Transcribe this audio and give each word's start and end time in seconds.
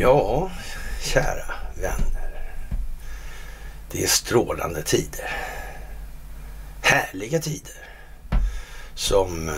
Ja, 0.00 0.50
kära 1.02 1.54
vänner. 1.74 2.52
Det 3.90 4.04
är 4.04 4.08
strålande 4.08 4.82
tider. 4.82 5.30
Härliga 6.82 7.38
tider. 7.38 7.88
Som 8.94 9.48
eh, 9.48 9.54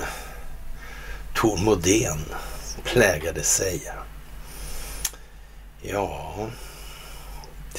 Tor 1.34 1.56
Modén 1.56 2.24
plägade 2.84 3.42
säga. 3.42 3.94
Ja, 5.82 6.34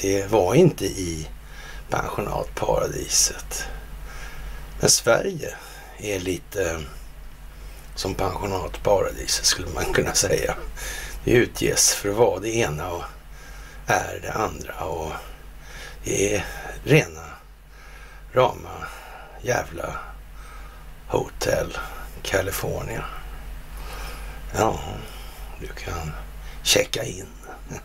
det 0.00 0.26
var 0.26 0.54
inte 0.54 0.84
i 0.84 1.28
pensionatparadiset. 1.90 3.64
Men 4.80 4.90
Sverige 4.90 5.54
är 5.98 6.20
lite 6.20 6.70
eh, 6.70 6.80
som 7.94 8.14
pensionatparadiset 8.14 9.44
skulle 9.44 9.68
man 9.74 9.92
kunna 9.92 10.14
säga. 10.14 10.54
Det 11.24 11.30
utges 11.30 11.94
för 11.94 12.08
att 12.08 12.16
vara 12.16 12.40
det 12.40 12.56
ena 12.56 12.90
och 12.90 13.04
är 13.86 14.20
det 14.22 14.32
andra 14.32 14.84
och 14.84 15.12
det 16.04 16.34
är 16.34 16.46
rena 16.84 17.24
rama 18.32 18.86
jävla 19.42 19.98
Hotel 21.08 21.78
California. 22.22 23.04
Ja, 24.56 24.80
du 25.60 25.66
kan 25.66 26.12
checka 26.62 27.04
in. 27.04 27.26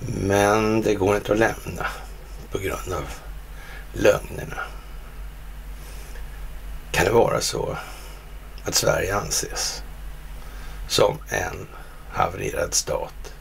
Men 0.00 0.82
det 0.82 0.94
går 0.94 1.16
inte 1.16 1.32
att 1.32 1.38
lämna 1.38 1.86
på 2.52 2.58
grund 2.58 2.92
av 2.92 3.04
lögnerna. 3.92 4.62
Kan 6.92 7.04
det 7.04 7.10
vara 7.10 7.40
så 7.40 7.76
att 8.64 8.74
Sverige 8.74 9.16
anses 9.16 9.82
som 10.88 11.18
en 11.28 11.66
havererad 12.10 12.74
stat 12.74 13.34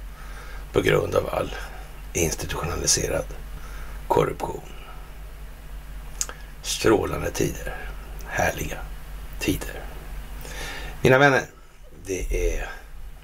på 0.73 0.81
grund 0.81 1.15
av 1.15 1.29
all 1.29 1.55
institutionaliserad 2.13 3.25
korruption? 4.07 4.61
Strålande 6.61 7.31
tider. 7.31 7.75
Härliga 8.27 8.77
tider. 9.39 9.83
Mina 11.01 11.17
vänner, 11.17 11.43
det 12.05 12.55
är 12.55 12.69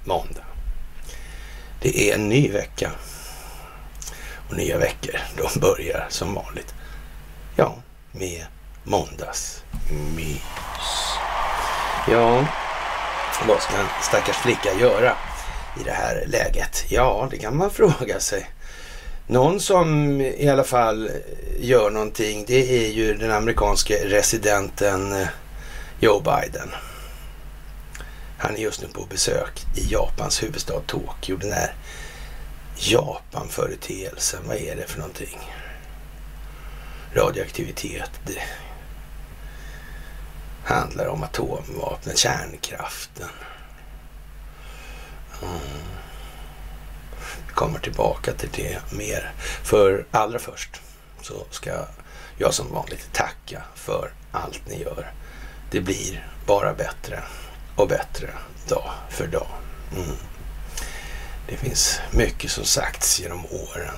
måndag. 0.04 0.46
Det 1.82 2.10
är 2.10 2.16
en 2.16 2.30
ny 2.30 2.52
vecka. 2.52 2.92
Och 4.50 4.58
nya 4.58 4.78
veckor, 4.78 5.20
de 5.38 5.60
börjar 5.60 6.06
som 6.10 6.34
vanligt. 6.34 6.74
Ja, 7.56 7.76
med 8.12 8.46
måndagsmys. 8.86 10.42
Ja, 12.12 12.46
vad 13.48 13.62
ska 13.62 13.78
en 13.78 13.86
stackars 14.02 14.36
flicka 14.36 14.74
göra 14.80 15.14
i 15.80 15.84
det 15.84 15.92
här 15.92 16.24
läget? 16.28 16.86
Ja, 16.90 17.28
det 17.32 17.38
kan 17.38 17.58
man 17.58 17.70
fråga 17.72 18.20
sig. 18.20 18.50
Någon 19.28 19.60
som 19.60 20.22
i 20.22 20.50
alla 20.50 20.64
fall 20.64 21.12
gör 21.60 21.90
någonting, 21.90 22.44
det 22.48 22.86
är 22.86 22.92
ju 22.92 23.14
den 23.18 23.32
amerikanske 23.32 24.06
residenten 24.06 25.22
eh, 25.22 25.28
Joe 26.00 26.20
Biden. 26.20 26.70
Han 28.38 28.56
är 28.56 28.60
just 28.60 28.82
nu 28.82 28.88
på 28.88 29.06
besök 29.10 29.66
i 29.76 29.94
Japans 29.94 30.44
huvudstad 30.44 30.80
Tokyo. 30.88 31.38
Den 31.38 31.52
här 31.52 31.74
Japan-företeelsen, 32.78 34.40
vad 34.48 34.58
är 34.58 34.76
det 34.76 34.88
för 34.88 35.00
någonting? 35.00 35.40
Radioaktivitet. 37.14 38.12
Det 38.26 38.42
handlar 40.66 41.08
om 41.08 41.24
atomvapnen, 41.24 42.16
kärnkraften. 42.16 43.30
Mm. 45.42 45.60
Vi 47.48 47.54
kommer 47.54 47.80
tillbaka 47.80 48.34
till 48.34 48.50
det 48.56 48.94
mer. 48.98 49.34
För 49.64 50.06
allra 50.12 50.40
först 50.40 50.82
så 51.22 51.46
ska 51.52 51.72
jag 52.38 52.54
som 52.54 52.74
vanligt 52.74 53.14
tacka 53.14 53.64
för 53.76 54.12
allt 54.32 54.62
ni 54.68 54.82
gör. 54.82 55.12
Det 55.72 55.82
blir 55.82 56.28
bara 56.46 56.74
bättre 56.74 57.24
och 57.76 57.88
bättre 57.88 58.30
dag 58.68 58.92
för 59.10 59.28
dag. 59.28 59.48
Mm. 59.96 60.18
Det 61.48 61.58
finns 61.58 62.00
mycket 62.12 62.52
som 62.52 62.66
sagts 62.66 63.20
genom 63.20 63.46
åren. 63.46 63.98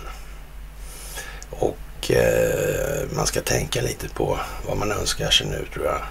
Och 1.50 2.12
eh, 2.12 3.08
man 3.12 3.28
ska 3.28 3.42
tänka 3.42 3.82
lite 3.82 4.10
på 4.10 4.40
vad 4.68 4.78
man 4.78 4.92
önskar 4.92 5.30
sig 5.30 5.48
nu 5.48 5.68
tror 5.74 5.86
jag 5.86 6.02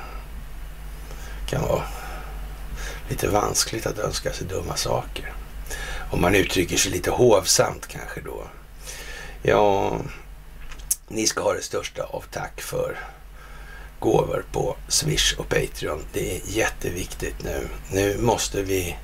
kan 1.47 1.63
vara 1.63 1.83
lite 3.09 3.29
vanskligt 3.29 3.87
att 3.87 3.99
önska 3.99 4.33
sig 4.33 4.47
dumma 4.47 4.77
saker. 4.77 5.33
Om 6.11 6.21
man 6.21 6.35
uttrycker 6.35 6.77
sig 6.77 6.93
lite 6.93 7.11
hovsamt 7.11 7.87
kanske 7.87 8.21
då. 8.21 8.47
Ja, 9.43 9.97
ni 11.09 11.27
ska 11.27 11.43
ha 11.43 11.53
det 11.53 11.63
största 11.63 12.03
av 12.03 12.25
tack 12.31 12.61
för 12.61 12.99
gåvor 13.99 14.45
på 14.53 14.77
Swish 14.89 15.35
och 15.39 15.49
Patreon. 15.49 16.05
Det 16.13 16.37
är 16.37 16.41
jätteviktigt 16.45 17.45
nu. 17.45 17.69
Nu 17.93 18.19
måste 18.19 18.63
vi 18.63 18.97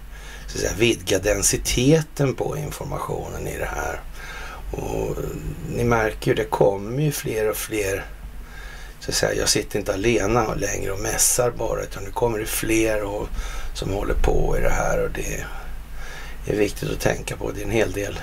så 0.46 0.58
att 0.58 0.60
säga, 0.60 0.72
vidga 0.78 1.18
densiteten 1.18 2.34
på 2.34 2.56
informationen 2.56 3.46
i 3.46 3.58
det 3.58 3.70
här. 3.74 4.00
Och 4.72 5.16
ni 5.76 5.84
märker 5.84 6.30
ju, 6.30 6.34
det 6.34 6.44
kommer 6.44 7.02
ju 7.02 7.12
fler 7.12 7.50
och 7.50 7.56
fler. 7.56 8.04
Så 9.02 9.10
att 9.10 9.14
säga, 9.14 9.34
jag 9.34 9.48
sitter 9.48 9.78
inte 9.78 9.94
alena 9.94 10.54
längre 10.54 10.92
och 10.92 11.00
mässar 11.00 11.50
bara, 11.50 11.82
utan 11.82 12.04
nu 12.04 12.10
kommer 12.10 12.38
det 12.38 12.46
fler 12.46 13.02
och, 13.02 13.28
som 13.74 13.90
håller 13.90 14.14
på 14.14 14.56
i 14.58 14.60
det 14.60 14.70
här. 14.70 15.04
Och 15.04 15.10
det 15.10 15.44
är 16.52 16.56
viktigt 16.56 16.90
att 16.90 17.00
tänka 17.00 17.36
på. 17.36 17.50
Det 17.50 17.60
är 17.60 17.64
en 17.64 17.70
hel 17.70 17.92
del 17.92 18.18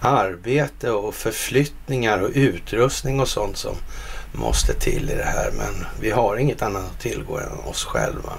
arbete 0.00 0.90
och 0.90 1.14
förflyttningar 1.14 2.18
och 2.18 2.30
utrustning 2.34 3.20
och 3.20 3.28
sånt 3.28 3.56
som 3.56 3.76
måste 4.32 4.74
till 4.74 5.10
i 5.10 5.14
det 5.14 5.24
här. 5.24 5.50
Men 5.50 5.86
vi 6.00 6.10
har 6.10 6.36
inget 6.36 6.62
annat 6.62 6.84
att 6.84 7.00
tillgå 7.00 7.38
än 7.38 7.58
oss 7.66 7.84
själva. 7.84 8.32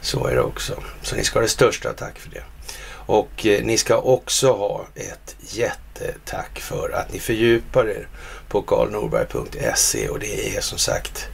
Så 0.00 0.26
är 0.26 0.34
det 0.34 0.42
också. 0.42 0.82
Så 1.02 1.16
ni 1.16 1.24
ska 1.24 1.38
ha 1.38 1.42
det 1.42 1.48
största 1.48 1.92
tack 1.92 2.18
för 2.18 2.30
det. 2.30 2.42
Och 2.92 3.46
eh, 3.46 3.64
ni 3.64 3.78
ska 3.78 3.96
också 3.96 4.52
ha 4.52 4.86
ett 4.94 5.36
jättetack 5.40 6.60
för 6.60 6.90
att 6.90 7.12
ni 7.12 7.18
fördjupar 7.18 7.88
er 7.88 8.08
på 8.50 8.62
karlnorberg.se 8.62 10.08
och 10.08 10.18
det 10.18 10.56
är 10.56 10.60
som 10.60 10.78
sagt 10.78 11.28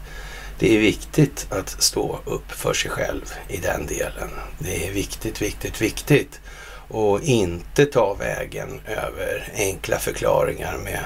det 0.59 0.77
är 0.77 0.81
viktigt 0.81 1.47
att 1.51 1.83
stå 1.83 2.21
upp 2.25 2.53
för 2.53 2.75
sig 2.75 2.91
själv 2.91 3.33
i 3.49 3.57
den 3.57 3.87
delen. 3.87 4.31
Det 4.59 4.87
är 4.89 4.93
viktigt, 4.93 5.43
viktigt, 5.43 5.81
viktigt 5.83 6.41
och 6.89 7.23
inte 7.23 7.87
ta 7.87 8.15
vägen 8.15 8.81
över 8.87 9.53
enkla 9.55 9.99
förklaringar 9.99 10.79
med 10.79 11.05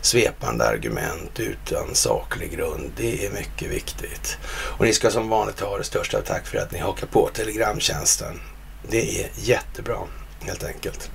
svepande 0.00 0.64
argument 0.68 1.40
utan 1.40 1.94
saklig 1.94 2.52
grund. 2.52 2.90
Det 2.96 3.26
är 3.26 3.30
mycket 3.30 3.70
viktigt. 3.70 4.38
Och 4.78 4.84
ni 4.84 4.92
ska 4.92 5.10
som 5.10 5.28
vanligt 5.28 5.60
ha 5.60 5.78
det 5.78 5.84
största 5.84 6.20
tack 6.20 6.46
för 6.46 6.58
att 6.58 6.72
ni 6.72 6.78
hakar 6.78 7.06
på 7.06 7.30
Telegramtjänsten. 7.34 8.40
Det 8.88 9.20
är 9.20 9.30
jättebra 9.36 9.98
helt 10.40 10.64
enkelt. 10.64 11.10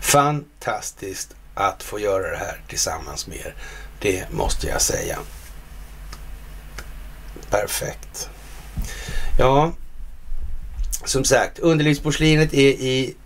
Fantastiskt 0.00 1.34
att 1.58 1.82
få 1.82 1.98
göra 1.98 2.30
det 2.30 2.36
här 2.36 2.60
tillsammans 2.68 3.26
med 3.26 3.36
er. 3.36 3.54
Det 3.98 4.32
måste 4.32 4.66
jag 4.66 4.80
säga. 4.80 5.18
Perfekt. 7.50 8.30
Ja, 9.38 9.72
som 11.04 11.24
sagt, 11.24 11.58
underlivsporslinet 11.58 12.54
är 12.54 12.70
i 12.70 13.16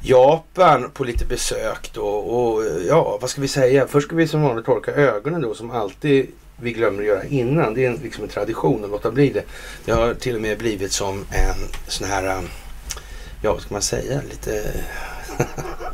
Japan 0.00 0.90
på 0.90 1.04
lite 1.04 1.24
besök 1.24 1.90
då 1.92 2.06
och 2.06 2.64
ja, 2.88 3.18
vad 3.20 3.30
ska 3.30 3.40
vi 3.40 3.48
säga? 3.48 3.86
Först 3.86 4.06
ska 4.06 4.16
vi 4.16 4.28
som 4.28 4.42
vanligt 4.42 4.66
torka 4.66 4.92
ögonen 4.92 5.42
då 5.42 5.54
som 5.54 5.70
alltid 5.70 6.26
vi 6.60 6.72
glömmer 6.72 7.00
att 7.00 7.06
göra 7.06 7.24
innan. 7.24 7.74
Det 7.74 7.84
är 7.84 7.90
en, 7.90 8.00
liksom 8.02 8.24
en 8.24 8.30
tradition 8.30 8.84
att 8.84 8.90
låta 8.90 9.10
bli 9.10 9.30
det. 9.30 9.42
Det 9.84 9.92
har 9.92 10.14
till 10.14 10.34
och 10.34 10.40
med 10.40 10.58
blivit 10.58 10.92
som 10.92 11.18
en 11.18 11.68
sån 11.88 12.08
här, 12.08 12.42
ja 13.42 13.52
vad 13.52 13.62
ska 13.62 13.74
man 13.74 13.82
säga, 13.82 14.20
lite 14.30 14.84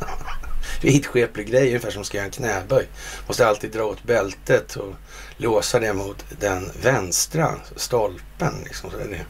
vidskeplig 0.85 1.47
grej 1.47 1.67
ungefär 1.67 1.91
som 1.91 2.03
ska 2.03 2.17
göra 2.17 2.25
en 2.25 2.31
knäböj. 2.31 2.87
Måste 3.27 3.47
alltid 3.47 3.71
dra 3.71 3.83
åt 3.83 4.03
bältet 4.03 4.75
och 4.75 4.93
låsa 5.37 5.79
det 5.79 5.93
mot 5.93 6.25
den 6.39 6.71
vänstra 6.81 7.51
stolpen. 7.75 8.53
Liksom. 8.63 8.91
Så 8.91 8.97
det 8.97 9.03
är 9.03 9.25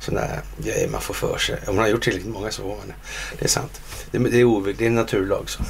sådana 0.00 0.26
grejer 0.58 0.88
man 0.88 1.00
får 1.00 1.14
för 1.14 1.38
sig. 1.38 1.58
Om 1.66 1.76
man 1.76 1.84
har 1.84 1.90
gjort 1.90 2.02
tillräckligt 2.02 2.32
många 2.32 2.50
så 2.50 2.62
får 2.62 2.76
man 2.76 2.86
det. 2.86 2.94
Det 3.38 3.44
är 3.44 3.48
sant. 3.48 3.80
Det, 4.10 4.18
det 4.18 4.40
är 4.40 4.44
ovig, 4.44 4.76
det 4.76 4.84
är 4.84 4.88
en 4.88 4.94
naturlag 4.94 5.50
så. 5.50 5.62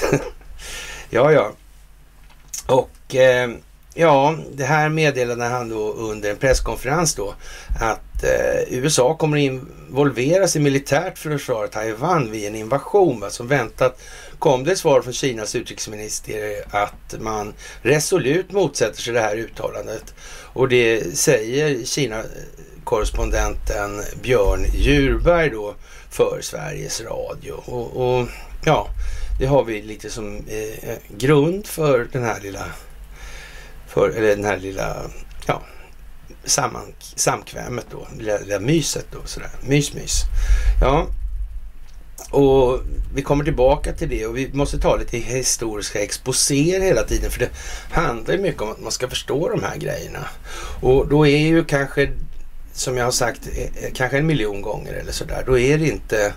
ja, 1.10 1.32
ja. 1.32 1.52
Och 2.66 3.14
eh, 3.14 3.50
ja, 3.94 4.36
det 4.52 4.64
här 4.64 4.88
meddelade 4.88 5.44
han 5.44 5.68
då 5.68 5.92
under 5.92 6.30
en 6.30 6.36
presskonferens 6.36 7.14
då 7.14 7.34
att 7.80 8.24
eh, 8.24 8.78
USA 8.78 9.14
kommer 9.14 9.36
involveras 9.36 10.56
i 10.56 10.60
militärt 10.60 11.18
för 11.18 11.30
att 11.30 11.40
försvara 11.40 11.68
Taiwan 11.68 12.30
vid 12.30 12.46
en 12.46 12.54
invasion 12.54 13.20
va, 13.20 13.30
som 13.30 13.48
väntat 13.48 14.00
kom 14.42 14.64
det 14.64 14.72
ett 14.72 14.78
svar 14.78 15.02
från 15.02 15.12
Kinas 15.12 15.54
utrikesminister 15.54 16.64
att 16.70 17.20
man 17.20 17.54
resolut 17.82 18.52
motsätter 18.52 19.02
sig 19.02 19.14
det 19.14 19.20
här 19.20 19.36
uttalandet. 19.36 20.14
Och 20.52 20.68
det 20.68 21.18
säger 21.18 21.84
Kina-korrespondenten 21.84 24.02
Björn 24.22 24.66
Djurberg 24.74 25.50
då 25.50 25.74
för 26.10 26.38
Sveriges 26.42 27.00
Radio. 27.00 27.52
Och, 27.52 27.96
och 27.96 28.28
ja, 28.64 28.88
det 29.40 29.46
har 29.46 29.64
vi 29.64 29.82
lite 29.82 30.10
som 30.10 30.36
eh, 30.36 30.94
grund 31.16 31.66
för 31.66 32.08
den 32.12 32.24
här 32.24 32.40
lilla, 32.40 32.64
för, 33.88 34.10
eller 34.10 34.36
den 34.36 34.44
här 34.44 34.58
lilla, 34.58 34.96
ja, 35.46 35.62
samman, 36.44 36.92
samkvämet 37.14 37.86
då, 37.90 38.06
lilla, 38.18 38.38
lilla 38.38 38.58
myset 38.58 39.06
då 39.12 39.18
sådär, 39.24 39.50
mys 39.60 39.94
mys. 39.94 40.22
Ja, 40.80 41.06
och 42.30 42.80
vi 43.14 43.22
kommer 43.22 43.44
tillbaka 43.44 43.92
till 43.92 44.08
det 44.08 44.26
och 44.26 44.36
vi 44.36 44.50
måste 44.52 44.78
ta 44.78 44.96
lite 44.96 45.16
historiska 45.16 46.02
exposéer 46.02 46.80
hela 46.80 47.02
tiden 47.02 47.30
för 47.30 47.40
det 47.40 47.50
handlar 47.90 48.38
mycket 48.38 48.62
om 48.62 48.70
att 48.70 48.80
man 48.80 48.92
ska 48.92 49.08
förstå 49.08 49.48
de 49.48 49.62
här 49.62 49.76
grejerna. 49.76 50.28
Och 50.80 51.08
då 51.08 51.26
är 51.26 51.38
ju 51.38 51.64
kanske, 51.64 52.12
som 52.72 52.96
jag 52.96 53.04
har 53.04 53.12
sagt 53.12 53.48
eh, 53.56 53.84
eh, 53.84 53.92
kanske 53.94 54.18
en 54.18 54.26
miljon 54.26 54.62
gånger 54.62 54.92
eller 54.92 55.12
sådär, 55.12 55.44
då 55.46 55.58
är 55.58 55.78
det 55.78 55.88
inte 55.88 56.34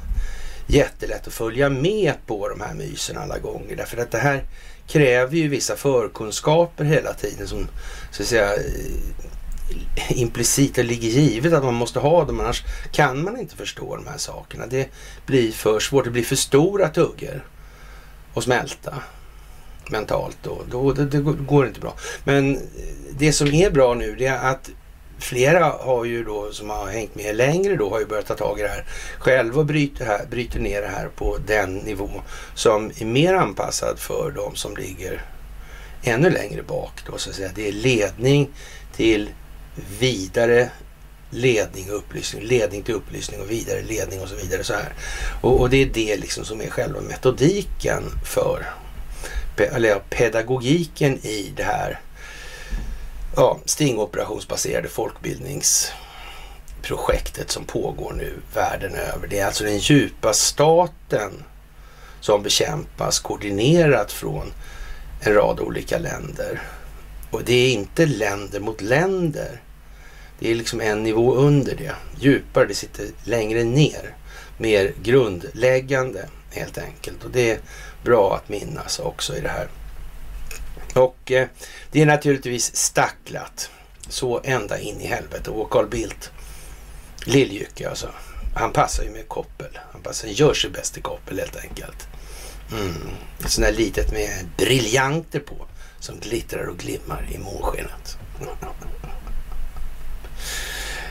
jättelätt 0.68 1.28
att 1.28 1.34
följa 1.34 1.70
med 1.70 2.14
på 2.26 2.50
de 2.50 2.62
här 2.62 2.74
mysen 2.74 3.18
alla 3.18 3.38
gånger. 3.38 3.76
Därför 3.76 3.98
att 3.98 4.12
det 4.12 4.18
här 4.18 4.44
kräver 4.88 5.38
ju 5.38 5.48
vissa 5.48 5.76
förkunskaper 5.76 6.84
hela 6.84 7.14
tiden 7.14 7.48
som 7.48 7.68
så 8.12 8.24
att 8.24 8.28
säga 8.28 8.54
eh, 8.54 8.62
implicit 10.10 10.78
ligger 10.78 11.10
givet 11.10 11.54
att 11.54 11.64
man 11.64 11.74
måste 11.74 12.00
ha 12.00 12.26
dem. 12.26 12.40
Annars 12.40 12.64
kan 12.92 13.24
man 13.24 13.40
inte 13.40 13.56
förstå 13.56 13.96
de 13.96 14.08
här 14.08 14.18
sakerna. 14.18 14.68
Det 14.68 14.90
blir 15.26 15.52
för 15.52 15.80
svårt. 15.80 16.04
Det 16.04 16.12
blir 16.12 16.24
för 16.24 16.36
stora 16.36 16.90
tuggor 16.90 17.48
att 18.34 18.44
smälta 18.44 18.94
mentalt. 19.90 20.38
Då. 20.44 20.62
Då, 20.72 20.94
det, 20.94 21.06
det 21.06 21.20
går 21.22 21.68
inte 21.68 21.80
bra. 21.80 21.94
Men 22.24 22.60
det 23.18 23.34
som 23.34 23.54
är 23.54 23.72
bra 23.72 23.94
nu 23.94 24.16
det 24.16 24.26
är 24.26 24.50
att 24.50 24.70
flera 25.20 25.66
har 25.66 26.06
ju 26.06 26.24
då 26.24 26.52
som 26.52 26.70
har 26.70 26.88
hängt 26.88 27.16
med 27.16 27.36
längre 27.36 27.76
då 27.76 27.90
har 27.90 28.00
ju 28.00 28.06
börjat 28.06 28.26
ta 28.26 28.36
tag 28.36 28.60
i 28.60 28.62
det 28.62 28.68
här 28.68 28.86
själva 29.20 29.60
och 29.60 29.66
bryter, 29.66 30.06
här, 30.06 30.26
bryter 30.30 30.60
ner 30.60 30.82
det 30.82 30.88
här 30.88 31.08
på 31.16 31.38
den 31.48 31.76
nivå 31.76 32.10
som 32.56 32.92
är 32.98 33.06
mer 33.06 33.34
anpassad 33.34 34.00
för 34.00 34.32
de 34.36 34.56
som 34.56 34.78
ligger 34.78 35.22
ännu 36.04 36.30
längre 36.30 36.64
bak 36.64 36.92
då 37.06 37.18
så 37.18 37.30
att 37.30 37.36
säga. 37.36 37.50
Det 37.56 37.68
är 37.68 37.72
ledning 37.72 38.50
till 38.96 39.30
vidare 40.00 40.70
ledning 41.30 41.92
och 41.92 41.98
upplysning, 41.98 42.44
ledning 42.44 42.84
till 42.84 42.96
upplysning 42.96 43.42
och 43.42 43.52
vidare 43.52 43.82
ledning 43.82 44.22
och 44.22 44.30
så 44.30 44.36
vidare. 44.36 44.64
så 44.64 44.74
här. 44.74 44.94
Och, 45.42 45.62
och 45.62 45.70
det 45.70 45.82
är 45.82 45.86
det 45.86 46.18
liksom 46.18 46.46
som 46.46 46.62
är 46.62 46.70
själva 46.70 47.02
metodiken 47.02 48.04
för, 48.26 48.66
eller 49.58 49.90
ja, 49.90 50.02
pedagogiken 50.10 51.26
i 51.26 51.54
det 51.56 51.64
här 51.64 52.00
ja, 53.36 53.60
stingoperationsbaserade 53.66 54.88
folkbildningsprojektet 54.88 57.52
som 57.52 57.66
pågår 57.66 58.14
nu 58.14 58.34
världen 58.54 58.96
över. 58.96 59.28
Det 59.28 59.40
är 59.40 59.46
alltså 59.46 59.64
den 59.64 59.78
djupa 59.78 60.34
staten 60.34 61.44
som 62.20 62.44
bekämpas 62.44 63.20
koordinerat 63.20 64.12
från 64.12 64.54
en 65.22 65.34
rad 65.34 65.60
olika 65.60 65.98
länder. 65.98 66.62
Och 67.36 67.44
det 67.44 67.54
är 67.54 67.74
inte 67.74 68.06
länder 68.06 68.60
mot 68.60 68.82
länder 68.82 69.62
det 70.40 70.52
är 70.52 70.56
liksom 70.56 70.82
en 70.82 71.04
nivå 71.04 71.36
under 71.36 71.76
det. 71.76 71.96
Djupare, 72.20 72.66
det 72.66 72.76
sitter 72.76 73.08
längre 73.24 73.64
ner. 73.64 74.16
Mer 74.58 74.94
grundläggande 75.04 76.30
helt 76.52 76.78
enkelt. 76.78 77.24
Och 77.24 77.32
det 77.32 77.52
är 77.52 77.60
bra 78.04 78.36
att 78.36 78.50
minnas 78.50 79.00
också 79.00 79.38
i 79.38 79.42
det 79.42 79.50
här. 79.50 79.68
Och 80.94 81.32
eh, 81.32 81.48
det 81.92 82.02
är 82.02 82.06
naturligtvis 82.06 82.76
stacklat. 82.76 83.70
Så 84.10 84.42
ända 84.44 84.80
in 84.80 85.02
i 85.02 85.08
helvete. 85.08 85.50
Och 85.50 85.70
Carl 85.70 85.88
Bildt, 85.88 86.32
Lilljycke 87.26 87.90
alltså. 87.90 88.10
Han 88.56 88.72
passar 88.72 89.04
ju 89.04 89.10
med 89.10 89.28
koppel. 89.28 89.80
Han 89.92 90.02
passar, 90.02 90.28
gör 90.28 90.54
sig 90.54 90.70
bäst 90.70 90.98
i 90.98 91.02
koppel 91.02 91.40
helt 91.40 91.58
enkelt. 91.58 92.08
Mm. 92.72 92.94
Sån 93.46 93.64
där 93.64 93.72
litet 93.72 94.12
med 94.12 94.50
briljanter 94.58 95.40
på 95.40 95.68
som 96.06 96.20
glittrar 96.20 96.66
och 96.68 96.78
glimmar 96.78 97.28
i 97.32 97.38
månskenet. 97.38 98.18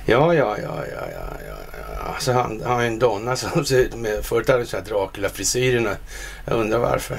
Ja, 0.07 0.35
ja, 0.35 0.59
ja, 0.59 0.85
ja, 0.87 1.07
ja, 1.13 1.27
ja. 1.47 2.03
Alltså 2.15 2.33
han 2.33 2.63
har 2.65 2.83
en 2.83 2.99
donna 2.99 3.37
som 3.37 3.65
ser 3.65 3.79
ut 3.79 3.95
med, 3.95 4.25
förut 4.25 4.49
hade 4.49 4.67
han 4.73 4.85
Dracula-frisyrerna. 4.85 5.97
Jag 6.45 6.61
undrar 6.61 6.79
varför. 6.79 7.19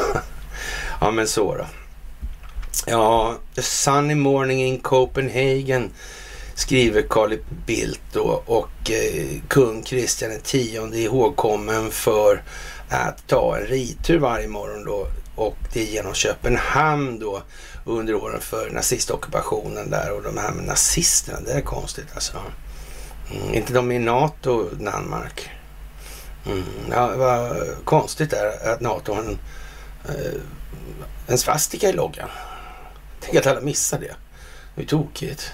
ja, 1.00 1.10
men 1.10 1.28
så 1.28 1.54
då. 1.54 1.66
Ja, 2.86 3.36
The 3.54 3.62
Sunny 3.62 4.14
Morning 4.14 4.62
in 4.62 4.80
Copenhagen 4.80 5.90
skriver 6.58 7.02
Carl 7.02 7.38
Bildt 7.66 8.00
då 8.12 8.42
och 8.46 8.90
eh, 8.90 9.40
kung 9.48 9.82
Kristian 9.82 10.32
X 10.32 10.54
är 10.54 10.94
ihågkommen 10.94 11.90
för 11.90 12.42
att 12.88 13.26
ta 13.26 13.56
en 13.56 13.66
ritur 13.66 14.18
varje 14.18 14.48
morgon 14.48 14.84
då 14.84 15.06
och 15.34 15.56
det 15.72 15.80
är 15.80 15.84
genom 15.84 16.14
Köpenhamn 16.14 17.18
då 17.18 17.42
under 17.84 18.14
åren 18.14 18.40
för 18.40 18.70
nazistockupationen 18.70 19.90
där 19.90 20.12
och 20.12 20.22
de 20.22 20.38
här 20.38 20.52
med 20.52 20.64
nazisterna, 20.64 21.40
det 21.40 21.52
är 21.52 21.60
konstigt 21.60 22.06
alltså. 22.14 22.38
Mm, 23.30 23.54
inte 23.54 23.72
de 23.72 23.92
i 23.92 23.98
NATO, 23.98 24.68
Danmark. 24.70 25.50
Mm, 26.46 26.64
ja, 26.90 27.16
vad 27.16 27.56
konstigt 27.84 28.32
är 28.32 28.72
att 28.72 28.80
NATO 28.80 29.14
har 29.14 29.22
en, 29.22 29.38
eh, 30.08 30.40
en 31.26 31.38
svastika 31.38 31.88
i 31.88 31.92
loggan. 31.92 32.28
Tänk 33.20 33.36
att 33.36 33.46
alla 33.46 33.60
missar 33.60 33.98
det. 33.98 34.14
Det 34.74 34.82
är 34.82 34.86
tokigt. 34.86 35.52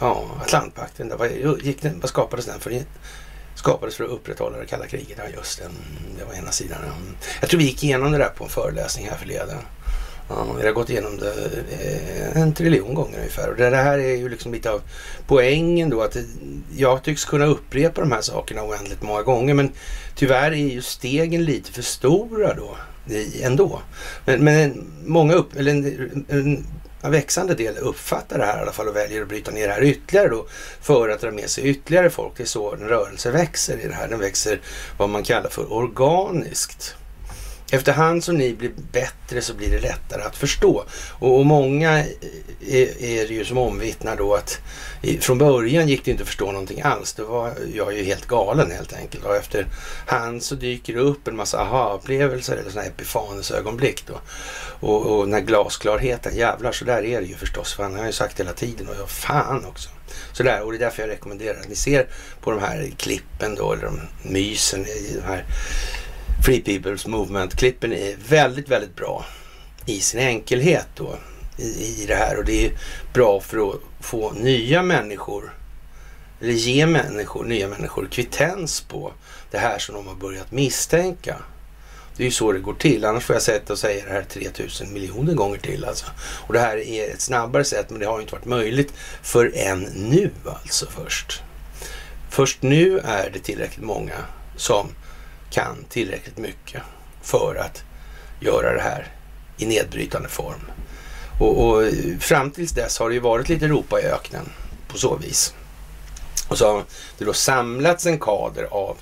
Ja, 0.00 0.24
Atlantpakten, 0.42 1.12
vad, 1.18 1.30
gick 1.62 1.82
den, 1.82 2.00
vad 2.00 2.08
skapades 2.08 2.46
den 2.46 2.60
för? 2.60 2.82
Skapades 3.54 3.96
för 3.96 4.04
att 4.04 4.10
upprätthålla 4.10 4.58
det 4.58 4.66
kalla 4.66 4.86
kriget. 4.86 5.18
Ja, 5.18 5.24
just 5.36 5.58
det. 5.58 5.64
Mm, 5.64 5.76
det 6.18 6.24
var 6.24 6.34
ena 6.34 6.50
sidan. 6.50 6.78
Mm. 6.78 7.16
Jag 7.40 7.50
tror 7.50 7.58
vi 7.58 7.64
gick 7.64 7.84
igenom 7.84 8.12
det 8.12 8.18
där 8.18 8.28
på 8.28 8.44
en 8.44 8.50
föreläsning 8.50 9.08
här 9.08 9.16
förleden. 9.16 9.58
Ja, 10.28 10.46
vi 10.60 10.66
har 10.66 10.72
gått 10.72 10.90
igenom 10.90 11.18
det 11.18 11.32
eh, 11.70 12.42
en 12.42 12.54
triljon 12.54 12.94
gånger 12.94 13.18
ungefär. 13.18 13.50
Och 13.50 13.56
det 13.56 13.76
här 13.76 13.98
är 13.98 14.16
ju 14.16 14.28
liksom 14.28 14.52
lite 14.52 14.70
av 14.70 14.82
poängen 15.26 15.90
då 15.90 16.02
att 16.02 16.16
jag 16.76 17.02
tycks 17.02 17.24
kunna 17.24 17.46
upprepa 17.46 18.00
de 18.00 18.12
här 18.12 18.20
sakerna 18.20 18.64
oändligt 18.64 19.02
många 19.02 19.22
gånger. 19.22 19.54
Men 19.54 19.72
tyvärr 20.14 20.52
är 20.52 20.56
ju 20.56 20.82
stegen 20.82 21.44
lite 21.44 21.72
för 21.72 21.82
stora 21.82 22.54
då 22.54 22.76
ändå. 23.42 23.82
Men, 24.24 24.44
men 24.44 24.90
många 25.04 25.34
upp, 25.34 25.56
eller 25.56 25.70
en, 25.70 26.26
en 26.28 26.66
växande 27.02 27.54
del 27.54 27.76
uppfattar 27.78 28.38
det 28.38 28.44
här 28.44 28.58
i 28.58 28.62
alla 28.62 28.72
fall 28.72 28.88
och 28.88 28.96
väljer 28.96 29.22
att 29.22 29.28
bryta 29.28 29.50
ner 29.50 29.68
det 29.68 29.74
här 29.74 29.82
ytterligare 29.82 30.28
då 30.28 30.46
för 30.80 31.08
att 31.08 31.20
dra 31.20 31.30
med 31.30 31.50
sig 31.50 31.64
ytterligare 31.64 32.10
folk. 32.10 32.32
Det 32.36 32.42
är 32.42 32.46
så 32.46 32.72
en 32.72 32.88
rörelse 32.88 33.30
växer 33.30 33.78
i 33.78 33.88
det 33.88 33.94
här. 33.94 34.08
Den 34.08 34.20
växer 34.20 34.60
vad 34.96 35.08
man 35.08 35.22
kallar 35.22 35.50
för 35.50 35.72
organiskt. 35.72 36.96
Efterhand 37.70 38.24
som 38.24 38.36
ni 38.36 38.54
blir 38.54 38.70
bättre 38.92 39.42
så 39.42 39.54
blir 39.54 39.70
det 39.70 39.80
lättare 39.80 40.22
att 40.22 40.36
förstå. 40.36 40.84
Och, 41.18 41.38
och 41.38 41.46
många 41.46 41.90
är, 42.68 43.02
är 43.02 43.28
det 43.28 43.34
ju 43.34 43.44
som 43.44 43.58
omvittnar 43.58 44.16
då 44.16 44.34
att 44.34 44.60
i, 45.02 45.18
från 45.18 45.38
början 45.38 45.88
gick 45.88 46.04
det 46.04 46.10
inte 46.10 46.22
att 46.22 46.28
förstå 46.28 46.52
någonting 46.52 46.82
alls. 46.82 47.12
Då 47.12 47.24
var 47.24 47.52
jag 47.74 47.96
ju 47.96 48.04
helt 48.04 48.26
galen 48.26 48.70
helt 48.70 48.92
enkelt. 48.92 49.24
Och 49.24 49.36
efterhand 49.36 50.42
så 50.42 50.54
dyker 50.54 50.94
det 50.94 51.00
upp 51.00 51.28
en 51.28 51.36
massa 51.36 51.58
aha-upplevelser 51.58 52.56
eller 52.56 52.70
sådana 52.70 52.88
epifanesögonblick 52.88 54.04
då. 54.06 54.20
Och, 54.86 55.06
och 55.06 55.24
den 55.24 55.34
här 55.34 55.40
glasklarheten, 55.40 56.36
jävlar 56.36 56.72
så 56.72 56.84
där 56.84 57.04
är 57.04 57.20
det 57.20 57.26
ju 57.26 57.34
förstås. 57.34 57.74
För 57.74 57.82
han 57.82 57.96
har 57.98 58.06
ju 58.06 58.12
sagt 58.12 58.40
hela 58.40 58.52
tiden 58.52 58.88
och 58.88 58.94
jag 58.98 59.10
fan 59.10 59.64
också. 59.64 59.88
Sådär, 60.32 60.62
och 60.62 60.72
det 60.72 60.78
är 60.78 60.80
därför 60.80 61.02
jag 61.02 61.10
rekommenderar 61.10 61.60
att 61.60 61.68
ni 61.68 61.76
ser 61.76 62.06
på 62.40 62.50
de 62.50 62.60
här 62.60 62.90
klippen 62.96 63.54
då, 63.54 63.72
eller 63.72 63.84
de 63.84 64.00
mysen 64.22 64.86
i 64.86 65.12
de 65.14 65.26
här 65.26 65.44
Free 66.44 66.62
People's 66.62 67.08
Movement-klippen 67.08 67.92
är 67.92 68.16
väldigt, 68.28 68.68
väldigt 68.68 68.96
bra 68.96 69.26
i 69.86 70.00
sin 70.00 70.20
enkelhet 70.20 70.86
då 70.94 71.18
i, 71.56 72.02
i 72.02 72.04
det 72.08 72.14
här 72.14 72.38
och 72.38 72.44
det 72.44 72.66
är 72.66 72.72
bra 73.12 73.40
för 73.40 73.70
att 73.70 73.80
få 74.00 74.32
nya 74.32 74.82
människor 74.82 75.52
eller 76.40 76.52
ge 76.52 76.86
människor, 76.86 77.44
nya 77.44 77.68
människor 77.68 78.08
kvittens 78.10 78.80
på 78.80 79.12
det 79.50 79.58
här 79.58 79.78
som 79.78 79.94
de 79.94 80.06
har 80.06 80.14
börjat 80.14 80.52
misstänka. 80.52 81.36
Det 82.16 82.22
är 82.22 82.24
ju 82.24 82.30
så 82.30 82.52
det 82.52 82.58
går 82.58 82.74
till. 82.74 83.04
Annars 83.04 83.24
får 83.24 83.36
jag 83.36 83.42
sätta 83.42 83.72
och 83.72 83.78
säga 83.78 84.04
det 84.04 84.12
här 84.12 84.22
3000 84.22 84.92
miljoner 84.92 85.34
gånger 85.34 85.58
till 85.58 85.84
alltså. 85.84 86.06
Och 86.20 86.52
det 86.52 86.60
här 86.60 86.76
är 86.76 87.10
ett 87.10 87.20
snabbare 87.20 87.64
sätt 87.64 87.90
men 87.90 88.00
det 88.00 88.06
har 88.06 88.20
inte 88.20 88.32
varit 88.32 88.44
möjligt 88.44 88.92
förrän 89.22 89.80
nu 89.80 90.30
alltså 90.44 90.86
först. 90.86 91.42
Först 92.30 92.62
nu 92.62 92.98
är 92.98 93.30
det 93.30 93.38
tillräckligt 93.38 93.84
många 93.84 94.14
som 94.56 94.88
kan 95.50 95.84
tillräckligt 95.88 96.38
mycket 96.38 96.82
för 97.22 97.54
att 97.54 97.82
göra 98.40 98.74
det 98.74 98.80
här 98.80 99.12
i 99.56 99.66
nedbrytande 99.66 100.28
form. 100.28 100.70
Och, 101.40 101.68
och 101.68 101.82
fram 102.20 102.50
tills 102.50 102.72
dess 102.72 102.98
har 102.98 103.08
det 103.08 103.14
ju 103.14 103.20
varit 103.20 103.48
lite 103.48 103.68
ropa 103.68 104.00
i 104.00 104.04
öknen 104.04 104.48
på 104.88 104.98
så 104.98 105.16
vis. 105.16 105.54
Och 106.48 106.58
så 106.58 106.72
har 106.72 106.82
det 107.18 107.24
då 107.24 107.32
samlats 107.32 108.06
en 108.06 108.18
kader 108.18 108.64
av 108.70 108.96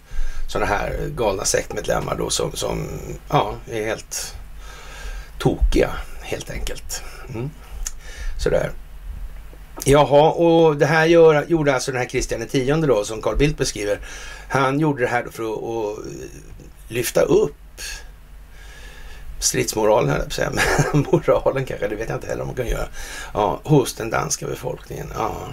sådana 0.49 0.67
här 0.67 1.11
galna 1.17 1.45
sektmedlemmar 1.45 2.17
då 2.17 2.31
som, 2.31 2.53
som 2.53 2.89
ja, 3.31 3.55
är 3.71 3.87
helt 3.87 4.35
tokiga 5.39 5.91
helt 6.23 6.51
enkelt. 6.51 7.03
Mm. 7.35 7.51
Sådär. 8.39 8.71
Jaha, 9.85 10.31
och 10.31 10.77
det 10.77 10.87
här 10.87 11.07
gör, 11.07 11.45
gjorde 11.49 11.75
alltså 11.75 11.93
den 11.93 12.01
här 12.01 12.09
Kristian 12.09 12.43
X 12.43 12.53
då 12.87 13.05
som 13.05 13.23
Carl 13.23 13.37
Bildt 13.37 13.59
beskriver. 13.59 13.99
Han 14.49 14.81
gjorde 14.81 15.03
det 15.03 15.09
här 15.09 15.25
då 15.25 15.31
för 15.31 15.43
att, 15.43 15.99
att 15.99 16.05
lyfta 16.89 17.21
upp 17.21 17.55
stridsmoralen, 19.39 20.11
höll 20.11 20.19
jag 20.19 20.25
på 20.25 20.29
att 20.29 20.33
säga. 20.33 20.53
moralen 21.13 21.65
kanske, 21.65 21.89
det 21.89 21.97
vet 21.97 22.09
jag 22.09 22.17
inte 22.17 22.27
heller 22.27 22.43
om 22.43 22.47
man 22.47 22.57
kan 22.57 22.69
göra. 22.69 22.89
Ja, 23.35 23.61
hos 23.65 23.95
den 23.95 24.11
danska 24.11 24.47
befolkningen. 24.47 25.13
Ja. 25.15 25.49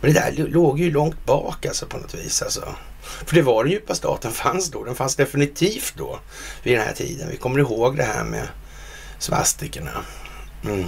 Men 0.00 0.12
det 0.12 0.20
där 0.20 0.46
låg 0.48 0.80
ju 0.80 0.90
långt 0.90 1.26
bak 1.26 1.66
alltså 1.66 1.86
på 1.86 1.98
något 1.98 2.14
vis. 2.14 2.42
Alltså. 2.42 2.74
För 3.00 3.34
det 3.34 3.42
var 3.42 3.64
den 3.64 3.72
djupa 3.72 3.94
staten 3.94 4.32
fanns 4.32 4.70
då. 4.70 4.84
Den 4.84 4.94
fanns 4.94 5.16
definitivt 5.16 5.94
då 5.96 6.18
vid 6.62 6.78
den 6.78 6.86
här 6.86 6.92
tiden. 6.94 7.28
Vi 7.30 7.36
kommer 7.36 7.58
ihåg 7.58 7.96
det 7.96 8.02
här 8.02 8.24
med 8.24 8.48
svastikerna. 9.18 10.04
Mm, 10.64 10.84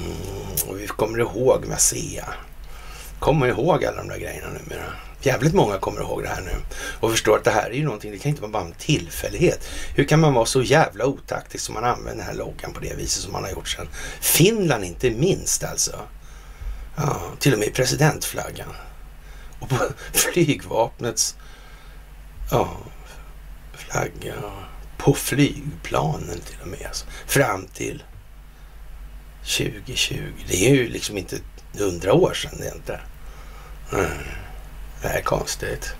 och 0.66 0.80
vi 0.80 0.86
kommer 0.86 1.18
ihåg 1.18 1.66
Masea. 1.68 2.28
Kommer 3.18 3.46
ihåg 3.46 3.84
alla 3.84 3.96
de 3.96 4.08
där 4.08 4.18
grejerna 4.18 4.48
numera. 4.48 4.92
Jävligt 5.22 5.54
många 5.54 5.78
kommer 5.78 6.00
ihåg 6.00 6.22
det 6.22 6.28
här 6.28 6.40
nu 6.42 6.52
och 7.00 7.10
förstår 7.10 7.36
att 7.36 7.44
det 7.44 7.50
här 7.50 7.70
är 7.70 7.74
ju 7.74 7.84
någonting, 7.84 8.12
det 8.12 8.18
kan 8.18 8.30
inte 8.30 8.42
vara 8.42 8.52
bara 8.52 8.64
en 8.64 8.72
tillfällighet. 8.72 9.68
Hur 9.94 10.04
kan 10.04 10.20
man 10.20 10.34
vara 10.34 10.46
så 10.46 10.62
jävla 10.62 11.06
otaktisk 11.06 11.64
som 11.64 11.74
man 11.74 11.84
använder 11.84 12.16
den 12.16 12.26
här 12.26 12.34
loggan 12.34 12.72
på 12.72 12.80
det 12.80 12.94
viset 12.94 13.22
som 13.22 13.32
man 13.32 13.42
har 13.42 13.50
gjort 13.50 13.68
sedan 13.68 13.88
Finland 14.20 14.84
inte 14.84 15.10
minst 15.10 15.64
alltså. 15.64 16.00
Ja, 16.96 17.20
till 17.38 17.52
och 17.52 17.58
med 17.58 17.74
presidentflaggan. 17.74 18.68
Och 19.60 19.68
på 19.68 19.76
flygvapnets 20.12 21.36
ja, 22.50 22.76
flagga. 23.72 24.34
På 24.98 25.14
flygplanen 25.14 26.40
till 26.40 26.60
och 26.62 26.68
med. 26.68 26.86
Alltså. 26.86 27.06
Fram 27.26 27.66
till 27.66 28.02
2020. 29.42 30.16
Det 30.48 30.68
är 30.68 30.74
ju 30.74 30.88
liksom 30.88 31.18
inte 31.18 31.38
hundra 31.78 32.12
år 32.12 32.34
sedan 32.34 32.58
det 32.58 32.72
inte. 32.76 33.00
Mm. 33.92 34.10
Det 35.02 35.08
här 35.08 35.18
är 35.18 35.22
konstigt. 35.22 35.94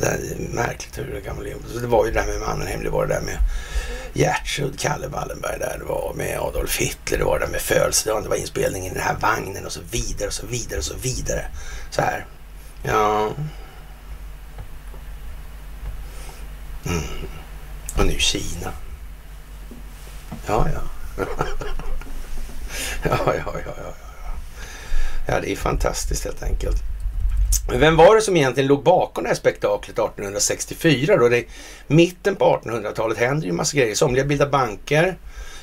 Det 0.00 0.06
är 0.06 0.54
märkligt 0.54 0.98
hur 0.98 1.14
det 1.14 1.20
kan 1.20 1.38
bli. 1.38 1.54
Det 1.80 1.86
var 1.86 2.06
ju 2.06 2.12
det 2.12 2.20
där 2.20 2.26
med 2.26 2.40
Mannerheim, 2.40 2.82
det 2.82 2.90
var 2.90 3.06
det 3.06 3.14
där 3.14 3.20
med 3.20 3.38
Gertrud, 4.12 4.78
Kalle 4.78 5.08
Wallenberg 5.08 5.58
där, 5.58 5.76
det 5.78 5.84
var 5.84 6.14
med 6.14 6.38
Adolf 6.38 6.76
Hitler, 6.76 7.18
det 7.18 7.24
var 7.24 7.38
det 7.38 7.44
där 7.44 7.52
med 7.52 7.60
födelsedagen, 7.60 8.22
det 8.22 8.28
var 8.28 8.36
inspelningen 8.36 8.92
i 8.92 8.94
den 8.94 9.04
här 9.04 9.16
vagnen 9.20 9.66
och 9.66 9.72
så 9.72 9.80
vidare 9.90 10.26
och 10.26 10.34
så 10.34 10.46
vidare 10.46 10.78
och 10.78 10.84
så 10.84 10.94
vidare. 10.94 11.46
Så 11.90 12.02
här. 12.02 12.26
Ja. 12.82 13.30
Mm. 16.86 17.02
Och 17.98 18.06
nu 18.06 18.18
Kina. 18.18 18.72
Ja, 20.46 20.66
ja. 20.74 21.24
ja, 23.08 23.18
ja, 23.26 23.32
ja, 23.44 23.52
ja, 23.66 23.72
ja. 23.76 23.94
Ja, 25.26 25.40
det 25.40 25.52
är 25.52 25.56
fantastiskt 25.56 26.24
helt 26.24 26.42
enkelt. 26.42 26.76
Vem 27.72 27.96
var 27.96 28.14
det 28.14 28.20
som 28.20 28.36
egentligen 28.36 28.66
låg 28.66 28.82
bakom 28.82 29.24
det 29.24 29.28
här 29.28 29.36
spektaklet 29.36 29.98
1864 29.98 31.16
då? 31.16 31.28
Det 31.28 31.38
är 31.38 31.44
mitten 31.86 32.36
på 32.36 32.60
1800-talet 32.64 33.18
händer 33.18 33.46
ju 33.46 33.52
massa 33.52 33.76
grejer. 33.76 33.94
Somliga 33.94 34.24
bildar 34.24 34.48
banker, 34.48 35.16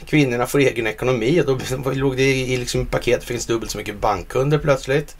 kvinnorna 0.06 0.46
får 0.46 0.60
egen 0.60 0.88
ekonomi 0.88 1.42
och 1.42 1.46
då 1.46 1.92
låg 1.94 2.18
det 2.18 2.24
i 2.24 2.58
liksom 2.58 2.86
paket, 2.86 3.24
finns 3.24 3.46
dubbelt 3.46 3.72
så 3.72 3.78
mycket 3.78 4.00
bankkunder 4.00 4.58
plötsligt. 4.58 5.16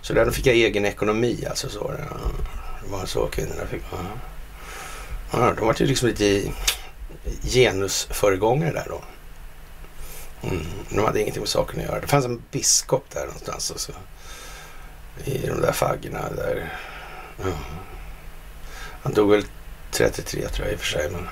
Så 0.00 0.12
där 0.12 0.30
fick 0.30 0.46
jag 0.46 0.56
egen 0.56 0.84
ekonomi 0.84 1.44
alltså. 1.48 1.68
Så 1.68 1.90
det, 1.90 2.04
det 2.84 2.92
var 2.92 3.06
så 3.06 3.26
kvinnorna 3.26 3.66
fick. 3.70 3.82
Ja. 3.92 3.98
Ja, 5.32 5.52
de 5.56 5.66
var 5.66 5.76
ju 5.78 5.86
liksom 5.86 6.08
lite 6.08 6.42
genusföregångare 7.42 8.72
där 8.72 8.86
då. 8.88 9.00
Mm, 10.42 10.66
de 10.88 11.04
hade 11.04 11.20
ingenting 11.20 11.42
med 11.42 11.48
saken 11.48 11.80
att 11.80 11.86
göra. 11.86 12.00
Det 12.00 12.06
fanns 12.06 12.24
en 12.24 12.42
biskop 12.50 13.04
där 13.12 13.26
någonstans. 13.26 13.70
Alltså, 13.70 13.92
I 15.24 15.46
de 15.46 15.60
där 15.60 15.72
faggorna 15.72 16.30
där. 16.36 16.78
Ja. 17.44 17.52
Han 19.02 19.14
dog 19.14 19.30
väl 19.30 19.44
33 19.90 20.48
tror 20.48 20.66
jag 20.66 20.72
i 20.72 20.76
och 20.76 20.80
för 20.80 20.86
sig. 20.86 21.10
Men... 21.10 21.28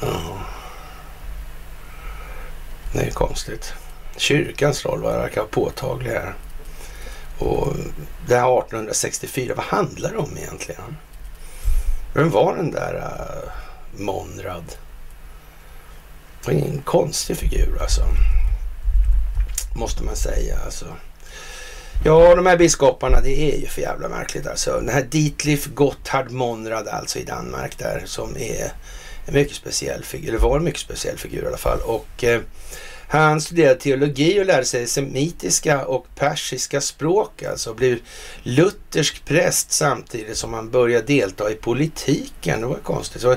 Ja. 0.00 0.40
Det 2.92 3.00
är 3.00 3.10
konstigt. 3.10 3.74
Kyrkans 4.16 4.84
roll 4.84 5.02
verkar 5.02 5.44
påtaglig 5.44 6.10
här. 6.10 6.34
Och 7.38 7.74
det 8.28 8.36
här 8.36 8.58
1864, 8.58 9.54
vad 9.56 9.64
handlar 9.64 10.12
det 10.12 10.18
om 10.18 10.36
egentligen? 10.36 10.96
Vem 12.14 12.30
var 12.30 12.56
den 12.56 12.70
där 12.70 12.94
uh, 12.94 13.50
Monrad? 14.00 14.64
Det 16.44 16.52
var 16.52 16.60
en 16.60 16.82
konstig 16.82 17.36
figur 17.36 17.78
alltså. 17.80 18.02
Måste 19.74 20.02
man 20.02 20.16
säga 20.16 20.58
alltså. 20.64 20.86
Ja, 22.04 22.34
de 22.34 22.46
här 22.46 22.56
biskoparna, 22.56 23.20
det 23.20 23.52
är 23.52 23.60
ju 23.60 23.66
för 23.66 23.82
jävla 23.82 24.08
märkligt 24.08 24.46
alltså. 24.46 24.70
Den 24.70 24.88
här 24.88 25.02
Dietlif 25.02 25.66
Gotthard 25.66 26.30
Monrad 26.30 26.88
alltså 26.88 27.18
i 27.18 27.24
Danmark 27.24 27.78
där 27.78 28.02
som 28.06 28.36
är 28.36 28.72
en 29.26 29.34
mycket 29.34 29.56
speciell 29.56 30.04
figur, 30.04 30.28
eller 30.28 30.38
var 30.38 30.56
en 30.56 30.64
mycket 30.64 30.80
speciell 30.80 31.18
figur 31.18 31.42
i 31.42 31.46
alla 31.46 31.56
fall. 31.56 31.80
Och 31.80 32.24
eh, 32.24 32.40
han 33.08 33.40
studerade 33.40 33.80
teologi 33.80 34.40
och 34.40 34.46
lärde 34.46 34.64
sig 34.64 34.86
semitiska 34.86 35.84
och 35.84 36.06
persiska 36.14 36.80
språk, 36.80 37.42
alltså 37.42 37.74
blev 37.74 37.98
luthersk 38.42 39.24
präst 39.24 39.72
samtidigt 39.72 40.36
som 40.36 40.54
han 40.54 40.70
började 40.70 41.06
delta 41.06 41.50
i 41.50 41.54
politiken. 41.54 42.60
Det 42.60 42.66
var 42.66 42.78
konstigt. 42.82 43.22
Så, 43.22 43.36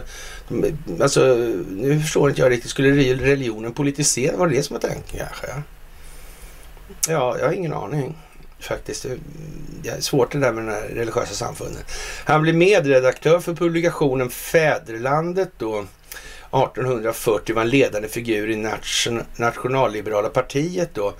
alltså, 1.01 1.35
nu 1.69 1.99
förstår 1.99 2.29
inte 2.29 2.41
jag 2.41 2.51
riktigt, 2.51 2.71
skulle 2.71 3.13
religionen 3.13 3.73
politisera? 3.73 4.37
Var 4.37 4.47
det 4.47 4.55
det 4.55 4.63
som 4.63 4.73
var 4.73 4.81
tanken 4.81 5.19
kanske? 5.19 5.47
Ja, 7.07 7.37
jag 7.39 7.45
har 7.45 7.53
ingen 7.53 7.73
aning 7.73 8.17
faktiskt. 8.59 9.05
Det 9.81 9.89
är 9.89 10.01
svårt 10.01 10.31
det 10.31 10.39
där 10.39 10.51
med 10.51 10.63
den 10.63 10.73
här 10.73 10.81
religiösa 10.81 11.33
samfunden. 11.33 11.81
Han 12.25 12.41
blev 12.41 12.55
medredaktör 12.55 13.39
för 13.39 13.53
publikationen 13.53 14.29
Fäderlandet 14.29 15.51
då 15.57 15.85
1840 16.53 17.55
var 17.55 17.61
en 17.61 17.69
ledande 17.69 18.07
figur 18.07 18.49
i 18.49 18.55
nation, 18.55 19.21
nationalliberala 19.35 20.29
partiet 20.29 20.89
då 20.93 21.13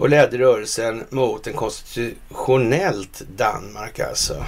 och 0.00 0.08
ledde 0.08 0.38
rörelsen 0.38 1.04
mot 1.10 1.46
en 1.46 1.54
konstitutionellt 1.54 3.22
Danmark 3.36 4.00
alltså. 4.00 4.44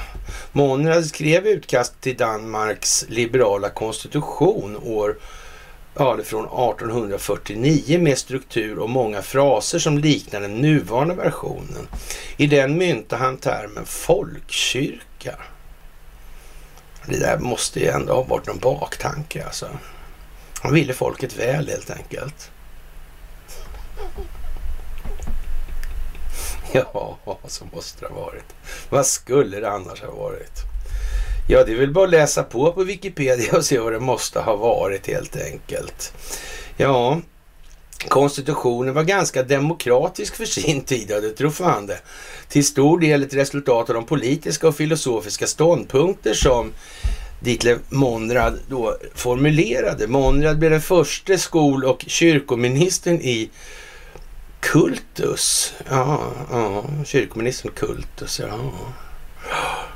Monrad 0.52 1.06
skrev 1.06 1.46
utkast 1.46 2.00
till 2.00 2.16
Danmarks 2.16 3.04
liberala 3.08 3.68
konstitution 3.68 4.76
år 4.76 5.18
ja, 5.94 6.18
från 6.24 6.44
1849 6.44 7.98
med 7.98 8.18
struktur 8.18 8.78
och 8.78 8.90
många 8.90 9.22
fraser 9.22 9.78
som 9.78 9.98
liknar 9.98 10.40
den 10.40 10.54
nuvarande 10.54 11.14
versionen. 11.14 11.88
I 12.36 12.46
den 12.46 12.78
myntade 12.78 13.22
han 13.22 13.36
termen 13.36 13.86
folkkyrka. 13.86 15.36
Det 17.06 17.18
där 17.18 17.38
måste 17.38 17.80
ju 17.80 17.86
ändå 17.86 18.14
ha 18.14 18.22
varit 18.22 18.46
någon 18.46 18.58
baktanke 18.58 19.44
alltså. 19.44 19.68
Han 20.60 20.74
ville 20.74 20.92
folket 20.92 21.36
väl 21.36 21.68
helt 21.68 21.90
enkelt. 21.90 22.50
Ja, 26.72 27.18
så 27.46 27.64
måste 27.72 28.04
det 28.04 28.12
ha 28.12 28.20
varit. 28.20 28.44
Vad 28.90 29.06
skulle 29.06 29.60
det 29.60 29.70
annars 29.70 30.02
ha 30.02 30.10
varit? 30.10 30.60
Ja, 31.48 31.64
det 31.64 31.72
är 31.72 31.76
väl 31.76 31.92
bara 31.92 32.04
att 32.04 32.10
läsa 32.10 32.42
på 32.42 32.72
på 32.72 32.84
Wikipedia 32.84 33.56
och 33.56 33.64
se 33.64 33.78
vad 33.78 33.92
det 33.92 34.00
måste 34.00 34.40
ha 34.40 34.56
varit 34.56 35.06
helt 35.06 35.36
enkelt. 35.36 36.12
Ja, 36.76 37.20
konstitutionen 38.08 38.94
var 38.94 39.02
ganska 39.02 39.42
demokratisk 39.42 40.36
för 40.36 40.44
sin 40.44 40.80
tid, 40.80 41.06
ja, 41.10 41.20
det 41.20 41.30
tror 41.30 41.50
fan 41.50 41.86
det. 41.86 41.98
Till 42.48 42.66
stor 42.66 42.98
del 43.00 43.22
ett 43.22 43.34
resultat 43.34 43.88
av 43.88 43.94
de 43.94 44.06
politiska 44.06 44.68
och 44.68 44.76
filosofiska 44.76 45.46
ståndpunkter 45.46 46.34
som 46.34 46.72
Ditlev 47.40 47.78
Monrad 47.88 48.58
då 48.68 48.96
formulerade. 49.14 50.06
Monrad 50.06 50.58
blev 50.58 50.70
den 50.70 50.80
första 50.80 51.38
skol 51.38 51.84
och 51.84 52.04
kyrkoministern 52.06 53.20
i 53.20 53.50
Kultus. 54.62 55.74
Ja, 55.90 56.32
ja 56.50 56.84
kyrkoministern 57.04 57.72
Kultus, 57.72 58.40
ja. 58.40 58.72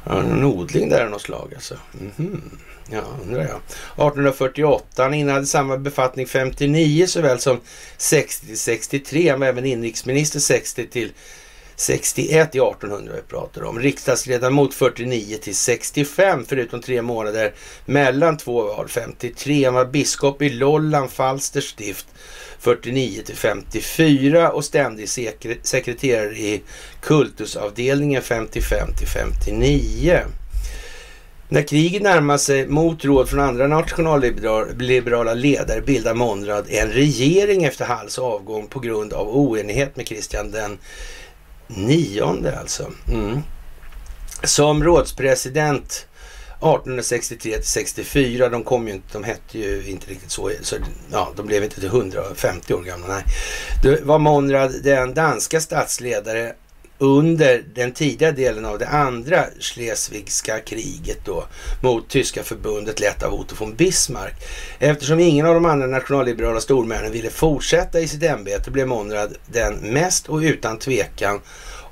ja 0.05 0.21
en 0.21 0.45
odling 0.45 0.89
där 0.89 1.05
av 1.05 1.11
något 1.11 1.23
slag 1.23 1.53
alltså. 1.55 1.75
Mm 2.01 2.13
-hmm. 2.17 2.41
Ja, 2.91 3.03
undrar 3.23 3.41
jag. 3.41 3.57
1848, 3.57 5.03
han 5.03 5.15
innehade 5.15 5.47
samma 5.47 5.77
befattning 5.77 6.27
59 6.27 7.07
såväl 7.07 7.41
som 7.41 7.61
60 7.97 8.47
till 8.47 8.59
63. 8.59 9.29
Han 9.29 9.41
var 9.41 9.47
även 9.47 9.67
inrikesminister 9.67 10.41
60 10.41 10.87
till 10.87 11.13
61 11.77 12.55
i 12.55 12.59
1800 12.59 13.13
vi 13.17 13.23
pratar 13.23 13.65
om. 13.65 13.81
Riksdagsledamot 13.81 14.75
49 14.75 15.37
till 15.43 15.57
65 15.57 16.45
förutom 16.49 16.81
tre 16.81 17.03
månader 17.03 17.55
mellan 17.85 18.37
två 18.37 18.63
val 18.63 18.89
53. 18.89 19.65
Han 19.65 19.75
var 19.75 19.85
biskop 19.85 20.43
i 20.43 20.49
Lolland, 20.49 21.11
Falsters 21.11 21.69
stift 21.69 22.07
49 22.59 23.23
till 23.27 23.37
54 23.37 24.51
och 24.51 24.65
ständig 24.65 25.09
sekreterare 25.63 26.39
i 26.39 26.63
kultusavdelningen 27.01 28.23
55 28.23 28.93
till 28.99 29.09
59. 29.09 30.21
När 31.49 31.63
kriget 31.63 32.03
närmar 32.03 32.39
sig 32.39 32.69
mot 32.69 33.05
råd 33.05 33.29
från 33.29 33.41
andra 33.41 33.67
nationalliberala 33.67 35.35
ledare 35.35 35.81
bildar 35.81 36.15
Monrad 36.15 36.67
en 36.69 36.89
regering 36.89 37.65
efter 37.65 37.85
Halls 37.85 38.19
avgång 38.19 38.67
på 38.67 38.81
grund 38.81 39.13
av 39.13 39.29
oenighet 39.29 39.97
med 39.97 40.07
Kristian 40.07 40.51
den 40.51 40.79
nionde 41.67 42.59
alltså. 42.59 42.91
Mm. 43.09 43.39
Som 44.45 44.85
rådspresident 44.85 46.07
1863 46.57 47.53
till 47.53 47.69
64, 47.69 48.49
de 48.49 48.65
kom 48.65 48.89
ju 48.89 48.95
inte, 48.95 49.07
de 49.13 49.25
hette 49.25 49.59
ju 49.59 49.87
inte 49.87 50.11
riktigt 50.11 50.31
så, 50.31 50.51
så 50.63 50.77
ja, 51.13 51.33
de 51.37 51.47
blev 51.47 51.65
inte 51.65 51.81
till 51.81 51.89
150 51.89 52.75
år 52.75 52.83
gamla, 52.83 53.07
nej. 53.07 53.25
Då 53.83 53.97
var 54.03 54.19
Monrad 54.19 54.75
den 54.83 55.15
danska 55.15 55.61
statsledare 55.61 56.53
under 56.99 57.65
den 57.75 57.93
tidiga 57.93 58.33
delen 58.33 58.65
av 58.65 58.79
det 58.79 58.89
andra 58.89 59.45
Schleswigska 59.61 60.61
kriget 60.61 61.19
då 61.25 61.47
mot 61.81 62.09
tyska 62.09 62.43
förbundet 62.43 63.01
lett 63.01 63.23
av 63.23 63.35
Otto 63.35 63.55
von 63.59 63.75
Bismarck. 63.75 64.35
Eftersom 64.79 65.21
ingen 65.21 65.47
av 65.47 65.55
de 65.55 65.67
andra 65.67 65.87
nationalliberala 65.87 66.61
stormännen 66.61 67.13
ville 67.13 67.31
fortsätta 67.31 68.01
i 68.01 68.09
sitt 68.09 68.23
ämbete 68.23 68.71
blev 68.71 68.89
Monrad 68.89 69.37
den 69.47 69.75
mest 69.75 70.29
och 70.29 70.39
utan 70.39 70.79
tvekan 70.79 71.41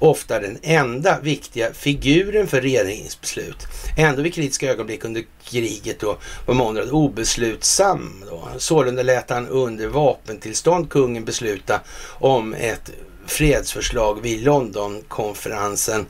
ofta 0.05 0.41
den 0.41 0.59
enda 0.63 1.21
viktiga 1.21 1.73
figuren 1.73 2.47
för 2.47 2.61
regeringsbeslut. 2.61 3.67
Ändå 3.97 4.23
vid 4.23 4.35
kritiska 4.35 4.71
ögonblick 4.71 5.05
under 5.05 5.25
kriget 5.45 6.01
då 6.01 6.17
var 6.47 6.55
Monrad 6.55 6.91
obeslutsam. 6.91 8.25
Då. 8.31 8.49
Sålunda 8.59 9.03
lät 9.03 9.31
han 9.31 9.49
under 9.49 9.89
vapentillstånd 9.89 10.91
kungen 10.91 11.25
besluta 11.25 11.81
om 12.19 12.55
ett 12.55 12.91
fredsförslag 13.27 14.23
vid 14.23 14.43
Londonkonferensen 14.43 16.07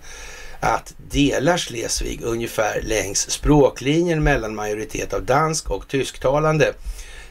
att 0.61 0.95
dela 1.11 1.59
Schleswig 1.59 2.23
ungefär 2.23 2.81
längs 2.83 3.31
språklinjen 3.31 4.23
mellan 4.23 4.55
majoritet 4.55 5.13
av 5.15 5.23
dansk 5.23 5.71
och 5.71 5.89
tysktalande. 5.89 6.73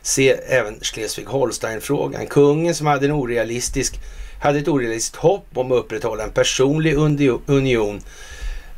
Se 0.02 0.30
även 0.32 0.80
Schleswig-Holstein-frågan. 0.80 2.28
Kungen 2.28 2.76
som 2.76 2.88
hade 2.88 3.06
en 3.06 3.12
orealistisk 3.12 4.00
hade 4.44 4.60
ett 4.60 4.68
orealistiskt 4.68 5.16
hopp 5.16 5.48
om 5.54 5.72
att 5.72 5.78
upprätthålla 5.78 6.24
en 6.24 6.32
personlig 6.32 6.98
union 7.46 8.02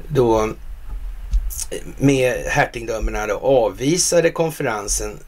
då 0.07 0.41
eh, 0.41 0.47
med 1.97 2.45
hertigdömena 2.45 3.33
avvisade 3.33 4.31
konferensen 4.31 5.19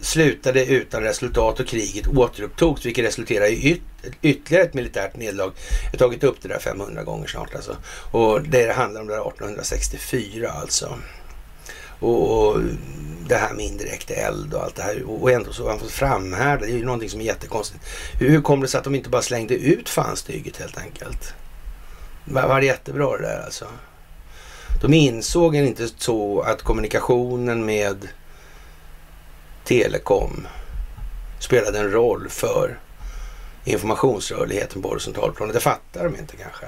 slutade 0.00 0.64
utan 0.64 1.02
resultat 1.02 1.60
och 1.60 1.66
kriget 1.66 2.06
återupptogs 2.06 2.86
vilket 2.86 3.04
resulterade 3.04 3.50
i 3.50 3.70
yt 3.70 3.82
ytterligare 4.22 4.64
ett 4.64 4.74
militärt 4.74 5.16
nederlag. 5.16 5.52
Jag 5.82 5.90
har 5.90 5.98
tagit 5.98 6.24
upp 6.24 6.36
det 6.42 6.48
där 6.48 6.58
500 6.58 7.02
gånger 7.04 7.26
snart 7.26 7.54
alltså. 7.54 7.76
Och 8.10 8.42
det 8.42 8.72
handlar 8.72 9.00
om 9.00 9.06
det 9.06 9.14
där 9.14 9.28
1864 9.28 10.50
alltså. 10.50 10.98
Och, 12.00 12.48
och 12.48 12.60
det 13.28 13.36
här 13.36 13.52
med 13.52 13.64
indirekt 13.64 14.10
eld 14.10 14.54
och 14.54 14.62
allt 14.62 14.76
det 14.76 14.82
här. 14.82 15.02
Och 15.02 15.30
ändå 15.30 15.52
så 15.52 15.62
har 15.62 15.70
han 15.70 15.78
fått 15.78 15.90
framhärda. 15.90 16.66
Det 16.66 16.72
är 16.72 16.76
ju 16.76 16.84
någonting 16.84 17.10
som 17.10 17.20
är 17.20 17.24
jättekonstigt. 17.24 17.84
Hur, 18.20 18.30
hur 18.30 18.42
kom 18.42 18.60
det 18.60 18.68
sig 18.68 18.78
att 18.78 18.84
de 18.84 18.94
inte 18.94 19.10
bara 19.10 19.22
slängde 19.22 19.54
ut 19.54 19.88
fanstyget 19.88 20.56
helt 20.56 20.78
enkelt? 20.78 21.34
Var, 22.24 22.48
var 22.48 22.60
det 22.60 22.66
jättebra 22.66 23.16
det 23.16 23.22
där 23.22 23.42
alltså? 23.44 23.66
De 24.82 24.94
insåg 24.94 25.56
inte 25.56 25.88
så 25.98 26.40
att 26.40 26.62
kommunikationen 26.62 27.66
med 27.66 28.08
telekom 29.64 30.46
spelade 31.38 31.78
en 31.78 31.90
roll 31.90 32.28
för 32.28 32.78
informationsrörligheten 33.64 34.82
på 34.82 34.88
horisontalplanet. 34.88 35.54
Det 35.54 35.60
fattar 35.60 36.04
de 36.04 36.16
inte 36.16 36.36
kanske. 36.36 36.66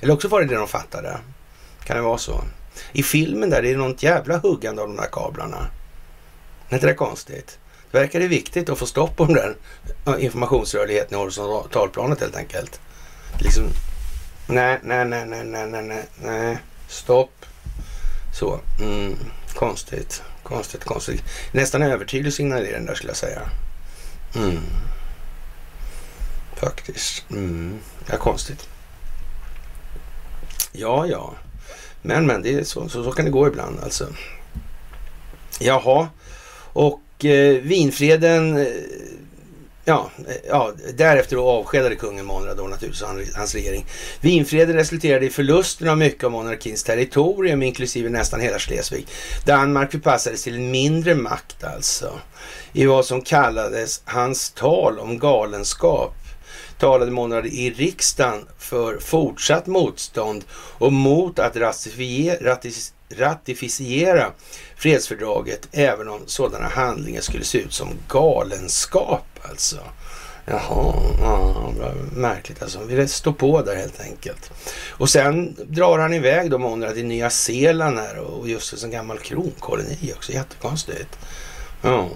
Eller 0.00 0.14
också 0.14 0.28
var 0.28 0.40
det 0.40 0.46
det 0.46 0.54
de 0.54 0.68
fattade. 0.68 1.18
Kan 1.84 1.96
det 1.96 2.02
vara 2.02 2.18
så? 2.18 2.44
I 2.92 3.02
filmen 3.02 3.50
där 3.50 3.62
det 3.62 3.70
är 3.70 3.76
något 3.76 4.02
jävla 4.02 4.38
huggande 4.38 4.82
av 4.82 4.88
de 4.88 4.96
där 4.96 5.08
kablarna. 5.12 5.66
Är 6.68 6.74
inte 6.74 6.86
det 6.86 6.94
konstigt? 6.94 7.58
Det 7.90 7.98
verkar 7.98 8.20
det 8.20 8.28
viktigt 8.28 8.68
att 8.68 8.78
få 8.78 8.86
stopp 8.86 9.16
på 9.16 9.24
den 9.24 9.34
där 9.34 9.56
informationsrörligheten 10.18 11.18
i 11.18 11.20
horisontalplanet 11.20 12.20
helt 12.20 12.36
enkelt. 12.36 12.80
Liksom, 13.40 13.64
nej, 14.46 14.80
nej, 14.82 15.04
nej, 15.04 15.26
nej, 15.26 15.44
nej, 15.44 15.82
nej, 15.82 16.04
nej, 16.22 16.58
stopp. 16.88 17.44
Så, 18.34 18.60
mm, 18.80 19.16
konstigt, 19.54 20.22
konstigt, 20.42 20.84
konstigt. 20.84 21.24
Nästan 21.52 21.82
övertydlig 21.82 22.32
signalering 22.32 22.86
där 22.86 22.94
skulle 22.94 23.10
jag 23.10 23.16
säga. 23.16 23.40
Mm. 24.36 24.62
Faktiskt. 26.56 27.30
Mm. 27.30 27.78
Ja, 28.06 28.16
konstigt. 28.16 28.68
Ja, 30.72 31.06
ja. 31.06 31.34
Men, 32.08 32.26
men, 32.26 32.42
det 32.42 32.54
är 32.54 32.64
så, 32.64 32.88
så, 32.88 33.04
så 33.04 33.12
kan 33.12 33.24
det 33.24 33.30
gå 33.30 33.46
ibland 33.46 33.80
alltså. 33.80 34.06
Jaha, 35.60 36.08
och 36.72 37.24
eh, 37.24 37.62
vinfreden, 37.62 38.56
eh, 38.56 38.66
ja, 39.84 40.10
eh, 40.28 40.34
ja, 40.48 40.72
därefter 40.94 41.36
då 41.36 41.48
avskedade 41.48 41.96
kungen 41.96 42.26
Monrad 42.26 42.56
då 42.56 42.62
naturligtvis 42.62 43.34
hans 43.36 43.54
regering. 43.54 43.86
Vinfreden 44.20 44.76
resulterade 44.76 45.26
i 45.26 45.30
förlusten 45.30 45.88
av 45.88 45.98
mycket 45.98 46.24
av 46.24 46.30
monarkins 46.30 46.84
territorium, 46.84 47.62
inklusive 47.62 48.10
nästan 48.10 48.40
hela 48.40 48.58
Schleswig. 48.58 49.06
Danmark 49.46 49.90
förpassades 49.90 50.42
till 50.42 50.54
en 50.54 50.70
mindre 50.70 51.14
makt 51.14 51.64
alltså, 51.64 52.12
i 52.72 52.86
vad 52.86 53.04
som 53.04 53.22
kallades 53.22 54.02
hans 54.04 54.50
tal 54.50 54.98
om 54.98 55.18
galenskap 55.18 56.17
talade 56.78 57.10
Monrad 57.10 57.46
i 57.46 57.70
riksdagen 57.70 58.48
för 58.58 58.98
fortsatt 58.98 59.66
motstånd 59.66 60.44
och 60.52 60.92
mot 60.92 61.38
att 61.38 61.56
ratificera 63.16 64.32
fredsfördraget 64.76 65.68
även 65.72 66.08
om 66.08 66.20
sådana 66.26 66.68
handlingar 66.68 67.20
skulle 67.20 67.44
se 67.44 67.58
ut 67.58 67.72
som 67.72 67.88
galenskap 68.08 69.26
alltså. 69.42 69.78
Jaha, 70.50 70.94
ja, 71.20 71.72
märkligt 72.12 72.62
alltså. 72.62 72.84
Ville 72.84 73.08
stå 73.08 73.32
på 73.32 73.62
där 73.62 73.76
helt 73.76 74.00
enkelt. 74.00 74.50
Och 74.88 75.10
sen 75.10 75.56
drar 75.68 75.98
han 75.98 76.14
iväg 76.14 76.50
då 76.50 76.58
Monrad 76.58 76.94
till 76.94 77.06
Nya 77.06 77.30
Zeeland 77.30 77.98
här 77.98 78.18
och 78.18 78.48
just 78.48 78.84
en 78.84 78.90
gammal 78.90 79.18
kronkoloni 79.18 80.12
också. 80.16 80.32
Jättekonstigt. 80.32 81.18
Ja, 81.82 82.08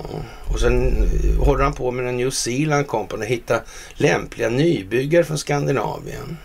och 0.49 0.61
sen 0.61 1.03
eh, 1.03 1.45
håller 1.45 1.65
han 1.65 1.75
på 1.75 1.91
med 1.91 2.09
en 2.09 2.17
New 2.17 2.31
Zealand 2.31 2.87
Company 2.87 3.25
och 3.25 3.31
hittar 3.31 3.63
lämpliga 3.95 4.49
nybyggare 4.49 5.25
från 5.25 5.39
Skandinavien. 5.39 6.39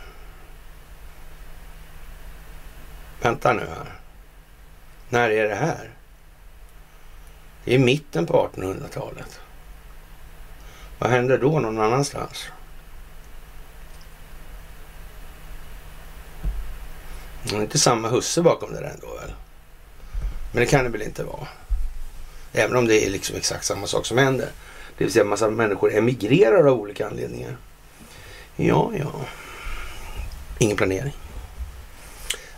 Vänta 3.21 3.53
nu 3.53 3.59
här. 3.59 3.99
När 5.09 5.29
är 5.29 5.49
det 5.49 5.55
här? 5.55 5.89
Det 7.63 7.75
är 7.75 7.79
mitten 7.79 8.25
på 8.25 8.49
1800-talet. 8.55 9.39
Vad 10.99 11.09
händer 11.09 11.37
då 11.37 11.59
någon 11.59 11.79
annanstans? 11.79 12.47
Det 17.43 17.55
är 17.55 17.61
inte 17.61 17.79
samma 17.79 18.09
husse 18.09 18.41
bakom 18.41 18.73
det 18.73 18.79
där 18.79 18.91
ändå 18.93 19.15
väl? 19.15 19.33
Men 20.51 20.59
det 20.59 20.65
kan 20.65 20.83
det 20.83 20.89
väl 20.89 21.01
inte 21.01 21.23
vara? 21.23 21.47
Även 22.57 22.75
om 22.75 22.87
det 22.87 23.05
är 23.05 23.09
liksom 23.09 23.35
exakt 23.35 23.65
samma 23.65 23.87
sak 23.87 24.05
som 24.05 24.17
händer. 24.17 24.49
Det 24.97 25.03
vill 25.03 25.13
säga 25.13 25.23
en 25.23 25.29
massa 25.29 25.49
människor 25.49 25.95
emigrerar 25.95 26.67
av 26.67 26.79
olika 26.79 27.07
anledningar. 27.07 27.57
Ja, 28.55 28.91
ja. 28.99 29.11
Ingen 30.59 30.77
planering. 30.77 31.13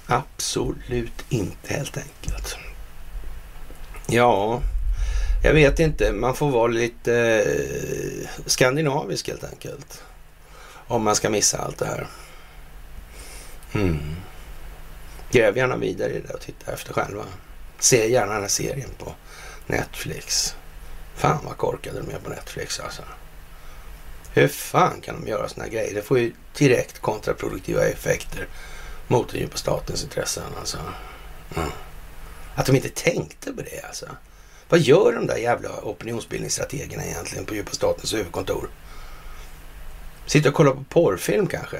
Absolut 0.05 1.25
inte 1.29 1.73
helt 1.73 1.97
enkelt. 1.97 2.57
Ja, 4.07 4.61
jag 5.43 5.53
vet 5.53 5.79
inte. 5.79 6.11
Man 6.11 6.35
får 6.35 6.51
vara 6.51 6.67
lite 6.67 7.13
eh, 7.13 8.29
skandinavisk 8.45 9.27
helt 9.27 9.43
enkelt. 9.43 10.03
Om 10.87 11.03
man 11.03 11.15
ska 11.15 11.29
missa 11.29 11.57
allt 11.57 11.77
det 11.77 11.85
här. 11.85 12.07
Mm. 13.73 14.15
Gräv 15.31 15.57
gärna 15.57 15.77
vidare 15.77 16.11
i 16.11 16.21
det 16.27 16.33
och 16.33 16.41
titta 16.41 16.71
efter 16.71 16.93
själva. 16.93 17.25
Se 17.79 18.11
gärna 18.11 18.33
den 18.33 18.41
här 18.41 18.49
serien 18.49 18.89
på 18.97 19.13
Netflix. 19.69 20.55
Fan 21.15 21.45
vad 21.45 21.57
korkade 21.57 22.01
de 22.01 22.15
är 22.15 22.19
på 22.19 22.29
Netflix 22.29 22.79
alltså. 22.79 23.01
Hur 24.33 24.47
fan 24.47 25.01
kan 25.01 25.21
de 25.21 25.29
göra 25.29 25.49
såna 25.49 25.63
här 25.63 25.71
grejer? 25.71 25.95
Det 25.95 26.01
får 26.01 26.19
ju 26.19 26.33
direkt 26.57 26.99
kontraproduktiva 26.99 27.85
effekter 27.85 28.47
mot 29.07 29.29
den 29.29 29.39
djupa 29.39 29.57
statens 29.57 30.03
intressen 30.03 30.43
alltså. 30.59 30.77
Mm. 31.55 31.69
Att 32.55 32.65
de 32.65 32.75
inte 32.75 32.89
tänkte 32.89 33.53
på 33.53 33.61
det 33.61 33.87
alltså. 33.87 34.05
Vad 34.69 34.79
gör 34.79 35.13
de 35.13 35.27
där 35.27 35.37
jävla 35.37 35.69
opinionsbildningsstrategerna 35.69 37.05
egentligen 37.05 37.45
på 37.45 37.55
djupa 37.55 37.71
statens 37.71 38.13
huvudkontor? 38.13 38.69
Sitter 40.25 40.49
och 40.49 40.55
kollar 40.55 40.71
på 40.71 40.83
porrfilm 40.83 41.47
kanske? 41.47 41.77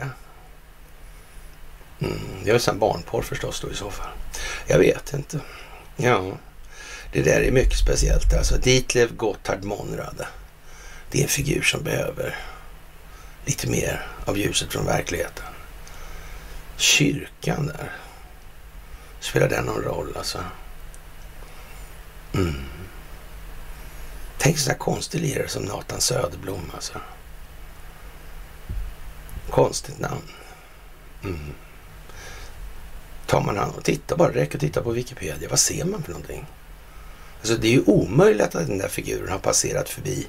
Mm, 1.99 2.19
det 2.43 2.49
är 2.49 2.53
väl 2.53 2.61
sån 2.61 2.79
barnporr 2.79 3.21
förstås 3.21 3.61
då 3.61 3.71
i 3.71 3.75
så 3.75 3.91
fall. 3.91 4.11
Jag 4.67 4.79
vet 4.79 5.13
inte. 5.13 5.39
Ja. 5.95 6.31
Det 7.11 7.21
där 7.21 7.41
är 7.41 7.51
mycket 7.51 7.77
speciellt. 7.77 8.33
Alltså 8.33 8.57
Ditlev 8.57 9.15
Gotthard 9.15 9.63
Monrad. 9.63 10.25
Det 11.11 11.19
är 11.19 11.23
en 11.23 11.29
figur 11.29 11.61
som 11.61 11.83
behöver 11.83 12.35
lite 13.45 13.69
mer 13.69 14.07
av 14.25 14.37
ljuset 14.37 14.71
från 14.71 14.85
verkligheten. 14.85 15.45
Kyrkan 16.77 17.67
där. 17.67 17.91
Spelar 19.19 19.49
den 19.49 19.65
någon 19.65 19.83
roll 19.83 20.17
alltså? 20.17 20.43
Mm. 22.33 22.55
Tänk 24.37 24.59
sån 24.59 24.71
här 24.71 24.77
konstig 24.77 25.21
lirare 25.21 25.47
som 25.47 25.63
Nathan 25.63 26.01
Söderblom 26.01 26.71
alltså. 26.73 26.99
Konstigt 29.49 29.99
namn. 29.99 30.21
Mm. 31.23 31.53
Tar 33.25 33.41
man 33.41 33.57
hand 33.57 33.75
och 33.75 33.83
tittar 33.83 34.17
bara, 34.17 34.33
räcker 34.33 34.55
att 34.55 34.61
titta 34.61 34.81
på 34.81 34.91
Wikipedia. 34.91 35.49
Vad 35.49 35.59
ser 35.59 35.85
man 35.85 36.03
för 36.03 36.11
någonting? 36.11 36.45
Alltså 37.39 37.55
det 37.55 37.67
är 37.67 37.71
ju 37.71 37.83
omöjligt 37.85 38.55
att 38.55 38.67
den 38.67 38.77
där 38.77 38.87
figuren 38.87 39.31
har 39.31 39.39
passerat 39.39 39.89
förbi 39.89 40.27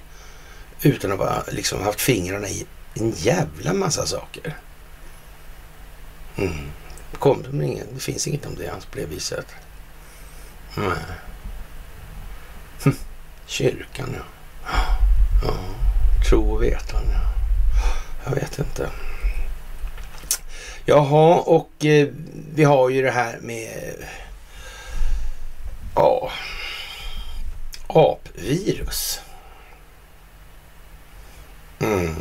utan 0.82 1.12
att 1.12 1.18
liksom, 1.18 1.28
ha 1.28 1.42
liksom 1.50 1.82
haft 1.82 2.00
fingrarna 2.00 2.48
i 2.48 2.66
en 2.94 3.10
jävla 3.16 3.72
massa 3.72 4.06
saker. 4.06 4.56
Mm. 6.36 6.70
Kom, 7.18 7.42
det 7.94 8.00
finns 8.00 8.26
inget 8.26 8.46
om 8.46 8.54
det 8.54 8.68
alls, 8.68 8.84
på 8.84 8.98
det 8.98 9.06
viset. 9.06 9.46
Nej. 10.76 10.96
Hm. 12.84 12.96
Kyrkan, 13.46 14.16
ja. 14.16 14.24
ja. 15.42 15.54
Tro 16.28 16.52
och 16.52 16.62
vetan 16.62 17.02
ja. 17.12 17.20
Jag 18.24 18.34
vet 18.34 18.58
inte. 18.58 18.90
Jaha, 20.84 21.40
och 21.40 21.84
eh, 21.84 22.08
vi 22.54 22.64
har 22.64 22.88
ju 22.88 23.02
det 23.02 23.10
här 23.10 23.38
med 23.42 23.94
ja, 25.94 26.30
apvirus. 27.94 29.20
Mm. 31.80 32.14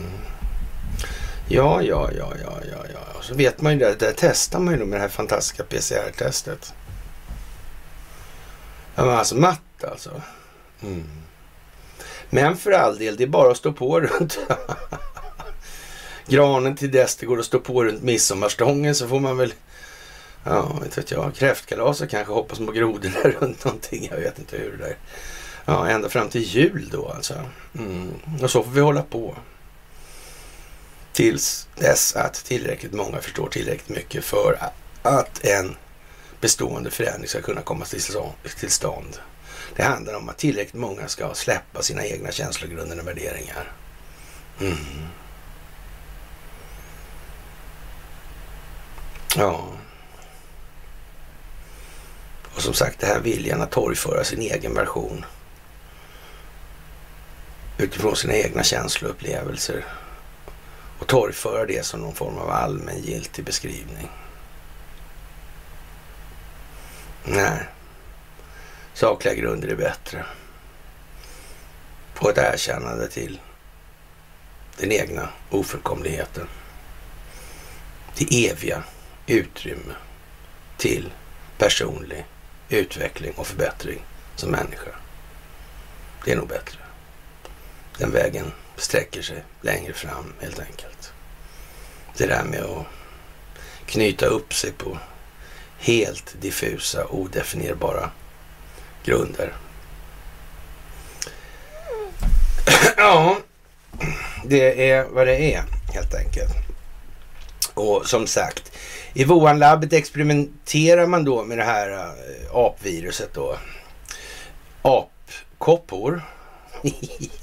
Ja, 1.48 1.82
ja, 1.82 2.10
ja, 2.18 2.34
ja, 2.44 2.60
ja, 2.72 2.86
ja. 2.94 3.22
Så 3.22 3.36
vet 3.36 3.62
man 3.62 3.74
ju 3.74 3.80
det. 3.80 3.96
Det 4.00 4.14
testar 4.18 4.60
man 4.60 4.74
ju 4.74 4.86
med 4.86 5.00
det 5.00 5.02
här 5.02 5.10
fantastiska 5.10 5.64
PCR-testet. 5.64 6.74
Ja, 8.96 9.06
men 9.06 9.18
alltså 9.18 9.36
matt 9.36 9.84
alltså. 9.84 10.22
Mm. 10.82 11.04
Men 12.30 12.58
för 12.58 12.72
all 12.72 12.98
del, 12.98 13.16
det 13.16 13.24
är 13.24 13.28
bara 13.28 13.52
att 13.52 13.58
stå 13.58 13.74
på 13.74 14.00
runt 14.00 14.40
granen 16.28 16.76
till 16.76 16.92
dess 16.92 17.16
det 17.16 17.26
går 17.26 17.40
att 17.40 17.46
stå 17.46 17.60
på 17.60 17.84
runt 17.84 18.04
midsommarstången 18.04 18.96
så 18.96 19.08
får 19.08 19.20
man 19.20 19.38
väl, 19.38 19.54
ja, 20.44 20.80
inte 20.84 21.02
vet 21.02 21.12
jag, 21.12 21.36
kräftkalas 21.36 22.02
och 22.02 22.10
kanske 22.10 22.34
hoppas 22.34 22.58
på 22.58 22.72
grodorna 22.72 23.20
runt 23.24 23.66
någonting. 23.66 24.08
Jag 24.12 24.18
vet 24.18 24.40
inte 24.40 24.58
hur 24.58 24.72
det 24.72 24.78
där... 24.78 24.96
Ja, 25.70 25.88
ända 25.88 26.10
fram 26.10 26.30
till 26.30 26.42
jul 26.42 26.90
då 26.92 27.10
alltså. 27.10 27.34
Mm. 27.78 28.14
Och 28.42 28.52
så 28.52 28.64
får 28.64 28.72
vi 28.72 28.82
hålla 28.82 29.02
på. 29.02 29.36
Tills 31.14 31.68
dess 31.76 32.16
att 32.16 32.34
tillräckligt 32.34 32.94
många 32.94 33.22
förstår 33.22 33.50
tillräckligt 33.50 33.90
mycket 33.90 34.24
för 34.24 34.58
att 35.02 35.46
en 35.46 35.76
bestående 36.42 36.92
förändring 36.92 37.28
ska 37.28 37.42
kunna 37.42 37.62
komma 37.62 37.86
till 38.60 38.72
stånd. 38.72 39.18
Det 39.76 39.84
handlar 39.84 40.14
om 40.14 40.30
att 40.30 40.38
tillräckligt 40.38 40.82
många 40.82 41.08
ska 41.08 41.34
släppa 41.34 41.82
sina 41.82 42.06
egna 42.06 42.32
känslogrunder 42.32 43.00
och 43.00 43.08
värderingar. 43.08 43.72
Mm. 44.62 44.78
Ja. 49.36 49.68
Och 52.56 52.62
som 52.62 52.74
sagt, 52.74 53.00
det 53.00 53.08
här 53.08 53.20
viljan 53.20 53.62
att 53.62 53.72
torgföra 53.72 54.24
sin 54.24 54.42
egen 54.42 54.74
version 54.74 55.26
utifrån 57.80 58.16
sina 58.16 58.34
egna 58.34 58.64
känsloupplevelser 58.64 59.86
och 61.00 61.08
torgföra 61.08 61.66
det 61.66 61.86
som 61.86 62.02
någon 62.02 62.16
form 62.16 62.38
av 62.38 62.50
allmängiltig 62.50 63.46
beskrivning. 63.46 64.10
Nej, 67.24 67.68
sakliga 68.94 69.34
grunder 69.34 69.68
är 69.68 69.76
bättre. 69.76 70.26
på 72.14 72.30
ett 72.30 72.38
erkännande 72.38 73.08
till 73.08 73.40
den 74.78 74.92
egna 74.92 75.30
ofullkomligheten. 75.50 76.48
Det 78.18 78.50
eviga 78.50 78.84
utrymme 79.28 79.94
till 80.78 81.12
personlig 81.58 82.26
utveckling 82.70 83.34
och 83.36 83.48
förbättring 83.48 84.06
som 84.36 84.52
människa. 84.52 84.92
Det 86.26 86.32
är 86.32 86.36
nog 86.36 86.48
bättre. 86.48 86.89
Den 88.00 88.12
vägen 88.12 88.52
sträcker 88.78 89.22
sig 89.22 89.44
längre 89.62 89.94
fram 89.94 90.34
helt 90.42 90.60
enkelt. 90.60 91.14
Det 92.18 92.26
där 92.26 92.44
med 92.44 92.62
att 92.62 92.86
knyta 93.86 94.26
upp 94.26 94.54
sig 94.54 94.72
på 94.72 94.98
helt 95.80 96.42
diffusa, 96.42 97.08
odefinierbara 97.08 98.12
grunder. 99.04 99.54
Ja, 102.98 103.38
det 104.46 104.92
är 104.92 105.04
vad 105.04 105.28
det 105.28 105.54
är 105.54 105.64
helt 105.94 106.16
enkelt. 106.16 106.52
Och 107.74 108.06
som 108.06 108.28
sagt, 108.28 108.72
i 109.14 109.24
Wuhan-labbet 109.24 109.94
experimenterar 109.94 111.06
man 111.06 111.24
då 111.24 111.44
med 111.44 111.58
det 111.58 111.64
här 111.64 111.92
eh, 111.92 112.56
apviruset 112.56 113.34
då. 113.34 113.58
Apkoppor. 114.82 116.22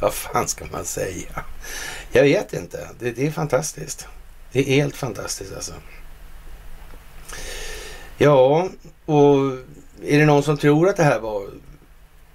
Vad 0.00 0.14
fan 0.14 0.48
ska 0.48 0.64
man 0.72 0.84
säga? 0.84 1.44
Jag 2.12 2.22
vet 2.22 2.52
inte. 2.52 2.88
Det, 2.98 3.10
det, 3.10 3.26
är 3.26 3.30
fantastiskt. 3.30 4.06
Det 4.52 4.60
är 4.60 4.64
helt 4.64 4.96
fantastiskt 4.96 5.54
alltså. 5.54 5.72
Ja, 8.18 8.68
och 9.04 9.36
är 10.02 10.18
det 10.18 10.26
någon 10.26 10.42
som 10.42 10.56
tror 10.56 10.88
att 10.88 10.96
det 10.96 11.02
här 11.02 11.20
var 11.20 11.48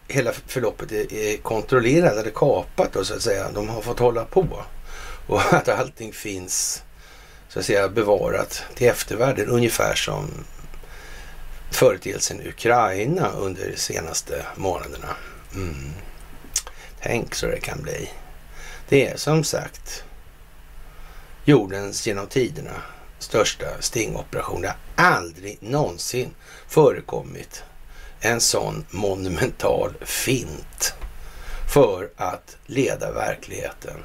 hela 0.08 0.32
förloppet 0.48 0.92
är, 0.92 1.14
är 1.14 1.38
kontrollerat 1.38 2.14
eller 2.14 2.32
kapat 2.32 2.94
då 2.94 3.04
så 3.04 3.14
att 3.14 3.22
säga. 3.22 3.52
De 3.54 3.70
har 3.70 3.82
fått 3.82 4.00
hålla 4.00 4.26
på 4.26 4.64
och 5.28 5.42
att 5.54 5.70
allting 5.70 6.14
finns 6.14 6.84
så 7.50 7.60
att 7.60 7.66
säga 7.66 7.90
bevarat 7.90 8.64
till 8.76 8.88
eftervärlden 8.88 9.50
ungefär 9.50 9.96
som 9.96 10.30
företeelsen 11.72 12.48
Ukraina 12.48 13.32
under 13.32 13.70
de 13.70 13.78
senaste 13.78 14.46
månaderna. 14.56 15.16
Mm. 15.56 15.94
Tänk 17.04 17.36
så 17.36 17.48
det 17.48 17.60
kan 17.60 17.82
bli. 17.82 18.10
Det 18.90 19.08
är 19.08 19.18
som 19.18 19.44
sagt 19.44 20.04
jordens 21.46 22.08
genom 22.08 22.28
tiderna 22.28 22.82
största 23.20 23.66
stingoperation. 23.80 24.62
Det 24.62 24.68
har 24.68 24.78
aldrig 24.96 25.58
någonsin 25.62 26.34
förekommit 26.68 27.64
en 28.20 28.42
sån 28.42 28.86
monumental 28.90 29.94
fint 30.02 30.94
för 31.74 32.10
att 32.18 32.58
leda 32.66 33.12
verkligheten 33.12 34.04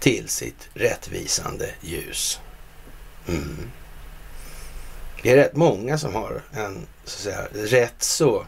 till 0.00 0.28
sitt 0.28 0.68
rättvisande 0.74 1.70
ljus. 1.80 2.40
Mm. 3.28 3.70
Det 5.22 5.30
är 5.30 5.36
rätt 5.36 5.56
många 5.56 5.98
som 5.98 6.14
har 6.14 6.42
en 6.52 6.86
så 7.04 7.16
att 7.16 7.22
säga, 7.22 7.66
rätt 7.66 8.02
så 8.02 8.46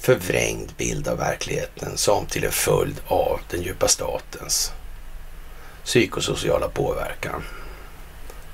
förvrängd 0.00 0.72
bild 0.76 1.08
av 1.08 1.18
verkligheten 1.18 1.96
som 1.96 2.26
till 2.26 2.44
en 2.44 2.52
följd 2.52 3.00
av 3.06 3.40
den 3.50 3.62
djupa 3.62 3.88
statens 3.88 4.72
psykosociala 5.84 6.68
påverkan. 6.68 7.42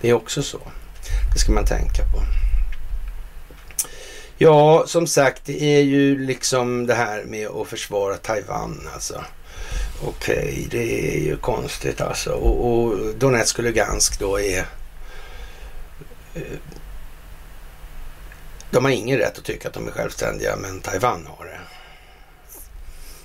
Det 0.01 0.09
är 0.09 0.13
också 0.13 0.43
så. 0.43 0.61
Det 1.33 1.39
ska 1.39 1.53
man 1.53 1.65
tänka 1.65 2.03
på. 2.03 2.23
Ja, 4.39 4.85
som 4.87 5.07
sagt, 5.07 5.43
det 5.45 5.63
är 5.63 5.81
ju 5.81 6.19
liksom 6.19 6.87
det 6.87 6.95
här 6.95 7.25
med 7.25 7.49
att 7.49 7.69
försvara 7.69 8.17
Taiwan 8.17 8.89
alltså. 8.95 9.25
Okej, 10.03 10.37
okay, 10.37 10.67
det 10.71 11.17
är 11.17 11.21
ju 11.21 11.37
konstigt 11.37 12.01
alltså. 12.01 12.31
Och, 12.31 12.73
och 12.73 13.15
Donetsk 13.15 13.59
och 13.59 13.65
Lugansk 13.65 14.21
då 14.21 14.41
är... 14.41 14.67
Eh, 16.35 16.43
de 18.77 18.85
har 18.85 18.93
ingen 18.93 19.19
rätt 19.19 19.39
att 19.39 19.45
tycka 19.45 19.69
att 19.69 19.75
de 19.75 19.89
är 19.89 19.93
självständiga, 19.93 20.57
men 20.57 20.81
Taiwan 20.81 21.27
har 21.27 21.45
det. 21.45 21.61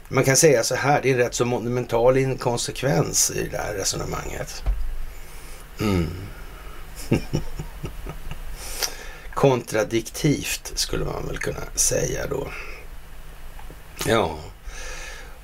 Man 0.08 0.24
kan 0.24 0.38
säga 0.38 0.64
så 0.64 0.76
här, 0.76 1.02
det 1.02 1.12
är 1.12 1.16
rätt 1.16 1.34
så 1.34 1.46
monumental 1.46 2.18
inkonsekvens 2.18 3.32
i 3.32 3.48
det 3.52 3.58
här 3.58 3.74
resonemanget. 3.74 4.64
Mm. 5.82 6.10
Kontradiktivt 9.34 10.72
skulle 10.76 11.06
man 11.06 11.28
väl 11.28 11.38
kunna 11.38 11.64
säga 11.76 12.28
då. 12.28 12.48
Ja, 14.08 14.40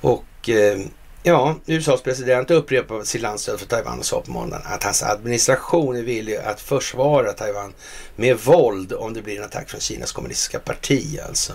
och 0.00 0.48
eh, 0.48 0.78
ja, 1.22 1.56
USAs 1.66 2.02
president 2.02 2.50
upprepar 2.50 3.02
sitt 3.02 3.22
landstöd 3.22 3.60
för 3.60 3.66
Taiwan 3.66 3.98
och 3.98 4.06
sa 4.06 4.20
på 4.20 4.30
måndagen 4.30 4.66
att 4.66 4.84
hans 4.84 5.02
administration 5.02 5.96
är 5.96 6.02
villig 6.02 6.36
att 6.36 6.60
försvara 6.60 7.32
Taiwan 7.32 7.74
med 8.16 8.38
våld 8.38 8.92
om 8.92 9.14
det 9.14 9.22
blir 9.22 9.38
en 9.38 9.44
attack 9.44 9.70
från 9.70 9.80
Kinas 9.80 10.12
kommunistiska 10.12 10.58
parti 10.58 11.18
alltså. 11.28 11.52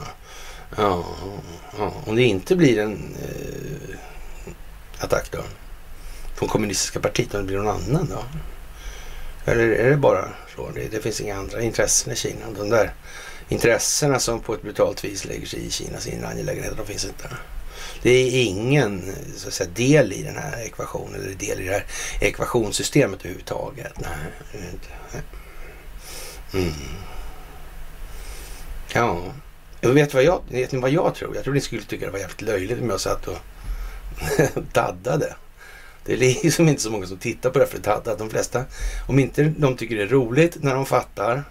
Ja, 0.77 1.05
ja 1.77 1.93
om 2.05 2.15
det 2.15 2.23
inte 2.23 2.55
blir 2.55 2.79
en 2.79 3.15
eh, 3.21 3.97
attack 5.03 5.31
då 5.31 5.39
från 6.35 6.49
kommunistiska 6.49 6.99
partiet, 6.99 7.33
om 7.33 7.41
det 7.41 7.47
blir 7.47 7.57
någon 7.57 7.67
annan 7.67 8.09
då? 8.09 8.23
Eller 9.51 9.67
är 9.67 9.89
det 9.89 9.97
bara 9.97 10.29
så? 10.55 10.69
Det, 10.69 10.87
det 10.91 11.01
finns 11.01 11.21
inga 11.21 11.35
andra 11.35 11.61
intressen 11.61 12.13
i 12.13 12.15
Kina. 12.15 12.45
De 12.57 12.69
där 12.69 12.93
intressena 13.49 14.19
som 14.19 14.39
på 14.39 14.53
ett 14.53 14.61
brutalt 14.61 15.03
vis 15.03 15.25
lägger 15.25 15.47
sig 15.47 15.65
i 15.65 15.71
Kinas 15.71 16.07
inre 16.07 16.27
angelägenheter, 16.27 16.77
de 16.77 16.85
finns 16.85 17.05
inte. 17.05 17.29
Det 18.03 18.09
är 18.09 18.43
ingen 18.43 19.15
så 19.35 19.47
att 19.47 19.53
säga, 19.53 19.69
del 19.75 20.13
i 20.13 20.23
den 20.23 20.37
här 20.37 20.63
ekvationen 20.65 21.21
eller 21.21 21.35
del 21.35 21.61
i 21.61 21.65
det 21.65 21.71
här 21.71 21.85
ekvationssystemet 22.19 23.19
överhuvudtaget. 23.19 23.93
Nej. 23.99 24.63
Mm. 26.53 26.73
Ja, 28.93 29.23
jag 29.81 29.89
vet, 29.89 30.13
vad 30.13 30.23
jag, 30.23 30.41
vet 30.49 30.71
ni 30.71 30.79
vad 30.79 30.91
jag 30.91 31.15
tror? 31.15 31.35
Jag 31.35 31.43
tror 31.43 31.53
ni 31.53 31.61
skulle 31.61 31.81
tycka 31.81 32.05
det 32.05 32.11
var 32.11 32.19
jävligt 32.19 32.41
löjligt 32.41 32.81
om 32.81 32.89
jag 32.89 32.99
satt 32.99 33.27
och 33.27 33.37
daddade. 34.73 35.35
Det 36.05 36.13
är 36.13 36.17
liksom 36.17 36.69
inte 36.69 36.81
så 36.81 36.91
många 36.91 37.07
som 37.07 37.17
tittar 37.17 37.49
på 37.49 37.59
det 37.59 37.67
för 37.67 37.79
dadda. 37.79 38.15
De 38.15 38.29
flesta, 38.29 38.63
om 39.07 39.19
inte 39.19 39.43
de 39.57 39.77
tycker 39.77 39.95
det 39.95 40.03
är 40.03 40.07
roligt 40.07 40.57
när 40.63 40.75
de 40.75 40.85
fattar, 40.85 41.43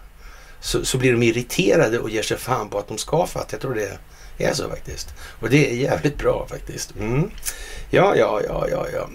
så, 0.60 0.84
så 0.84 0.98
blir 0.98 1.12
de 1.12 1.22
irriterade 1.22 1.98
och 1.98 2.10
ger 2.10 2.22
sig 2.22 2.36
fan 2.36 2.68
på 2.68 2.78
att 2.78 2.88
de 2.88 2.98
ska 2.98 3.26
fatta. 3.26 3.48
Jag 3.50 3.60
tror 3.60 3.74
det 3.74 3.84
är 3.84 3.98
är 4.38 4.54
så 4.54 4.68
faktiskt. 4.68 5.14
Och 5.40 5.50
det 5.50 5.70
är 5.70 5.74
jävligt 5.74 6.18
bra 6.18 6.46
faktiskt. 6.50 6.94
Mm. 7.00 7.30
Ja, 7.90 8.16
ja, 8.16 8.40
ja, 8.48 8.66
ja, 8.70 8.86
ja. 8.94 9.08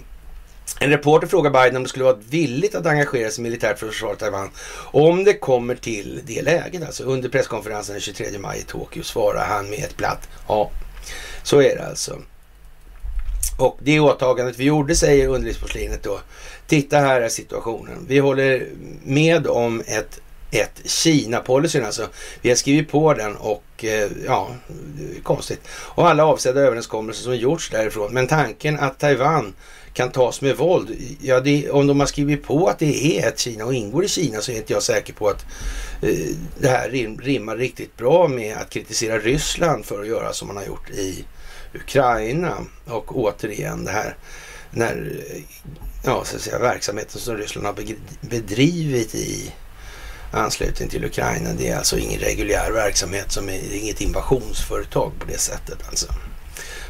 En 0.80 0.90
reporter 0.90 1.26
frågar 1.26 1.50
Biden 1.50 1.76
om 1.76 1.82
det 1.82 1.88
skulle 1.88 2.04
vara 2.04 2.18
villigt 2.28 2.74
att 2.74 2.86
engagera 2.86 3.30
sig 3.30 3.42
militärt 3.42 3.78
för 3.78 3.86
att 3.86 3.92
försvara 3.92 4.16
Taiwan 4.16 4.50
om 4.92 5.24
det 5.24 5.34
kommer 5.34 5.74
till 5.74 6.20
det 6.24 6.42
läget. 6.42 6.82
Alltså 6.82 7.04
under 7.04 7.28
presskonferensen 7.28 7.92
den 7.92 8.00
23 8.00 8.38
maj 8.38 8.58
i 8.58 8.62
Tokyo 8.62 9.02
svarar 9.02 9.46
han 9.46 9.70
med 9.70 9.78
ett 9.78 9.96
platt 9.96 10.28
ja. 10.48 10.70
Så 11.42 11.62
är 11.62 11.76
det 11.76 11.86
alltså. 11.86 12.18
Och 13.58 13.78
det 13.82 14.00
åtagandet 14.00 14.58
vi 14.58 14.64
gjorde, 14.64 14.96
säger 14.96 15.28
underlivsporslinet 15.28 16.02
då. 16.02 16.20
Titta 16.66 16.98
här 16.98 17.20
är 17.20 17.28
situationen. 17.28 18.06
Vi 18.08 18.18
håller 18.18 18.66
med 19.04 19.46
om 19.46 19.82
ett 19.86 20.20
ett 20.50 20.80
Kina-policyn 20.84 21.84
alltså. 21.84 22.08
Vi 22.42 22.48
har 22.48 22.56
skrivit 22.56 22.90
på 22.90 23.14
den 23.14 23.36
och 23.36 23.84
eh, 23.84 24.10
ja, 24.26 24.50
konstigt. 25.22 25.60
Och 25.70 26.08
alla 26.08 26.24
avsedda 26.26 26.60
överenskommelser 26.60 27.22
som 27.22 27.36
gjorts 27.36 27.70
därifrån. 27.70 28.12
Men 28.12 28.26
tanken 28.26 28.78
att 28.78 28.98
Taiwan 28.98 29.54
kan 29.92 30.10
tas 30.10 30.40
med 30.40 30.56
våld. 30.56 30.90
Ja, 31.20 31.40
det, 31.40 31.70
om 31.70 31.86
de 31.86 32.00
har 32.00 32.06
skrivit 32.06 32.42
på 32.42 32.66
att 32.66 32.78
det 32.78 33.18
är 33.18 33.28
ett 33.28 33.38
Kina 33.38 33.64
och 33.64 33.74
ingår 33.74 34.04
i 34.04 34.08
Kina 34.08 34.40
så 34.40 34.52
är 34.52 34.56
inte 34.56 34.72
jag 34.72 34.82
säker 34.82 35.12
på 35.12 35.28
att 35.28 35.44
eh, 36.02 36.34
det 36.58 36.68
här 36.68 36.90
rim, 36.90 37.18
rimmar 37.18 37.56
riktigt 37.56 37.96
bra 37.96 38.28
med 38.28 38.56
att 38.56 38.70
kritisera 38.70 39.18
Ryssland 39.18 39.84
för 39.84 40.00
att 40.00 40.08
göra 40.08 40.32
som 40.32 40.48
man 40.48 40.56
har 40.56 40.64
gjort 40.64 40.90
i 40.90 41.24
Ukraina. 41.74 42.56
Och 42.86 43.16
återigen 43.16 43.84
det 43.84 43.90
här 43.90 44.16
när, 44.70 45.22
ja, 46.04 46.24
så 46.24 46.36
att 46.36 46.42
säga, 46.42 46.58
verksamheten 46.58 47.20
som 47.20 47.36
Ryssland 47.36 47.66
har 47.66 47.74
bedrivit 48.20 49.14
i 49.14 49.52
anslutning 50.30 50.88
till 50.88 51.04
Ukraina. 51.04 51.50
Det 51.58 51.68
är 51.68 51.76
alltså 51.76 51.98
ingen 51.98 52.20
reguljär 52.20 52.70
verksamhet, 52.70 53.32
som 53.32 53.48
är, 53.48 53.74
inget 53.74 54.00
invasionsföretag 54.00 55.12
på 55.18 55.26
det 55.26 55.38
sättet 55.38 55.78
alltså. 55.88 56.06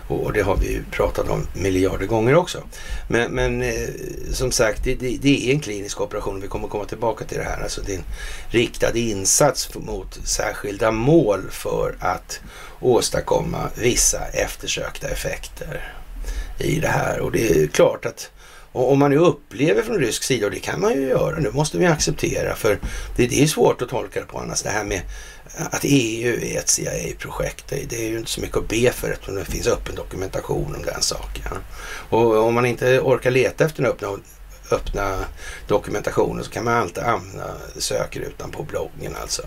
Och 0.08 0.32
det 0.32 0.42
har 0.42 0.56
vi 0.56 0.72
ju 0.72 0.84
pratat 0.90 1.28
om 1.28 1.46
miljarder 1.54 2.06
gånger 2.06 2.34
också. 2.34 2.62
Men, 3.08 3.32
men 3.32 3.62
eh, 3.62 3.88
som 4.32 4.52
sagt, 4.52 4.84
det, 4.84 4.94
det, 4.94 5.18
det, 5.22 5.50
är 5.50 5.54
en 5.54 5.60
klinisk 5.60 6.00
operation. 6.00 6.40
Vi 6.40 6.48
kommer 6.48 6.68
komma 6.68 6.84
tillbaka 6.84 7.24
till 7.24 7.38
det 7.38 7.44
här. 7.44 7.62
Alltså 7.62 7.80
det 7.86 7.92
är 7.92 7.96
en 7.96 8.04
riktad 8.48 8.96
insats 8.96 9.74
mot 9.74 10.18
särskilda 10.24 10.90
mål 10.90 11.50
för 11.50 11.96
att 12.00 12.40
åstadkomma 12.80 13.70
vissa 13.74 14.26
eftersökta 14.26 15.08
effekter 15.08 15.94
i 16.58 16.80
det 16.80 16.88
här. 16.88 17.20
Och 17.20 17.32
det 17.32 17.50
är 17.50 17.66
klart 17.66 18.06
att 18.06 18.30
och 18.72 18.92
om 18.92 18.98
man 18.98 19.10
nu 19.10 19.16
upplever 19.16 19.82
från 19.82 19.98
rysk 19.98 20.22
sida, 20.22 20.46
och 20.46 20.52
det 20.52 20.60
kan 20.60 20.80
man 20.80 20.92
ju 20.92 21.08
göra, 21.08 21.40
det 21.40 21.52
måste 21.52 21.78
vi 21.78 21.86
acceptera, 21.86 22.54
för 22.54 22.78
det, 23.16 23.26
det 23.26 23.42
är 23.42 23.46
svårt 23.46 23.82
att 23.82 23.88
tolka 23.88 24.20
det 24.20 24.26
på 24.26 24.38
annars. 24.38 24.62
Det 24.62 24.70
här 24.70 24.84
med 24.84 25.00
att 25.70 25.84
EU 25.84 26.40
är 26.42 26.58
ett 26.58 26.68
CIA-projekt, 26.68 27.64
det, 27.68 27.90
det, 27.90 28.06
är 28.06 28.10
ju 28.10 28.18
inte 28.18 28.30
så 28.30 28.40
mycket 28.40 28.56
att 28.56 28.68
be 28.68 28.92
för 28.92 29.10
eftersom 29.10 29.34
det 29.34 29.44
finns 29.44 29.66
öppen 29.66 29.94
dokumentation 29.94 30.74
om 30.76 30.82
den 30.82 31.02
saken. 31.02 31.58
Och 32.08 32.36
om 32.36 32.54
man 32.54 32.66
inte 32.66 33.00
orkar 33.00 33.30
leta 33.30 33.64
efter 33.64 33.82
den 33.82 33.92
öppna, 33.92 34.08
öppna 34.70 35.24
dokumentationen 35.68 36.44
så 36.44 36.50
kan 36.50 36.64
man 36.64 36.74
alltid 36.74 37.04
använda 37.04 37.54
sökrutan 37.78 38.50
på 38.50 38.62
bloggen 38.62 39.16
alltså. 39.22 39.42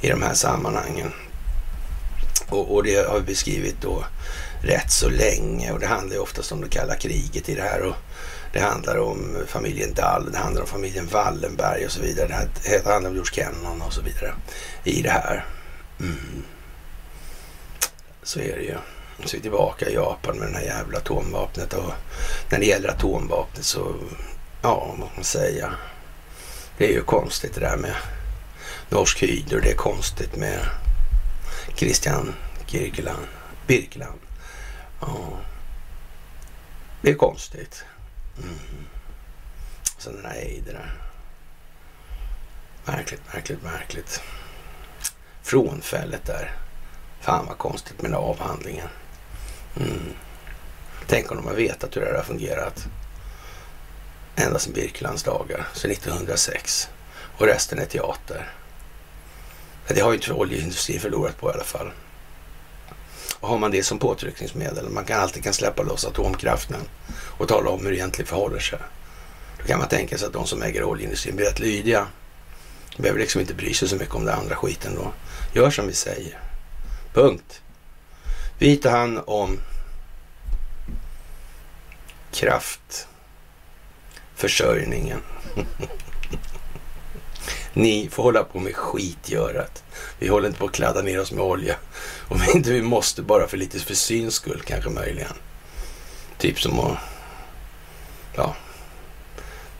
I 0.00 0.08
de 0.08 0.22
här 0.22 0.34
sammanhangen. 0.34 1.12
Och, 2.48 2.74
och 2.74 2.84
det 2.84 3.08
har 3.08 3.18
vi 3.18 3.26
beskrivit 3.26 3.76
då 3.82 4.04
rätt 4.62 4.90
så 4.90 5.08
länge 5.08 5.72
och 5.72 5.80
det 5.80 5.86
handlar 5.86 6.14
ju 6.14 6.22
oftast 6.22 6.52
om 6.52 6.60
det 6.60 6.68
kalla 6.68 6.94
kriget 6.94 7.48
i 7.48 7.54
det 7.54 7.62
här. 7.62 7.82
Och 7.82 7.94
det 8.52 8.60
handlar 8.60 8.98
om 8.98 9.44
familjen 9.46 9.94
Dall, 9.94 10.32
det 10.32 10.38
handlar 10.38 10.62
om 10.62 10.68
familjen 10.68 11.06
Wallenberg 11.06 11.86
och 11.86 11.92
så 11.92 12.00
vidare. 12.00 12.48
Det 12.64 12.86
handlar 12.86 13.10
om 13.10 13.16
George 13.16 13.34
Kennan 13.34 13.82
och 13.82 13.92
så 13.92 14.02
vidare 14.02 14.34
i 14.84 15.02
det 15.02 15.10
här. 15.10 15.44
Mm. 16.00 16.42
Så 18.22 18.40
är 18.40 18.56
det 18.56 18.62
ju. 18.62 18.76
Så 19.24 19.36
är 19.36 19.38
vi 19.38 19.42
tillbaka 19.42 19.88
i 19.88 19.94
Japan 19.94 20.38
med 20.38 20.48
det 20.48 20.54
här 20.54 20.64
jävla 20.64 20.98
atomvapnet 20.98 21.74
och 21.74 21.92
när 22.50 22.58
det 22.58 22.66
gäller 22.66 22.88
atomvapnet 22.88 23.64
så, 23.64 23.94
ja, 24.62 24.94
vad 24.98 25.08
man 25.16 25.24
säga. 25.24 25.72
Det 26.78 26.84
är 26.84 26.92
ju 26.92 27.02
konstigt 27.02 27.54
det 27.54 27.60
där 27.60 27.76
med 27.76 27.94
Norsk 28.88 29.22
Hydro. 29.22 29.60
Det 29.60 29.70
är 29.70 29.76
konstigt 29.76 30.36
med 30.36 30.58
Christian 31.76 32.34
Kirkeland, 32.66 33.26
Birkeland. 33.66 34.20
Ja. 35.00 35.38
Det 37.02 37.10
är 37.10 37.14
konstigt. 37.14 37.84
Mm. 38.42 38.58
Sen 39.98 40.16
den 40.16 40.24
här 40.24 40.34
Eider. 40.34 40.94
Märkligt, 42.84 43.22
märkligt, 43.34 43.62
märkligt. 43.62 44.22
Frånfället 45.42 46.26
där. 46.26 46.54
Fan 47.20 47.46
vad 47.46 47.58
konstigt 47.58 48.02
med 48.02 48.10
den 48.10 48.20
avhandlingen. 48.20 48.88
Mm. 49.76 50.12
Tänk 51.06 51.30
om 51.30 51.36
de 51.36 51.46
har 51.46 51.54
vetat 51.54 51.96
hur 51.96 52.00
det 52.00 52.06
här 52.06 52.16
har 52.16 52.22
fungerat. 52.22 52.86
Ända 54.36 54.58
sedan 54.58 54.72
Birkelands 54.72 55.22
dagar, 55.22 55.68
sedan 55.74 55.90
1906. 55.90 56.88
Och 57.38 57.46
resten 57.46 57.78
är 57.78 57.86
teater. 57.86 58.52
Det 59.88 60.00
har 60.00 60.10
ju 60.10 60.16
inte 60.16 60.32
oljeindustrin 60.32 61.00
förlorat 61.00 61.38
på 61.38 61.50
i 61.50 61.52
alla 61.52 61.64
fall. 61.64 61.92
Har 63.40 63.58
man 63.58 63.70
det 63.70 63.82
som 63.82 63.98
påtryckningsmedel, 63.98 64.88
man 64.88 65.04
kan 65.04 65.20
alltid 65.20 65.44
kan 65.44 65.52
släppa 65.52 65.82
loss 65.82 66.04
atomkraften 66.04 66.80
och 67.12 67.48
tala 67.48 67.70
om 67.70 67.84
hur 67.84 67.90
det 67.90 67.96
egentligen 67.96 68.28
förhåller 68.28 68.58
sig. 68.58 68.78
Då 69.58 69.64
kan 69.66 69.78
man 69.78 69.88
tänka 69.88 70.18
sig 70.18 70.26
att 70.26 70.32
de 70.32 70.46
som 70.46 70.62
äger 70.62 70.84
oljeindustrin 70.84 71.36
blir 71.36 71.46
rätt 71.46 71.58
lydiga. 71.58 72.06
De 72.96 73.02
behöver 73.02 73.20
liksom 73.20 73.40
inte 73.40 73.54
bry 73.54 73.74
sig 73.74 73.88
så 73.88 73.96
mycket 73.96 74.14
om 74.14 74.24
den 74.24 74.38
andra 74.38 74.56
skiten 74.56 74.94
då. 74.94 75.12
Gör 75.52 75.70
som 75.70 75.86
vi 75.86 75.92
säger. 75.92 76.38
Punkt. 77.12 77.62
Vi 78.58 78.76
tar 78.76 78.90
hand 78.90 79.20
om 79.26 79.60
kraftförsörjningen. 82.32 85.20
Ni 87.72 88.08
får 88.08 88.22
hålla 88.22 88.44
på 88.44 88.58
med 88.58 88.76
skitgörat. 88.76 89.84
Vi 90.18 90.28
håller 90.28 90.48
inte 90.48 90.60
på 90.60 90.66
att 90.66 90.72
kladda 90.72 91.02
ner 91.02 91.20
oss 91.20 91.32
med 91.32 91.44
olja. 91.44 91.76
Om 92.30 92.42
inte 92.54 92.72
vi 92.72 92.82
måste 92.82 93.22
bara 93.22 93.48
för 93.48 93.56
lite 93.56 93.78
för 93.78 93.94
syns 93.94 94.34
skull 94.34 94.62
kanske 94.66 94.90
möjligen. 94.90 95.32
Typ 96.38 96.60
som 96.60 96.80
att, 96.80 96.98
ja, 98.34 98.56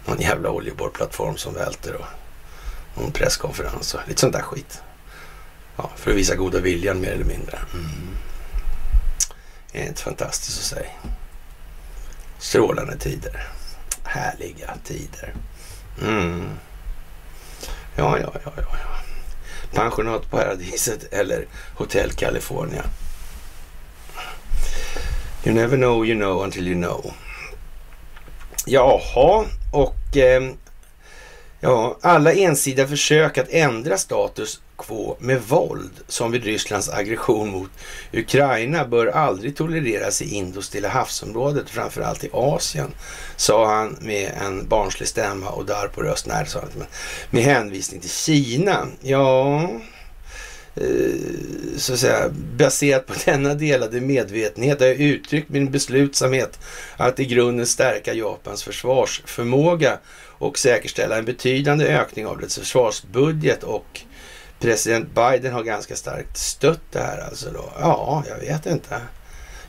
någon 0.04 0.20
jävla 0.20 0.50
oljeborrplattform 0.50 1.36
som 1.36 1.54
välter 1.54 1.94
och 1.94 2.06
någon 2.94 3.12
presskonferens 3.12 3.94
och 3.94 4.00
lite 4.08 4.20
sånt 4.20 4.32
där 4.32 4.42
skit. 4.42 4.82
Ja, 5.76 5.90
för 5.96 6.10
att 6.10 6.16
visa 6.16 6.34
goda 6.36 6.60
viljan 6.60 7.00
mer 7.00 7.10
eller 7.10 7.24
mindre. 7.24 7.58
Mm. 7.74 8.16
Det 9.72 9.82
är 9.82 9.86
inte 9.86 10.02
fantastiskt 10.02 10.58
att 10.58 10.64
säga. 10.64 10.90
Strålande 12.38 12.98
tider. 12.98 13.48
Härliga 14.04 14.74
tider. 14.84 15.34
Mm. 16.02 16.48
Ja, 17.96 18.18
ja, 18.18 18.32
ja, 18.44 18.52
ja. 18.56 18.62
ja. 18.72 18.99
Pensionat 19.72 20.30
Paradiset 20.30 21.12
eller 21.12 21.46
Hotell 21.74 22.12
California. 22.12 22.85
You 25.44 25.54
never 25.54 25.76
know 25.76 26.04
you 26.04 26.14
know 26.14 26.44
until 26.44 26.66
you 26.66 26.74
know. 26.74 27.14
Jaha, 28.66 29.46
och 29.70 30.16
eh, 30.16 30.42
ja, 31.60 31.98
alla 32.00 32.32
ensidiga 32.32 32.86
försök 32.86 33.38
att 33.38 33.50
ändra 33.50 33.98
status 33.98 34.60
quo 34.80 35.16
med 35.18 35.42
våld 35.42 35.90
som 36.08 36.30
vid 36.30 36.44
Rysslands 36.44 36.88
aggression 36.88 37.50
mot 37.50 37.70
Ukraina 38.12 38.86
bör 38.86 39.06
aldrig 39.06 39.56
tolereras 39.56 40.22
i 40.22 40.34
Indostilla 40.34 40.88
havsområdet, 40.88 41.70
framförallt 41.70 42.24
i 42.24 42.30
Asien, 42.32 42.90
sa 43.36 43.74
han 43.74 43.96
med 44.00 44.32
en 44.46 44.68
barnslig 44.68 45.08
stämma 45.08 45.50
och 45.50 45.66
där 45.66 45.88
på 45.88 46.02
röst. 46.02 46.26
Nej, 46.26 46.46
sa 46.46 46.60
han 46.60 46.84
med 47.30 47.42
hänvisning 47.42 48.00
till 48.00 48.10
Kina. 48.10 48.86
Ja, 49.00 49.62
eh, 50.74 50.84
så 51.76 51.92
att 51.92 51.98
säga, 51.98 52.28
baserat 52.56 53.06
på 53.06 53.14
denna 53.24 53.54
delade 53.54 54.00
medvetenhet 54.00 54.80
har 54.80 54.86
jag 54.86 54.96
uttryckt 54.96 55.48
min 55.48 55.70
beslutsamhet 55.70 56.58
att 56.96 57.20
i 57.20 57.24
grunden 57.24 57.66
stärka 57.66 58.14
Japans 58.14 58.62
försvarsförmåga 58.62 59.98
och 60.40 60.59
säkerställa 60.59 61.18
en 61.18 61.24
betydande 61.24 61.87
ökning 61.87 62.26
av 62.26 62.38
dess 62.38 62.59
försvarsbudget 62.59 63.62
och 63.62 64.00
president 64.59 65.14
Biden 65.14 65.53
har 65.53 65.62
ganska 65.62 65.96
starkt 65.96 66.37
stött 66.37 66.92
det 66.92 66.98
här 66.98 67.18
alltså 67.18 67.50
då. 67.50 67.72
Ja, 67.81 68.24
jag 68.29 68.37
vet 68.37 68.66
inte. 68.66 69.00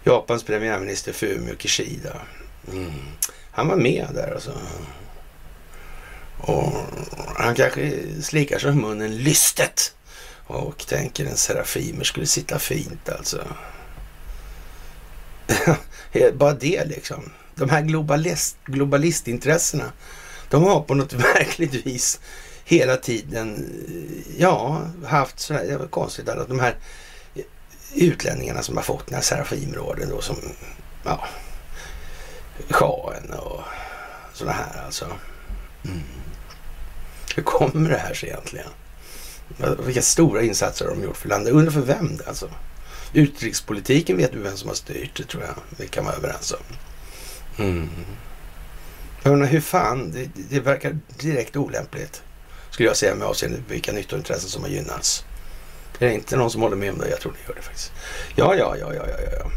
Japans 0.04 0.44
premiärminister 0.44 1.14
Fumio 1.14 1.58
Kishida. 1.58 2.16
Mm. 2.72 2.92
Han 3.52 3.68
var 3.68 3.76
med 3.76 4.08
där 4.14 4.32
alltså. 4.34 4.52
Och 6.38 6.74
han 7.36 7.56
kanske 7.56 7.92
slikar 8.22 8.60
sig 8.60 8.70
om 8.70 8.82
munnen 8.82 9.18
lystet 9.18 9.96
och 10.48 10.88
tänker 10.88 11.26
en 11.26 11.38
serafimer 11.38 12.04
skulle 12.04 12.26
sitta 12.26 12.60
fint 12.60 13.10
alltså. 13.10 13.48
Bara 16.34 16.54
det 16.54 16.86
liksom. 16.86 17.32
De 17.56 17.70
här 17.70 17.82
globalist, 17.82 18.58
globalistintressena, 18.66 19.92
de 20.52 20.64
har 20.64 20.82
på 20.82 20.94
något 20.94 21.14
verkligt 21.36 21.74
vis 21.74 22.20
hela 22.66 22.98
tiden, 22.98 23.56
eh, 23.88 24.42
ja, 24.42 24.82
haft 25.06 25.40
sådär, 25.40 25.66
det 25.68 25.78
var 25.78 25.88
konstigt 25.88 26.30
att 26.30 26.48
de 26.48 26.60
här 26.60 26.76
utlänningarna 27.96 28.64
som 28.64 28.76
har 28.76 28.84
fått 28.84 29.08
den 29.08 29.16
här 29.16 29.22
Serafimråden 29.22 30.10
då 30.10 30.22
som, 30.22 30.36
ja, 31.04 31.28
shahen 32.70 33.34
och 33.34 33.62
sådana 34.34 34.58
här 34.58 34.86
alltså. 34.86 35.06
Mm. 35.86 36.02
Hur 37.36 37.44
kommer 37.44 37.90
det 37.90 37.98
här 37.98 38.14
sig 38.14 38.30
egentligen? 38.30 38.68
Vilka 39.80 40.02
stora 40.02 40.42
insatser 40.42 40.86
har 40.86 40.96
de 40.96 41.04
gjort 41.04 41.18
för 41.18 41.30
landet? 41.30 41.54
Undrar 41.54 41.72
för 41.72 41.82
vem 41.82 42.18
det 42.18 42.28
alltså? 42.28 42.50
Utrikespolitiken 43.14 44.18
vet 44.18 44.32
du 44.32 44.40
vem 44.40 44.58
som 44.58 44.70
har 44.70 44.76
styrt 44.76 45.18
det 45.18 45.24
tror 45.24 45.44
jag. 45.44 45.56
Vi 45.78 45.88
kan 45.88 46.06
vara 46.06 46.16
överens 46.16 46.54
om. 46.54 46.76
Mm. 47.66 47.90
Jag 49.24 49.34
undrar 49.34 49.48
hur 49.48 49.62
fan, 49.62 50.12
det, 50.12 50.30
det 50.50 50.60
verkar 50.60 50.98
direkt 51.20 51.56
olämpligt. 51.56 52.24
Skulle 52.70 52.90
jag 52.90 52.98
säga 52.98 53.16
med 53.16 53.28
avseende 53.28 53.58
på 53.58 53.74
vilka 53.74 53.92
nyttointressen 53.92 54.50
som 54.50 54.64
har 54.64 54.70
gynnats. 54.70 55.26
Det 56.00 56.08
är 56.08 56.12
inte 56.12 56.38
någon 56.38 56.52
som 56.52 56.62
håller 56.62 56.76
med 56.76 56.92
om 56.92 56.98
det. 57.00 57.10
Jag 57.10 57.20
tror 57.20 57.32
det 57.32 57.48
gör 57.48 57.56
det 57.56 57.62
faktiskt. 57.62 57.92
Ja, 58.36 58.56
ja, 58.56 58.76
ja, 58.80 58.94
ja, 58.94 59.04
ja, 59.08 59.32
ja. 59.40 59.52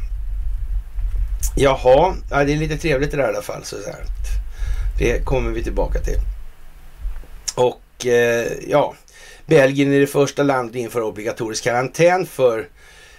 Jaha, 1.56 2.16
ja, 2.30 2.44
det 2.44 2.52
är 2.52 2.56
lite 2.56 2.76
trevligt 2.76 3.10
det 3.10 3.16
där 3.16 3.24
i 3.24 3.28
alla 3.28 3.42
fall. 3.42 3.64
Så 3.64 3.76
här. 3.76 4.04
Det 4.98 5.24
kommer 5.24 5.50
vi 5.50 5.62
tillbaka 5.62 5.98
till. 5.98 6.18
Och 7.54 8.06
eh, 8.06 8.52
ja, 8.68 8.94
Belgien 9.46 9.92
är 9.92 10.00
det 10.00 10.06
första 10.06 10.42
landet 10.42 10.76
inför 10.76 11.02
obligatorisk 11.02 11.64
karantän 11.64 12.26
för 12.26 12.68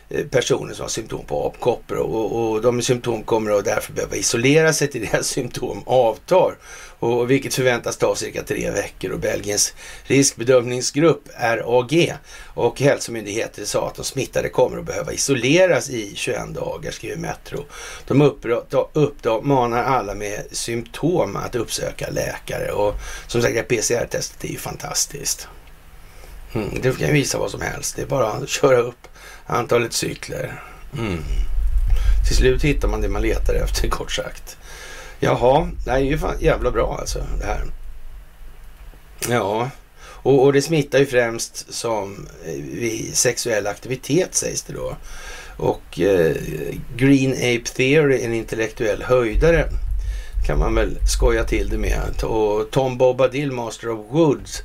Eh, 0.09 0.25
personer 0.25 0.73
som 0.73 0.83
har 0.83 0.89
symptom 0.89 1.25
på 1.25 1.47
apkoppor 1.47 1.97
och, 1.97 2.51
och 2.51 2.61
de 2.61 2.75
med 2.75 2.85
symptom 2.85 3.23
kommer 3.23 3.51
att 3.51 3.65
därför 3.65 3.93
behöva 3.93 4.15
isolera 4.15 4.73
sig 4.73 4.87
till 4.87 5.07
deras 5.11 5.27
symptom 5.27 5.83
avtar. 5.85 6.57
Och 6.99 7.31
vilket 7.31 7.53
förväntas 7.53 7.97
ta 7.97 8.15
cirka 8.15 8.43
tre 8.43 8.71
veckor 8.71 9.11
och 9.11 9.19
Belgiens 9.19 9.73
riskbedömningsgrupp 10.03 11.29
RAG 11.39 12.13
och 12.53 12.81
hälsomyndigheter 12.81 13.65
sa 13.65 13.87
att 13.87 13.95
de 13.95 14.05
smittade 14.05 14.49
kommer 14.49 14.77
att 14.77 14.85
behöva 14.85 15.13
isoleras 15.13 15.89
i 15.89 16.11
21 16.15 16.53
dagar, 16.53 16.91
skriver 16.91 17.17
Metro. 17.17 17.65
De 18.07 18.21
uppmanar 18.93 19.83
alla 19.83 20.13
med 20.13 20.45
symptom 20.51 21.35
att 21.35 21.55
uppsöka 21.55 22.09
läkare 22.09 22.71
och 22.71 22.95
som 23.27 23.41
sagt 23.41 23.67
PCR-testet 23.67 24.43
är 24.43 24.47
ju 24.47 24.57
fantastiskt. 24.57 25.47
Mm, 26.53 26.69
det 26.81 26.97
kan 26.97 27.13
visa 27.13 27.37
vad 27.37 27.51
som 27.51 27.61
helst. 27.61 27.95
Det 27.95 28.01
är 28.01 28.05
bara 28.05 28.27
att 28.27 28.49
köra 28.49 28.77
upp 28.77 29.07
antalet 29.45 29.93
cykler. 29.93 30.63
Mm. 30.97 31.23
Till 32.27 32.35
slut 32.35 32.63
hittar 32.63 32.87
man 32.87 33.01
det 33.01 33.09
man 33.09 33.21
letar 33.21 33.53
efter 33.53 33.87
kort 33.89 34.11
sagt. 34.11 34.57
Jaha, 35.19 35.69
det 35.85 35.91
är 35.91 35.99
ju 35.99 36.17
fan 36.17 36.35
jävla 36.39 36.71
bra 36.71 36.97
alltså 36.99 37.25
det 37.39 37.45
här. 37.45 37.63
Ja, 39.29 39.69
och, 40.25 40.43
och 40.43 40.53
det 40.53 40.61
smittar 40.61 40.99
ju 40.99 41.05
främst 41.05 41.73
som 41.73 42.27
eh, 42.45 42.53
vid 42.53 43.15
sexuell 43.15 43.67
aktivitet 43.67 44.35
sägs 44.35 44.63
det 44.63 44.73
då. 44.73 44.95
Och 45.57 45.99
eh, 45.99 46.35
Green 46.97 47.31
Ape 47.31 47.69
Theory, 47.75 48.23
en 48.23 48.33
intellektuell 48.33 49.03
höjdare, 49.03 49.69
kan 50.45 50.59
man 50.59 50.75
väl 50.75 50.97
skoja 51.07 51.43
till 51.43 51.69
det 51.69 51.77
med. 51.77 52.23
Och 52.23 52.71
Tom 52.71 52.97
Bobadil, 52.97 53.51
Master 53.51 53.89
of 53.89 53.99
Woods, 54.09 54.63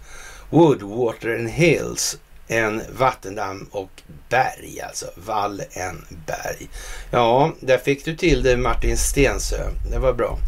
Wood, 0.50 0.82
Water 0.82 1.34
and 1.34 1.50
Hills, 1.50 2.18
en 2.50 2.82
vattendamm 2.98 3.68
och 3.70 4.02
berg 4.28 4.80
alltså. 4.80 5.06
Wallenberg. 5.14 6.68
Ja, 7.10 7.52
där 7.60 7.78
fick 7.78 8.04
du 8.04 8.16
till 8.16 8.42
det 8.42 8.56
Martin 8.56 8.96
Stensö. 8.96 9.70
Det 9.90 9.98
var 9.98 10.12
bra. 10.12 10.38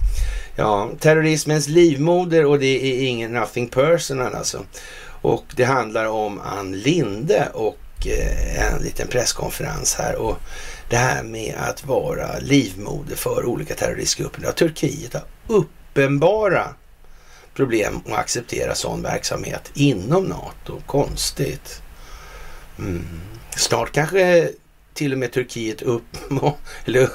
Ja, 0.57 0.91
terrorismens 1.01 1.69
livmoder 1.69 2.45
och 2.47 2.59
det 2.59 2.67
är 2.67 3.09
ingen 3.09 3.33
nothing 3.33 3.69
personal 3.69 4.35
alltså. 4.35 4.65
Och 5.23 5.45
det 5.57 5.65
handlar 5.65 6.07
om 6.07 6.41
Ann 6.41 6.73
Linde 6.73 7.49
och 7.55 8.07
eh, 8.07 8.73
en 8.73 8.83
liten 8.83 9.09
presskonferens 9.09 9.95
här. 9.95 10.17
Och 10.17 10.39
det 10.91 10.97
här 10.97 11.23
med 11.23 11.55
att 11.59 11.87
vara 11.87 12.39
livmoder 12.39 13.17
för 13.17 13.45
olika 13.45 13.75
terroristgrupper. 13.75 14.43
Ja, 14.45 14.53
Turkiet 14.53 15.15
har 15.15 15.23
uppenbara 15.47 16.75
problem 17.55 18.01
att 18.07 18.19
acceptera 18.19 18.75
sån 18.75 19.03
verksamhet 19.03 19.71
inom 19.75 20.25
NATO. 20.25 20.81
Konstigt. 20.87 21.82
Mm. 22.79 23.21
Snart 23.57 23.93
kanske 23.93 24.51
till 24.95 25.13
och 25.13 25.19
med 25.19 25.33
Turkiet 25.33 25.83
upp, 25.83 26.17
eller, 26.85 27.09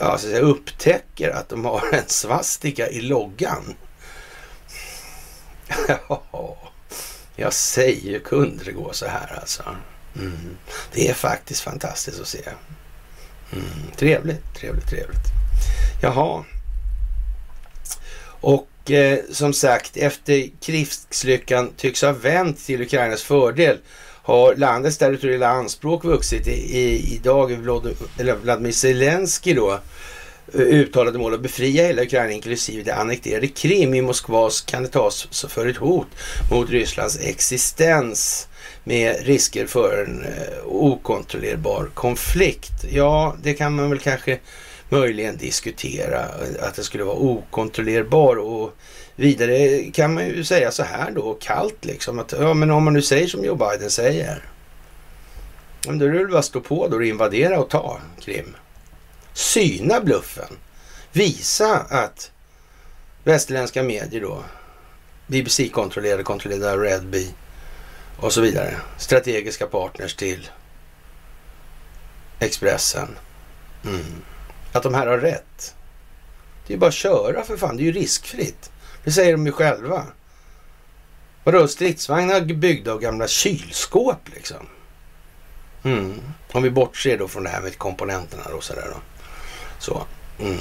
alltså, 0.00 0.28
upptäcker 0.28 1.30
att 1.30 1.48
de 1.48 1.64
har 1.64 1.94
en 1.94 2.08
svastika 2.08 2.88
i 2.88 3.00
loggan. 3.00 3.74
jag 7.36 7.52
säger, 7.52 8.18
kunde 8.18 8.64
det 8.64 8.72
gå 8.72 8.92
så 8.92 9.06
här 9.06 9.38
alltså? 9.40 9.62
Mm. 10.16 10.56
Det 10.92 11.08
är 11.08 11.14
faktiskt 11.14 11.60
fantastiskt 11.60 12.20
att 12.20 12.28
se. 12.28 12.42
Mm. 13.52 13.64
Trevligt, 13.96 14.54
trevligt, 14.54 14.88
trevligt. 14.88 15.26
Jaha. 16.02 16.44
Och 18.40 18.90
eh, 18.90 19.18
som 19.30 19.52
sagt, 19.52 19.96
efter 19.96 20.50
krigslyckan 20.60 21.72
tycks 21.76 22.02
ha 22.02 22.12
vänt 22.12 22.66
till 22.66 22.82
Ukrainas 22.82 23.22
fördel 23.22 23.78
har 24.28 24.54
landets 24.54 24.98
territoriella 24.98 25.48
anspråk 25.48 26.04
vuxit. 26.04 26.48
I, 26.48 26.78
i, 26.78 27.14
idag 27.14 27.52
är 27.52 28.34
Vladimir 28.42 28.72
Zelensky 28.72 29.54
då 29.54 29.72
eh, 30.54 30.60
uttalade 30.60 31.18
mål 31.18 31.34
att 31.34 31.40
befria 31.40 31.86
hela 31.86 32.02
Ukraina 32.02 32.32
inklusive 32.32 32.82
det 32.82 32.94
annekterade 32.94 33.48
Krim 33.48 33.94
i 33.94 34.02
Moskvas 34.02 34.60
kan 34.60 34.82
det 34.82 34.88
tas 34.88 35.44
för 35.48 35.66
ett 35.66 35.76
hot 35.76 36.06
mot 36.50 36.70
Rysslands 36.70 37.18
existens 37.20 38.48
med 38.84 39.26
risker 39.26 39.66
för 39.66 40.04
en 40.04 40.22
eh, 40.22 40.66
okontrollerbar 40.66 41.90
konflikt. 41.94 42.84
Ja, 42.90 43.36
det 43.42 43.54
kan 43.54 43.74
man 43.74 43.90
väl 43.90 43.98
kanske 43.98 44.38
möjligen 44.88 45.36
diskutera 45.36 46.20
eh, 46.20 46.68
att 46.68 46.74
det 46.74 46.82
skulle 46.82 47.04
vara 47.04 47.16
okontrollerbar 47.16 48.36
och 48.36 48.76
Vidare 49.20 49.90
kan 49.90 50.14
man 50.14 50.26
ju 50.26 50.44
säga 50.44 50.70
så 50.70 50.82
här 50.82 51.10
då, 51.10 51.34
kallt 51.34 51.84
liksom, 51.84 52.18
att 52.18 52.32
ja, 52.32 52.54
men 52.54 52.70
om 52.70 52.84
man 52.84 52.92
nu 52.92 53.02
säger 53.02 53.26
som 53.26 53.44
Joe 53.44 53.54
Biden 53.54 53.90
säger, 53.90 54.42
då 55.82 55.90
är 55.90 56.10
det 56.10 56.18
väl 56.18 56.28
bara 56.28 56.38
att 56.38 56.44
stå 56.44 56.60
på 56.60 56.88
då 56.88 56.96
och 56.96 57.04
invadera 57.04 57.60
och 57.60 57.70
ta 57.70 58.00
Krim. 58.20 58.56
Syna 59.32 60.00
bluffen. 60.00 60.56
Visa 61.12 61.76
att 61.78 62.30
västerländska 63.24 63.82
medier 63.82 64.20
då, 64.20 64.44
BBC-kontrollerade, 65.26 66.22
kontrollerade 66.22 66.84
Redby 66.84 67.28
och 68.16 68.32
så 68.32 68.40
vidare, 68.40 68.76
strategiska 68.98 69.66
partners 69.66 70.14
till 70.14 70.48
Expressen. 72.38 73.08
Mm. 73.84 74.22
Att 74.72 74.82
de 74.82 74.94
här 74.94 75.06
har 75.06 75.18
rätt. 75.18 75.74
Det 76.66 76.72
är 76.72 76.74
ju 76.74 76.80
bara 76.80 76.88
att 76.88 76.94
köra 76.94 77.44
för 77.44 77.56
fan, 77.56 77.76
det 77.76 77.82
är 77.82 77.84
ju 77.84 77.92
riskfritt. 77.92 78.70
Det 79.04 79.12
säger 79.12 79.32
de 79.32 79.46
ju 79.46 79.52
själva. 79.52 80.04
Vadå, 81.44 81.68
stridsvagnar 81.68 82.40
byggda 82.40 82.92
av 82.92 83.00
gamla 83.00 83.28
kylskåp 83.28 84.28
liksom? 84.34 84.66
Mm. 85.82 86.20
Om 86.52 86.62
vi 86.62 86.70
bortser 86.70 87.18
då 87.18 87.28
från 87.28 87.44
det 87.44 87.50
här 87.50 87.60
med 87.60 87.78
komponenterna 87.78 88.44
och 88.44 88.64
sådär 88.64 88.88
då. 88.94 89.00
Så. 89.78 90.02
Mm. 90.40 90.56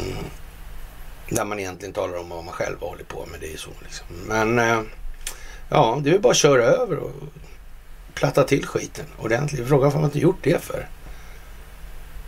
Där 1.29 1.45
man 1.45 1.59
egentligen 1.59 1.93
talar 1.93 2.17
om 2.17 2.29
vad 2.29 2.43
man 2.43 2.53
själv 2.53 2.79
håller 2.79 3.03
på 3.03 3.25
med. 3.25 3.39
Det 3.39 3.53
är 3.53 3.57
så 3.57 3.69
liksom. 3.83 4.07
Men 4.27 4.59
eh, 4.59 4.81
ja, 5.69 5.99
det 6.03 6.09
är 6.09 6.19
bara 6.19 6.31
att 6.31 6.37
köra 6.37 6.63
över 6.63 6.97
och 6.97 7.11
platta 8.13 8.43
till 8.43 8.65
skiten 8.65 9.05
ordentligt. 9.17 9.67
Frågan 9.67 9.83
varför 9.83 9.99
man 9.99 10.05
inte 10.05 10.19
gjort 10.19 10.43
det 10.43 10.63
för. 10.63 10.87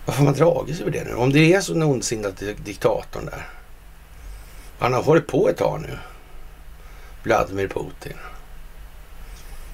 Varför 0.06 0.20
har 0.20 0.26
man 0.26 0.34
dragit 0.34 0.76
sig 0.76 0.86
över 0.86 0.92
det 0.92 1.04
nu? 1.04 1.14
Om 1.14 1.32
det 1.32 1.54
är 1.54 1.62
så 1.62 1.74
ondsinnat 1.74 2.44
diktatorn 2.66 3.26
där. 3.26 3.48
Han 4.80 4.94
har 4.94 5.04
hållit 5.04 5.28
på 5.28 5.50
ett 5.50 5.58
tag 5.58 5.82
nu. 5.82 6.00
Vladimir 7.24 7.68
Putin. 7.68 8.18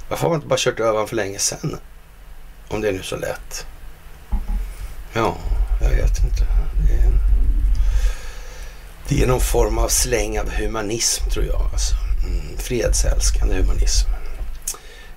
Varför 0.10 0.24
har 0.24 0.30
man 0.30 0.36
inte 0.36 0.47
bara 0.47 0.60
kört 0.60 0.80
över 0.80 0.91
honom 0.91 1.08
för 1.08 1.16
länge 1.16 1.39
sedan? 1.39 1.78
Om 2.68 2.82
det 2.82 2.89
är 2.89 2.93
nu 2.93 3.03
så 3.03 3.16
lätt. 3.16 3.66
Ja, 5.14 5.38
jag 5.82 5.89
vet 5.89 6.24
inte. 6.24 6.45
Det 6.88 6.93
är, 6.93 7.12
det 9.08 9.24
är 9.24 9.28
någon 9.28 9.41
form 9.41 9.78
av 9.78 9.88
släng 9.88 10.39
av 10.39 10.49
humanism 10.49 11.30
tror 11.30 11.45
jag. 11.45 11.62
Alltså. 11.72 11.95
Mm, 12.26 12.58
fredsälskande 12.58 13.56
humanism. 13.56 14.10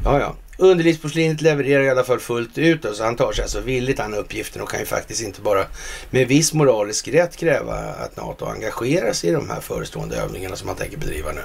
Ja, 0.04 0.20
ja. 0.20 0.34
Underlivsporslinet 0.60 1.40
levererar 1.40 1.82
i 1.82 1.90
alla 1.90 2.04
fall 2.04 2.18
fullt 2.18 2.58
ut. 2.58 2.86
Så 2.92 3.04
han 3.04 3.16
tar 3.16 3.32
sig 3.32 3.42
alltså 3.42 3.60
villigt 3.60 4.00
an 4.00 4.14
uppgiften 4.14 4.62
och 4.62 4.70
kan 4.70 4.80
ju 4.80 4.86
faktiskt 4.86 5.22
inte 5.22 5.40
bara 5.40 5.64
med 6.10 6.28
viss 6.28 6.52
moralisk 6.52 7.08
rätt 7.08 7.36
kräva 7.36 7.74
att 7.74 8.16
NATO 8.16 8.44
engagerar 8.44 9.12
sig 9.12 9.30
i 9.30 9.32
de 9.32 9.50
här 9.50 9.60
förestående 9.60 10.16
övningarna 10.16 10.56
som 10.56 10.68
han 10.68 10.76
tänker 10.76 10.96
bedriva 10.96 11.32
nu. 11.32 11.42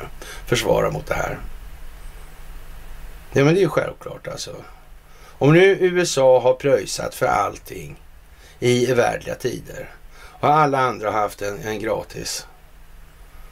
Försvara 0.47 0.91
mot 0.91 1.07
det 1.07 1.13
här. 1.13 1.39
Ja 3.33 3.45
men 3.45 3.53
det 3.53 3.59
är 3.59 3.63
ju 3.63 3.69
självklart 3.69 4.27
alltså. 4.27 4.55
Om 5.29 5.53
nu 5.53 5.77
USA 5.79 6.39
har 6.39 6.53
pröjsat 6.53 7.15
för 7.15 7.25
allting 7.25 8.01
i 8.59 8.91
evärdliga 8.91 9.35
tider 9.35 9.89
och 10.15 10.49
alla 10.49 10.79
andra 10.79 11.11
har 11.11 11.19
haft 11.19 11.41
en, 11.41 11.61
en 11.63 11.79
gratis 11.79 12.47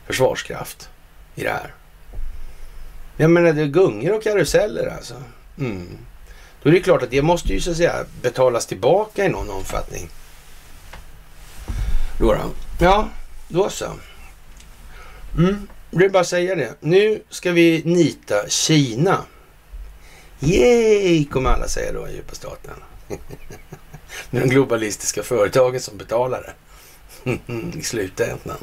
försvarskraft 0.08 0.90
i 1.36 1.44
det 1.44 1.50
här. 1.50 1.74
Jag 3.18 3.32
menar 3.32 3.54
det 3.54 3.62
är 3.62 3.66
gungor 3.66 4.16
och 4.16 4.24
karuseller 4.24 4.88
alltså. 4.88 5.16
Mm. 5.60 5.98
Då 6.64 6.70
är 6.70 6.74
det 6.74 6.80
klart 6.80 7.04
att 7.04 7.12
det 7.12 7.22
måste 7.22 7.54
ju 7.54 7.62
så 7.62 7.72
att 7.72 7.78
säga 7.78 8.06
betalas 8.22 8.66
tillbaka 8.66 9.26
i 9.26 9.30
någon 9.30 9.50
omfattning. 9.50 10.10
Då 12.20 12.34
då. 12.34 12.52
Ja, 12.80 13.10
då 13.48 13.70
så. 13.70 13.94
Mm. 15.38 15.68
Jag 15.92 16.00
vill 16.00 16.12
bara 16.12 16.24
säga 16.24 16.56
det. 16.56 16.76
Nu 16.80 17.24
ska 17.30 17.52
vi 17.52 17.82
nita 17.86 18.50
Kina. 18.50 19.26
Yay, 20.40 21.26
kommer 21.26 21.50
alla 21.50 21.68
säga 21.68 21.94
då 21.94 22.08
i 22.08 22.16
djupa 22.16 22.36
staten. 22.36 22.74
Det 24.32 24.38
är 24.38 24.42
de 24.42 24.50
globalistiska 24.50 25.24
företagen 25.24 25.80
som 25.80 25.98
betalar 25.98 26.54
det. 27.24 27.40
I 27.80 27.82
slutändan. 27.82 28.58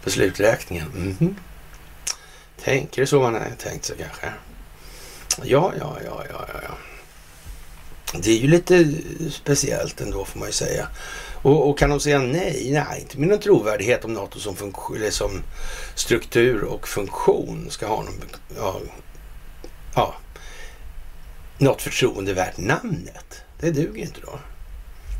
För 0.00 0.10
sluträkningen. 0.10 1.16
Mm. 1.20 1.36
Tänker 2.62 3.02
det 3.02 3.06
så 3.06 3.20
man 3.20 3.34
har 3.34 3.50
tänkt 3.58 3.84
sig 3.84 3.96
kanske? 3.98 4.32
Ja, 5.42 5.72
ja, 5.78 5.96
ja, 6.04 6.24
ja, 6.30 6.46
ja. 6.62 6.76
Det 8.18 8.30
är 8.30 8.38
ju 8.38 8.48
lite 8.48 8.92
speciellt 9.30 10.00
ändå 10.00 10.24
får 10.24 10.38
man 10.38 10.48
ju 10.48 10.52
säga. 10.52 10.88
Och, 11.42 11.70
och 11.70 11.78
kan 11.78 11.90
de 11.90 12.00
säga 12.00 12.18
nej? 12.18 12.70
Nej, 12.72 13.00
inte 13.00 13.18
med 13.18 13.28
någon 13.28 13.38
trovärdighet 13.38 14.04
om 14.04 14.14
NATO 14.14 14.40
som, 14.40 14.56
funktion, 14.56 15.10
som 15.10 15.42
struktur 15.94 16.64
och 16.64 16.88
funktion 16.88 17.66
ska 17.70 17.86
ha 17.86 18.02
någon, 18.02 18.20
ja, 18.56 18.80
ja, 19.94 20.14
något 21.58 21.82
förtroende 21.82 22.32
värt 22.32 22.56
namnet. 22.56 23.42
Det 23.60 23.70
duger 23.70 24.02
inte 24.02 24.20
då. 24.20 24.38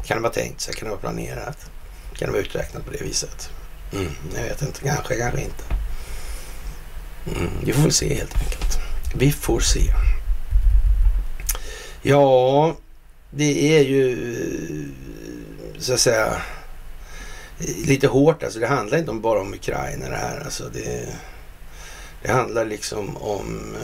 Kan 0.06 0.16
det 0.16 0.22
vara 0.22 0.32
tänkt 0.32 0.60
sig? 0.60 0.74
Kan 0.74 0.84
det 0.84 0.90
vara 0.90 1.00
planerat? 1.00 1.70
Kan 2.14 2.28
det 2.28 2.32
vara 2.32 2.42
uträknat 2.42 2.84
på 2.84 2.90
det 2.92 3.02
viset? 3.02 3.50
Mm, 3.92 4.10
jag 4.36 4.42
vet 4.42 4.62
inte. 4.62 4.80
Kanske, 4.80 5.16
kanske 5.16 5.40
inte. 5.40 5.64
Mm, 7.26 7.50
vi 7.64 7.72
får 7.72 7.82
väl 7.82 7.92
se 7.92 8.14
helt 8.14 8.34
enkelt. 8.34 8.78
Vi 9.18 9.32
får 9.32 9.60
se. 9.60 9.92
Ja, 12.02 12.76
det 13.30 13.76
är 13.76 13.84
ju 13.84 14.16
så 15.78 15.94
att 15.94 16.00
säga 16.00 16.42
lite 17.86 18.06
hårt. 18.06 18.42
Alltså 18.42 18.58
det 18.58 18.66
handlar 18.66 18.98
inte 18.98 19.12
bara 19.12 19.40
om 19.40 19.54
Ukraina 19.54 20.08
det 20.08 20.16
här. 20.16 20.40
Alltså 20.44 20.68
det, 20.68 21.16
det 22.22 22.32
handlar 22.32 22.64
liksom 22.64 23.16
om 23.16 23.76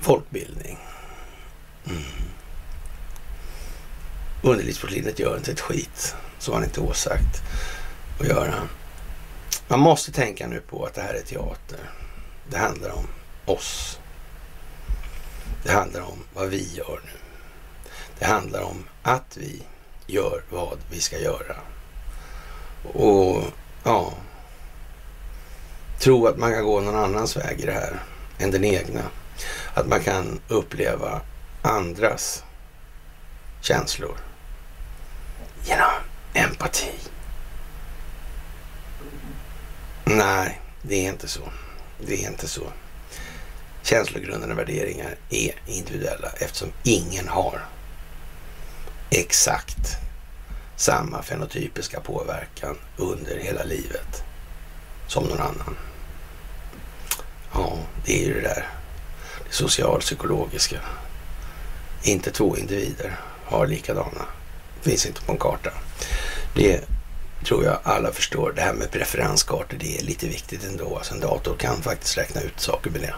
folkbildning. 0.00 0.78
Mm. 1.86 2.02
Underlivsporslinet 4.42 5.18
gör 5.18 5.36
inte 5.36 5.52
ett 5.52 5.60
skit. 5.60 6.14
Så 6.38 6.50
har 6.50 6.58
han 6.58 6.64
inte 6.64 6.80
åsagt 6.80 7.42
att 8.20 8.26
göra. 8.26 8.54
Man 9.68 9.80
måste 9.80 10.12
tänka 10.12 10.46
nu 10.46 10.60
på 10.60 10.84
att 10.84 10.94
det 10.94 11.02
här 11.02 11.14
är 11.14 11.22
teater. 11.22 11.80
Det 12.50 12.58
handlar 12.58 12.90
om 12.90 13.06
oss. 13.44 14.00
Det 15.62 15.72
handlar 15.72 16.00
om 16.00 16.24
vad 16.34 16.48
vi 16.48 16.74
gör 16.74 17.00
nu. 17.04 17.18
Det 18.18 18.24
handlar 18.24 18.62
om 18.62 18.84
att 19.02 19.36
vi 19.36 19.62
gör 20.06 20.42
vad 20.50 20.78
vi 20.90 21.00
ska 21.00 21.18
göra. 21.18 21.56
Och 22.94 23.42
ja, 23.84 24.12
tro 25.98 26.26
att 26.26 26.38
man 26.38 26.52
kan 26.52 26.64
gå 26.64 26.80
någon 26.80 27.04
annans 27.04 27.36
väg 27.36 27.60
i 27.60 27.66
det 27.66 27.72
här 27.72 28.02
än 28.38 28.50
den 28.50 28.64
egna. 28.64 29.02
Att 29.74 29.86
man 29.86 30.00
kan 30.00 30.40
uppleva 30.48 31.20
andras 31.62 32.44
känslor 33.60 34.16
genom 35.64 35.90
empati. 36.34 36.92
Nej, 40.04 40.60
det 40.82 41.06
är 41.06 41.12
inte 41.12 41.28
så. 41.28 41.42
Det 41.98 42.24
är 42.24 42.30
inte 42.30 42.48
så. 42.48 42.72
Känslogrundande 43.82 44.54
värderingar 44.54 45.16
är 45.30 45.54
individuella 45.66 46.28
eftersom 46.38 46.72
ingen 46.82 47.28
har 47.28 47.64
exakt 49.10 49.96
samma 50.76 51.22
fenotypiska 51.22 52.00
påverkan 52.00 52.78
under 52.96 53.38
hela 53.38 53.64
livet 53.64 54.22
som 55.06 55.24
någon 55.24 55.40
annan. 55.40 55.76
Ja, 57.52 57.78
det 58.06 58.22
är 58.22 58.26
ju 58.26 58.34
det 58.34 58.40
där 58.40 58.68
det 59.48 59.54
socialpsykologiska. 59.54 60.80
Inte 62.02 62.30
två 62.30 62.56
individer 62.56 63.20
har 63.44 63.66
likadana. 63.66 64.24
Det 64.82 64.90
finns 64.90 65.06
inte 65.06 65.20
på 65.20 65.32
en 65.32 65.38
karta. 65.38 65.70
Det 66.54 66.84
tror 67.46 67.64
jag 67.64 67.78
alla 67.82 68.12
förstår. 68.12 68.52
Det 68.56 68.62
här 68.62 68.72
med 68.72 68.90
preferenskartor, 68.90 69.76
det 69.80 69.98
är 69.98 70.02
lite 70.02 70.26
viktigt 70.26 70.64
ändå. 70.64 70.96
Alltså 70.96 71.14
en 71.14 71.20
dator 71.20 71.56
kan 71.56 71.82
faktiskt 71.82 72.18
räkna 72.18 72.40
ut 72.40 72.60
saker 72.60 72.90
med 72.90 73.00
det. 73.00 73.14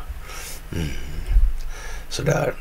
Mm. 0.76 0.88
Sådär. 2.08 2.54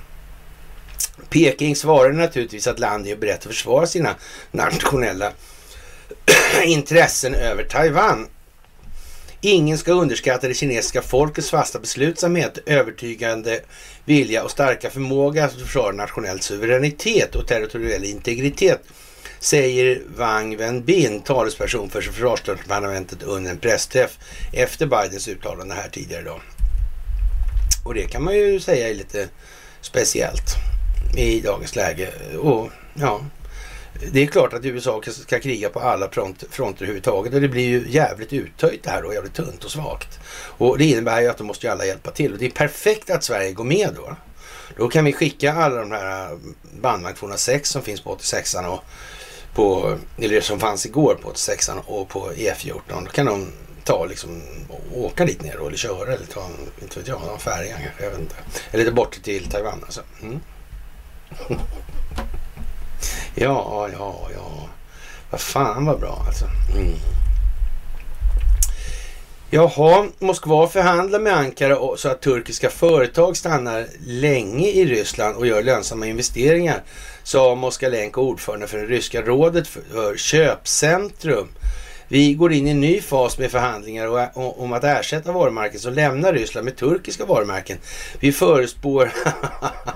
Peking 1.29 1.75
svarar 1.75 2.13
naturligtvis 2.13 2.67
att 2.67 2.79
landet 2.79 3.11
är 3.11 3.17
berett 3.17 3.39
att 3.39 3.43
försvara 3.43 3.87
sina 3.87 4.15
nationella 4.51 5.31
intressen 6.65 7.35
över 7.35 7.63
Taiwan. 7.63 8.27
Ingen 9.41 9.77
ska 9.77 9.91
underskatta 9.91 10.47
det 10.47 10.53
kinesiska 10.53 11.01
folkets 11.01 11.49
fasta 11.49 11.79
beslutsamhet, 11.79 12.57
övertygande 12.65 13.59
vilja 14.05 14.43
och 14.43 14.51
starka 14.51 14.89
förmåga 14.89 15.45
att 15.45 15.53
försvara 15.53 15.91
nationell 15.91 16.39
suveränitet 16.39 17.35
och 17.35 17.47
territoriell 17.47 18.03
integritet 18.03 18.81
säger 19.39 20.01
Wang 20.17 20.57
Wenbin, 20.57 21.21
talesperson 21.21 21.89
för 21.89 22.01
försvarsdepartementet 22.01 23.23
under 23.23 23.51
en 23.51 23.57
pressträff 23.57 24.17
efter 24.53 24.85
Bidens 24.85 25.27
uttalande 25.27 25.75
här 25.75 25.89
tidigare 25.89 26.21
idag. 26.21 26.41
Och 27.85 27.93
det 27.93 28.07
kan 28.07 28.23
man 28.23 28.35
ju 28.35 28.59
säga 28.59 28.89
är 28.89 28.93
lite 28.93 29.27
speciellt 29.81 30.55
i 31.17 31.41
dagens 31.41 31.75
läge. 31.75 32.09
Och 32.39 32.69
ja, 32.93 33.21
det 34.11 34.23
är 34.23 34.27
klart 34.27 34.53
att 34.53 34.65
USA 34.65 35.01
ska 35.11 35.39
kriga 35.39 35.69
på 35.69 35.79
alla 35.79 36.09
front, 36.09 36.43
fronter 36.49 36.81
överhuvudtaget 36.81 37.33
och 37.33 37.41
det 37.41 37.47
blir 37.47 37.67
ju 37.67 37.85
jävligt 37.87 38.33
uttöjt 38.33 38.83
det 38.83 38.89
här 38.89 39.05
och 39.05 39.13
jävligt 39.13 39.33
tunt 39.33 39.63
och 39.63 39.71
svagt. 39.71 40.19
Och 40.57 40.77
det 40.77 40.85
innebär 40.85 41.21
ju 41.21 41.27
att 41.27 41.37
då 41.37 41.43
måste 41.43 41.67
ju 41.67 41.71
alla 41.71 41.85
hjälpa 41.85 42.11
till 42.11 42.33
och 42.33 42.39
det 42.39 42.45
är 42.45 42.49
perfekt 42.49 43.09
att 43.09 43.23
Sverige 43.23 43.51
går 43.51 43.63
med 43.63 43.89
då. 43.95 44.15
Då 44.77 44.87
kan 44.87 45.05
vi 45.05 45.13
skicka 45.13 45.53
alla 45.53 45.79
de 45.79 45.91
här 45.91 46.37
bandvagn 46.81 47.15
206 47.15 47.69
som 47.69 47.81
finns 47.81 48.01
på 48.01 48.15
86an 48.15 48.65
och 48.65 48.83
på, 49.57 49.97
eller 50.17 50.41
som 50.41 50.59
fanns 50.59 50.85
igår 50.85 51.15
på 51.15 51.31
86an 51.31 51.79
och 51.85 52.09
på 52.09 52.31
E14. 52.31 53.03
Då 53.05 53.11
kan 53.11 53.25
de 53.25 53.51
ta 53.83 54.05
liksom 54.05 54.41
åka 54.93 55.25
dit 55.25 55.41
ner 55.41 55.57
då, 55.57 55.67
eller 55.67 55.77
köra 55.77 56.13
eller 56.13 56.25
ta, 56.25 56.49
inte 56.81 56.99
vet 56.99 57.07
jag, 57.07 57.21
någon 57.21 57.39
färja 57.39 57.77
kanske, 57.77 58.03
jag 58.03 58.09
vet 58.09 58.19
inte. 58.19 58.35
Eller 58.71 58.91
bort 58.91 59.23
till 59.23 59.49
Taiwan 59.49 59.83
alltså. 59.83 60.01
Mm. 60.21 60.39
ja, 63.35 63.89
ja, 63.93 64.29
ja. 64.35 64.69
Vad 65.31 65.41
fan 65.41 65.85
vad 65.85 65.99
bra 65.99 66.23
alltså. 66.27 66.45
Mm. 66.75 66.93
Jaha, 69.49 70.07
Moskva 70.19 70.67
förhandlar 70.67 71.19
med 71.19 71.33
Ankara 71.33 71.97
så 71.97 72.09
att 72.09 72.21
turkiska 72.21 72.69
företag 72.69 73.37
stannar 73.37 73.87
länge 74.05 74.67
i 74.67 74.85
Ryssland 74.85 75.35
och 75.35 75.47
gör 75.47 75.63
lönsamma 75.63 76.07
investeringar, 76.07 76.83
sa 77.27 77.55
Moskalenko, 77.55 78.21
ordförande 78.21 78.67
för 78.67 78.77
det 78.77 78.85
ryska 78.85 79.21
rådet 79.21 79.67
för 79.67 80.17
köpcentrum. 80.17 81.47
Vi 82.07 82.33
går 82.33 82.53
in 82.53 82.67
i 82.67 82.69
en 82.69 82.79
ny 82.79 83.01
fas 83.01 83.37
med 83.37 83.51
förhandlingar 83.51 84.29
om 84.59 84.73
att 84.73 84.83
ersätta 84.83 85.31
varumärken 85.31 85.79
som 85.79 85.93
lämnar 85.93 86.33
Ryssland 86.33 86.65
med 86.65 86.77
turkiska 86.77 87.25
varumärken. 87.25 87.77
Vi 88.19 88.31
förespår 88.31 89.11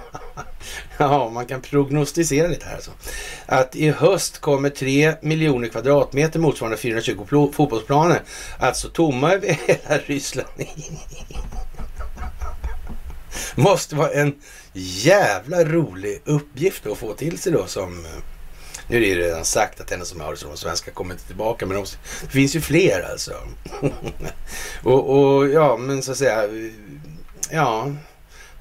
Ja, 0.97 1.29
man 1.29 1.45
kan 1.45 1.61
prognostisera 1.61 2.47
lite 2.47 2.65
här 2.65 2.75
alltså. 2.75 2.91
Att 3.45 3.75
i 3.75 3.89
höst 3.89 4.39
kommer 4.39 4.69
3 4.69 5.13
miljoner 5.21 5.67
kvadratmeter 5.67 6.39
motsvarande 6.39 6.77
420 6.77 7.51
fotbollsplaner 7.53 8.21
alltså 8.59 8.89
tomma 8.89 9.34
över 9.34 9.57
hela 9.67 9.97
Ryssland. 10.05 10.47
Måste 13.55 13.95
vara 13.95 14.11
en 14.11 14.36
jävla 14.74 15.63
rolig 15.63 16.22
uppgift 16.26 16.88
att 16.88 16.97
få 16.97 17.13
till 17.13 17.38
sig 17.39 17.51
då 17.51 17.65
som... 17.67 18.05
Eh, 18.05 18.11
nu 18.88 18.97
är 18.97 19.01
det 19.01 19.07
ju 19.07 19.15
redan 19.15 19.45
sagt 19.45 19.82
att 19.82 19.88
den 19.88 20.05
som 20.05 20.22
har 20.22 20.32
det 20.32 20.38
som 20.38 20.57
svenska 20.57 20.91
kommer 20.91 21.13
inte 21.13 21.28
tillbaka, 21.28 21.65
men 21.65 21.86
det 22.22 22.28
finns 22.28 22.55
ju 22.55 22.61
fler 22.61 23.09
alltså. 23.11 23.34
och, 24.84 25.09
och 25.09 25.49
ja, 25.49 25.78
men 25.78 26.03
så 26.03 26.11
att 26.11 26.17
säga, 26.17 26.43
eh, 26.43 26.72
ja, 27.49 27.91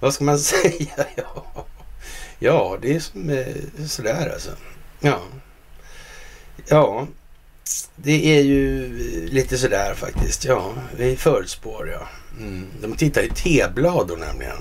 vad 0.01 0.15
ska 0.15 0.25
man 0.25 0.39
säga? 0.39 1.07
Ja, 1.17 1.67
ja 2.39 2.79
det 2.83 2.95
är 2.95 3.01
som, 3.01 3.31
eh, 3.31 3.47
sådär 3.87 4.31
alltså. 4.33 4.51
Ja. 5.01 5.21
ja, 6.69 7.07
det 7.97 8.39
är 8.39 8.43
ju 8.43 8.89
lite 9.27 9.59
sådär 9.59 9.95
faktiskt. 9.95 10.45
Ja, 10.45 10.73
vi 10.97 11.17
förutspår 11.17 11.89
ja. 11.89 12.09
Mm. 12.39 12.67
De 12.81 12.97
tittar 12.97 13.23
i 13.23 13.29
T-blad 13.29 14.09
då 14.09 14.15
nämligen. 14.15 14.57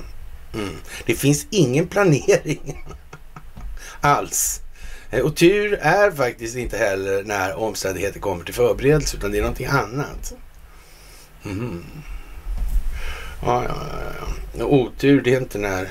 Mm. 0.54 0.76
Det 1.06 1.16
finns 1.16 1.48
ingen 1.50 1.88
planering 1.88 2.86
alls. 4.02 4.62
Eh, 5.10 5.22
och 5.22 5.36
tur 5.36 5.74
är 5.74 6.12
faktiskt 6.12 6.56
inte 6.56 6.78
heller 6.78 7.24
när 7.24 7.56
omständigheter 7.56 8.20
kommer 8.20 8.46
till 8.46 8.54
förberedelse, 8.54 9.18
utan 9.18 9.32
det 9.32 9.38
är 9.38 9.42
någonting 9.42 9.68
annat. 9.68 10.34
Mm. 11.46 11.86
Ja, 13.42 13.64
ja, 13.64 13.76
ja. 14.58 14.66
Otur, 14.66 15.22
det 15.22 15.36
är 15.36 15.42
inte 15.42 15.58
när 15.58 15.90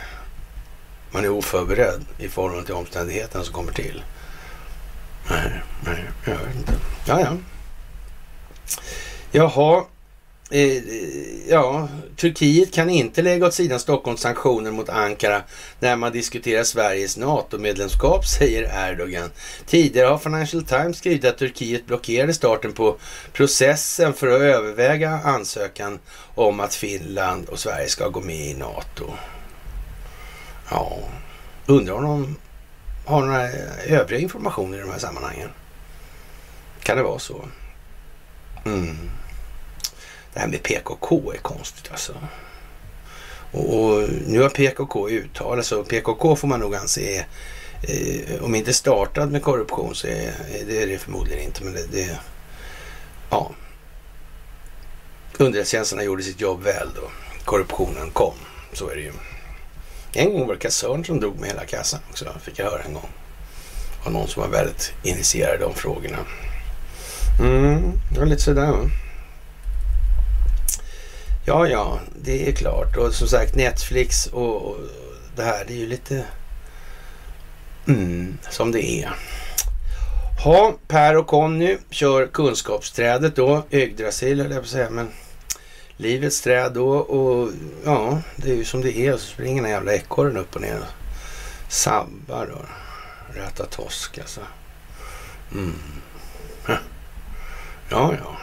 man 1.11 1.25
är 1.25 1.29
oförberedd 1.29 2.05
i 2.19 2.29
förhållande 2.29 2.65
till 2.65 2.75
omständigheterna 2.75 3.45
som 3.45 3.55
kommer 3.55 3.73
till. 3.73 4.03
Nej, 5.31 5.63
nej, 5.85 6.05
jag 6.25 6.37
vet 6.37 6.57
inte. 6.57 6.73
Ja, 7.07 7.21
ja. 7.21 7.37
Jaha. 9.33 9.85
Eh, 10.51 10.61
eh, 10.61 11.49
ja, 11.49 11.89
Turkiet 12.17 12.75
kan 12.75 12.91
inte 12.91 13.23
lägga 13.23 13.47
åt 13.47 13.55
sidan 13.55 13.81
Stockholms 13.81 14.21
sanktioner 14.21 14.71
mot 14.71 14.89
Ankara 14.89 15.43
när 15.81 15.97
man 15.97 16.13
diskuterar 16.13 16.65
Sveriges 16.65 17.17
NATO-medlemskap, 17.17 18.27
säger 18.39 18.91
Erdogan. 18.91 19.31
Tidigare 19.67 20.09
har 20.09 20.19
Financial 20.19 20.65
Times 20.65 20.99
skrivit 20.99 21.25
att 21.25 21.39
Turkiet 21.39 21.87
blockerade 21.87 22.35
starten 22.35 22.73
på 22.73 22.97
processen 23.33 24.15
för 24.15 24.27
att 24.27 24.41
överväga 24.41 25.11
ansökan 25.25 25.99
om 26.35 26.61
att 26.61 26.75
Finland 26.75 27.49
och 27.49 27.59
Sverige 27.59 27.89
ska 27.89 28.09
gå 28.09 28.21
med 28.21 28.47
i 28.47 28.55
NATO. 28.55 29.05
Ja, 30.71 30.99
undrar 31.67 31.95
om 31.95 32.05
de 32.05 32.37
har 33.05 33.21
några 33.21 33.45
eh, 33.45 33.93
övriga 33.93 34.21
informationer 34.21 34.79
i 34.79 34.81
de 34.81 34.91
här 34.91 34.99
sammanhangen. 34.99 35.49
Kan 36.83 36.97
det 36.97 37.03
vara 37.03 37.19
så? 37.19 37.45
Mm. 38.65 38.97
Det 40.39 40.43
här 40.43 40.49
med 40.49 40.63
PKK 40.63 41.33
är 41.33 41.39
konstigt 41.39 41.91
alltså. 41.91 42.13
Och, 43.53 43.79
och 43.79 44.09
nu 44.27 44.41
har 44.41 44.49
PKK 44.49 45.09
uttalat 45.09 45.67
sig 45.67 45.79
och 45.79 45.89
PKK 45.89 46.37
får 46.37 46.49
man 46.49 46.61
nog 46.61 46.75
anse 46.75 47.27
eh, 47.83 48.45
om 48.45 48.55
inte 48.55 48.73
startad 48.73 49.33
med 49.33 49.43
korruption 49.43 49.95
så 49.95 50.07
är 50.07 50.33
det, 50.67 50.83
är 50.83 50.87
det 50.87 50.99
förmodligen 50.99 51.45
inte. 51.45 51.65
Men 51.65 51.73
det, 51.73 51.87
det 51.93 52.19
ja. 53.31 53.51
Underrättelsetjänsterna 55.39 56.03
gjorde 56.03 56.23
sitt 56.23 56.41
jobb 56.41 56.63
väl 56.63 56.89
då. 56.95 57.11
Korruptionen 57.45 58.11
kom. 58.11 58.35
Så 58.73 58.91
är 58.91 58.95
det 58.95 59.03
ju. 59.03 59.13
En 60.13 60.33
gång 60.33 60.47
var 60.47 60.55
det 60.55 60.61
kassörn 60.61 61.05
som 61.05 61.21
drog 61.21 61.39
med 61.41 61.49
hela 61.49 61.65
kassan 61.65 62.01
också, 62.11 62.35
fick 62.43 62.59
jag 62.59 62.71
höra 62.71 62.83
en 62.83 62.95
gång. 62.95 63.09
Av 64.05 64.13
någon 64.13 64.29
som 64.29 64.43
var 64.43 64.49
väldigt 64.49 64.93
initierad 65.03 65.55
i 65.55 65.63
de 65.63 65.75
frågorna. 65.75 66.19
Mm, 67.41 67.93
det 68.13 68.21
var 68.21 68.27
lite 68.27 68.43
sådär 68.43 68.73
va. 68.73 68.91
Ja, 71.49 71.69
ja, 71.69 72.01
det 72.23 72.49
är 72.49 72.53
klart. 72.53 72.97
Och 72.97 73.15
som 73.15 73.29
sagt 73.29 73.55
Netflix 73.55 74.27
och, 74.27 74.67
och 74.67 74.77
det 75.37 75.43
här, 75.43 75.65
det 75.67 75.73
är 75.73 75.79
ju 75.79 75.87
lite 75.87 76.25
mm, 77.87 78.39
som 78.51 78.73
det 78.73 78.85
är. 78.85 79.11
Ha, 80.45 80.75
Per 80.89 81.17
och 81.17 81.27
Conny 81.27 81.79
kör 81.91 82.27
kunskapsträdet 82.27 83.37
då. 83.37 83.63
Yggdrasil 83.71 84.41
höll 84.41 84.51
jag 84.51 84.61
på 84.61 84.65
att 84.65 84.71
säga, 84.71 84.91
men 84.91 85.09
livets 85.97 86.41
träd 86.41 86.73
då. 86.73 86.91
Och 86.91 87.53
ja, 87.85 88.19
det 88.37 88.51
är 88.51 88.55
ju 88.55 88.65
som 88.65 88.81
det 88.81 88.99
är. 88.99 89.13
Så 89.13 89.19
springer 89.19 89.63
den 89.63 89.71
jävla 89.71 89.95
ekorren 89.95 90.37
upp 90.37 90.55
och 90.57 90.63
ner. 90.63 90.81
Sabbar 91.69 92.47
och 92.47 92.67
räta 93.37 93.65
tosk 93.67 94.19
alltså. 94.19 94.41
Mm. 95.53 95.75
Ja, 97.91 98.15
ja. 98.25 98.37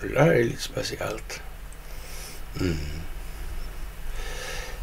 Det 0.00 0.08
där 0.08 0.32
är 0.32 0.44
lite 0.44 0.62
speciellt. 0.62 1.40
Mm. 2.60 2.76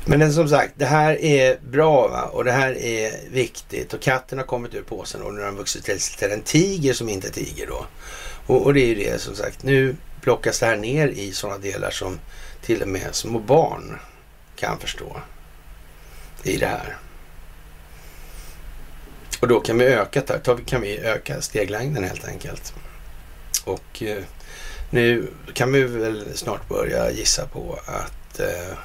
Men 0.05 0.33
som 0.33 0.49
sagt, 0.49 0.73
det 0.75 0.85
här 0.85 1.21
är 1.21 1.59
bra 1.59 2.07
va? 2.07 2.23
och 2.23 2.43
det 2.43 2.51
här 2.51 2.77
är 2.77 3.29
viktigt. 3.31 3.93
Och 3.93 4.01
katten 4.01 4.37
har 4.37 4.45
kommit 4.45 4.75
ur 4.75 4.81
påsen 4.81 5.21
och 5.21 5.33
nu 5.33 5.39
har 5.39 5.47
den 5.47 5.55
vuxit 5.55 5.83
till 6.17 6.31
en 6.31 6.41
tiger 6.41 6.93
som 6.93 7.09
inte 7.09 7.29
tiger 7.29 7.67
då. 7.67 7.85
Och, 8.45 8.65
och, 8.65 8.73
det 8.73 8.81
är 8.81 8.87
ju 8.87 8.95
det 8.95 9.21
som 9.21 9.35
sagt, 9.35 9.63
nu 9.63 9.95
plockas 10.21 10.59
det 10.59 10.65
här 10.65 10.77
ner 10.77 11.07
i 11.07 11.31
sådana 11.31 11.57
delar 11.57 11.91
som 11.91 12.19
till 12.61 12.81
och 12.81 12.87
med 12.87 13.15
små 13.15 13.39
barn 13.39 13.99
kan 14.55 14.79
förstå 14.79 15.21
i 16.43 16.57
det 16.57 16.67
här. 16.67 16.97
Och 19.39 19.47
då 19.47 19.59
kan 19.59 19.77
vi 19.77 19.85
öka, 19.85 20.21
kan 20.65 20.81
vi 20.81 20.97
öka 20.97 21.41
steglängden 21.41 22.03
helt 22.03 22.27
enkelt. 22.27 22.73
Och 23.65 24.03
eh, 24.03 24.23
nu 24.89 25.27
kan 25.53 25.71
vi 25.71 25.83
väl 25.83 26.25
snart 26.35 26.69
börja 26.69 27.11
gissa 27.11 27.47
på 27.47 27.79
att 27.85 28.39
eh, 28.39 28.77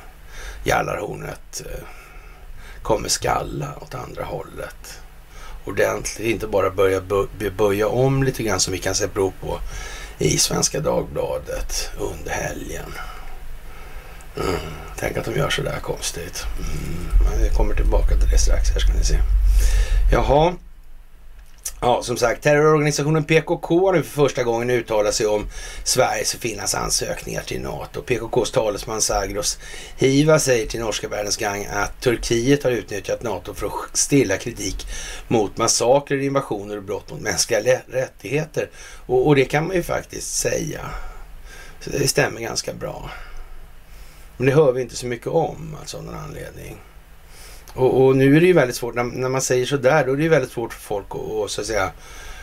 Jallarhornet 0.64 1.62
eh, 1.66 1.84
kommer 2.82 3.08
skalla 3.08 3.74
åt 3.80 3.94
andra 3.94 4.24
hållet. 4.24 5.00
Ordentligt, 5.64 6.28
inte 6.28 6.46
bara 6.46 6.70
börja 6.70 7.02
böja 7.56 7.88
om 7.88 8.22
lite 8.22 8.42
grann 8.42 8.60
som 8.60 8.72
vi 8.72 8.78
kan 8.78 8.94
se 8.94 9.08
prov 9.08 9.32
på 9.40 9.58
i 10.18 10.38
Svenska 10.38 10.80
Dagbladet 10.80 11.90
under 11.98 12.30
helgen. 12.30 12.94
Mm. 14.36 14.60
Tänk 14.96 15.16
att 15.16 15.24
de 15.24 15.34
gör 15.34 15.50
sådär 15.50 15.80
konstigt. 15.82 16.44
Mm. 16.58 17.42
Vi 17.42 17.50
kommer 17.56 17.74
tillbaka 17.74 18.16
till 18.16 18.30
det 18.30 18.38
strax 18.38 18.70
här 18.70 18.80
ska 18.80 18.92
ni 18.92 19.04
se. 19.04 19.18
Jaha, 20.12 20.54
Ja, 21.80 22.02
som 22.02 22.16
sagt, 22.16 22.42
terrororganisationen 22.42 23.24
PKK 23.24 23.86
har 23.86 23.92
nu 23.92 24.02
för 24.02 24.22
första 24.22 24.42
gången 24.42 24.70
uttalat 24.70 25.14
sig 25.14 25.26
om 25.26 25.46
Sveriges 25.84 26.34
och 26.34 26.40
Finlands 26.40 26.74
ansökningar 26.74 27.42
till 27.42 27.60
NATO. 27.60 28.02
PKKs 28.02 28.50
talesman 28.50 29.00
Sagros 29.00 29.58
Hiva 29.96 30.38
säger 30.38 30.66
till 30.66 30.80
Norska 30.80 31.08
Världens 31.08 31.36
Gang 31.36 31.66
att 31.70 32.00
Turkiet 32.00 32.64
har 32.64 32.70
utnyttjat 32.70 33.22
NATO 33.22 33.54
för 33.54 33.66
att 33.66 33.96
stilla 33.96 34.36
kritik 34.36 34.86
mot 35.28 35.56
massakrer, 35.56 36.18
invasioner 36.18 36.76
och 36.76 36.82
brott 36.82 37.10
mot 37.10 37.20
mänskliga 37.20 37.60
rättigheter. 37.86 38.70
Och, 39.06 39.26
och 39.26 39.36
det 39.36 39.44
kan 39.44 39.66
man 39.66 39.76
ju 39.76 39.82
faktiskt 39.82 40.36
säga. 40.36 40.90
Så 41.80 41.90
det 41.90 42.08
stämmer 42.08 42.40
ganska 42.40 42.72
bra. 42.72 43.10
Men 44.36 44.46
det 44.46 44.52
hör 44.52 44.72
vi 44.72 44.82
inte 44.82 44.96
så 44.96 45.06
mycket 45.06 45.26
om, 45.26 45.76
alltså 45.80 45.96
av 45.96 46.04
någon 46.04 46.14
anledning. 46.14 46.76
Och, 47.74 48.04
och, 48.04 48.16
nu 48.16 48.36
är 48.36 48.40
det 48.40 48.46
ju 48.46 48.52
väldigt 48.52 48.76
svårt, 48.76 48.94
när, 48.94 49.04
när 49.04 49.28
man 49.28 49.40
säger 49.40 49.66
sådär, 49.66 50.06
då 50.06 50.12
är 50.12 50.16
det 50.16 50.22
ju 50.22 50.28
väldigt 50.28 50.52
svårt 50.52 50.72
för 50.72 50.80
folk 50.80 51.06
att, 51.10 51.50
så 51.50 51.60
att 51.60 51.66
säga, 51.66 51.90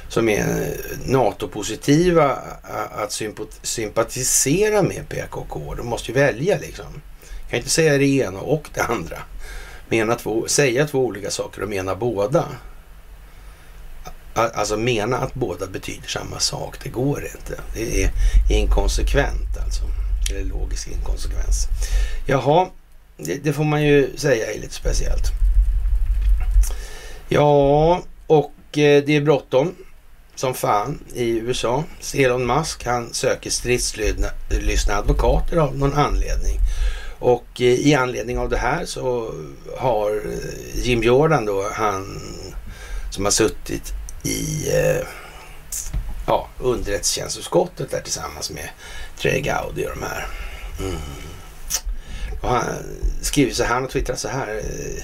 som 0.08 0.30
är 0.30 0.78
NATO-positiva 1.06 2.38
att 2.96 3.22
sympatisera 3.62 4.82
med 4.82 5.10
PKK. 5.10 5.74
De 5.78 5.88
måste 5.88 6.12
ju 6.12 6.18
välja 6.18 6.58
liksom. 6.58 7.02
Kan 7.50 7.58
inte 7.58 7.70
säga 7.70 7.98
det 7.98 8.06
ena 8.06 8.40
och 8.40 8.70
det 8.74 8.82
andra. 8.82 9.18
Mena 9.90 10.16
två, 10.16 10.48
säga 10.48 10.88
två 10.88 11.06
olika 11.06 11.32
saker 11.32 11.64
och 11.64 11.70
mena 11.70 11.96
båda. 11.96 12.46
Alltså 14.34 14.78
mena 14.78 15.18
att 15.18 15.34
båda 15.34 15.68
betyder 15.68 16.08
samma 16.08 16.40
sak, 16.40 16.78
det 16.84 16.90
går 16.90 17.26
inte. 17.26 17.62
Det 17.74 18.04
är 18.04 18.12
inkonsekvent 18.50 19.58
alltså. 19.66 19.84
Eller 20.32 20.44
logisk 20.44 20.88
inkonsekvens. 20.88 21.68
Jaha, 22.26 22.68
det, 23.26 23.44
det, 23.44 23.54
får 23.54 23.64
man 23.64 23.84
ju 23.84 24.18
säga 24.18 24.54
är 24.54 24.60
lite 24.60 24.74
speciellt. 24.74 25.32
Ja, 27.30 28.04
och 28.28 28.78
eh, 28.78 29.04
det 29.04 29.16
är 29.16 29.22
bråttom 29.22 29.76
som 30.36 30.54
fan 30.54 31.00
i 31.14 31.30
USA. 31.30 31.84
Elon 32.16 32.46
Musk 32.46 32.86
han 32.86 33.14
söker 33.14 33.50
stridslystna 33.50 34.96
advokater 34.96 35.58
av 35.58 35.78
någon 35.78 35.94
anledning. 35.94 36.58
Och 37.20 37.62
eh, 37.62 37.68
i 37.68 37.96
anledning 37.96 38.38
av 38.38 38.50
det 38.50 38.58
här 38.58 38.86
så 38.86 39.34
har 39.78 40.12
eh, 40.12 40.84
Jim 40.84 41.04
Jordan 41.04 41.46
då, 41.46 41.70
han 41.74 42.22
som 43.10 43.24
har 43.24 43.32
suttit 43.32 43.94
i 44.24 44.68
ja, 46.28 46.48
underrättelsetjänstutskottet 46.60 47.92
där 47.92 48.02
tillsammans 48.02 48.52
med 48.52 48.70
Trey 49.18 49.42
Gowdy 49.42 49.86
och 49.86 49.92
de 49.96 50.04
här. 50.04 50.28
Mm. 50.80 51.31
Och 52.42 52.50
han 52.50 52.64
skriver 53.22 53.54
så 53.54 53.64
här, 53.64 53.74
han 53.74 53.84
har 53.84 53.90
twittrat 53.90 54.20
så 54.20 54.28
här. 54.28 54.58
Eh, 54.58 55.04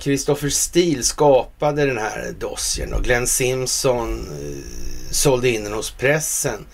Christopher 0.00 0.48
Steele 0.48 1.02
skapade 1.02 1.86
den 1.86 1.98
här 1.98 2.34
dossiern 2.38 2.92
och 2.92 3.04
Glenn 3.04 3.26
Simpson 3.26 4.28
eh, 4.40 4.64
sålde 5.10 5.48
in 5.48 5.64
den 5.64 5.72
hos 5.72 5.90
pressen. 5.90 6.66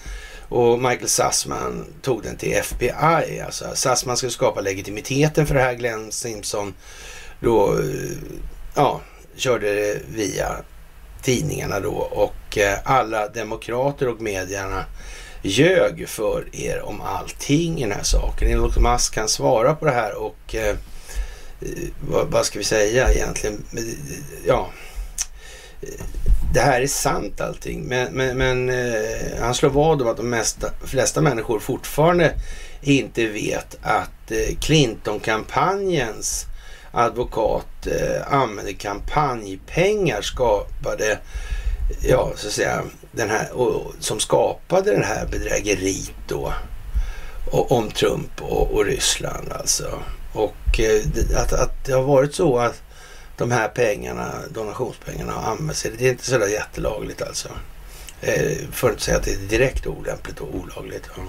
Och 0.48 0.78
Michael 0.78 1.08
Sassman 1.08 1.86
tog 2.02 2.22
den 2.22 2.36
till 2.36 2.52
FBI. 2.52 3.40
Alltså 3.46 3.64
Sassman 3.74 4.16
skulle 4.16 4.32
skapa 4.32 4.60
legitimiteten 4.60 5.46
för 5.46 5.54
det 5.54 5.60
här. 5.60 5.74
Glenn 5.74 6.12
Simpson 6.12 6.74
då, 7.40 7.78
eh, 7.78 8.16
ja, 8.74 9.00
körde 9.36 9.74
det 9.74 10.00
via 10.08 10.56
tidningarna 11.22 11.80
då 11.80 11.94
och 11.94 12.58
alla 12.84 13.28
demokrater 13.28 14.08
och 14.08 14.20
medierna 14.20 14.84
ljög 15.44 16.08
för 16.08 16.48
er 16.52 16.82
om 16.82 17.00
allting 17.00 17.78
i 17.78 17.82
den 17.82 17.92
här 17.92 18.02
saken. 18.02 18.48
Elon 18.48 18.72
Musk 18.78 19.14
kan 19.14 19.28
svara 19.28 19.74
på 19.74 19.84
det 19.84 19.92
här 19.92 20.14
och 20.14 20.54
eh, 20.54 20.68
eh, 21.60 21.88
vad, 22.08 22.26
vad, 22.26 22.46
ska 22.46 22.58
vi 22.58 22.64
säga 22.64 23.12
egentligen? 23.12 23.64
Eh, 23.76 23.82
ja, 24.46 24.70
det 26.54 26.60
här 26.60 26.80
är 26.80 26.86
sant 26.86 27.40
allting. 27.40 27.84
Men, 27.84 28.12
men, 28.12 28.38
men 28.38 28.70
eh, 28.70 29.40
han 29.40 29.54
slår 29.54 29.70
vad 29.70 30.02
om 30.02 30.08
att 30.08 30.16
de 30.16 30.30
mesta, 30.30 30.70
flesta 30.84 31.20
människor 31.20 31.58
fortfarande 31.58 32.34
inte 32.82 33.26
vet 33.26 33.78
att 33.82 34.30
eh, 34.30 34.56
Clinton-kampanjens 34.60 36.46
advokat 36.92 37.86
eh, 37.86 38.34
använde 38.34 38.72
kampanjpengar 38.72 40.22
skapade, 40.22 41.18
ja 42.02 42.32
så 42.36 42.46
att 42.46 42.52
säga, 42.52 42.82
den 43.12 43.30
här, 43.30 43.52
och, 43.52 43.94
som 44.00 44.20
skapade 44.20 44.96
det 44.96 45.04
här 45.04 45.26
bedrägeriet 45.26 46.12
då 46.28 46.52
och, 47.50 47.72
om 47.72 47.90
Trump 47.90 48.42
och, 48.42 48.70
och, 48.70 48.84
Ryssland 48.84 49.52
alltså. 49.52 50.02
Och 50.32 50.80
eh, 50.80 51.02
att, 51.36 51.52
att 51.52 51.84
det 51.84 51.92
har 51.92 52.02
varit 52.02 52.34
så 52.34 52.58
att 52.58 52.82
de 53.36 53.50
här 53.50 53.68
pengarna, 53.68 54.34
donationspengarna 54.50 55.32
har 55.32 55.52
använts. 55.52 55.86
Det 55.98 56.06
är 56.06 56.10
inte 56.10 56.24
sådär 56.24 56.46
jättelagligt 56.46 57.22
alltså. 57.22 57.48
Eh, 58.20 58.56
för 58.72 58.88
att 58.88 58.92
inte 58.92 59.04
säga 59.04 59.16
att 59.16 59.24
det 59.24 59.32
är 59.32 59.38
direkt 59.38 59.86
olämpligt 59.86 60.40
och 60.40 60.54
olagligt. 60.54 61.10
Ja. 61.16 61.22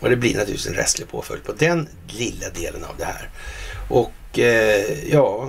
Och 0.00 0.10
det 0.10 0.16
blir 0.16 0.36
naturligtvis 0.36 0.66
en 0.66 0.74
rättslig 0.74 1.08
påföljd 1.08 1.44
på 1.44 1.52
den 1.52 1.88
lilla 2.08 2.50
delen 2.50 2.84
av 2.84 2.96
det 2.98 3.04
här. 3.04 3.30
Och 3.88 4.12
Eh, 4.38 5.08
ja, 5.12 5.48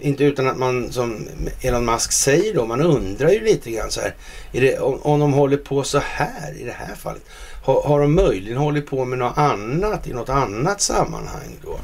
inte 0.00 0.24
utan 0.24 0.48
att 0.48 0.56
man 0.56 0.92
som 0.92 1.28
Elon 1.60 1.84
Musk 1.84 2.12
säger 2.12 2.54
då, 2.54 2.66
man 2.66 2.80
undrar 2.80 3.30
ju 3.30 3.44
lite 3.44 3.70
grann 3.70 3.90
så 3.90 4.00
här. 4.00 4.14
Det, 4.52 4.78
om, 4.78 5.02
om 5.02 5.20
de 5.20 5.32
håller 5.32 5.56
på 5.56 5.82
så 5.82 5.98
här 5.98 6.54
i 6.60 6.64
det 6.64 6.74
här 6.78 6.94
fallet. 6.94 7.22
Har, 7.64 7.82
har 7.82 8.00
de 8.00 8.14
möjligen 8.14 8.58
hållit 8.58 8.86
på 8.86 9.04
med 9.04 9.18
något 9.18 9.38
annat 9.38 10.06
i 10.06 10.12
något 10.12 10.28
annat 10.28 10.80
sammanhang 10.80 11.56
då? 11.64 11.80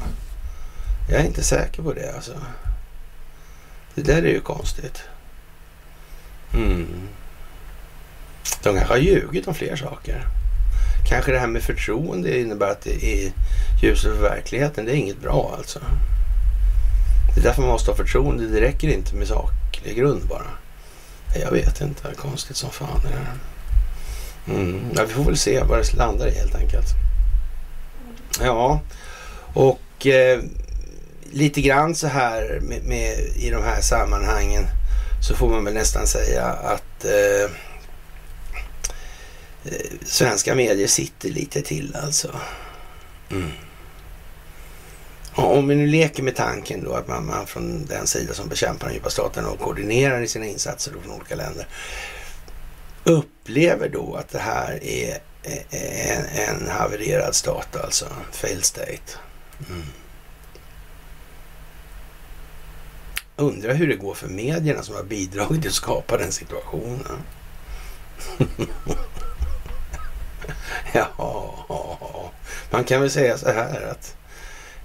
Jag 1.09 1.21
är 1.21 1.25
inte 1.25 1.43
säker 1.43 1.83
på 1.83 1.93
det 1.93 2.15
alltså. 2.15 2.33
Det 3.95 4.01
där 4.01 4.23
är 4.23 4.33
ju 4.33 4.41
konstigt. 4.41 5.01
Mm. 6.53 6.87
De 8.63 8.75
kanske 8.75 8.93
har 8.93 8.97
ljugit 8.97 9.47
om 9.47 9.53
fler 9.53 9.75
saker. 9.75 10.21
Kanske 11.09 11.31
det 11.31 11.39
här 11.39 11.47
med 11.47 11.63
förtroende 11.63 12.39
innebär 12.39 12.71
att 12.71 12.81
det 12.81 13.05
är 13.05 13.31
ljuset 13.83 14.15
för 14.15 14.21
verkligheten. 14.21 14.85
Det 14.85 14.91
är 14.91 14.95
inget 14.95 15.21
bra 15.21 15.55
alltså. 15.57 15.79
Det 17.37 17.41
är 17.41 17.43
därför 17.43 17.61
man 17.61 17.71
måste 17.71 17.91
ha 17.91 17.97
förtroende. 17.97 18.47
Det 18.47 18.61
räcker 18.61 18.87
inte 18.87 19.15
med 19.15 19.27
saklig 19.27 19.97
grund 19.97 20.27
bara. 20.27 20.47
Jag 21.41 21.51
vet 21.51 21.81
inte. 21.81 22.13
Konstigt 22.15 22.57
som 22.57 22.71
fan 22.71 23.01
det 23.03 23.09
här. 23.09 23.33
Mm. 24.59 24.81
Ja, 24.95 25.03
vi 25.07 25.13
får 25.13 25.23
väl 25.23 25.37
se 25.37 25.63
vad 25.63 25.79
det 25.79 25.93
landar 25.93 26.27
i 26.27 26.31
helt 26.31 26.55
enkelt. 26.55 26.87
Ja, 28.41 28.81
och 29.53 30.07
eh, 30.07 30.39
lite 31.31 31.61
grann 31.61 31.95
så 31.95 32.07
här 32.07 32.59
med, 32.61 32.83
med, 32.83 33.19
i 33.35 33.49
de 33.49 33.63
här 33.63 33.81
sammanhangen 33.81 34.63
så 35.27 35.35
får 35.35 35.49
man 35.49 35.65
väl 35.65 35.73
nästan 35.73 36.07
säga 36.07 36.45
att 36.45 37.05
eh, 37.05 37.51
eh 39.65 39.91
svenska 40.05 40.55
medier 40.55 40.87
sitter 40.87 41.29
lite 41.29 41.61
till 41.61 41.95
alltså. 42.03 42.35
Mm. 43.31 43.51
Om 45.37 45.67
vi 45.67 45.75
nu 45.75 45.87
leker 45.87 46.23
med 46.23 46.35
tanken 46.35 46.83
då 46.83 46.93
att 46.93 47.07
man, 47.07 47.25
man 47.25 47.47
från 47.47 47.85
den 47.85 48.07
sida 48.07 48.33
som 48.33 48.47
bekämpar 48.47 48.85
den 48.87 48.95
djupa 48.95 49.09
staten 49.09 49.45
och 49.45 49.59
koordinerar 49.59 50.21
i 50.21 50.27
sina 50.27 50.45
insatser 50.45 50.91
från 51.03 51.13
olika 51.13 51.35
länder 51.35 51.67
upplever 53.07 53.89
då 53.89 54.15
att 54.15 54.29
det 54.29 54.39
här 54.39 54.83
är 54.83 55.17
eh, 55.43 55.57
eh, 55.69 56.11
en, 56.11 56.25
en 56.25 56.67
havererad 56.67 57.35
stat 57.35 57.75
alltså, 57.75 58.05
fail 58.31 58.63
state. 58.63 59.17
Mm. 59.69 59.83
Undrar 63.35 63.73
hur 63.73 63.87
det 63.87 63.95
går 63.95 64.13
för 64.13 64.27
medierna 64.27 64.83
som 64.83 64.95
har 64.95 65.03
bidragit 65.03 65.61
till 65.61 65.69
att 65.69 65.75
skapa 65.75 66.17
den 66.17 66.31
situationen. 66.31 67.23
ja, 70.93 71.65
man 72.71 72.83
kan 72.83 73.01
väl 73.01 73.11
säga 73.11 73.37
så 73.37 73.51
här 73.51 73.81
att 73.81 74.16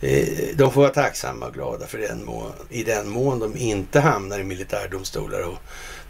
Eh, 0.02 0.56
de 0.56 0.72
får 0.72 0.80
vara 0.80 0.92
tacksamma 0.92 1.46
och 1.46 1.54
glada 1.54 1.86
för 1.86 1.98
den 1.98 2.24
mån, 2.24 2.52
i 2.70 2.84
den 2.84 3.08
mån 3.08 3.38
de 3.38 3.56
inte 3.56 4.00
hamnar 4.00 4.38
i 4.38 4.44
militärdomstolar 4.44 5.40
och 5.40 5.58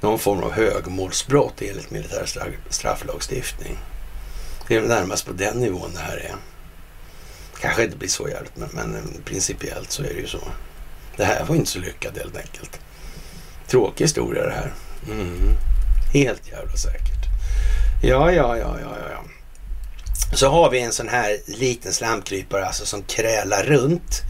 någon 0.00 0.18
form 0.18 0.42
av 0.42 0.52
högmålsbrott 0.52 1.62
enligt 1.62 1.90
militär 1.90 2.26
strafflagstiftning. 2.68 3.78
Det 4.68 4.76
är 4.76 4.82
närmast 4.82 5.26
på 5.26 5.32
den 5.32 5.60
nivån 5.60 5.90
det 5.94 6.00
här 6.00 6.16
är. 6.16 6.34
Kanske 7.60 7.84
inte 7.84 7.96
blir 7.96 8.08
så 8.08 8.28
jävligt, 8.28 8.56
men, 8.56 8.68
men 8.72 8.94
eh, 8.94 9.02
principiellt 9.24 9.90
så 9.90 10.02
är 10.02 10.14
det 10.14 10.20
ju 10.20 10.26
så. 10.26 10.42
Det 11.16 11.24
här 11.24 11.44
var 11.44 11.56
inte 11.56 11.70
så 11.70 11.78
lyckat 11.78 12.18
helt 12.18 12.36
enkelt. 12.36 12.80
Tråkig 13.68 14.04
historia 14.04 14.42
det 14.42 14.52
här. 14.52 14.72
Mm. 15.10 15.56
Helt 16.12 16.48
jävla 16.48 16.76
säkert. 16.76 17.26
Ja, 18.02 18.32
ja, 18.32 18.58
ja, 18.58 18.76
ja, 18.80 18.96
ja. 19.10 19.24
Så 20.34 20.48
har 20.48 20.70
vi 20.70 20.80
en 20.80 20.92
sån 20.92 21.08
här 21.08 21.38
liten 21.46 21.92
slamkrypare 21.92 22.64
alltså 22.64 22.86
som 22.86 23.02
krälar 23.02 23.62
runt 23.62 24.22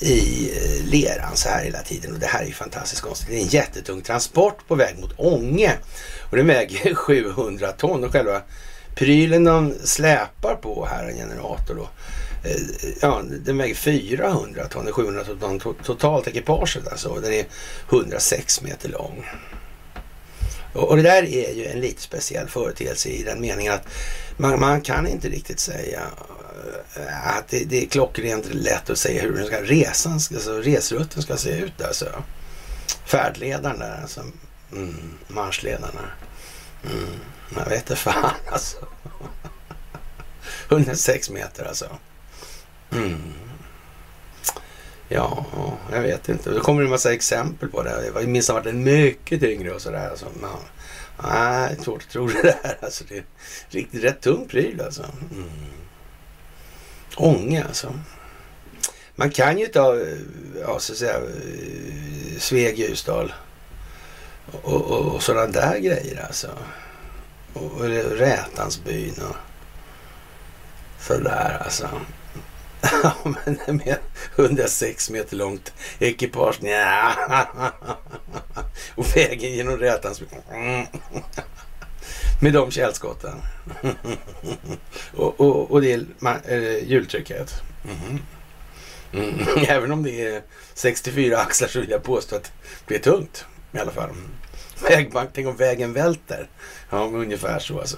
i 0.00 0.50
eh, 0.50 0.84
leran 0.90 1.36
så 1.36 1.48
här 1.48 1.64
hela 1.64 1.82
tiden. 1.82 2.12
Och 2.12 2.18
det 2.18 2.26
här 2.26 2.42
är 2.42 2.46
ju 2.46 2.52
fantastiskt 2.52 3.02
konstigt. 3.02 3.28
Det 3.28 3.36
är 3.36 3.40
en 3.40 3.46
jättetung 3.46 4.02
transport 4.02 4.68
på 4.68 4.74
väg 4.74 4.98
mot 4.98 5.12
Ånge. 5.16 5.72
Och 6.30 6.36
den 6.36 6.46
väger 6.46 6.94
700 6.94 7.72
ton 7.72 8.04
och 8.04 8.12
själva 8.12 8.42
prylen 8.94 9.44
de 9.44 9.74
släpar 9.84 10.54
på 10.54 10.86
här, 10.90 11.04
en 11.08 11.16
generator 11.16 11.74
då, 11.74 11.88
eh, 12.48 12.90
ja, 13.00 13.22
den 13.44 13.58
väger 13.58 13.74
400 13.74 14.68
ton, 14.68 14.92
700 14.92 15.24
ton 15.40 15.60
totalt 15.84 16.28
ekipaget 16.28 16.88
alltså. 16.88 17.20
Den 17.20 17.32
är 17.32 17.44
106 17.90 18.62
meter 18.62 18.88
lång. 18.88 19.26
Och 20.76 20.96
det 20.96 21.02
där 21.02 21.22
är 21.22 21.54
ju 21.54 21.66
en 21.66 21.80
lite 21.80 22.02
speciell 22.02 22.48
företeelse 22.48 23.08
i 23.08 23.22
den 23.22 23.40
meningen 23.40 23.72
att 23.72 23.88
man, 24.36 24.60
man 24.60 24.80
kan 24.80 25.06
inte 25.06 25.28
riktigt 25.28 25.60
säga 25.60 26.02
eh, 26.96 27.36
att 27.36 27.48
det, 27.48 27.64
det 27.64 27.82
är 27.82 27.86
klockrent 27.86 28.54
lätt 28.54 28.90
att 28.90 28.98
säga 28.98 29.22
hur 29.22 29.32
den 29.32 29.46
ska, 29.46 29.62
resan, 29.62 30.20
ska, 30.20 30.34
alltså 30.34 30.58
resrutten 30.58 31.22
ska 31.22 31.36
se 31.36 31.50
ut. 31.50 31.82
Alltså. 31.82 32.06
Färdledaren 33.04 33.78
där, 33.78 34.00
alltså. 34.02 34.20
Mm, 34.72 35.10
marschledarna. 35.28 36.10
Mm, 36.84 37.20
jag 37.56 37.64
vet 37.64 37.78
inte 37.78 37.96
fan 37.96 38.30
alltså. 38.50 38.76
106 40.68 41.30
meter 41.30 41.64
alltså. 41.64 41.86
Mm. 42.92 43.32
Ja, 45.08 45.44
jag 45.92 46.02
vet 46.02 46.28
inte. 46.28 46.50
Det 46.50 46.60
kommer 46.60 46.82
en 46.82 46.90
massa 46.90 47.12
exempel 47.12 47.68
på 47.68 47.82
det. 47.82 48.10
Jag 48.14 48.28
minns 48.28 48.50
att 48.50 48.66
en 48.66 48.84
mycket 48.84 49.40
tyngre 49.40 49.72
och 49.72 49.82
sådär. 49.82 50.10
Alltså, 50.10 50.26
nej, 51.22 51.76
svårt 51.82 52.02
att 52.02 52.08
tro 52.08 52.26
det 52.26 52.42
där. 52.42 52.78
Alltså, 52.82 53.04
det 53.08 53.18
är 53.18 53.24
riktigt 53.68 54.04
rätt 54.04 54.20
tung 54.20 54.48
pryl 54.48 54.80
alltså. 54.80 55.02
Mm. 55.02 55.50
Ånge 57.16 57.64
alltså. 57.64 57.94
Man 59.14 59.30
kan 59.30 59.58
ju 59.58 59.66
ta, 59.66 59.96
ja 60.60 60.78
så 60.78 60.92
att 60.92 60.98
säga, 60.98 61.20
Sveg, 62.38 62.78
Ljusdal 62.78 63.32
och, 64.62 64.74
och, 64.74 65.14
och 65.14 65.22
sådana 65.22 65.46
där 65.46 65.78
grejer 65.78 66.24
alltså. 66.26 66.50
Och, 67.52 67.72
och 67.72 67.84
Rätansbyn 68.18 69.14
och 69.30 69.36
sådär 71.00 71.62
alltså. 71.64 71.88
Ja, 73.02 73.14
men 73.24 73.76
med 73.76 73.98
106 74.36 75.10
meter 75.10 75.36
långt 75.36 75.72
ekipage. 75.98 76.62
Nja. 76.62 77.16
Och 78.94 79.16
vägen 79.16 79.52
genom 79.52 79.78
Rätans. 79.78 80.22
Med 82.40 82.52
de 82.52 82.70
källskotten. 82.70 83.42
och, 85.14 85.40
och, 85.40 85.70
och 85.70 85.80
det 85.80 85.92
är 85.92 86.04
eh, 86.44 86.88
hjultrycket. 86.88 87.52
Mhm. 87.82 88.22
Mm. 89.12 89.40
Mm. 89.40 89.64
Även 89.68 89.92
om 89.92 90.02
det 90.02 90.26
är 90.26 90.42
64 90.74 91.38
axlar 91.38 91.68
så 91.68 91.80
vill 91.80 91.90
jag 91.90 92.02
påstå 92.02 92.36
att 92.36 92.52
det 92.86 92.94
är 92.94 92.98
tungt 92.98 93.44
i 93.72 93.78
alla 93.78 93.90
fall. 93.90 94.10
Vägbank, 94.82 95.30
tänk 95.34 95.46
om 95.46 95.56
vägen 95.56 95.92
välter. 95.92 96.48
Ja, 96.90 96.98
ungefär 96.98 97.58
så 97.58 97.80
alltså. 97.80 97.96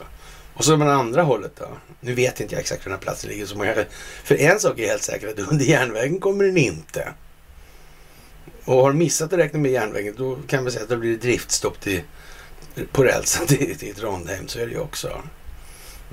Och 0.59 0.65
så 0.65 0.77
med 0.77 0.89
andra 0.89 1.23
hållet 1.23 1.53
då. 1.57 1.69
Nu 2.01 2.15
vet 2.15 2.41
inte 2.41 2.55
jag 2.55 2.61
exakt 2.61 2.81
hur 2.81 2.91
den 2.91 2.99
här 2.99 3.03
platsen 3.03 3.31
ligger. 3.31 3.47
Så 3.47 3.57
många, 3.57 3.75
för 4.25 4.35
en 4.35 4.61
sak 4.61 4.79
är 4.79 4.87
helt 4.87 5.03
säker, 5.03 5.29
att 5.29 5.39
under 5.39 5.65
järnvägen 5.65 6.21
kommer 6.21 6.45
den 6.45 6.57
inte. 6.57 7.13
Och 8.65 8.83
har 8.83 8.93
du 8.93 8.99
missat 8.99 9.33
att 9.33 9.39
räkna 9.39 9.59
med 9.59 9.71
järnvägen, 9.71 10.15
då 10.17 10.39
kan 10.47 10.65
vi 10.65 10.71
säga 10.71 10.83
att 10.83 10.89
det 10.89 10.97
blir 10.97 11.17
driftstopp 11.17 11.81
till, 11.81 12.03
på 12.93 13.05
rälsen 13.05 13.47
till, 13.47 13.79
till 13.79 13.95
Trondheim. 13.95 14.49
Så 14.49 14.59
är 14.59 14.67
det 14.67 14.73
ju 14.73 14.79
också. 14.79 15.23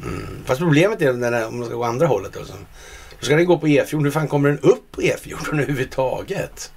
Mm. 0.03 0.43
Fast 0.45 0.59
problemet 0.59 1.01
är 1.01 1.13
när 1.13 1.47
om 1.47 1.59
man 1.59 1.67
ska 1.67 1.75
gå 1.75 1.83
andra 1.83 2.07
hållet. 2.07 2.33
Då, 2.33 2.45
så, 2.45 2.53
då 3.19 3.25
ska 3.25 3.35
den 3.35 3.45
gå 3.45 3.57
på 3.57 3.67
E14. 3.67 4.03
Hur 4.03 4.11
fan 4.11 4.27
kommer 4.27 4.49
den 4.49 4.59
upp 4.59 4.91
på 4.91 5.01
E14 5.01 5.53
överhuvudtaget? 5.53 6.71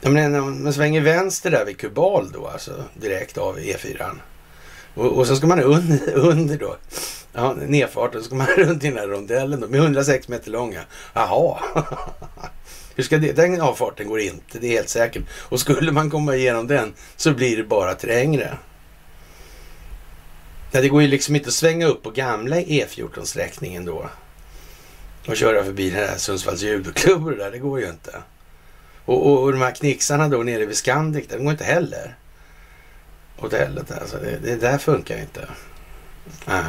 Jag 0.00 0.12
menar, 0.12 0.40
man 0.40 0.72
svänger 0.72 1.00
vänster 1.00 1.50
där 1.50 1.64
vid 1.64 1.78
Kubal 1.78 2.30
då, 2.32 2.46
alltså 2.46 2.84
direkt 2.94 3.38
av 3.38 3.58
E4. 3.58 4.18
Och, 4.96 5.18
och 5.18 5.26
så 5.26 5.36
ska 5.36 5.46
man 5.46 5.60
under, 5.60 6.14
under 6.14 6.58
då 6.58 6.76
Ja, 7.32 7.56
nedfarten 7.66 8.20
så 8.20 8.26
ska 8.26 8.34
man 8.34 8.46
runt 8.56 8.84
i 8.84 8.88
den 8.88 8.98
här 8.98 9.08
rondellen 9.08 9.60
då, 9.60 9.68
med 9.68 9.80
106 9.80 10.28
meter 10.28 10.50
långa. 10.50 10.80
Jaha. 11.14 11.58
Hur 12.94 13.02
ska 13.04 13.18
det? 13.18 13.32
Den 13.32 13.60
avfarten 13.60 14.08
går 14.08 14.20
inte, 14.20 14.58
det 14.58 14.66
är 14.66 14.70
helt 14.70 14.88
säkert. 14.88 15.22
Och 15.30 15.60
skulle 15.60 15.92
man 15.92 16.10
komma 16.10 16.36
igenom 16.36 16.66
den 16.66 16.94
så 17.16 17.34
blir 17.34 17.56
det 17.56 17.64
bara 17.64 17.94
trängre. 17.94 18.58
Ja, 20.72 20.80
det 20.80 20.88
går 20.88 21.02
ju 21.02 21.08
liksom 21.08 21.36
inte 21.36 21.48
att 21.48 21.54
svänga 21.54 21.86
upp 21.86 22.02
på 22.02 22.10
gamla 22.10 22.56
E14-sträckningen 22.56 23.84
då. 23.84 24.10
Och 25.28 25.36
köra 25.36 25.64
förbi 25.64 25.90
den 25.90 26.08
här 26.08 26.16
Sundsvalls 26.16 26.62
judoklubb 26.62 27.24
och 27.24 27.30
det 27.30 27.36
där, 27.36 27.50
det 27.50 27.58
går 27.58 27.80
ju 27.80 27.88
inte. 27.88 28.22
Och, 29.04 29.26
och, 29.26 29.42
och 29.42 29.52
de 29.52 29.60
här 29.60 29.74
knixarna 29.74 30.28
då 30.28 30.42
nere 30.42 30.66
vid 30.66 30.76
Scandic, 30.76 31.26
det 31.28 31.38
går 31.38 31.50
inte 31.50 31.64
heller. 31.64 32.16
Hotellet 33.36 33.90
alltså, 33.90 34.16
det, 34.18 34.38
det 34.42 34.56
där 34.56 34.78
funkar 34.78 35.18
inte. 35.18 35.48
Ja. 36.46 36.62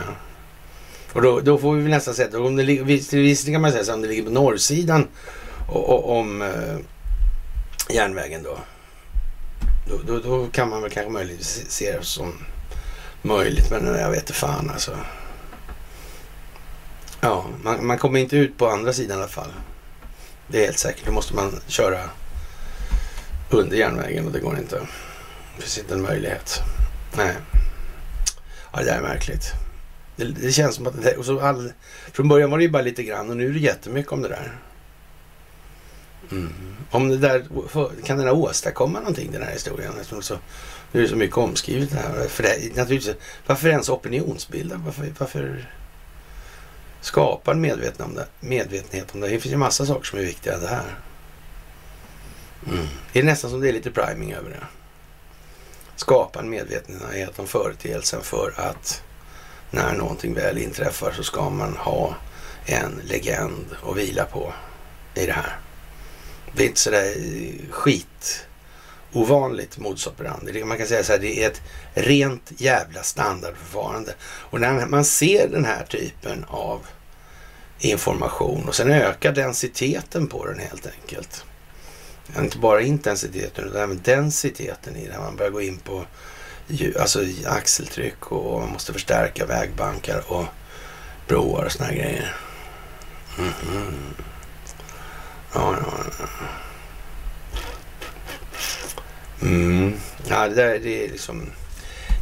Och 1.14 1.22
då, 1.22 1.40
då, 1.40 1.58
får 1.58 1.76
vi 1.76 1.82
väl 1.82 1.92
nästan 1.92 2.14
säga 2.14 2.28
att 2.28 2.34
om 2.34 2.56
det 2.56 2.64
visserligen 2.64 3.54
kan 3.54 3.62
man 3.62 3.72
säga 3.72 3.84
så 3.84 3.94
om 3.94 4.02
det 4.02 4.08
ligger 4.08 4.24
på 4.24 4.30
norrsidan 4.30 5.08
och, 5.68 5.90
och, 5.90 6.18
om 6.20 6.42
eh, 6.42 6.78
järnvägen 7.90 8.44
då. 8.44 8.58
Då, 9.90 10.00
då. 10.08 10.20
då, 10.20 10.48
kan 10.48 10.70
man 10.70 10.82
väl 10.82 10.92
kanske 10.92 11.12
möjligtvis 11.12 11.66
se 11.70 11.92
det 11.92 12.04
som 12.04 12.34
möjligt, 13.22 13.72
men 13.72 13.86
jag 13.86 14.10
vet 14.10 14.20
inte 14.20 14.34
fan 14.34 14.70
alltså. 14.70 14.98
Ja, 17.22 17.46
man, 17.64 17.86
man, 17.86 17.98
kommer 17.98 18.20
inte 18.20 18.38
ut 18.38 18.58
på 18.58 18.68
andra 18.68 18.94
sidan 18.94 19.18
i 19.18 19.22
alla 19.22 19.30
fall. 19.30 19.54
Det 20.48 20.62
är 20.62 20.66
helt 20.66 20.78
säkert. 20.78 21.06
Då 21.06 21.12
måste 21.12 21.36
man 21.36 21.60
köra 21.68 22.00
under 23.50 23.78
järnvägen 23.78 24.26
och 24.26 24.32
det 24.32 24.40
går 24.40 24.58
inte. 24.58 24.82
Finns 25.60 25.78
inte 25.78 25.94
en 25.94 26.02
möjlighet. 26.02 26.62
Nej. 27.18 27.36
Ja, 28.74 28.80
det 28.80 28.86
där 28.86 28.98
är 28.98 29.02
märkligt. 29.02 29.52
Det, 30.16 30.26
det 30.26 30.52
känns 30.52 30.76
som 30.76 30.88
att... 30.88 31.04
Det, 31.04 31.18
och 31.18 31.26
så 31.26 31.40
all, 31.40 31.72
från 32.12 32.28
början 32.28 32.52
var 32.52 32.58
det 32.58 32.64
ju 32.64 32.70
bara 32.70 32.82
lite 32.82 33.04
grann 33.04 33.30
och 33.30 33.38
nu 33.38 33.50
är 33.50 33.54
det 33.54 33.60
jättemycket 33.60 34.12
om 34.12 34.22
det 34.22 34.28
där. 34.30 34.58
Mm. 36.32 36.54
Om 36.92 37.10
det 37.10 37.18
där, 37.18 37.46
kan 38.04 38.18
den 38.18 38.28
här 38.28 38.36
åstadkomma 38.36 39.00
någonting 39.00 39.32
den 39.32 39.44
här 39.44 39.52
historien? 39.52 39.94
Så, 40.22 40.38
nu 40.92 41.00
är 41.00 41.04
det 41.04 41.10
så 41.10 41.16
mycket 41.16 41.38
omskrivet 41.38 41.90
det 41.90 41.98
här. 41.98 42.28
För 42.28 42.44
det, 42.44 42.76
naturligtvis, 42.76 43.16
varför 43.46 43.70
ens 43.70 43.90
opinionsbilda? 43.90 44.82
Varför, 44.86 45.14
varför 45.18 45.70
skapa 47.02 47.52
en 47.52 47.62
medveten 47.62 48.06
om 48.06 48.16
det, 48.16 48.28
medvetenhet 48.40 49.14
om 49.14 49.20
det? 49.20 49.28
Det 49.28 49.40
finns 49.40 49.54
ju 49.54 49.58
massa 49.58 49.86
saker 49.86 50.04
som 50.04 50.20
är 50.20 50.24
viktiga 50.24 50.54
än 50.54 50.62
det 50.62 50.68
här. 50.68 51.00
Mm. 52.68 52.86
Det 53.14 53.20
är 53.20 53.24
nästan 53.24 53.50
som 53.50 53.60
det 53.60 53.70
är 53.70 53.74
lite 53.74 53.92
priming 53.92 54.34
över 54.34 54.50
det. 54.50 54.64
Skapa 55.98 56.40
en 56.40 56.50
medvetenhet 56.50 57.40
om 57.40 57.48
företeelsen 57.48 58.22
för 58.22 58.54
att 58.58 59.04
när 59.72 59.94
någonting 59.94 60.34
väl 60.34 60.58
inträffar 60.58 61.12
så 61.12 61.24
ska 61.24 61.50
man 61.50 61.78
ha 61.78 62.16
en 62.66 63.02
legend 63.04 63.66
att 63.90 63.98
vila 63.98 64.26
på 64.26 64.54
i 65.16 65.26
det 65.26 65.32
här. 65.32 65.60
Det 66.56 66.64
är 66.64 66.68
inte 66.68 66.80
sådär 66.80 67.14
skit 67.72 68.46
ovanligt 69.14 69.78
modus 69.78 70.08
operandi. 70.08 70.64
Man 70.64 70.78
kan 70.78 70.88
säga 70.88 71.04
så 71.04 71.12
här, 71.12 71.20
det 71.20 71.44
är 71.44 71.50
ett 71.50 71.62
rent 71.94 72.52
jävla 72.58 73.04
standardförfarande. 73.04 74.14
Och 74.22 74.62
när 74.62 74.86
man 74.86 75.06
ser 75.06 75.48
den 75.48 75.66
här 75.66 75.86
typen 75.86 76.46
av 76.48 76.88
information 77.80 78.68
och 78.68 78.76
sen 78.76 78.92
ökar 78.92 79.32
densiteten 79.32 80.28
på 80.28 80.46
den 80.46 80.60
helt 80.60 80.88
enkelt. 80.88 81.46
Inte 82.40 82.58
bara 82.58 82.82
intensiteten 82.82 83.66
utan 83.66 83.82
även 83.82 84.02
densiteten 84.04 84.96
i 84.96 85.08
det. 85.08 85.18
Man 85.18 85.36
börjar 85.36 85.52
gå 85.52 85.62
in 85.62 85.78
på 85.78 86.06
alltså 87.00 87.20
axeltryck 87.46 88.32
och 88.32 88.60
man 88.60 88.70
måste 88.70 88.94
förstärka 88.94 89.46
vägbankar 89.46 90.24
och 90.28 90.46
broar 91.28 91.66
och 91.66 91.72
såna 91.72 91.92
grejer. 91.92 92.36
Mm 93.40 93.52
-hmm. 93.52 93.94
Ja, 95.54 95.76
ja, 95.82 95.94
ja. 96.20 96.26
Mm. 99.42 99.94
Ja, 100.30 100.48
det 100.48 100.56
där 100.56 100.80
det 100.80 101.06
är 101.06 101.10
liksom... 101.10 101.50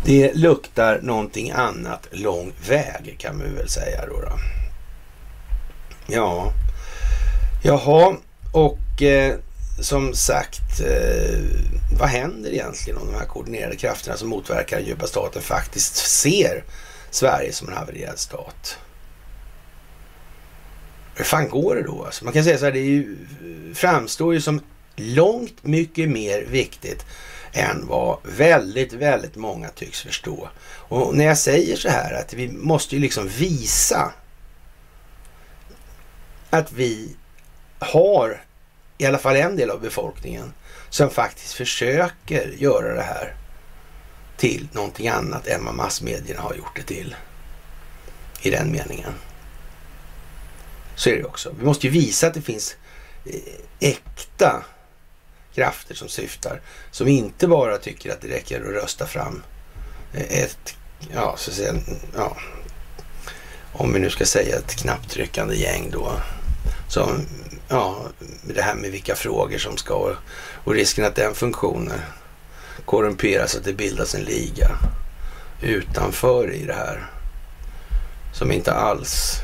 Det 0.06 0.34
luktar 0.34 1.00
någonting 1.02 1.52
annat 1.52 2.08
lång 2.12 2.54
väg 2.68 3.16
kan 3.20 3.38
man 3.38 3.56
väl 3.56 3.70
säga 3.70 4.06
då. 4.06 4.22
då. 4.22 4.40
Ja, 6.08 6.52
jaha, 7.64 8.16
och 8.54 9.02
eh, 9.02 9.36
som 9.80 10.14
sagt, 10.14 10.80
eh, 10.80 11.40
vad 12.00 12.10
händer 12.10 12.52
egentligen 12.52 13.00
om 13.00 13.08
de 13.08 13.18
här 13.18 13.26
koordinerade 13.26 13.76
krafterna 13.76 14.18
som 14.18 14.30
motverkar 14.30 14.78
den 14.78 14.86
djupa 14.86 15.08
staten 15.08 15.42
faktiskt 15.42 15.96
ser 15.96 16.64
Sverige 17.10 17.54
som 17.54 17.68
en 17.68 17.74
havererad 17.74 18.20
stat? 18.20 18.78
Hur 21.16 21.26
fan 21.26 21.50
går 21.50 21.76
det 21.76 21.84
då? 21.84 22.06
Alltså 22.06 22.24
man 22.24 22.34
kan 22.34 22.44
säga 22.44 22.58
så 22.58 22.66
här, 22.66 22.72
det 22.72 22.80
ju, 22.80 23.18
framstår 23.74 24.34
ju 24.34 24.42
som 24.42 24.62
långt 24.96 25.64
mycket 25.64 26.10
mer 26.10 26.42
viktigt 26.42 27.06
än 27.54 27.88
vad 27.88 28.18
väldigt, 28.24 28.94
väldigt 28.94 29.36
många 29.36 29.70
tycks 29.70 30.02
förstå. 30.02 30.50
Och 30.66 31.16
när 31.16 31.26
jag 31.26 31.38
säger 31.38 31.76
så 31.76 31.90
här 31.90 32.14
att 32.14 32.34
vi 32.34 32.52
måste 32.52 32.96
ju 32.96 33.02
liksom 33.02 33.28
visa 33.28 34.14
att 36.50 36.72
vi 36.72 37.16
har 37.80 38.45
i 38.98 39.06
alla 39.06 39.18
fall 39.18 39.36
en 39.36 39.56
del 39.56 39.72
av 39.72 39.82
befolkningen 39.82 40.54
som 40.90 41.10
faktiskt 41.10 41.54
försöker 41.54 42.48
göra 42.58 42.94
det 42.94 43.02
här 43.02 43.36
till 44.38 44.68
någonting 44.72 45.08
annat 45.08 45.48
än 45.48 45.66
vad 45.66 45.76
massmedierna 45.76 46.42
har 46.42 46.54
gjort 46.54 46.76
det 46.76 46.84
till. 46.84 47.16
I 48.42 48.50
den 48.50 48.72
meningen. 48.72 49.14
Så 50.96 51.10
är 51.10 51.18
det 51.18 51.24
också. 51.24 51.56
Vi 51.60 51.66
måste 51.66 51.88
ju 51.88 51.94
visa 51.94 52.28
att 52.28 52.34
det 52.34 52.42
finns 52.42 52.76
eh, 53.26 53.90
äkta 53.90 54.66
krafter 55.56 55.96
som 55.96 56.10
syftar. 56.10 56.62
Som 56.92 57.08
inte 57.08 57.48
bara 57.48 57.78
tycker 57.78 58.12
att 58.12 58.22
det 58.22 58.28
räcker 58.28 58.62
att 58.62 58.84
rösta 58.84 59.08
fram 59.08 59.44
eh, 60.14 60.44
ett, 60.44 60.76
ja, 61.14 61.36
så 61.38 61.52
att 61.52 61.58
säga, 61.58 61.74
ja, 62.16 62.38
om 63.74 63.94
vi 63.94 64.00
nu 64.00 64.10
ska 64.10 64.26
säga 64.26 64.58
ett 64.58 64.76
knapptryckande 64.76 65.56
gäng 65.56 65.90
då. 65.92 66.12
Som 66.88 67.26
ja, 67.68 68.02
det 68.44 68.62
här 68.62 68.76
med 68.76 68.92
vilka 68.92 69.16
frågor 69.16 69.58
som 69.58 69.78
ska 69.78 70.16
och 70.64 70.74
risken 70.74 71.06
att 71.06 71.16
den 71.16 71.34
funktionen 71.34 72.00
korrumperas, 72.86 73.52
så 73.52 73.58
att 73.58 73.64
det 73.64 73.74
bildas 73.74 74.16
en 74.16 74.22
liga 74.22 74.72
utanför 75.62 76.52
i 76.54 76.66
det 76.66 76.74
här 76.74 77.10
som 78.34 78.52
inte 78.52 78.74
alls... 78.74 79.42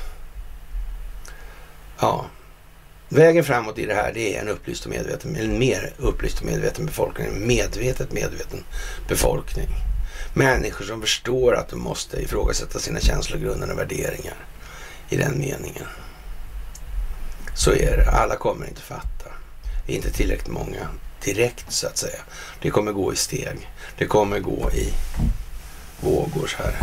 Ja, 2.00 2.26
vägen 3.10 3.44
framåt 3.44 3.78
i 3.78 3.86
det 3.86 3.94
här 3.94 4.12
det 4.14 4.36
är 4.36 4.42
en 4.42 4.50
upplyst 4.50 4.86
och 4.86 4.92
medveten, 4.92 5.36
en 5.36 5.60
mer 5.60 5.94
upplyst 5.98 6.40
och 6.40 6.46
medveten 6.46 6.86
befolkning, 6.86 7.28
en 7.28 7.48
medvetet 7.48 8.12
medveten 8.12 8.64
befolkning. 9.08 9.68
Människor 10.34 10.86
som 10.86 11.02
förstår 11.02 11.56
att 11.56 11.70
de 11.70 11.80
måste 11.80 12.22
ifrågasätta 12.22 12.80
sina 12.80 13.00
känslogrundande 13.00 13.76
värderingar 13.76 14.36
i 15.10 15.18
den 15.18 15.40
meningen. 15.40 15.86
Så 17.56 17.72
är 17.72 17.97
det. 17.97 18.12
Alla 18.12 18.36
kommer 18.36 18.68
inte 18.68 18.82
fatta. 18.82 19.30
Inte 19.86 20.12
tillräckligt 20.12 20.47
många 20.47 20.88
direkt 21.24 21.72
så 21.72 21.88
att 21.88 21.97
säga. 21.97 22.20
Det 22.62 22.70
kommer 22.70 22.91
gå 22.91 23.14
i 23.14 23.16
steg. 23.16 23.70
Det 23.97 24.06
kommer 24.06 24.39
gå 24.39 24.72
i 24.72 24.93
vågor 25.99 26.47
så 26.47 26.58
här. 26.64 26.76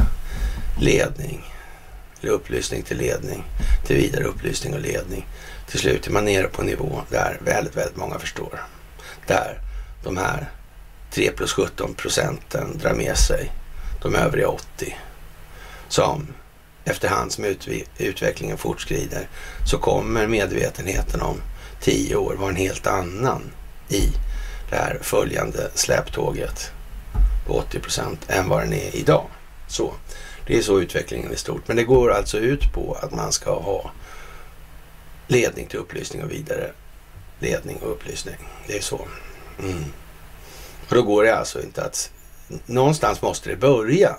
Ledning, 0.80 1.44
eller 2.20 2.32
upplysning 2.32 2.82
till 2.82 2.98
ledning, 2.98 3.44
till 3.86 3.96
vidare 3.96 4.24
upplysning 4.24 4.74
och 4.74 4.80
ledning. 4.80 5.26
Till 5.70 5.78
slut 5.78 6.06
är 6.06 6.10
man 6.10 6.24
nere 6.24 6.48
på 6.48 6.62
en 6.62 6.66
nivå 6.66 7.02
där 7.10 7.38
väldigt, 7.44 7.76
väldigt 7.76 7.96
många 7.96 8.18
förstår. 8.18 8.60
Där 9.26 9.60
de 10.04 10.16
här 10.16 10.50
3 11.10 11.30
plus 11.30 11.52
17 11.52 11.94
procenten 11.94 12.78
drar 12.78 12.94
med 12.94 13.16
sig 13.16 13.52
de 14.02 14.14
övriga 14.14 14.48
80 14.48 14.96
som 15.88 16.26
efterhand 16.90 17.32
som 17.32 17.44
utvecklingen 17.98 18.58
fortskrider 18.58 19.28
så 19.66 19.78
kommer 19.78 20.26
medvetenheten 20.26 21.20
om 21.22 21.40
tio 21.80 22.16
år 22.16 22.34
vara 22.34 22.50
en 22.50 22.56
helt 22.56 22.86
annan 22.86 23.42
i 23.88 24.02
det 24.70 24.76
här 24.76 24.98
följande 25.02 25.70
släptåget 25.74 26.72
på 27.46 27.52
80 27.52 27.78
procent 27.78 28.20
än 28.28 28.48
vad 28.48 28.62
den 28.62 28.72
är 28.72 28.96
idag. 28.96 29.26
Så 29.68 29.94
Det 30.46 30.58
är 30.58 30.62
så 30.62 30.80
utvecklingen 30.80 31.32
är 31.32 31.36
stort. 31.36 31.68
Men 31.68 31.76
det 31.76 31.84
går 31.84 32.12
alltså 32.12 32.38
ut 32.38 32.72
på 32.72 32.98
att 33.02 33.12
man 33.12 33.32
ska 33.32 33.60
ha 33.60 33.90
ledning 35.26 35.66
till 35.66 35.78
upplysning 35.78 36.22
och 36.22 36.30
vidare 36.30 36.72
ledning 37.38 37.76
och 37.76 37.90
upplysning. 37.90 38.36
Det 38.66 38.76
är 38.76 38.80
så. 38.80 39.06
Mm. 39.62 39.84
Och 40.88 40.94
då 40.94 41.02
går 41.02 41.24
det 41.24 41.36
alltså 41.36 41.62
inte 41.62 41.84
att... 41.84 42.10
Någonstans 42.66 43.22
måste 43.22 43.50
det 43.50 43.56
börja. 43.56 44.16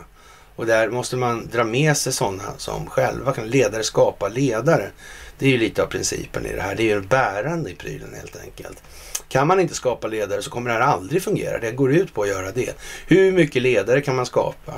Och 0.60 0.66
där 0.66 0.90
måste 0.90 1.16
man 1.16 1.48
dra 1.52 1.64
med 1.64 1.98
sig 1.98 2.14
sådana 2.14 2.58
som 2.58 2.88
själva 2.90 3.34
kan 3.34 3.48
ledare 3.48 3.84
skapa 3.84 4.28
ledare. 4.28 4.90
Det 5.38 5.46
är 5.46 5.50
ju 5.50 5.58
lite 5.58 5.84
av 5.84 5.88
principen 5.88 6.46
i 6.46 6.56
det 6.56 6.62
här. 6.62 6.76
Det 6.76 6.84
är 6.84 6.96
ju 6.96 7.02
bärande 7.02 7.70
i 7.70 7.76
prylen 7.76 8.14
helt 8.14 8.36
enkelt. 8.44 8.84
Kan 9.30 9.48
man 9.48 9.60
inte 9.60 9.74
skapa 9.74 10.08
ledare 10.08 10.42
så 10.42 10.50
kommer 10.50 10.70
det 10.70 10.76
här 10.76 10.82
aldrig 10.82 11.24
fungera. 11.24 11.60
Det 11.60 11.72
går 11.72 11.92
ut 11.94 12.14
på 12.14 12.22
att 12.22 12.28
göra 12.28 12.52
det. 12.52 12.76
Hur 13.08 13.32
mycket 13.32 13.62
ledare 13.62 14.02
kan 14.02 14.16
man 14.16 14.26
skapa? 14.26 14.74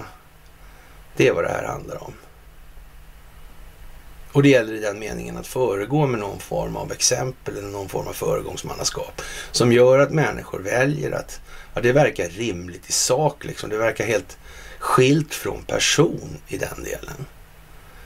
Det 1.16 1.28
är 1.28 1.34
vad 1.34 1.44
det 1.44 1.50
här 1.50 1.68
handlar 1.68 2.04
om. 2.04 2.14
Och 4.32 4.44
det 4.44 4.50
gäller 4.50 4.74
i 4.74 4.80
den 4.80 5.00
meningen 5.00 5.38
att 5.38 5.48
föregå 5.48 6.08
med 6.08 6.20
någon 6.20 6.40
form 6.40 6.76
av 6.76 6.92
exempel 6.92 7.58
eller 7.58 7.70
någon 7.70 7.90
form 7.90 8.08
av 8.08 8.14
föregångsmannaskap 8.14 9.22
som 9.52 9.72
gör 9.72 10.00
att 10.00 10.12
människor 10.12 10.60
väljer 10.60 11.12
att 11.12 11.42
ja, 11.74 11.82
det 11.82 11.92
verkar 11.92 12.30
rimligt 12.30 12.90
i 12.90 12.92
sak. 12.92 13.46
Liksom. 13.46 13.70
Det 13.70 13.78
verkar 13.78 14.06
helt 14.06 14.38
skilt 14.82 15.34
från 15.34 15.64
person 15.64 16.38
i 16.48 16.58
den 16.58 16.84
delen. 16.84 17.26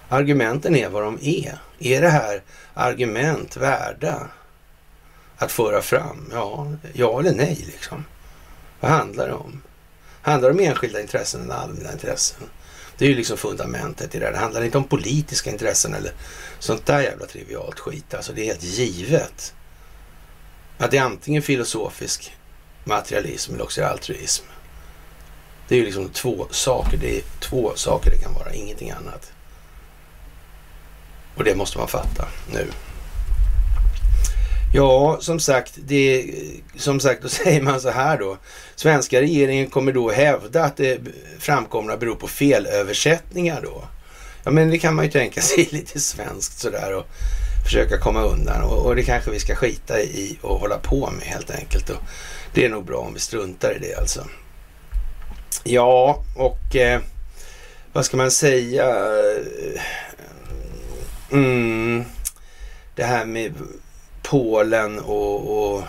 Argumenten 0.09 0.76
är 0.76 0.89
vad 0.89 1.03
de 1.03 1.17
är. 1.21 1.57
Är 1.80 2.01
det 2.01 2.09
här 2.09 2.43
argument 2.73 3.57
värda 3.57 4.28
att 5.38 5.51
föra 5.51 5.82
fram? 5.82 6.30
Ja, 6.34 6.71
ja 6.93 7.19
eller 7.19 7.34
nej 7.34 7.63
liksom. 7.65 8.05
Vad 8.80 8.91
handlar 8.91 9.28
det 9.28 9.34
om? 9.34 9.61
Handlar 10.21 10.49
det 10.49 10.55
om 10.55 10.59
enskilda 10.59 11.01
intressen 11.01 11.41
eller 11.41 11.55
allmänna 11.55 11.91
intressen? 11.91 12.41
Det 12.97 13.05
är 13.05 13.09
ju 13.09 13.15
liksom 13.15 13.38
fundamentet 13.38 14.15
i 14.15 14.19
det 14.19 14.26
här. 14.26 14.34
Det 14.34 14.39
handlar 14.39 14.63
inte 14.63 14.78
om 14.78 14.84
politiska 14.84 15.51
intressen 15.51 15.93
eller 15.93 16.11
sånt 16.59 16.86
där 16.86 17.01
jävla 17.01 17.26
trivialt 17.26 17.80
skit. 17.80 18.13
Alltså 18.13 18.34
det 18.34 18.41
är 18.41 18.45
helt 18.45 18.63
givet 18.63 19.53
att 20.78 20.91
det 20.91 20.97
är 20.97 21.03
antingen 21.03 21.41
filosofisk 21.41 22.38
materialism 22.84 23.53
eller 23.53 23.63
också 23.63 23.84
altruism. 23.84 24.45
Det 25.68 25.76
är 25.76 25.80
ju 25.80 25.86
liksom 25.86 26.09
två 26.09 26.47
saker. 26.51 26.97
Det 26.97 27.18
är 27.18 27.22
två 27.39 27.72
saker 27.76 28.11
det 28.11 28.18
kan 28.18 28.34
vara, 28.34 28.53
ingenting 28.53 28.91
annat. 28.91 29.32
Och 31.36 31.43
det 31.43 31.55
måste 31.55 31.78
man 31.78 31.88
fatta 31.88 32.28
nu. 32.53 32.68
Ja, 34.74 35.18
som 35.22 35.39
sagt, 35.39 35.74
det, 35.76 36.26
som 36.78 36.99
sagt, 36.99 37.22
då 37.22 37.30
säger 37.43 37.61
man 37.61 37.82
så 37.82 37.89
här 37.89 38.18
då. 38.18 38.38
Svenska 38.76 39.22
regeringen 39.22 39.70
kommer 39.70 39.91
då 39.91 40.11
hävda 40.11 40.63
att 40.63 40.78
det 40.78 40.99
framkomna 41.39 41.97
beror 41.97 42.16
på 42.16 42.28
felöversättningar 42.28 43.61
då. 43.61 43.84
Ja, 44.43 44.51
men 44.51 44.70
det 44.70 44.78
kan 44.78 44.95
man 44.95 45.05
ju 45.05 45.11
tänka 45.11 45.41
sig 45.41 45.70
lite 45.72 45.99
svenskt 45.99 46.59
sådär 46.59 46.93
och 46.93 47.05
försöka 47.63 47.97
komma 47.97 48.22
undan. 48.22 48.61
Och, 48.61 48.86
och, 48.86 48.95
det 48.95 49.03
kanske 49.03 49.32
vi 49.32 49.39
ska 49.39 49.55
skita 49.55 50.01
i 50.01 50.38
och 50.41 50.59
hålla 50.59 50.78
på 50.78 51.09
med 51.11 51.28
helt 51.28 51.51
enkelt. 51.51 51.89
Och 51.89 52.01
det 52.53 52.66
är 52.66 52.70
nog 52.70 52.86
bra 52.86 52.97
om 52.97 53.13
vi 53.13 53.20
struntar 53.20 53.76
i 53.76 53.80
det 53.80 53.95
alltså. 53.95 54.26
Ja, 55.64 56.24
och 56.36 56.76
eh, 56.76 57.01
vad 57.93 58.06
ska 58.06 58.18
man 58.18 58.32
säga? 58.32 58.95
Mm, 61.32 62.06
det 62.95 63.03
här 63.03 63.26
med 63.26 63.53
Polen 64.24 64.99
och, 64.99 65.74
och 65.76 65.84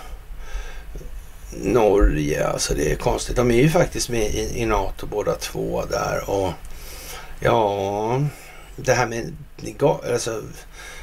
Norge, 1.51 2.47
alltså 2.47 2.75
det 2.75 2.93
är 2.93 2.97
konstigt. 2.97 3.37
De 3.37 3.51
är 3.51 3.63
ju 3.63 3.71
faktiskt 3.71 4.09
med 4.09 4.35
i, 4.35 4.61
i 4.61 4.67
NATO 4.67 5.07
båda 5.07 5.35
två 5.35 5.85
där 5.91 6.31
och 6.31 6.53
ja, 7.41 8.23
det 8.77 8.93
här 8.93 9.07
med 9.07 9.37
alltså, 10.13 10.43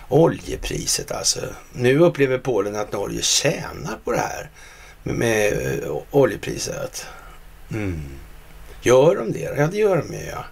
oljepriset 0.10 1.12
alltså. 1.12 1.40
Nu 1.74 2.00
upplever 2.00 2.38
Polen 2.38 2.76
att 2.76 2.92
Norge 2.92 3.22
tjänar 3.22 3.98
på 4.04 4.12
det 4.12 4.18
här 4.18 4.50
med, 5.04 5.16
med 5.16 5.54
eh, 5.84 5.98
oljepriset. 6.12 7.06
Mm. 7.72 8.02
Gör 8.86 9.16
de 9.16 9.32
det? 9.32 9.54
Ja, 9.58 9.68
det 9.68 9.78
gör 9.78 9.98
de 9.98 10.14
ju 10.14 10.26
ja. 10.26 10.46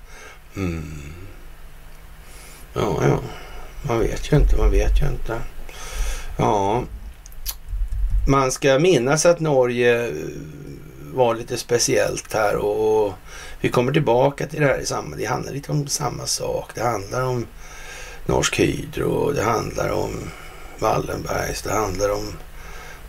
Mm. 0.56 1.02
Ja, 2.74 3.04
ja. 3.08 3.20
Man 3.82 4.00
vet 4.00 4.32
ju 4.32 4.38
inte, 4.38 4.58
man 4.58 4.72
vet 4.72 5.02
ju 5.02 5.08
inte. 5.08 5.42
Ja, 6.38 6.84
man 8.28 8.52
ska 8.52 8.80
minnas 8.80 9.26
att 9.26 9.40
Norge 9.40 10.08
eh, 10.08 10.14
var 11.14 11.36
lite 11.36 11.58
speciellt 11.58 12.34
här 12.34 12.56
och 12.56 13.14
vi 13.62 13.70
kommer 13.70 13.94
tillbaka 13.94 14.48
till 14.48 14.62
det 14.62 14.68
här 14.68 14.80
i 14.80 14.86
samma. 14.86 15.16
Det 15.16 15.26
handlar 15.26 15.54
lite 15.54 15.72
om 15.72 15.88
samma 15.88 16.26
sak. 16.26 16.72
Det 16.76 16.84
handlar 16.84 17.22
om 17.22 17.46
Norsk 18.26 18.60
Hydro, 18.60 19.32
det 19.32 19.44
handlar 19.44 19.90
om 19.90 20.12
Wallenbergs, 20.80 21.62
det 21.62 21.74
handlar 21.74 22.10
om 22.10 22.34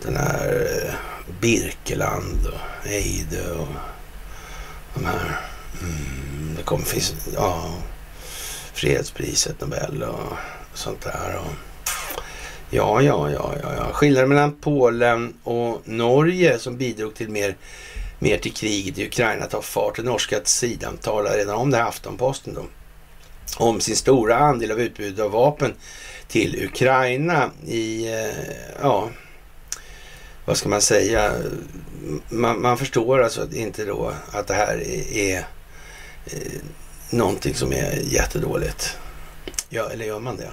den 0.03 0.17
här 0.17 0.69
eh, 0.85 0.95
Birkeland 1.41 2.47
och 2.47 2.87
Eide 2.91 3.53
och. 3.53 3.69
Mm, 4.97 6.55
det 6.57 6.63
kommer 6.63 6.85
finnas, 6.85 7.15
ja, 7.35 7.75
fredspriset 8.75 9.61
Nobel 9.61 10.03
och 10.03 10.37
sånt 10.75 11.01
där. 11.01 11.39
Och, 11.39 11.53
ja, 12.71 13.03
ja, 13.03 13.31
ja, 13.31 13.55
ja, 13.63 13.75
ja. 13.77 13.93
Skillnaden 13.93 14.29
mellan 14.29 14.53
Polen 14.61 15.35
och 15.45 15.83
Norge 15.85 16.59
som 16.59 16.77
bidrog 16.77 17.15
till 17.15 17.29
mer, 17.29 17.57
mer 18.19 18.39
till 18.39 18.53
kriget 18.53 18.99
i 18.99 19.07
Ukraina 19.07 19.47
tar 19.47 19.63
fart. 19.63 19.97
Den 19.97 20.05
norska 20.05 20.41
sidan 20.45 20.97
talar 20.97 21.37
redan 21.37 21.57
om 21.57 21.71
det 21.71 21.77
här 21.77 21.89
Aftonposten 21.89 22.55
då. 22.55 22.65
Om 23.57 23.81
sin 23.81 23.97
stora 23.97 24.37
andel 24.37 24.73
av 24.73 24.81
utbudet 24.81 25.21
av 25.21 25.31
vapen 25.31 25.75
till 26.29 26.65
Ukraina 26.65 27.51
i, 27.67 28.13
eh, 28.13 28.55
ja, 28.83 29.11
vad 30.45 30.57
ska 30.57 30.69
man 30.69 30.83
säga? 30.83 31.33
Man, 32.29 32.63
man 32.63 32.79
förstår 32.79 33.23
alltså 33.23 33.53
inte 33.53 33.85
då 33.85 34.13
att 34.33 34.47
det 34.47 34.55
här 34.55 34.77
är, 34.77 35.17
är 35.17 35.47
eh, 36.27 36.63
någonting 37.11 37.55
som 37.55 37.73
är 37.73 37.93
jättedåligt. 37.93 38.99
Ja, 39.69 39.91
eller 39.91 40.05
gör 40.05 40.21
man 40.21 40.37
det? 40.37 40.51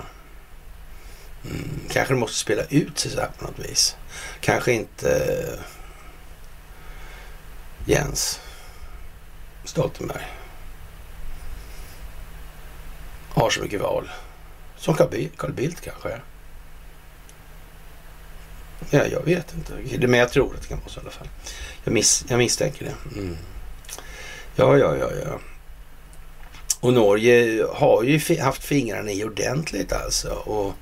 Mm, 1.46 1.80
kanske 1.90 2.14
det 2.14 2.20
måste 2.20 2.38
spela 2.38 2.64
ut 2.70 3.00
sig 3.00 3.12
så 3.12 3.20
här 3.20 3.30
på 3.38 3.46
något 3.46 3.60
vis. 3.60 3.96
Kanske 4.40 4.74
inte 4.74 5.10
eh, 5.12 5.60
Jens 7.86 8.40
Stoltenberg 9.64 10.28
har 13.30 13.50
så 13.50 13.62
mycket 13.62 13.82
val. 13.82 14.10
Som 14.78 14.94
Carl 15.38 15.54
Bildt 15.54 15.82
kanske. 15.82 16.20
Ja, 18.90 19.06
jag 19.06 19.22
vet 19.26 19.54
inte. 19.54 20.08
Men 20.08 20.20
jag 20.20 20.30
tror 20.30 20.56
att 20.56 20.62
det 20.62 20.68
kan 20.68 20.80
vara 20.80 20.90
så 20.90 21.00
i 21.00 21.04
alla 21.04 21.12
fall. 21.12 21.28
Jag, 21.84 21.94
miss, 21.94 22.26
jag 22.28 22.38
misstänker 22.38 22.86
det. 22.86 23.20
Mm. 23.20 23.38
Ja, 24.56 24.78
ja, 24.78 24.96
ja, 24.96 25.10
ja. 25.26 25.40
Och 26.80 26.94
Norge 26.94 27.66
har 27.74 28.04
ju 28.04 28.40
haft 28.40 28.64
fingrarna 28.64 29.12
i 29.12 29.24
ordentligt 29.24 29.94
alltså. 29.94 30.30
Och 30.30 30.74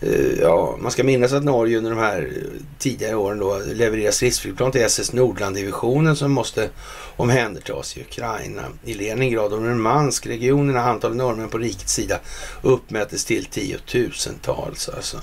eh, 0.00 0.40
ja, 0.40 0.76
man 0.80 0.92
ska 0.92 1.04
minnas 1.04 1.32
att 1.32 1.44
Norge 1.44 1.78
under 1.78 1.90
de 1.90 1.98
här 1.98 2.20
eh, 2.20 2.60
tidigare 2.78 3.14
åren 3.16 3.38
då 3.38 3.62
levererar 3.66 4.10
stridsflygplan 4.10 4.72
till 4.72 4.82
SS 4.82 5.12
Nordland-divisionen 5.12 6.16
som 6.16 6.32
måste 6.32 6.70
omhändertas 7.16 7.96
i 7.96 8.00
Ukraina. 8.00 8.62
I 8.84 8.94
Leningrad 8.94 9.52
och 9.52 9.62
Murmansk-regionerna 9.62 10.80
antalet 10.80 11.16
norrmän 11.16 11.48
på 11.48 11.58
rikets 11.58 11.94
sida 11.94 12.20
uppmättes 12.62 13.24
till 13.24 13.44
tiotusentals 13.44 14.88
alltså. 14.88 15.20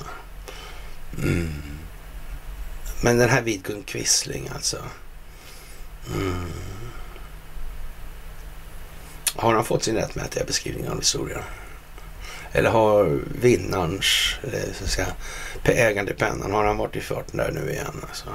Mm. 1.23 1.47
Men 3.01 3.17
den 3.17 3.29
här 3.29 3.41
Vidkun 3.41 3.83
Quisling 3.83 4.49
alltså. 4.55 4.77
Mm. 6.15 6.45
Har 9.35 9.53
han 9.53 9.65
fått 9.65 9.83
sin 9.83 9.95
rättmätiga 9.95 10.43
beskrivning 10.43 10.89
av 10.89 10.97
historien? 10.97 11.41
Eller 12.51 12.69
har 12.69 13.19
vinnarens, 13.41 14.35
eller 14.43 14.73
så 14.73 14.83
att 14.83 14.89
säga, 14.89 15.07
ägande 15.63 16.13
pennan, 16.13 16.51
har 16.51 16.65
han 16.65 16.77
varit 16.77 16.95
i 16.95 17.01
farten 17.01 17.37
där 17.37 17.51
nu 17.51 17.71
igen? 17.71 18.05
Alltså? 18.07 18.29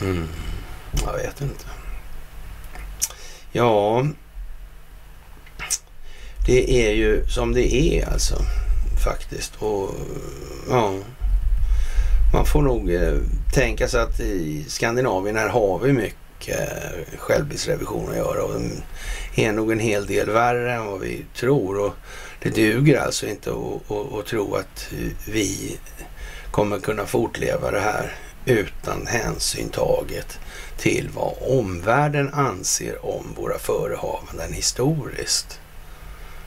Mm, 0.00 0.28
jag 1.04 1.12
vet 1.12 1.40
inte. 1.40 1.64
Ja, 3.52 4.06
det 6.46 6.86
är 6.88 6.92
ju 6.92 7.26
som 7.28 7.54
det 7.54 7.74
är 7.74 8.12
alltså 8.12 8.42
faktiskt. 9.04 9.56
Och 9.58 9.94
ja, 10.68 10.94
man 12.32 12.46
får 12.46 12.62
nog 12.62 12.94
eh, 12.94 13.18
tänka 13.54 13.88
sig 13.88 14.00
att 14.00 14.20
i 14.20 14.64
Skandinavien 14.68 15.36
här 15.36 15.48
har 15.48 15.78
vi 15.78 15.92
mycket 15.92 16.60
eh, 16.60 17.18
självbildsrevision 17.18 18.10
att 18.10 18.16
göra. 18.16 18.44
Och 18.44 18.60
är 19.34 19.52
nog 19.52 19.72
en 19.72 19.78
hel 19.78 20.06
del 20.06 20.30
värre 20.30 20.74
än 20.74 20.86
vad 20.86 21.00
vi 21.00 21.24
tror. 21.34 21.78
Och 21.78 21.94
det 22.42 22.50
duger 22.50 23.00
alltså 23.00 23.26
inte 23.26 23.50
att, 24.18 24.26
tro 24.26 24.54
att 24.54 24.92
vi 25.26 25.78
kommer 26.50 26.78
kunna 26.78 27.06
fortleva 27.06 27.70
det 27.70 27.80
här 27.80 28.14
utan 28.44 29.06
hänsyn 29.06 29.68
taget 29.68 30.38
till 30.76 31.08
vad 31.14 31.34
omvärlden 31.40 32.34
anser 32.34 33.06
om 33.06 33.34
våra 33.36 33.58
förehavanden 33.58 34.52
historiskt. 34.52 35.60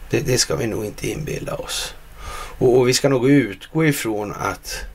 Det, 0.09 0.19
det 0.19 0.37
ska 0.37 0.55
vi 0.55 0.67
nog 0.67 0.85
inte 0.85 1.09
inbilla 1.09 1.55
oss. 1.55 1.93
Och, 2.57 2.77
och, 2.77 2.87
vi 2.87 2.93
ska 2.93 3.09
nog 3.09 3.29
utgå 3.29 3.85
ifrån 3.85 4.33
att 4.39 4.85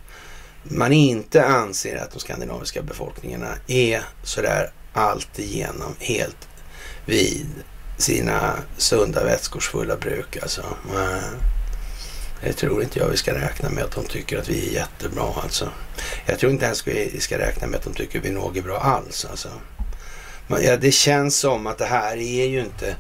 man 0.68 0.92
inte 0.92 1.44
anser 1.44 1.96
att 1.96 2.10
de 2.10 2.18
skandinaviska 2.18 2.82
befolkningarna 2.82 3.54
är 3.66 4.02
sådär 4.22 4.70
alltigenom 4.92 5.94
helt 5.98 6.48
vid 7.06 7.46
sina 7.98 8.54
sunda 8.76 9.24
vätskors 9.24 9.68
fulla 9.68 9.96
bruk. 9.96 10.36
Alltså. 10.42 10.62
Eh, 10.94 11.38
det 12.40 12.52
tror 12.52 12.82
inte 12.82 12.98
jag 12.98 13.08
vi 13.08 13.16
ska 13.16 13.34
räkna 13.34 13.70
med 13.70 13.84
att 13.84 13.94
de 13.94 14.04
tycker 14.04 14.38
att 14.38 14.48
vi 14.48 14.68
är 14.68 14.72
jättebra. 14.72 15.32
Alltså. 15.42 15.68
Jag 16.26 16.38
tror 16.38 16.52
inte 16.52 16.64
ens 16.64 16.86
vi 16.88 17.20
ska 17.20 17.38
räkna 17.38 17.66
med 17.66 17.78
att 17.78 17.84
de 17.84 17.94
tycker 17.94 18.18
att 18.18 18.24
vi 18.24 18.30
nog 18.30 18.56
är 18.56 18.62
bra 18.62 18.78
alls. 18.78 19.24
Alltså. 19.24 19.48
Men, 20.46 20.64
ja, 20.64 20.76
det 20.76 20.92
känns 20.92 21.38
som 21.38 21.66
att 21.66 21.78
det 21.78 21.84
här 21.84 22.16
är 22.16 22.46
ju 22.46 22.60
inte 22.60 22.96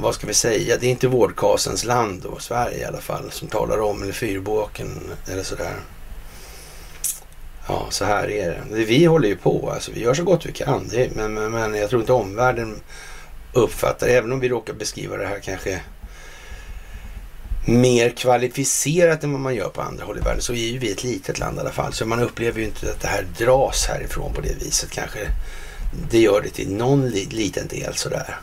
vad 0.00 0.14
ska 0.14 0.26
vi 0.26 0.34
säga, 0.34 0.76
det 0.80 0.86
är 0.86 0.90
inte 0.90 1.08
vårdkasens 1.08 1.84
land 1.84 2.22
då, 2.22 2.38
Sverige 2.38 2.78
i 2.78 2.84
alla 2.84 3.00
fall, 3.00 3.30
som 3.30 3.48
talar 3.48 3.80
om, 3.80 4.02
eller 4.02 4.12
fyrbåken 4.12 4.88
eller 5.32 5.42
sådär. 5.42 5.74
Ja, 7.68 7.86
så 7.90 8.04
här 8.04 8.30
är 8.30 8.64
det. 8.70 8.84
Vi 8.84 9.04
håller 9.04 9.28
ju 9.28 9.36
på, 9.36 9.70
alltså 9.70 9.92
vi 9.92 10.00
gör 10.00 10.14
så 10.14 10.24
gott 10.24 10.46
vi 10.46 10.52
kan. 10.52 10.88
Det, 10.88 11.16
men, 11.16 11.34
men, 11.34 11.52
men 11.52 11.74
jag 11.74 11.90
tror 11.90 12.00
inte 12.00 12.12
omvärlden 12.12 12.80
uppfattar, 13.52 14.06
även 14.06 14.32
om 14.32 14.40
vi 14.40 14.48
råkar 14.48 14.74
beskriva 14.74 15.16
det 15.16 15.26
här 15.26 15.40
kanske 15.40 15.80
mer 17.66 18.10
kvalificerat 18.10 19.24
än 19.24 19.32
vad 19.32 19.40
man 19.40 19.54
gör 19.54 19.68
på 19.68 19.82
andra 19.82 20.04
håll 20.04 20.18
i 20.18 20.20
världen 20.20 20.42
så 20.42 20.52
är 20.52 20.56
ju 20.56 20.78
vi 20.78 20.92
ett 20.92 21.04
litet 21.04 21.38
land 21.38 21.56
i 21.56 21.60
alla 21.60 21.70
fall. 21.70 21.92
Så 21.92 22.06
man 22.06 22.20
upplever 22.20 22.60
ju 22.60 22.64
inte 22.64 22.90
att 22.90 23.00
det 23.00 23.08
här 23.08 23.26
dras 23.38 23.86
härifrån 23.86 24.32
på 24.32 24.40
det 24.40 24.54
viset 24.64 24.90
kanske. 24.90 25.18
Det 26.10 26.18
gör 26.18 26.40
det 26.40 26.50
till 26.50 26.74
någon 26.74 27.08
liten 27.10 27.68
del 27.68 27.94
sådär. 27.94 28.36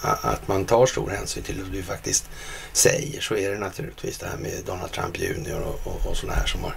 Att 0.00 0.48
man 0.48 0.64
tar 0.64 0.86
stor 0.86 1.10
hänsyn 1.10 1.42
till 1.42 1.62
vad 1.62 1.72
du 1.72 1.82
faktiskt 1.82 2.30
säger. 2.72 3.20
Så 3.20 3.36
är 3.36 3.50
det 3.50 3.58
naturligtvis 3.58 4.18
det 4.18 4.26
här 4.26 4.36
med 4.36 4.52
Donald 4.66 4.92
Trump 4.92 5.18
Jr 5.18 5.60
och, 5.60 5.80
och, 5.86 6.06
och 6.06 6.16
sådana 6.16 6.38
här 6.38 6.46
som 6.46 6.64
har 6.64 6.76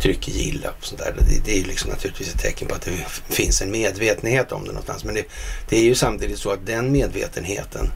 trycker 0.00 0.32
gilla 0.32 0.70
och 0.78 0.84
sånt 0.84 1.00
där. 1.00 1.14
Det, 1.18 1.44
det 1.44 1.60
är 1.60 1.64
liksom 1.64 1.90
naturligtvis 1.90 2.34
ett 2.34 2.40
tecken 2.40 2.68
på 2.68 2.74
att 2.74 2.82
det 2.82 3.34
finns 3.34 3.62
en 3.62 3.70
medvetenhet 3.70 4.52
om 4.52 4.62
det 4.64 4.68
någonstans. 4.68 5.04
Men 5.04 5.14
det, 5.14 5.24
det 5.68 5.76
är 5.76 5.82
ju 5.82 5.94
samtidigt 5.94 6.38
så 6.38 6.50
att 6.50 6.66
den 6.66 6.92
medvetenheten 6.92 7.90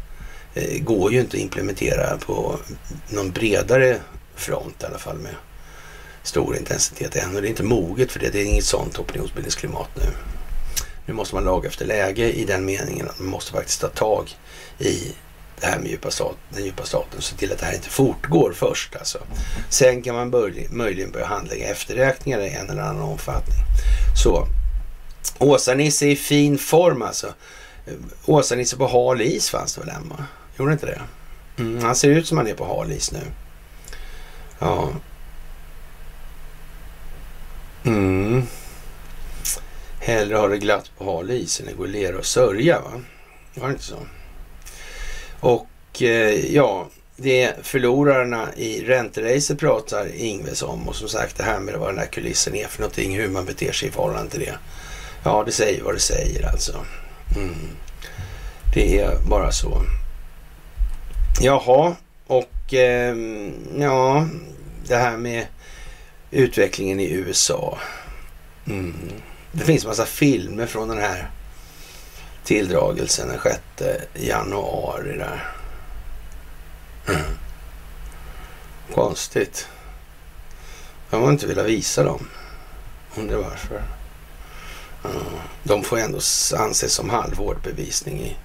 eh, 0.55 0.79
går 0.83 1.13
ju 1.13 1.21
inte 1.21 1.37
att 1.37 1.43
implementera 1.43 2.17
på 2.17 2.59
någon 3.09 3.31
bredare 3.31 3.99
front 4.35 4.83
i 4.83 4.87
alla 4.87 4.99
fall 4.99 5.19
med 5.19 5.35
stor 6.23 6.57
intensitet 6.57 7.17
än. 7.17 7.37
Och 7.37 7.43
det 7.43 7.49
är 7.49 7.51
inte 7.51 7.63
moget 7.63 8.13
för 8.13 8.21
det. 8.21 8.31
Det 8.31 8.41
är 8.41 8.45
inget 8.45 8.65
sånt 8.65 8.99
opinionsbildningsklimat 8.99 9.91
nu. 9.97 10.11
Nu 11.07 11.15
måste 11.15 11.35
man 11.35 11.45
laga 11.45 11.69
efter 11.69 11.87
läge 11.87 12.33
i 12.33 12.45
den 12.45 12.65
meningen 12.65 13.09
att 13.09 13.19
man 13.19 13.29
måste 13.29 13.53
faktiskt 13.53 13.81
ta 13.81 13.89
tag 13.89 14.31
i 14.79 15.13
det 15.61 15.67
här 15.67 15.79
med 15.79 15.91
djupa 15.91 16.11
staten, 16.11 16.39
den 16.51 16.65
djupa 16.65 16.85
staten 16.85 17.23
se 17.23 17.37
till 17.37 17.53
att 17.53 17.59
det 17.59 17.67
här 17.67 17.75
inte 17.75 17.91
fortgår 17.91 18.53
först. 18.53 18.97
Alltså. 18.97 19.19
Sen 19.69 20.03
kan 20.03 20.15
man 20.15 20.31
börja, 20.31 20.69
möjligen 20.71 21.11
börja 21.11 21.27
handlägga 21.27 21.69
efterräkningar 21.69 22.41
i 22.41 22.51
en 22.51 22.71
eller 22.71 22.83
annan 22.83 23.03
omfattning. 23.03 23.57
Så 24.23 24.47
Åsa-Nisse 25.39 26.07
i 26.07 26.17
fin 26.17 26.59
form 26.59 27.03
alltså. 27.03 27.35
Åsa-Nisse 28.25 28.77
på 28.77 28.87
hal 28.87 29.21
is 29.21 29.51
fanns 29.51 29.75
det 29.75 29.81
väl 29.81 29.91
en 29.91 30.09
va? 30.09 30.25
Gjorde 30.59 30.73
inte 30.73 30.87
det? 30.87 31.01
Mm, 31.59 31.85
han 31.85 31.97
ser 31.97 32.11
ut 32.11 32.27
som 32.27 32.39
han 32.39 32.47
är 32.47 32.55
på 32.55 32.65
hal 32.65 32.93
is 32.93 33.13
nu. 33.13 33.21
Ja. 34.59 34.91
Mm. 37.85 38.43
Hellre 40.01 40.37
ha 40.37 40.49
det 40.49 40.59
glatt 40.59 40.91
på 40.99 41.05
hal 41.05 41.31
is 41.31 41.61
än 41.61 41.69
att 41.69 41.77
gå 41.77 41.87
i 41.87 41.91
lera 41.91 42.19
och 42.19 42.27
sörja 42.27 42.81
va? 42.81 43.01
Var 43.55 43.67
det 43.67 43.73
inte 43.73 43.85
så? 43.85 43.99
Och 45.45 46.03
eh, 46.03 46.55
ja, 46.55 46.87
det 47.17 47.43
är 47.43 47.55
förlorarna 47.63 48.49
i 48.57 48.85
ränteracet 48.85 49.59
pratar 49.59 50.15
Ingves 50.17 50.63
om 50.63 50.89
och 50.89 50.97
som 50.97 51.09
sagt 51.09 51.37
det 51.37 51.43
här 51.43 51.61
med 51.61 51.75
vad 51.75 51.89
den 51.89 51.99
här 51.99 52.07
kulissen 52.07 52.55
är 52.55 52.67
för 52.67 52.81
någonting, 52.81 53.17
hur 53.17 53.29
man 53.29 53.45
beter 53.45 53.73
sig 53.73 53.89
i 53.89 53.93
förhållande 53.93 54.31
till 54.31 54.41
det. 54.41 54.55
Ja, 55.25 55.43
det 55.47 55.53
säger 55.53 55.83
vad 55.83 55.95
det 55.95 56.01
säger 56.01 56.49
alltså. 56.53 56.85
Mm. 57.37 57.55
Det 58.75 58.99
är 58.99 59.19
bara 59.29 59.53
så. 59.53 59.83
Jaha, 61.41 61.97
och 62.27 62.75
eh, 62.75 63.17
ja, 63.79 64.29
det 64.89 64.97
här 64.97 65.17
med 65.17 65.47
utvecklingen 66.31 67.01
i 67.01 67.11
USA. 67.11 67.79
Mm. 68.67 68.95
Det 69.53 69.65
finns 69.65 69.87
massa 69.87 70.07
filmer 70.07 70.67
från 70.67 70.89
den 70.89 70.99
här 70.99 71.31
tilldragelsen 72.45 73.29
den 73.29 73.41
6 73.43 73.61
januari 74.15 75.19
där. 75.19 75.53
Mm. 77.09 77.39
Konstigt. 78.95 79.69
Jag 81.11 81.21
har 81.21 81.31
inte 81.31 81.47
velat 81.47 81.67
visa 81.67 82.05
dem. 82.05 82.29
Undrar 83.17 83.37
varför. 83.37 83.83
Mm. 85.05 85.23
De 85.63 85.83
får 85.83 85.99
ändå 85.99 86.19
anses 86.57 86.93
som 86.93 87.11
halvårdbevisning 87.11 88.21
i 88.21 88.37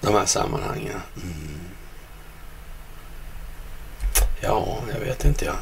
de 0.00 0.14
här 0.14 0.26
sammanhangen. 0.26 1.00
Mm. 1.16 1.60
Ja, 4.40 4.78
jag 4.92 5.00
vet 5.00 5.24
inte 5.24 5.44
jag. 5.44 5.56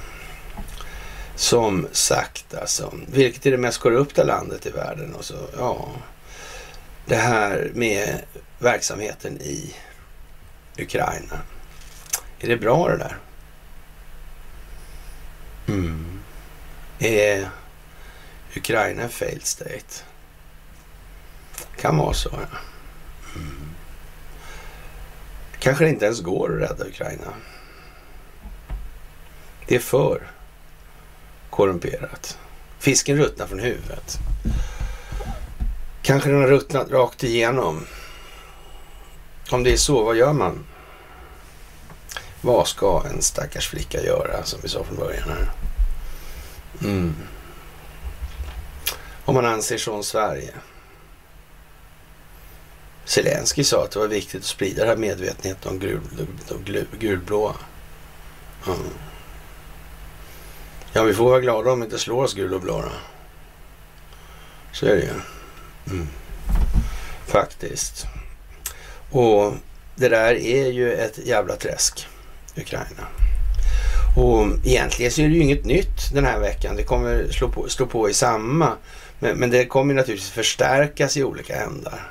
Som 1.37 1.89
sagt 1.93 2.55
alltså, 2.55 2.93
vilket 3.07 3.47
är 3.47 3.51
det 3.51 3.59
mest 3.59 3.79
korrupta 3.79 4.25
landet 4.25 4.67
i 4.67 4.71
världen? 4.71 5.15
Och 5.15 5.25
så, 5.25 5.35
ja, 5.59 5.89
det 7.07 7.17
här 7.17 7.71
med 7.75 8.25
verksamheten 8.59 9.41
i 9.41 9.75
Ukraina. 10.79 11.41
Är 12.41 12.49
det 12.49 12.57
bra 12.57 12.89
det 12.89 12.97
där? 12.97 13.17
Mm. 15.67 16.21
Är 16.99 17.49
Ukraina 18.57 19.03
en 19.03 19.09
failed 19.09 19.47
state? 19.47 20.05
Kan 21.77 21.97
vara 21.97 22.15
så, 22.15 22.31
ja. 22.33 22.59
Mm. 23.37 23.71
Kanske 25.59 25.85
det 25.85 25.91
inte 25.91 26.05
ens 26.05 26.21
går 26.21 26.63
att 26.63 26.71
rädda 26.71 26.89
Ukraina. 26.89 27.35
Det 29.67 29.75
är 29.75 29.81
för 29.81 30.23
korrumperat. 31.51 32.39
Fisken 32.79 33.17
ruttnar 33.17 33.47
från 33.47 33.59
huvudet. 33.61 34.19
Kanske 36.05 36.31
den 36.31 36.41
har 36.41 36.49
ruttnat 36.49 36.91
rakt 36.91 37.25
igenom. 37.25 37.87
Om 39.51 39.63
det 39.65 39.73
är 39.73 39.77
så, 39.77 40.05
vad 40.05 40.17
gör 40.17 40.33
man? 40.33 40.65
Vad 42.41 42.69
ska 42.69 43.05
en 43.11 43.23
stackars 43.23 43.69
flicka 43.69 44.03
göra, 44.03 44.45
som 44.45 44.61
vi 44.63 44.69
sa 44.69 44.85
från 44.85 44.97
början 44.97 45.29
här? 45.29 45.51
Mm. 46.83 47.15
Om 49.25 49.35
man 49.35 49.47
anser 49.47 49.79
så 49.79 49.93
om 49.93 50.03
Sverige. 50.03 50.55
Zelensky 53.05 53.65
sa 53.65 53.85
att 53.85 53.91
det 53.91 53.99
var 53.99 54.09
viktigt 54.09 54.41
att 54.41 54.47
sprida 54.47 54.81
den 54.81 54.89
här 54.89 54.97
medvetenheten 54.97 55.73
om 55.73 55.79
gul, 55.79 56.01
gul, 56.65 56.87
gulblåa. 56.99 57.55
Mm. 58.67 58.79
Ja, 60.93 61.03
vi 61.03 61.15
får 61.15 61.31
vara 61.31 61.41
glada 61.41 61.73
om 61.73 61.81
vi 61.81 61.85
inte 61.85 61.99
slår 61.99 62.25
oss 62.25 62.35
gul 62.35 62.55
och 62.55 62.61
blå 62.61 62.85
Så 64.73 64.87
är 64.87 64.97
det 64.97 65.03
ju. 65.03 65.34
Mm. 65.91 66.09
Faktiskt. 67.27 68.07
Och 69.11 69.55
det 69.97 70.09
där 70.09 70.35
är 70.35 70.67
ju 70.67 70.93
ett 70.93 71.19
jävla 71.19 71.57
träsk, 71.57 72.07
Ukraina. 72.57 73.07
Och 74.17 74.47
egentligen 74.65 75.13
så 75.13 75.21
är 75.21 75.29
det 75.29 75.35
ju 75.35 75.43
inget 75.43 75.65
nytt 75.65 76.13
den 76.13 76.25
här 76.25 76.39
veckan. 76.39 76.77
Det 76.77 76.83
kommer 76.83 77.29
slå 77.31 77.49
på, 77.49 77.69
slå 77.69 77.87
på 77.87 78.11
i 78.11 78.15
samma. 78.15 78.73
Men, 79.19 79.37
men 79.37 79.51
det 79.51 79.67
kommer 79.67 79.95
naturligtvis 79.95 80.31
förstärkas 80.31 81.17
i 81.17 81.25
olika 81.25 81.57
ändar. 81.57 82.11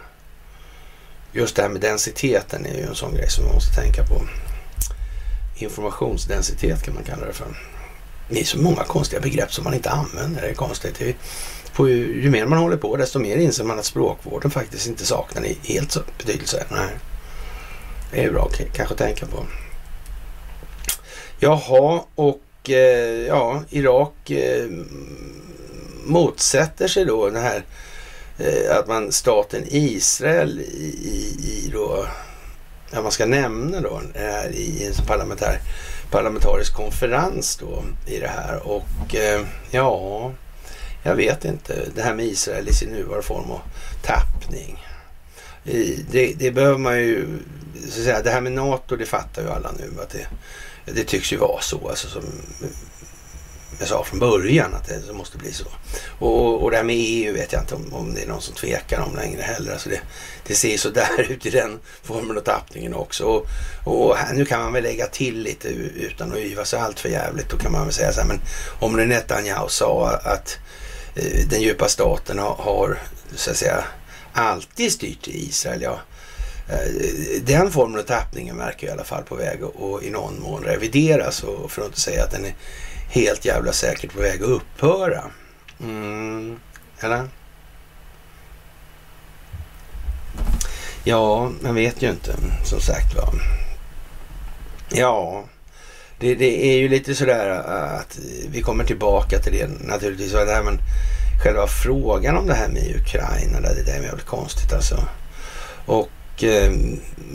Just 1.32 1.55
det 1.55 1.61
här 1.61 1.69
med 1.69 1.82
densiteten 1.82 2.65
är 2.65 2.74
ju 2.74 2.84
en 2.84 2.95
sån 2.95 3.15
grej 3.15 3.30
som 3.30 3.45
man 3.45 3.53
måste 3.53 3.82
tänka 3.82 4.03
på. 4.03 4.21
Informationsdensitet 5.55 6.84
kan 6.84 6.93
man 6.93 7.03
kalla 7.03 7.26
det 7.26 7.34
för. 7.34 7.47
Det 8.30 8.39
är 8.39 8.45
så 8.45 8.57
många 8.57 8.84
konstiga 8.84 9.21
begrepp 9.21 9.53
som 9.53 9.63
man 9.63 9.74
inte 9.74 9.89
använder. 9.89 10.41
Det 10.41 10.49
är 10.49 10.53
konstigt. 10.53 10.95
Det 10.99 11.09
är 11.09 11.15
på, 11.74 11.89
ju 11.89 12.30
mer 12.30 12.45
man 12.45 12.59
håller 12.59 12.78
på 12.78 12.95
desto 12.95 13.19
mer 13.19 13.38
inser 13.38 13.63
man 13.63 13.80
att 13.80 13.86
språkvården 13.86 14.51
faktiskt 14.51 14.88
inte 14.88 15.05
saknar 15.05 15.43
helt 15.63 15.91
så 15.91 15.99
betydelse. 16.17 16.65
Nej. 16.71 16.89
Det 18.11 18.24
är 18.24 18.32
bra 18.32 18.49
kanske 18.74 18.93
att 18.93 18.97
tänka 18.97 19.26
på. 19.26 19.45
Jaha, 21.39 22.01
och 22.15 22.69
eh, 22.69 23.28
ja, 23.28 23.63
Irak 23.69 24.32
eh, 24.32 24.65
motsätter 26.05 26.88
sig 26.88 27.05
då 27.05 27.30
det 27.30 27.39
här 27.39 27.63
eh, 28.38 28.78
att 28.78 28.88
man 28.88 29.11
staten 29.11 29.63
Israel 29.67 30.59
i, 30.59 30.63
i, 31.03 31.47
i 31.47 31.69
då, 31.74 32.05
ja 32.91 33.01
man 33.01 33.11
ska 33.11 33.26
nämna 33.26 33.82
då, 33.82 34.01
eh, 34.13 34.51
i 34.51 34.86
en 34.88 35.05
parlamentär, 35.05 35.59
parlamentarisk 36.11 36.74
konferens 36.74 37.55
då 37.55 37.84
i 38.07 38.19
det 38.19 38.28
här 38.28 38.67
och 38.67 39.15
eh, 39.15 39.41
ja, 39.71 40.32
jag 41.04 41.16
vet 41.16 41.45
inte. 41.45 41.89
Det 41.95 42.01
här 42.01 42.14
med 42.14 42.26
Israel 42.26 42.70
i 42.70 42.74
sin 42.74 42.89
nuvarande 42.89 43.24
form 43.24 43.51
och 43.51 43.62
tappning. 44.01 44.86
Det, 46.12 46.34
det 46.38 46.51
behöver 46.51 46.78
man 46.78 46.97
ju, 46.97 47.28
så 47.82 47.99
att 47.99 48.06
säga, 48.06 48.22
det 48.22 48.30
här 48.30 48.41
med 48.41 48.51
NATO 48.51 48.95
det 48.95 49.06
fattar 49.06 49.41
ju 49.41 49.49
alla 49.49 49.72
nu 49.72 50.01
att 50.01 50.10
det, 50.10 50.28
det 50.93 51.04
tycks 51.04 51.34
ju 51.34 51.38
vara 51.38 51.62
så. 51.62 51.89
Alltså 51.89 52.08
som 52.08 52.24
jag 53.80 53.88
sa 53.88 54.04
från 54.04 54.20
början 54.20 54.74
att 54.74 54.88
det 55.08 55.14
måste 55.14 55.38
bli 55.38 55.54
så. 55.54 55.66
Och, 56.20 56.64
och 56.64 56.72
det 56.72 56.78
här 56.78 56.84
med 56.84 56.95
EU 56.99 57.34
vet 57.34 57.54
jag 57.54 57.62
inte 57.62 57.76
om, 57.76 57.93
om 57.93 58.14
det 58.14 58.24
är 58.24 58.28
någon 58.28 58.41
som 58.41 58.56
tvekar 58.56 58.99
om 58.99 59.16
längre 59.16 59.41
heller. 59.41 59.72
Alltså 59.72 59.89
det, 59.89 60.01
det 60.47 60.56
ser 60.56 60.78
så 60.78 60.89
där 60.89 61.22
ut 61.32 61.45
i 61.45 61.49
den 61.49 61.80
formen 62.04 62.38
och 62.38 62.45
tappningen 62.45 62.93
också. 62.93 63.24
Och, 63.24 63.47
och 63.84 64.18
här, 64.18 64.34
nu 64.34 64.45
kan 64.45 64.60
man 64.60 64.74
väl 64.74 64.84
lägga 64.84 65.08
till 65.08 65.39
lite 65.39 65.68
utan 65.68 66.32
att 66.32 66.38
yva 66.38 66.66
sig 66.66 66.80
allt 66.80 66.99
för 66.99 67.10
jävligt. 67.10 67.49
Då 67.49 67.58
kan 67.58 67.72
man 67.72 67.84
väl 67.84 67.93
säga 67.93 68.14
så 68.14 68.22
här, 68.22 68.28
men 68.28 68.39
om 68.80 68.95
nu 68.95 69.06
Netanyahu 69.06 69.70
sa 69.70 70.10
att 70.10 70.58
Eh, 71.16 71.47
den 71.47 71.61
djupa 71.61 71.88
staten 71.88 72.39
har, 72.39 72.99
så 73.36 73.51
att 73.51 73.57
säga 73.57 73.84
alltid 74.34 74.91
styrt 74.91 75.28
i 75.28 75.47
Israel. 75.47 75.82
Ja, 75.82 75.99
eh, 76.70 77.41
den 77.41 77.72
formen 77.72 77.99
av 77.99 78.03
tappningen 78.03 78.57
verkar 78.57 78.88
i 78.88 78.91
alla 78.91 79.03
fall 79.03 79.24
på 79.24 79.36
väg 79.36 79.59
att 79.64 80.03
i 80.03 80.09
någon 80.09 80.39
mån 80.39 80.64
revideras 80.64 81.43
och 81.43 81.72
för 81.72 81.82
att 81.82 81.88
inte 81.88 82.01
säga 82.01 82.24
att 82.24 82.32
den 82.32 82.45
är 82.45 82.55
helt 83.09 83.45
jävla 83.45 83.72
säkert 83.72 84.14
på 84.14 84.20
väg 84.20 84.43
att 84.43 84.49
upphöra. 84.49 85.24
Mm. 85.80 86.59
Eller? 86.99 87.30
Ja, 91.03 91.51
man 91.61 91.76
vet 91.76 92.01
ju 92.01 92.09
inte 92.09 92.36
som 92.64 92.80
sagt 92.80 93.16
var. 93.16 93.34
Ja, 94.89 95.43
det, 96.24 96.36
det, 96.36 96.65
är 96.65 96.78
ju 96.78 96.89
lite 96.89 97.15
sådär 97.15 97.49
äh, 97.49 97.99
att 97.99 98.19
vi 98.49 98.61
kommer 98.61 98.84
tillbaka 98.84 99.39
till 99.39 99.53
det 99.53 99.67
naturligtvis. 99.67 100.34
Men 100.34 100.80
själva 101.43 101.67
frågan 101.67 102.38
om 102.38 102.47
det 102.47 102.53
här 102.53 102.67
med 102.67 102.95
Ukraina, 102.95 103.59
det 103.61 103.91
är 103.91 104.01
väldigt 104.01 104.26
konstigt 104.26 104.74
alltså. 104.74 105.07
Och 105.86 106.43
eh, 106.43 106.71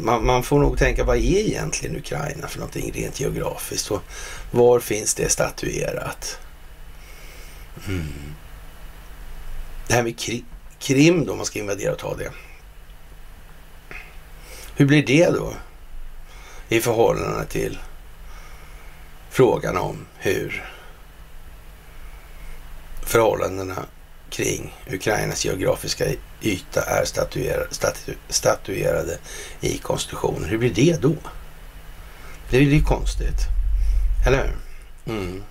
man, 0.03 0.27
man, 0.27 0.43
får 0.43 0.59
nog 0.59 0.79
tänka, 0.79 1.05
vad 1.05 1.17
är 1.17 1.21
egentligen 1.21 1.97
Ukraina 1.97 2.49
för 2.49 2.59
någonting 2.59 2.93
rent 2.95 3.21
geografiskt? 3.21 3.91
Och 3.91 4.03
var 4.51 4.81
finns 4.81 5.15
det 5.15 5.29
statuerat? 5.29 6.39
Mm. 7.89 8.35
Det 9.89 9.95
här 9.95 10.03
med 10.03 10.19
Kri 10.19 10.45
Krim 10.79 11.25
då, 11.27 11.35
man 11.35 11.47
ska 11.47 11.59
invadera 11.59 11.93
och 11.93 11.99
ta 11.99 12.17
det. 12.17 12.31
Hur 14.77 14.87
blir 14.87 15.07
det 15.07 15.31
då? 15.31 15.53
I 16.69 16.81
förhållande 16.81 17.45
till 17.45 17.79
frågan 19.39 19.77
om 19.77 20.07
hur 20.17 20.65
förhållandena 23.03 23.87
kring 24.31 24.75
Ukrainas 24.91 25.45
geografiska 25.45 26.05
yta 26.43 26.83
är 26.83 27.05
statuerade, 27.05 27.67
statu, 27.71 28.15
statuerade 28.29 29.19
i 29.61 29.79
konstitutionen. 29.79 30.45
Hur 30.45 30.59
blir 30.59 30.71
det 30.71 31.03
då? 31.03 31.15
Det 32.51 32.59
blir 32.59 32.73
ju 32.73 32.83
konstigt. 32.83 33.41
Eller 34.27 34.39
hur? 34.39 35.15
Mm. 35.15 35.43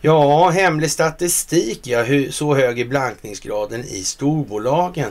Ja, 0.00 0.50
hemlig 0.50 0.90
statistik, 0.90 1.86
ja. 1.86 2.02
Hur, 2.02 2.30
så 2.30 2.54
hög 2.54 2.80
är 2.80 2.84
blankningsgraden 2.84 3.84
i 3.84 4.04
storbolagen? 4.04 5.10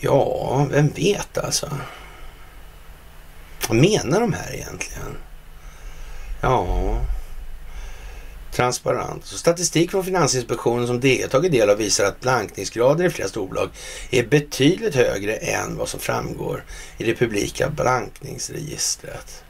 Ja, 0.00 0.66
vem 0.70 0.88
vet 0.88 1.38
alltså? 1.38 1.70
Vad 3.68 3.78
menar 3.78 4.20
de 4.20 4.32
här 4.32 4.54
egentligen? 4.54 5.16
Ja, 6.40 7.00
transparent. 8.52 9.24
Så 9.24 9.38
statistik 9.38 9.90
från 9.90 10.04
Finansinspektionen 10.04 10.86
som 10.86 11.00
DE 11.00 11.28
tagit 11.28 11.52
del 11.52 11.70
av 11.70 11.76
visar 11.76 12.04
att 12.04 12.20
blankningsgraden 12.20 13.06
i 13.06 13.10
flera 13.10 13.28
storbolag 13.28 13.68
är 14.10 14.26
betydligt 14.26 14.94
högre 14.94 15.36
än 15.36 15.76
vad 15.76 15.88
som 15.88 16.00
framgår 16.00 16.64
i 16.98 17.04
det 17.04 17.14
publika 17.14 17.70
blankningsregistret. 17.70 19.44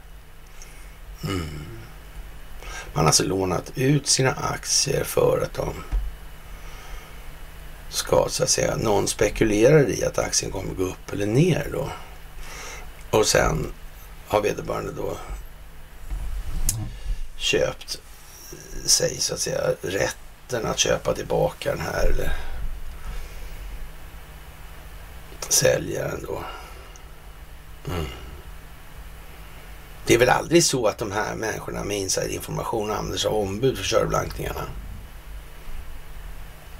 Mm. 1.23 1.45
Man 2.93 3.03
har 3.03 3.05
alltså 3.05 3.23
lånat 3.23 3.71
ut 3.75 4.07
sina 4.07 4.31
aktier 4.31 5.03
för 5.03 5.41
att 5.43 5.53
de 5.53 5.73
ska 7.89 8.25
så 8.29 8.43
att 8.43 8.49
säga, 8.49 8.75
någon 8.75 9.07
spekulerar 9.07 9.89
i 9.89 10.05
att 10.05 10.19
aktien 10.19 10.51
kommer 10.51 10.73
gå 10.73 10.83
upp 10.83 11.13
eller 11.13 11.25
ner 11.25 11.67
då. 11.71 11.89
Och 13.17 13.25
sen 13.25 13.73
har 14.27 14.41
vederbörande 14.41 14.91
då 14.91 15.17
köpt 17.41 18.01
sig 18.85 19.17
så 19.19 19.33
att 19.33 19.39
säga 19.39 19.61
rätten 19.81 20.65
att 20.65 20.79
köpa 20.79 21.13
tillbaka 21.13 21.71
den 21.71 21.85
här 21.85 22.05
eller 22.05 22.33
säljaren 25.49 26.25
då. 26.27 26.43
Mm. 27.93 28.05
Det 30.05 30.13
är 30.13 30.17
väl 30.17 30.29
aldrig 30.29 30.63
så 30.63 30.87
att 30.87 30.97
de 30.97 31.11
här 31.11 31.35
människorna 31.35 31.83
med 31.83 31.97
insiderinformation 31.97 32.91
använder 32.91 33.17
sig 33.17 33.29
av 33.29 33.35
ombud 33.35 33.77
för 33.77 33.83
körblankningarna? 33.83 34.61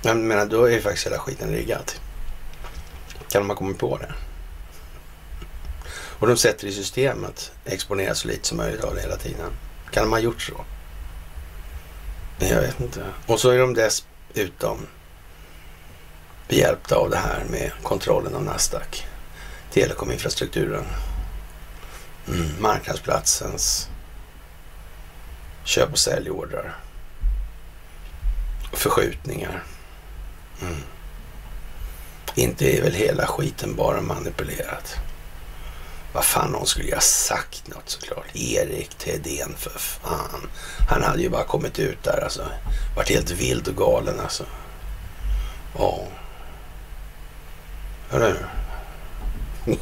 Jag 0.02 0.18
menar, 0.18 0.46
då 0.46 0.66
är 0.66 0.72
ju 0.72 0.82
faktiskt 0.82 1.06
hela 1.06 1.20
skiten 1.20 1.50
riggad. 1.50 1.92
Kan 3.30 3.48
man 3.48 3.56
komma 3.56 3.74
på 3.74 3.98
det? 3.98 4.14
Och 5.94 6.28
de 6.28 6.38
sätter 6.38 6.68
i 6.68 6.74
systemet 6.74 7.52
exponera 7.66 8.16
så 8.16 8.28
lite 8.28 8.48
som 8.48 8.58
möjligt 8.58 8.84
av 8.84 8.96
det 8.96 9.02
hela 9.02 9.18
tiden. 9.18 9.52
Kan 9.92 10.04
de 10.04 10.12
ha 10.12 10.20
gjort 10.20 10.42
så? 10.42 10.66
Jag 12.40 12.62
vet 12.62 12.80
inte. 12.80 13.06
Och 13.26 13.40
så 13.40 13.50
är 13.50 13.60
de 13.60 13.74
dessutom 13.74 14.88
behjälpta 16.48 16.96
av 16.96 17.10
det 17.10 17.18
här 17.18 17.46
med 17.50 17.72
kontrollen 17.84 18.36
av 18.36 18.44
Nasdaq. 18.44 19.08
Telekominfrastrukturen. 19.72 20.86
Mm, 22.28 22.48
marknadsplatsens 22.60 23.90
köp 25.64 25.92
och 25.92 26.00
säljordrar. 26.00 26.76
Förskjutningar. 28.74 29.64
Mm. 30.62 30.76
Inte 32.36 32.78
är 32.78 32.82
väl 32.82 32.94
hela 32.94 33.28
skiten 33.28 33.76
bara 33.76 34.02
manipulerat. 34.02 34.96
Vad 36.14 36.26
fan 36.26 36.56
hon 36.56 36.66
skulle 36.66 36.88
ju 36.88 36.94
ha 36.94 37.02
sagt 37.02 37.68
något 37.68 37.90
såklart. 37.90 38.36
Erik 38.36 38.90
Thedéen 38.90 39.56
för 39.58 39.80
fan. 39.80 40.50
Han 40.90 41.04
hade 41.04 41.22
ju 41.22 41.30
bara 41.30 41.44
kommit 41.44 41.80
ut 41.80 42.04
där 42.04 42.24
alltså. 42.24 42.46
Vart 42.96 43.10
helt 43.10 43.32
vild 43.32 43.68
och 43.68 43.76
galen 43.76 44.20
alltså. 44.20 44.46
Ja. 45.78 46.08
Hörru. 48.10 48.36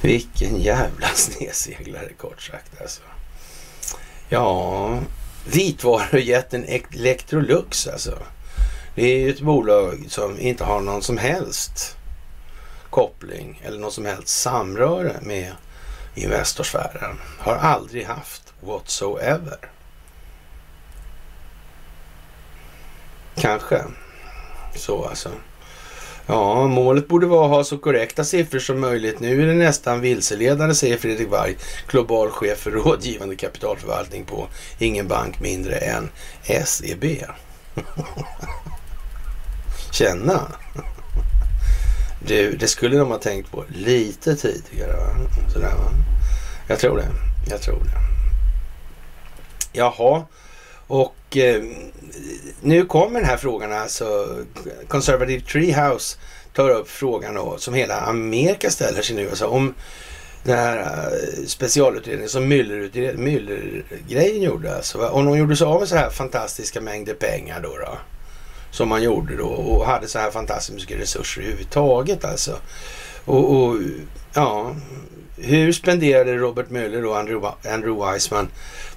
Vilken 0.00 0.60
jävla 0.60 1.08
snedseglare 1.08 2.12
kort 2.12 2.42
sagt 2.42 2.80
alltså. 2.80 3.02
Ja, 4.28 5.00
vitvarujätten 5.44 6.64
Electrolux 6.64 7.86
alltså. 7.86 8.18
Det 8.94 9.02
är 9.02 9.18
ju 9.18 9.30
ett 9.30 9.40
bolag 9.40 10.06
som 10.08 10.40
inte 10.40 10.64
har 10.64 10.80
någon 10.80 11.02
som 11.02 11.18
helst 11.18 11.97
koppling 12.90 13.62
eller 13.64 13.78
något 13.78 13.92
som 13.92 14.06
helst 14.06 14.28
samröre 14.28 15.16
med 15.22 15.52
Investorsfären. 16.14 17.18
Har 17.38 17.56
aldrig 17.56 18.06
haft 18.06 18.54
whatsoever. 18.60 19.58
Kanske 23.36 23.84
så 24.74 25.04
alltså. 25.04 25.30
Ja, 26.26 26.66
målet 26.66 27.08
borde 27.08 27.26
vara 27.26 27.44
att 27.44 27.50
ha 27.50 27.64
så 27.64 27.78
korrekta 27.78 28.24
siffror 28.24 28.58
som 28.58 28.80
möjligt. 28.80 29.20
Nu 29.20 29.42
är 29.42 29.46
det 29.46 29.54
nästan 29.54 30.00
vilseledande, 30.00 30.74
säger 30.74 30.96
Fredrik 30.96 31.30
Warg, 31.30 31.56
global 31.88 32.30
chef 32.30 32.58
för 32.58 32.70
rådgivande 32.70 33.36
kapitalförvaltning 33.36 34.24
på 34.24 34.46
ingen 34.78 35.08
bank 35.08 35.40
mindre 35.40 35.74
än 35.76 36.10
SEB. 36.64 37.04
Känna. 39.90 40.52
Du, 42.26 42.56
det 42.56 42.68
skulle 42.68 42.98
de 42.98 43.08
ha 43.08 43.18
tänkt 43.18 43.50
på 43.50 43.64
lite 43.68 44.36
tidigare. 44.36 44.92
Va? 44.92 45.06
Sådär, 45.52 45.74
va? 45.74 45.90
Jag 46.68 46.78
tror 46.78 46.96
det. 46.96 47.08
Jag 47.50 47.62
tror 47.62 47.84
det. 47.84 47.90
Jaha, 49.72 50.24
och 50.86 51.36
eh, 51.36 51.62
nu 52.60 52.84
kommer 52.84 53.20
den 53.20 53.28
här 53.28 53.36
frågan 53.36 53.72
alltså. 53.72 54.36
Conservative 54.88 55.40
Treehouse 55.40 56.18
tar 56.54 56.70
upp 56.70 56.88
frågan 56.88 57.34
då, 57.34 57.58
som 57.58 57.74
hela 57.74 57.96
Amerika 58.00 58.70
ställer 58.70 59.02
sig 59.02 59.16
nu. 59.16 59.28
Alltså 59.28 59.46
om 59.46 59.74
den 60.44 60.58
här 60.58 60.78
eh, 60.78 61.44
specialutredningen 61.46 62.28
som 62.28 62.52
Müller-grejen 62.52 63.16
Müller 63.16 64.44
gjorde. 64.44 64.76
Alltså, 64.76 65.08
om 65.08 65.24
de 65.24 65.38
gjorde 65.38 65.56
sig 65.56 65.66
av 65.66 65.80
med 65.80 65.88
så 65.88 65.96
här 65.96 66.10
fantastiska 66.10 66.80
mängder 66.80 67.14
pengar 67.14 67.60
då. 67.60 67.76
då 67.76 67.98
som 68.70 68.88
man 68.88 69.02
gjorde 69.02 69.36
då 69.36 69.46
och 69.46 69.86
hade 69.86 70.08
så 70.08 70.18
här 70.18 70.30
fantastiska 70.30 70.98
resurser 70.98 71.42
överhuvudtaget 71.42 72.24
alltså. 72.24 72.58
Och, 73.24 73.54
och 73.54 73.76
ja, 74.34 74.74
hur 75.36 75.72
spenderade 75.72 76.36
Robert 76.36 76.70
Mueller 76.70 77.04
och 77.04 77.18
Andrew, 77.18 77.48
Andrew 77.74 78.06
Weissman 78.06 78.48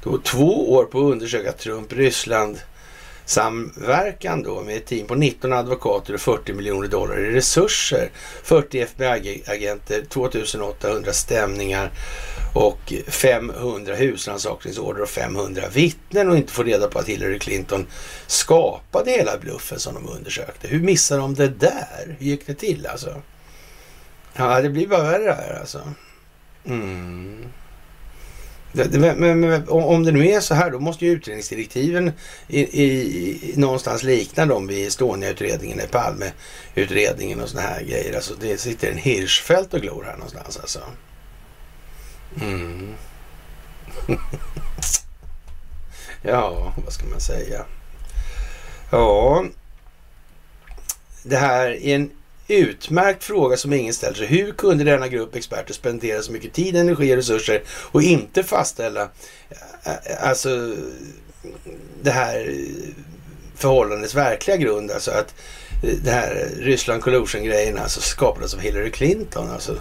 då 0.04 0.18
två 0.18 0.74
år 0.74 0.84
på 0.84 0.98
att 1.00 1.12
undersöka 1.12 1.52
Trump-Ryssland 1.52 2.58
samverkan 3.32 4.44
då 4.44 4.62
med 4.62 4.78
ett 4.78 4.86
team 4.86 5.08
på 5.08 5.16
19 5.16 5.54
advokater 5.54 6.14
och 6.14 6.22
40 6.22 6.54
miljoner 6.54 6.88
dollar 6.88 7.20
i 7.20 7.32
resurser. 7.32 8.10
40 8.44 8.80
FBI-agenter, 8.80 10.06
2800 10.10 11.14
stämningar 11.14 11.92
och 12.54 12.94
500 13.08 13.96
husrannsakningsorder 13.96 15.02
och 15.02 15.10
500 15.10 15.64
vittnen 15.74 16.30
och 16.30 16.38
inte 16.38 16.54
få 16.54 16.64
reda 16.64 16.88
på 16.88 17.00
att 17.00 17.08
Hillary 17.08 17.40
Clinton 17.40 17.88
skapade 18.28 19.12
hela 19.12 19.38
bluffen 19.38 19.80
som 19.80 19.94
de 19.94 20.10
undersökte. 20.10 20.68
Hur 20.68 20.80
missade 20.80 21.22
de 21.22 21.34
det 21.34 21.48
där? 21.48 22.16
Hur 22.20 22.28
gick 22.28 22.48
det 22.48 22.54
till 22.54 22.88
alltså? 22.88 23.22
Ja, 24.34 24.62
det 24.62 24.70
blir 24.70 24.88
bara 24.88 25.04
värre 25.04 25.32
här 25.32 25.60
alltså. 25.60 25.82
Mm. 26.66 27.46
Men, 28.74 29.20
men, 29.20 29.40
men, 29.40 29.70
om 29.70 30.04
det 30.04 30.12
nu 30.12 30.28
är 30.28 30.40
så 30.40 30.54
här, 30.54 30.72
då 30.72 30.80
måste 30.80 31.06
ju 31.06 31.12
utredningsdirektiven 31.12 32.12
i, 32.48 32.60
i, 32.84 33.54
någonstans 33.56 34.04
likna 34.04 34.46
dem 34.46 34.68
vid 34.68 34.88
Estonia-utredningen, 34.88 35.80
Palme-utredningen 35.92 37.42
och 37.42 37.50
såna 37.50 37.62
här 37.62 37.84
grejer. 37.84 38.16
Alltså 38.16 38.34
det 38.40 38.58
sitter 38.58 38.92
en 38.92 38.98
Hirschfeldt 38.98 39.74
och 39.74 39.82
glor 39.82 40.04
här 40.04 40.14
någonstans 40.14 40.58
alltså. 40.58 40.80
Mm. 42.42 42.94
ja, 46.22 46.74
vad 46.86 46.94
ska 46.94 47.06
man 47.06 47.20
säga? 47.20 47.66
Ja, 48.92 49.46
det 51.24 51.38
här 51.38 51.70
är 51.70 51.96
en 51.96 52.12
utmärkt 52.52 53.24
fråga 53.24 53.58
som 53.58 53.74
ingen 53.74 53.94
ställer 53.94 54.16
sig. 54.16 54.28
Hur 54.28 54.52
kunde 54.52 54.84
denna 54.84 55.08
grupp 55.08 55.36
experter 55.36 55.74
spendera 55.74 56.22
så 56.22 56.32
mycket 56.32 56.54
tid, 56.54 56.76
energi 56.76 57.12
och 57.12 57.16
resurser 57.16 57.64
och 57.68 58.02
inte 58.02 58.44
fastställa 58.44 59.02
eh, 59.84 60.28
alltså 60.28 60.76
det 62.02 62.12
här 62.12 62.56
förhållandets 63.56 64.16
verkliga 64.16 64.58
grund? 64.58 64.92
Alltså 64.92 65.12
att 65.12 65.36
eh, 65.84 65.96
det 66.04 66.12
här 66.12 66.48
Ryssland 66.60 67.02
collusion-grejen 67.02 67.78
alltså 67.78 68.02
skapades 68.02 68.54
av 68.54 68.60
Hillary 68.60 68.92
Clinton. 68.92 69.50
Alltså 69.50 69.76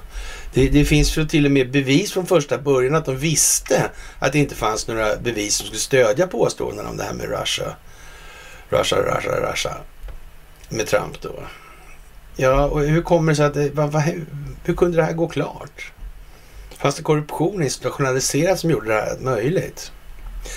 det, 0.54 0.68
det 0.68 0.84
finns 0.84 1.18
till 1.28 1.44
och 1.44 1.52
med 1.52 1.70
bevis 1.70 2.12
från 2.12 2.26
första 2.26 2.58
början 2.58 2.94
att 2.94 3.04
de 3.04 3.16
visste 3.16 3.90
att 4.18 4.32
det 4.32 4.38
inte 4.38 4.54
fanns 4.54 4.88
några 4.88 5.16
bevis 5.16 5.54
som 5.54 5.66
skulle 5.66 5.80
stödja 5.80 6.26
påståendena 6.26 6.88
om 6.88 6.96
det 6.96 7.04
här 7.04 7.14
med 7.14 7.40
Russia. 7.40 7.76
Russia, 8.68 8.98
Russia, 8.98 9.50
Russia. 9.50 9.76
Med 10.68 10.86
Trump 10.86 11.20
då. 11.20 11.32
Ja, 12.36 12.64
och 12.64 12.80
hur 12.80 13.02
kommer 13.02 13.32
det 13.32 13.36
sig 13.36 13.46
att 13.46 13.74
Va, 13.74 13.86
va, 13.86 14.02
hur 14.64 14.74
kunde 14.74 14.96
det 14.96 15.04
här 15.04 15.12
gå 15.12 15.28
klart? 15.28 15.92
Fanns 16.76 16.94
det 16.94 17.02
korruption 17.02 17.62
institutionaliserat 17.62 18.60
som 18.60 18.70
gjorde 18.70 18.88
det 18.88 19.00
här 19.00 19.18
möjligt? 19.20 19.92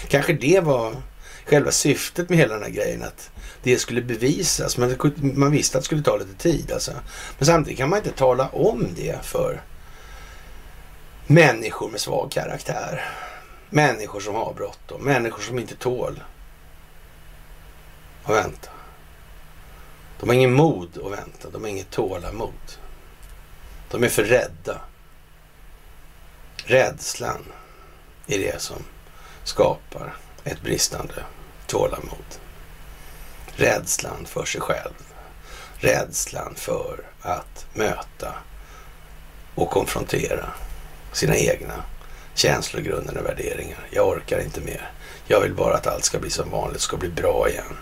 Kanske 0.07 0.33
det 0.33 0.59
var 0.59 0.95
själva 1.45 1.71
syftet 1.71 2.29
med 2.29 2.37
hela 2.37 2.53
den 2.53 2.63
här 2.63 2.69
grejen, 2.69 3.03
att 3.03 3.31
det 3.63 3.79
skulle 3.79 4.01
bevisas. 4.01 4.77
Men 4.77 4.97
man 5.15 5.51
visste 5.51 5.77
att 5.77 5.83
det 5.83 5.85
skulle 5.85 6.03
ta 6.03 6.17
lite 6.17 6.33
tid 6.33 6.71
alltså. 6.71 6.91
Men 7.37 7.45
samtidigt 7.45 7.77
kan 7.77 7.89
man 7.89 7.99
inte 7.99 8.11
tala 8.11 8.47
om 8.47 8.87
det 8.95 9.25
för 9.25 9.61
människor 11.27 11.89
med 11.89 11.99
svag 11.99 12.31
karaktär. 12.31 13.01
Människor 13.69 14.19
som 14.19 14.35
har 14.35 14.53
bråttom, 14.53 15.01
människor 15.01 15.41
som 15.41 15.59
inte 15.59 15.75
tål 15.75 16.23
att 18.23 18.35
vänta. 18.35 18.69
De 20.23 20.29
har 20.29 20.35
ingen 20.35 20.53
mod 20.53 20.97
att 20.97 21.11
vänta. 21.11 21.49
De 21.49 21.61
har 21.61 21.69
inget 21.69 21.91
tålamod. 21.91 22.77
De 23.91 24.03
är 24.03 24.09
för 24.09 24.23
rädda. 24.23 24.81
Rädslan 26.65 27.45
är 28.27 28.39
det 28.39 28.61
som 28.61 28.83
skapar 29.43 30.15
ett 30.43 30.61
bristande 30.61 31.23
tålamod. 31.67 32.25
Rädslan 33.55 34.25
för 34.25 34.45
sig 34.45 34.61
själv. 34.61 34.93
Rädslan 35.77 36.55
för 36.55 37.05
att 37.21 37.65
möta 37.73 38.33
och 39.55 39.69
konfrontera 39.69 40.49
sina 41.11 41.35
egna 41.35 41.83
känslogrundande 42.35 43.21
värderingar. 43.21 43.87
Jag 43.91 44.07
orkar 44.07 44.39
inte 44.39 44.61
mer. 44.61 44.91
Jag 45.27 45.41
vill 45.41 45.53
bara 45.53 45.75
att 45.75 45.87
allt 45.87 46.05
ska 46.05 46.19
bli 46.19 46.29
som 46.29 46.49
vanligt, 46.49 46.81
ska 46.81 46.97
bli 46.97 47.09
bra 47.09 47.49
igen. 47.49 47.77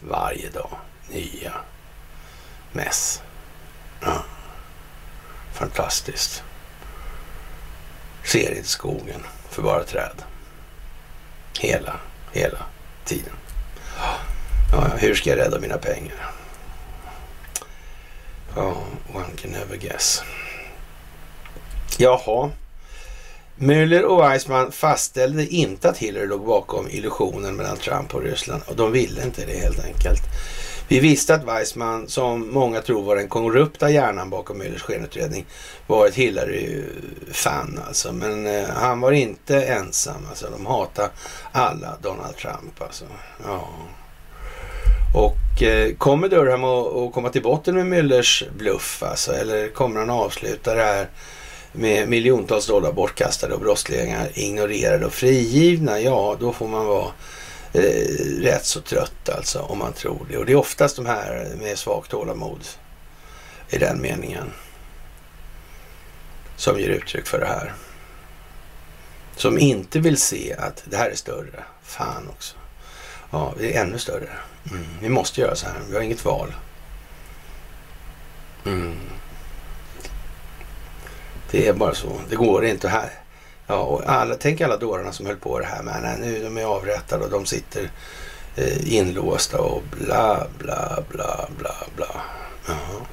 Varje 0.00 0.50
dag 0.50 0.78
nya 1.08 1.52
mess. 2.72 3.22
Ja. 4.00 4.24
Fantastiskt. 5.52 6.42
Ser 8.24 8.56
inte 8.56 8.68
skogen 8.68 9.20
för 9.50 9.62
bara 9.62 9.84
träd. 9.84 10.22
Hela, 11.60 11.96
hela 12.32 12.58
tiden. 13.04 13.32
Ja, 14.72 14.86
hur 14.98 15.14
ska 15.14 15.30
jag 15.30 15.38
rädda 15.38 15.60
mina 15.60 15.78
pengar? 15.78 16.30
Ja, 18.56 18.76
one 19.14 19.36
can 19.36 19.50
never 19.50 19.76
guess. 19.76 20.22
Jaha. 21.98 22.50
Müller 23.56 24.02
och 24.02 24.18
Weissman 24.18 24.72
fastställde 24.72 25.46
inte 25.46 25.88
att 25.88 25.98
Hillary 25.98 26.26
låg 26.26 26.46
bakom 26.46 26.88
illusionen 26.90 27.56
mellan 27.56 27.76
Trump 27.76 28.14
och 28.14 28.22
Ryssland 28.22 28.62
och 28.66 28.76
de 28.76 28.92
ville 28.92 29.24
inte 29.24 29.46
det 29.46 29.58
helt 29.58 29.84
enkelt. 29.84 30.22
Vi 30.88 31.00
visste 31.00 31.34
att 31.34 31.44
Weissman, 31.44 32.08
som 32.08 32.52
många 32.52 32.80
tror 32.80 33.02
var 33.02 33.16
den 33.16 33.28
korrupta 33.28 33.90
hjärnan 33.90 34.30
bakom 34.30 34.62
Müllers 34.62 34.78
skenutredning, 34.78 35.46
var 35.86 36.06
ett 36.06 36.14
Hillary-fan 36.14 37.80
alltså. 37.86 38.12
Men 38.12 38.46
eh, 38.46 38.68
han 38.68 39.00
var 39.00 39.12
inte 39.12 39.62
ensam. 39.62 40.26
Alltså. 40.28 40.46
De 40.50 40.66
hatade 40.66 41.10
alla 41.52 41.96
Donald 42.02 42.36
Trump 42.36 42.82
alltså. 42.82 43.04
Ja. 43.44 43.68
Och 45.14 45.62
eh, 45.62 45.94
kommer 45.94 46.28
Durham 46.28 46.64
att 46.64 47.12
komma 47.12 47.28
till 47.28 47.42
botten 47.42 47.74
med 47.74 47.86
Müllers 47.86 48.44
bluff 48.58 49.02
alltså? 49.02 49.32
Eller 49.32 49.68
kommer 49.68 50.00
han 50.00 50.10
avsluta 50.10 50.74
det 50.74 50.82
här 50.82 51.08
med 51.72 52.08
miljontals 52.08 52.66
dollar 52.66 52.92
bortkastade 52.92 53.54
och 53.54 53.60
brottslingar 53.60 54.28
ignorerade 54.34 55.06
och 55.06 55.12
frigivna? 55.12 56.00
Ja, 56.00 56.36
då 56.40 56.52
får 56.52 56.68
man 56.68 56.86
vara 56.86 57.10
eh, 57.74 58.42
rätt 58.42 58.64
så 58.64 58.80
trött 58.80 59.28
alltså 59.28 59.58
om 59.58 59.78
man 59.78 59.92
tror 59.92 60.26
det. 60.30 60.38
Och 60.38 60.46
det 60.46 60.52
är 60.52 60.56
oftast 60.56 60.96
de 60.96 61.06
här 61.06 61.48
med 61.60 61.78
svagt 61.78 62.10
tålamod 62.10 62.60
i 63.70 63.78
den 63.78 64.00
meningen 64.00 64.52
som 66.56 66.80
ger 66.80 66.88
uttryck 66.88 67.26
för 67.26 67.38
det 67.38 67.46
här. 67.46 67.72
Som 69.36 69.58
inte 69.58 70.00
vill 70.00 70.16
se 70.16 70.54
att 70.58 70.82
det 70.84 70.96
här 70.96 71.10
är 71.10 71.14
större. 71.14 71.64
Fan 71.82 72.28
också. 72.28 72.56
Ja, 73.30 73.54
det 73.58 73.76
är 73.76 73.82
ännu 73.82 73.98
större. 73.98 74.28
Mm. 74.70 74.84
Vi 75.00 75.08
måste 75.08 75.40
göra 75.40 75.54
så 75.54 75.66
här. 75.66 75.74
Vi 75.88 75.94
har 75.94 76.02
inget 76.02 76.24
val. 76.24 76.54
Mm. 78.66 78.98
Det 81.50 81.68
är 81.68 81.72
bara 81.72 81.94
så. 81.94 82.20
Det 82.28 82.36
går 82.36 82.64
inte 82.64 82.88
här. 82.88 83.23
Ja, 83.66 83.76
och 83.76 84.02
alla, 84.06 84.34
tänk 84.34 84.60
alla 84.60 84.76
dårarna 84.76 85.12
som 85.12 85.26
höll 85.26 85.36
på 85.36 85.58
det 85.58 85.66
här 85.66 85.82
med 85.82 86.02
nej, 86.02 86.16
nu 86.20 86.44
de 86.44 86.58
är 86.58 86.64
avrättade 86.64 87.24
och 87.24 87.30
de 87.30 87.46
sitter 87.46 87.90
eh, 88.56 88.94
inlåsta 88.94 89.58
och 89.58 89.82
bla 89.90 90.46
bla 90.58 90.98
bla 91.08 91.48
bla 91.58 91.74
bla. 91.96 92.22
Jaha. 92.66 93.06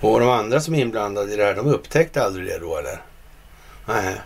Och 0.00 0.20
de 0.20 0.28
andra 0.28 0.60
som 0.60 0.74
är 0.74 0.80
inblandade 0.80 1.32
i 1.32 1.36
det 1.36 1.44
här, 1.44 1.54
de 1.54 1.66
upptäckte 1.66 2.24
aldrig 2.24 2.46
det 2.46 2.58
då 2.58 2.76
eller? 2.76 3.02
Nej. 3.86 4.20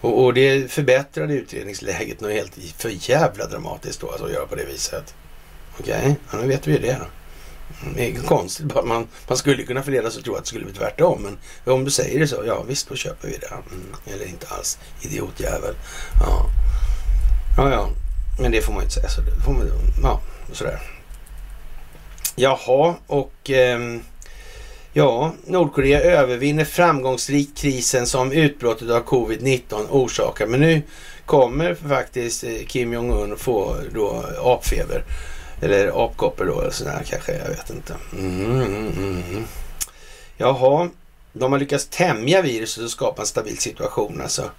Och, 0.00 0.24
och 0.24 0.34
det 0.34 0.72
förbättrade 0.72 1.34
utredningsläget 1.34 2.20
något 2.20 2.32
helt 2.32 2.54
för 2.76 3.10
jävla 3.10 3.46
dramatiskt 3.46 4.00
då, 4.00 4.10
alltså 4.10 4.26
att 4.26 4.32
göra 4.32 4.46
på 4.46 4.54
det 4.54 4.64
viset. 4.64 5.14
Okej, 5.78 5.98
okay. 5.98 6.14
ja, 6.30 6.38
nu 6.38 6.48
vet 6.48 6.66
vi 6.66 6.78
det. 6.78 7.00
Det 7.96 8.10
är 8.10 8.22
konstigt. 8.22 8.74
Man, 8.84 9.06
man 9.28 9.36
skulle 9.36 9.62
kunna 9.62 9.82
förledas 9.82 10.18
att 10.18 10.24
tro 10.24 10.34
att 10.34 10.40
det 10.40 10.48
skulle 10.48 10.64
bli 10.64 10.74
tvärtom. 10.74 11.22
Men 11.22 11.74
om 11.74 11.84
du 11.84 11.90
säger 11.90 12.20
det 12.20 12.26
så, 12.26 12.42
ja 12.46 12.62
visst 12.62 12.88
då 12.88 12.94
köper 12.94 13.28
vi 13.28 13.36
det. 13.38 13.46
Mm, 13.46 13.94
eller 14.06 14.26
inte 14.26 14.46
alls. 14.48 14.78
Idiotjävel. 15.02 15.74
Ja. 16.20 16.46
ja, 17.56 17.70
ja. 17.70 17.88
Men 18.40 18.52
det 18.52 18.62
får 18.62 18.72
man 18.72 18.80
ju 18.80 18.84
inte 18.84 18.94
säga. 18.94 19.08
Så 19.08 19.20
det 19.20 19.44
får 19.44 19.52
man, 19.52 19.70
ja, 20.02 20.20
sådär. 20.52 20.80
Jaha, 22.36 22.94
och 23.06 23.50
eh, 23.50 23.78
ja, 24.92 25.32
Nordkorea 25.46 26.00
övervinner 26.00 26.64
framgångsrikt 26.64 27.58
krisen 27.58 28.06
som 28.06 28.32
utbrottet 28.32 28.90
av 28.90 29.04
covid-19 29.04 29.86
orsakar. 29.90 30.46
Men 30.46 30.60
nu 30.60 30.82
kommer 31.26 31.74
faktiskt 31.74 32.44
eh, 32.44 32.50
Kim 32.66 32.92
Jong-Un 32.92 33.36
få 33.36 33.76
då 33.94 34.24
apfeber. 34.44 35.04
Eller 35.64 36.04
apkoppor 36.04 36.46
då, 36.46 36.60
eller 36.60 36.70
sådär 36.70 37.02
kanske, 37.06 37.32
jag 37.32 37.48
vet 37.48 37.70
inte. 37.70 37.94
Mm, 38.12 38.44
mm, 38.44 38.66
mm, 38.66 39.22
mm. 39.30 39.44
Jaha, 40.36 40.88
de 41.32 41.52
har 41.52 41.58
lyckats 41.58 41.86
tämja 41.86 42.42
viruset 42.42 42.84
och 42.84 42.90
skapa 42.90 43.22
en 43.22 43.26
stabil 43.26 43.58
situation 43.58 44.20
alltså. 44.22 44.50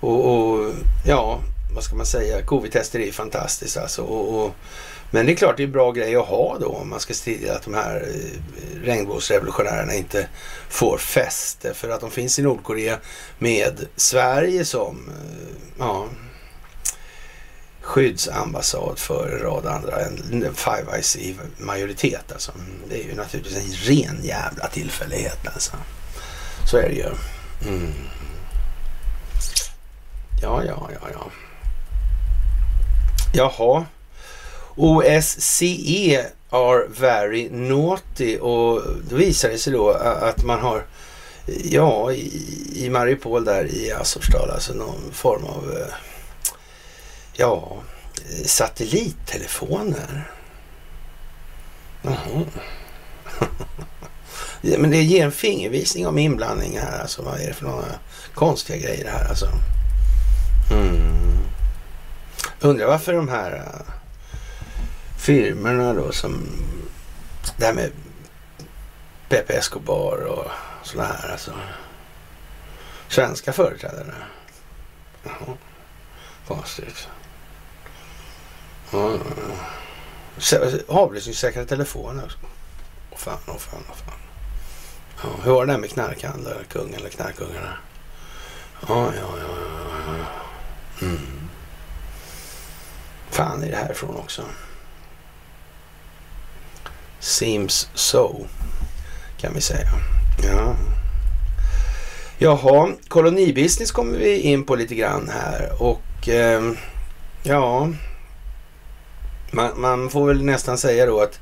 Och, 0.00 0.34
och 0.34 0.72
ja, 1.06 1.40
vad 1.74 1.84
ska 1.84 1.96
man 1.96 2.06
säga, 2.06 2.42
covid-tester 2.42 3.00
är 3.00 3.04
ju 3.04 3.12
fantastiskt 3.12 3.76
alltså. 3.76 4.02
Och, 4.02 4.44
och, 4.44 4.54
men 5.10 5.26
det 5.26 5.32
är 5.32 5.36
klart 5.36 5.56
det 5.56 5.62
är 5.62 5.66
en 5.66 5.72
bra 5.72 5.92
grej 5.92 6.16
att 6.16 6.26
ha 6.26 6.58
då 6.60 6.68
om 6.68 6.88
man 6.88 7.00
ska 7.00 7.14
strida 7.14 7.54
att 7.54 7.62
de 7.62 7.74
här 7.74 7.96
eh, 7.96 8.84
regnbågsrevolutionärerna 8.84 9.94
inte 9.94 10.28
får 10.68 10.98
fäste. 10.98 11.74
För 11.74 11.88
att 11.88 12.00
de 12.00 12.10
finns 12.10 12.38
i 12.38 12.42
Nordkorea 12.42 12.98
med 13.38 13.86
Sverige 13.96 14.64
som 14.64 15.08
eh, 15.08 15.56
ja, 15.78 16.06
skyddsambassad 17.84 18.98
för 18.98 19.28
en 19.28 19.38
rad 19.38 19.66
andra, 19.66 20.00
en 20.00 20.54
Five 20.54 20.92
Eyes 20.92 21.16
i 21.16 21.36
majoritet 21.58 22.32
alltså. 22.32 22.52
Det 22.88 23.04
är 23.04 23.08
ju 23.08 23.14
naturligtvis 23.14 23.56
en 23.56 23.94
ren 23.94 24.18
jävla 24.22 24.66
tillfällighet 24.66 25.46
alltså. 25.54 25.72
Så 26.70 26.76
är 26.76 26.88
det 26.88 26.94
ju. 26.94 27.06
Mm. 27.68 27.92
Ja, 30.42 30.64
ja, 30.64 30.90
ja, 31.00 31.08
ja. 31.12 31.30
Jaha. 33.34 33.84
OSCE 34.76 36.26
are 36.50 36.86
very 37.00 37.48
naughty 37.50 38.38
och 38.38 38.82
då 39.10 39.16
visar 39.16 39.48
det 39.48 39.58
sig 39.58 39.72
då 39.72 39.90
att 39.90 40.44
man 40.44 40.60
har 40.60 40.84
Ja, 41.46 42.12
i, 42.12 42.42
i 42.74 42.90
Mariupol 42.90 43.44
där 43.44 43.64
i 43.64 43.92
Azovstal, 43.92 44.50
alltså 44.50 44.74
någon 44.74 45.12
form 45.12 45.44
av 45.44 45.76
eh, 45.78 45.94
ja, 47.36 47.82
satellittelefoner. 48.44 50.30
Jaha. 52.02 52.44
men 54.78 54.90
det 54.90 55.02
ger 55.02 55.24
en 55.24 55.32
fingervisning 55.32 56.06
om 56.06 56.18
inblandning 56.18 56.78
här. 56.78 57.00
Alltså, 57.00 57.22
vad 57.22 57.40
är 57.40 57.46
det 57.46 57.54
för 57.54 57.64
några 57.64 57.84
konstiga 58.34 58.78
grejer 58.78 59.10
här 59.10 59.28
alltså? 59.28 59.48
Mm. 60.70 61.38
Undrar 62.60 62.86
varför 62.86 63.12
de 63.12 63.28
här 63.28 63.52
uh, 63.52 63.92
firmorna 65.18 65.94
då 65.94 66.12
som 66.12 66.48
det 67.56 67.64
här 67.64 67.72
med 67.72 67.90
Pepe 69.28 69.52
Escobar 69.52 70.16
och 70.26 70.50
sådana 70.82 71.08
här 71.08 71.32
alltså. 71.32 71.52
Svenska 73.08 73.52
företrädare. 73.52 74.14
Jaha. 75.22 75.56
Konstigt. 76.46 77.08
Avlyssningssäkra 80.88 81.64
telefoner 81.64 82.24
också. 82.24 82.38
Åh 83.10 83.18
fan, 83.18 83.38
åh 83.46 83.56
fan, 83.56 83.82
åh 83.90 83.96
fan. 83.96 84.18
Ja, 85.22 85.28
hur 85.44 85.52
var 85.52 85.66
det 85.66 85.72
där 85.72 85.78
med 85.78 85.90
knarkhandlare, 85.90 86.64
kungen 86.68 86.94
eller 86.94 87.08
knarkungarna? 87.08 87.76
Ja, 88.88 89.12
ja, 89.16 89.28
ja, 89.38 89.56
ja, 90.06 90.16
ja. 90.18 91.06
Mm. 91.06 91.48
Fan 93.30 93.62
är 93.62 93.70
det 93.70 93.76
härifrån 93.76 94.16
också. 94.16 94.42
Seems 97.20 97.88
so, 97.94 98.46
kan 99.36 99.54
vi 99.54 99.60
säga. 99.60 99.88
Ja. 100.42 100.76
Jaha, 102.38 102.92
kolonibusiness 103.08 103.90
kommer 103.90 104.18
vi 104.18 104.40
in 104.40 104.64
på 104.64 104.74
lite 104.74 104.94
grann 104.94 105.28
här 105.28 105.82
och 105.82 106.28
eh, 106.28 106.72
ja, 107.42 107.88
man, 109.54 109.80
man, 109.80 110.10
får 110.10 110.26
väl 110.26 110.44
nästan 110.44 110.78
säga 110.78 111.06
då 111.06 111.20
att 111.20 111.40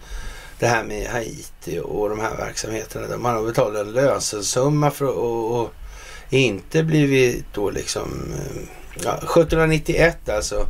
det 0.58 0.66
här 0.66 0.84
med 0.84 1.06
Haiti 1.06 1.80
och 1.82 2.08
de 2.08 2.20
här 2.20 2.36
verksamheterna, 2.36 3.06
där 3.06 3.16
man 3.16 3.34
har 3.34 3.42
betalat 3.42 3.86
en 3.86 3.92
lösensumma 3.92 4.90
för 4.90 5.04
att 5.04 5.14
och, 5.16 5.60
och 5.60 5.72
inte 6.30 6.82
blivit 6.82 7.44
då 7.54 7.70
liksom, 7.70 8.32
eh, 8.34 8.62
ja, 9.04 9.16
1791 9.16 10.28
alltså, 10.28 10.66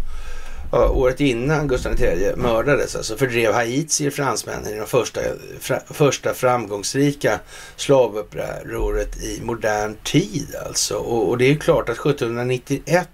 ja, 0.73 0.89
året 0.89 1.21
innan 1.21 1.69
Gustav 1.69 2.01
III 2.01 2.37
mördades, 2.37 2.97
alltså 2.97 3.17
fördrev 3.17 3.53
haitier 3.53 4.11
fransmännen 4.11 4.75
i 4.75 4.79
de 4.79 4.87
första, 4.87 5.21
fra, 5.61 5.81
första 5.91 6.35
framgångsrika 6.35 7.41
slavupproret 7.77 9.23
i 9.23 9.41
modern 9.43 9.97
tid 10.05 10.57
alltså. 10.67 10.95
Och, 10.95 11.29
och, 11.29 11.39
det 11.39 11.51
är 11.51 11.55
klart 11.55 11.89
att 11.89 11.99
1791 11.99 13.09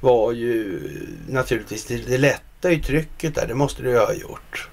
var 0.00 0.32
ju 0.32 0.80
naturligtvis, 1.28 1.84
det, 1.84 1.96
det 1.96 2.18
lätta 2.58 2.70
i 2.70 2.82
trycket 2.82 3.34
där, 3.34 3.46
det 3.46 3.54
måste 3.54 3.82
det 3.82 3.90
ju 3.90 3.98
ha 3.98 4.12
gjort. 4.12 4.68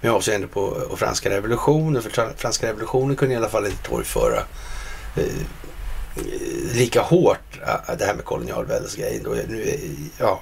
Med 0.00 0.12
avseende 0.12 0.46
på 0.46 0.60
och 0.60 0.98
franska 0.98 1.30
revolutionen, 1.30 2.02
för 2.02 2.32
franska 2.36 2.66
revolutionen 2.66 3.16
kunde 3.16 3.34
i 3.34 3.36
alla 3.36 3.48
fall 3.48 3.66
inte 3.66 3.82
torgföra 3.82 4.42
eh, 5.16 5.24
lika 6.74 7.02
hårt 7.02 7.60
eh, 7.62 7.96
det 7.98 8.04
här 8.04 8.14
med 8.14 8.24
kolonialväldesgrejen. 8.24 9.26
Eh, 9.26 9.74
ja, 10.18 10.40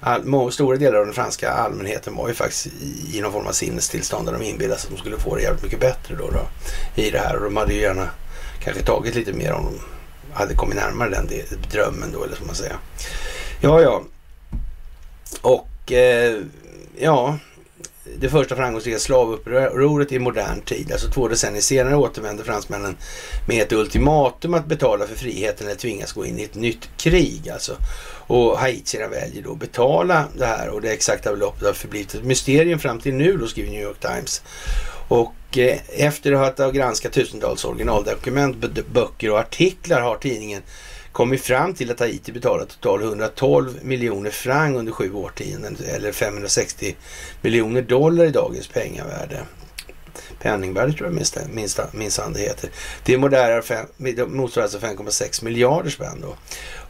all, 0.00 0.52
stora 0.52 0.76
delar 0.76 0.98
av 0.98 1.04
den 1.04 1.14
franska 1.14 1.50
allmänheten 1.50 2.14
var 2.16 2.28
ju 2.28 2.34
faktiskt 2.34 2.66
i, 2.66 3.18
i 3.18 3.20
någon 3.20 3.32
form 3.32 3.46
av 3.46 3.52
sinnestillstånd 3.52 4.26
där 4.26 4.32
de 4.32 4.42
inbillade 4.42 4.80
sig 4.80 4.88
att 4.88 4.96
de 4.96 5.00
skulle 5.00 5.18
få 5.18 5.36
det 5.36 5.42
jävligt 5.42 5.62
mycket 5.62 5.80
bättre 5.80 6.14
då, 6.14 6.30
då 6.30 6.48
i 7.02 7.10
det 7.10 7.18
här. 7.18 7.36
Och 7.36 7.44
de 7.44 7.56
hade 7.56 7.72
ju 7.72 7.80
gärna 7.80 8.10
kanske 8.62 8.82
tagit 8.82 9.14
lite 9.14 9.32
mer 9.32 9.52
om 9.52 9.64
de 9.64 9.80
hade 10.32 10.54
kommit 10.54 10.76
närmare 10.76 11.10
den 11.10 11.28
drömmen 11.70 12.12
då, 12.12 12.24
eller 12.24 12.36
som 12.36 12.46
man 12.46 12.54
säger. 12.54 12.76
Ja, 13.60 13.80
ja. 13.80 14.02
Och 15.40 15.68
eh, 15.92 16.36
ja, 16.98 17.38
det 18.18 18.28
första 18.28 18.56
framgångsrika 18.56 18.98
slavupproret 18.98 20.12
i 20.12 20.18
modern 20.18 20.60
tid. 20.60 20.92
Alltså 20.92 21.10
två 21.10 21.28
decennier 21.28 21.62
senare 21.62 21.96
återvände 21.96 22.44
fransmännen 22.44 22.96
med 23.48 23.62
ett 23.62 23.72
ultimatum 23.72 24.54
att 24.54 24.66
betala 24.66 25.06
för 25.06 25.14
friheten 25.14 25.66
eller 25.66 25.76
tvingas 25.76 26.12
gå 26.12 26.26
in 26.26 26.38
i 26.38 26.42
ett 26.42 26.54
nytt 26.54 26.88
krig. 26.96 27.48
Alltså. 27.48 27.76
Och 28.26 28.58
haitierna 28.58 29.08
väljer 29.08 29.42
då 29.42 29.52
att 29.52 29.58
betala 29.58 30.24
det 30.36 30.46
här 30.46 30.68
och 30.68 30.80
det 30.80 30.92
exakta 30.92 31.32
beloppet 31.32 31.66
har 31.66 31.72
förblivit 31.72 32.14
ett 32.14 32.24
mysterium 32.24 32.78
fram 32.78 33.00
till 33.00 33.14
nu, 33.14 33.36
då 33.36 33.46
skriver 33.46 33.70
New 33.70 33.82
York 33.82 34.00
Times. 34.00 34.42
Och 35.08 35.58
eh, 35.58 35.78
efter 35.88 36.32
att 36.32 36.58
ha 36.58 36.70
granskat 36.70 37.12
tusentals 37.12 37.64
originaldokument, 37.64 38.56
böcker 38.92 39.30
och 39.30 39.38
artiklar 39.38 40.00
har 40.00 40.16
tidningen 40.16 40.62
kommit 41.12 41.42
fram 41.42 41.74
till 41.74 41.90
att 41.90 42.00
Haiti 42.00 42.32
betalat 42.32 42.68
totalt 42.68 43.02
112 43.02 43.78
miljoner 43.82 44.30
franc 44.30 44.78
under 44.78 44.92
sju 44.92 45.14
årtionden 45.14 45.76
eller 45.88 46.12
560 46.12 46.96
miljoner 47.42 47.82
dollar 47.82 48.24
i 48.24 48.30
dagens 48.30 48.68
pengavärde. 48.68 49.40
Penningvärde 50.42 50.92
tror 50.92 51.06
jag 51.06 51.14
minst, 51.50 51.78
minsann 51.92 52.32
det 52.32 52.40
heter. 52.40 52.70
Det 53.04 53.16
motsvarar 54.26 54.64
alltså 54.64 54.78
5,6 54.78 55.44
miljarder 55.44 55.90
spänn 55.90 56.20
då. 56.20 56.36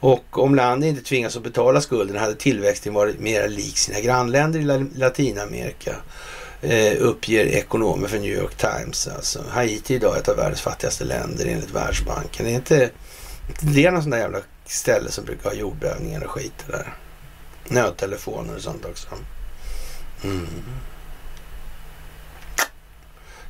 Och 0.01 0.39
om 0.39 0.55
landet 0.55 0.89
inte 0.89 1.03
tvingas 1.03 1.37
att 1.37 1.43
betala 1.43 1.81
skulden 1.81 2.17
hade 2.17 2.35
tillväxten 2.35 2.95
varit 2.95 3.21
mer 3.21 3.49
lik 3.49 3.79
sina 3.79 4.01
grannländer 4.01 4.61
i 4.61 4.87
Latinamerika 4.95 5.97
eh, 6.63 6.93
uppger 6.99 7.45
ekonomer 7.45 8.09
för 8.09 8.19
New 8.19 8.39
York 8.39 8.57
Times. 8.57 9.09
Alltså, 9.09 9.45
Haiti 9.51 9.95
är 9.95 9.97
idag 9.97 10.17
ett 10.17 10.29
av 10.29 10.37
världens 10.37 10.61
fattigaste 10.61 11.05
länder 11.05 11.47
enligt 11.47 11.75
Världsbanken. 11.75 12.47
Det 12.47 12.53
är 12.53 12.57
inte 12.57 12.91
det 13.61 13.87
är 13.87 13.91
någon 13.91 14.03
sån 14.03 14.11
där 14.11 14.19
jävla 14.19 14.41
ställe 14.67 15.11
som 15.11 15.25
brukar 15.25 15.51
ha 15.51 15.57
jordbävningar 15.57 16.25
och 16.25 16.31
skit 16.31 16.65
där. 16.67 16.95
Nödtelefoner 17.69 18.55
och 18.55 18.63
sånt 18.63 18.85
också. 18.85 19.09
Mm. 20.25 20.47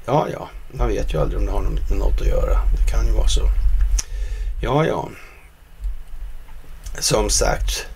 Ja, 0.07 0.29
ja, 0.33 0.49
man 0.73 0.89
vet 0.89 1.15
ju 1.15 1.21
aldrig 1.21 1.41
om 1.41 1.47
det 1.47 1.53
har 1.53 1.63
med 1.63 1.99
något 1.99 2.21
att 2.21 2.27
göra. 2.27 2.61
Det 2.77 2.91
kan 2.91 3.07
ju 3.07 3.13
vara 3.13 3.29
så. 3.29 3.49
Ja, 4.63 4.87
ja. 4.87 5.09
Som 6.99 7.31
sagt. 7.31 7.87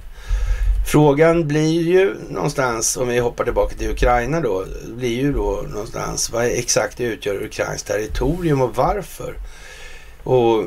Frågan 0.86 1.48
blir 1.48 1.82
ju 1.82 2.16
någonstans, 2.30 2.96
om 2.96 3.08
vi 3.08 3.18
hoppar 3.18 3.44
tillbaka 3.44 3.76
till 3.76 3.90
Ukraina 3.90 4.40
då, 4.40 4.66
blir 4.86 5.22
ju 5.22 5.32
då 5.32 5.64
någonstans 5.68 6.30
vad 6.30 6.44
exakt 6.44 7.00
utgör 7.00 7.44
Ukrains 7.44 7.82
territorium 7.82 8.60
och 8.60 8.76
varför? 8.76 9.34
Och 10.22 10.64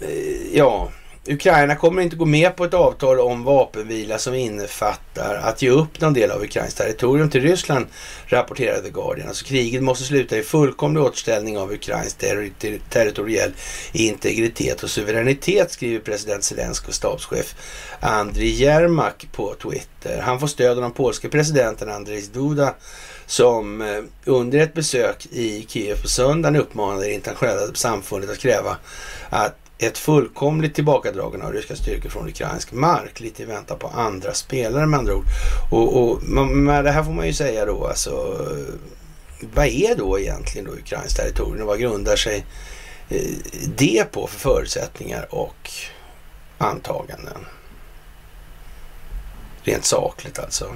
Eh, 0.00 0.56
ja, 0.56 0.90
Ukraina 1.28 1.76
kommer 1.76 2.02
inte 2.02 2.16
gå 2.16 2.24
med 2.24 2.56
på 2.56 2.64
ett 2.64 2.74
avtal 2.74 3.20
om 3.20 3.44
vapenvila 3.44 4.18
som 4.18 4.34
innefattar 4.34 5.34
att 5.34 5.62
ge 5.62 5.70
upp 5.70 6.00
någon 6.00 6.14
del 6.14 6.30
av 6.30 6.42
Ukrains 6.42 6.74
territorium 6.74 7.30
till 7.30 7.42
Ryssland, 7.42 7.86
rapporterade 8.26 8.82
The 8.82 8.90
Guardian. 8.90 9.28
Alltså 9.28 9.44
kriget 9.44 9.82
måste 9.82 10.04
sluta 10.04 10.38
i 10.38 10.42
fullkomlig 10.42 11.02
återställning 11.02 11.58
av 11.58 11.72
Ukrains 11.72 12.14
ter 12.14 12.50
ter 12.58 12.78
territoriell 12.90 13.52
integritet 13.92 14.82
och 14.82 14.90
suveränitet, 14.90 15.70
skriver 15.70 16.00
president 16.00 16.44
Zelenskyj 16.44 16.88
och 16.88 16.94
stabschef 16.94 17.54
Andriy 18.00 18.50
Jermak 18.50 19.28
på 19.32 19.54
Twitter. 19.54 20.20
Han 20.20 20.40
får 20.40 20.46
stöd 20.46 20.70
av 20.70 20.82
den 20.82 20.92
polske 20.92 21.28
presidenten 21.28 21.90
Andrzej 21.90 22.24
Duda 22.32 22.74
som 23.26 23.82
eh, 23.82 24.02
under 24.24 24.58
ett 24.58 24.74
besök 24.74 25.26
i 25.26 25.66
Kiev 25.68 26.02
på 26.02 26.08
söndagen 26.08 26.56
uppmanade 26.56 27.04
det 27.04 27.12
internationella 27.12 27.74
samfundet 27.74 28.30
att 28.30 28.38
kräva 28.38 28.76
att 29.30 29.63
ett 29.78 29.98
fullkomligt 29.98 30.74
tillbakadragande 30.74 31.46
av 31.46 31.52
ryska 31.52 31.76
styrkor 31.76 32.08
från 32.08 32.28
ukrainsk 32.28 32.72
mark. 32.72 33.20
Lite 33.20 33.42
i 33.42 33.46
väntan 33.46 33.78
på 33.78 33.88
andra 33.88 34.34
spelare 34.34 34.86
med 34.86 34.98
andra 34.98 35.14
ord. 35.14 35.24
Och, 35.70 36.02
och 36.02 36.22
med 36.22 36.84
det 36.84 36.90
här 36.90 37.02
får 37.02 37.12
man 37.12 37.26
ju 37.26 37.32
säga 37.32 37.64
då 37.64 37.86
alltså. 37.86 38.10
Vad 39.54 39.66
är 39.66 39.96
då 39.96 40.18
egentligen 40.18 40.66
då 40.66 40.72
Ukrains 40.72 41.14
territorium 41.14 41.62
och 41.62 41.66
vad 41.66 41.78
grundar 41.78 42.16
sig 42.16 42.46
eh, 43.08 43.20
det 43.76 44.12
på 44.12 44.26
för 44.26 44.38
förutsättningar 44.38 45.34
och 45.34 45.70
antaganden? 46.58 47.46
Rent 49.62 49.84
sakligt 49.84 50.38
alltså. 50.38 50.74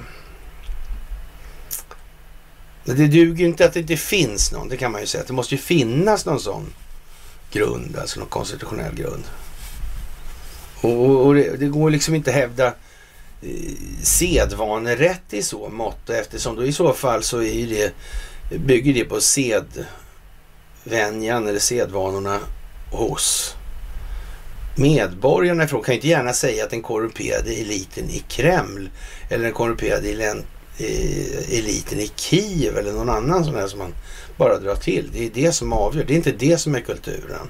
Det 2.83 3.07
duger 3.07 3.45
inte 3.45 3.65
att 3.65 3.73
det 3.73 3.79
inte 3.79 3.97
finns 3.97 4.51
någon, 4.51 4.67
det 4.67 4.77
kan 4.77 4.91
man 4.91 5.01
ju 5.01 5.07
säga. 5.07 5.23
Det 5.27 5.33
måste 5.33 5.55
ju 5.55 5.61
finnas 5.61 6.25
någon 6.25 6.39
sån 6.39 6.73
grund, 7.51 7.97
alltså 7.97 8.19
någon 8.19 8.29
konstitutionell 8.29 8.95
grund. 8.95 9.23
Och, 10.81 11.25
och 11.25 11.35
det, 11.35 11.57
det, 11.57 11.65
går 11.65 11.89
liksom 11.89 12.15
inte 12.15 12.29
att 12.29 12.35
hävda 12.35 12.67
eh, 12.67 12.73
sedvanerätt 14.03 15.33
i 15.33 15.43
så 15.43 15.69
mått 15.69 16.09
eftersom 16.09 16.55
då 16.55 16.65
i 16.65 16.71
så 16.71 16.93
fall 16.93 17.23
så 17.23 17.41
är 17.41 17.67
det, 17.67 17.93
bygger 18.57 18.93
det 18.93 19.05
på 19.05 19.21
sedvänjan 19.21 19.87
eller 21.47 21.59
sedvanorna 21.59 22.39
hos 22.91 23.55
medborgarna 24.75 25.63
ifrån. 25.63 25.83
Kan 25.83 25.93
ju 25.93 25.97
inte 25.97 26.07
gärna 26.07 26.33
säga 26.33 26.63
att 26.63 26.69
den 26.69 26.81
korrumperade 26.81 27.53
eliten 27.53 28.09
i 28.09 28.23
Kreml 28.27 28.89
eller 29.29 29.43
den 29.43 29.53
korrumperade 29.53 30.11
eh, 30.77 31.57
eliten 31.57 31.99
i 31.99 32.11
Kiev 32.15 32.77
eller 32.77 32.91
någon 32.91 33.09
annan 33.09 33.45
sån 33.45 33.55
här 33.55 33.67
som 33.67 33.79
man 33.79 33.93
bara 34.39 34.57
dra 34.57 34.75
till. 34.75 35.09
Det 35.13 35.25
är 35.25 35.29
det 35.33 35.51
som 35.51 35.73
avgör. 35.73 36.03
Det 36.03 36.13
är 36.13 36.17
inte 36.17 36.31
det 36.31 36.57
som 36.57 36.75
är 36.75 36.79
kulturen. 36.79 37.49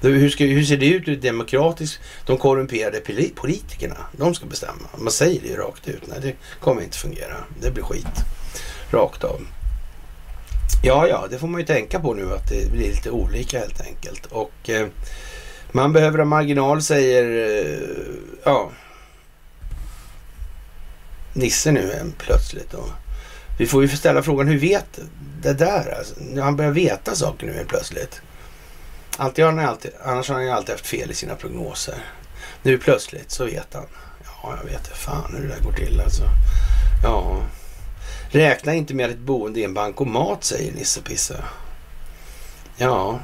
Hur, 0.00 0.30
ska, 0.30 0.44
hur 0.44 0.64
ser 0.64 0.76
det 0.76 0.86
ut 0.86 1.08
ur 1.08 1.16
demokratiskt? 1.16 2.00
De 2.26 2.38
korrumperade 2.38 3.00
politikerna, 3.34 3.96
de 4.16 4.34
ska 4.34 4.46
bestämma. 4.46 4.88
Man 4.98 5.12
säger 5.12 5.40
det 5.40 5.48
ju 5.48 5.56
rakt 5.56 5.88
ut. 5.88 6.02
Nej, 6.06 6.18
det 6.22 6.34
kommer 6.60 6.82
inte 6.82 6.98
fungera. 6.98 7.36
Det 7.60 7.70
blir 7.70 7.84
skit. 7.84 8.06
Rakt 8.90 9.24
av. 9.24 9.40
Ja, 10.82 11.06
ja, 11.08 11.26
det 11.30 11.38
får 11.38 11.48
man 11.48 11.60
ju 11.60 11.66
tänka 11.66 12.00
på 12.00 12.14
nu 12.14 12.34
att 12.34 12.48
det 12.48 12.72
blir 12.72 12.88
lite 12.88 13.10
olika 13.10 13.58
helt 13.58 13.80
enkelt. 13.80 14.26
Och 14.26 14.70
eh, 14.70 14.86
man 15.72 15.92
behöver 15.92 16.18
ha 16.18 16.24
marginal 16.24 16.82
säger, 16.82 17.24
eh, 17.24 18.14
ja, 18.44 18.70
Nisse 21.32 21.72
nu 21.72 21.92
eh, 21.92 22.06
plötsligt. 22.18 22.74
Och 22.74 22.88
vi 23.60 23.66
får 23.66 23.82
ju 23.82 23.88
ställa 23.88 24.22
frågan, 24.22 24.48
hur 24.48 24.58
vet 24.58 24.98
det 25.42 25.52
där? 25.52 25.94
Alltså, 25.98 26.14
han 26.40 26.56
börjar 26.56 26.70
veta 26.70 27.14
saker 27.14 27.46
nu 27.46 27.64
plötsligt. 27.68 28.20
Alltid 29.16 29.44
har 29.44 29.52
han 29.52 29.68
alltid, 29.68 29.90
annars 30.04 30.28
har 30.28 30.34
han 30.34 30.44
ju 30.44 30.50
alltid 30.50 30.70
haft 30.70 30.86
fel 30.86 31.10
i 31.10 31.14
sina 31.14 31.34
prognoser. 31.34 31.94
Nu 32.62 32.78
plötsligt 32.78 33.30
så 33.30 33.44
vet 33.44 33.74
han. 33.74 33.84
Ja, 34.24 34.54
jag 34.56 34.70
vet 34.70 34.88
fan 34.88 35.34
hur 35.34 35.42
det 35.42 35.54
där 35.54 35.62
går 35.62 35.72
till 35.72 36.00
alltså. 36.00 36.22
Ja. 37.02 37.42
Räkna 38.30 38.74
inte 38.74 38.94
med 38.94 39.06
att 39.06 39.12
ett 39.12 39.18
boende 39.18 39.60
är 39.60 39.64
en 39.64 39.74
bankomat, 39.74 40.44
säger 40.44 40.72
Nisse 40.72 41.00
Pisse. 41.00 41.36
Ja, 42.76 43.20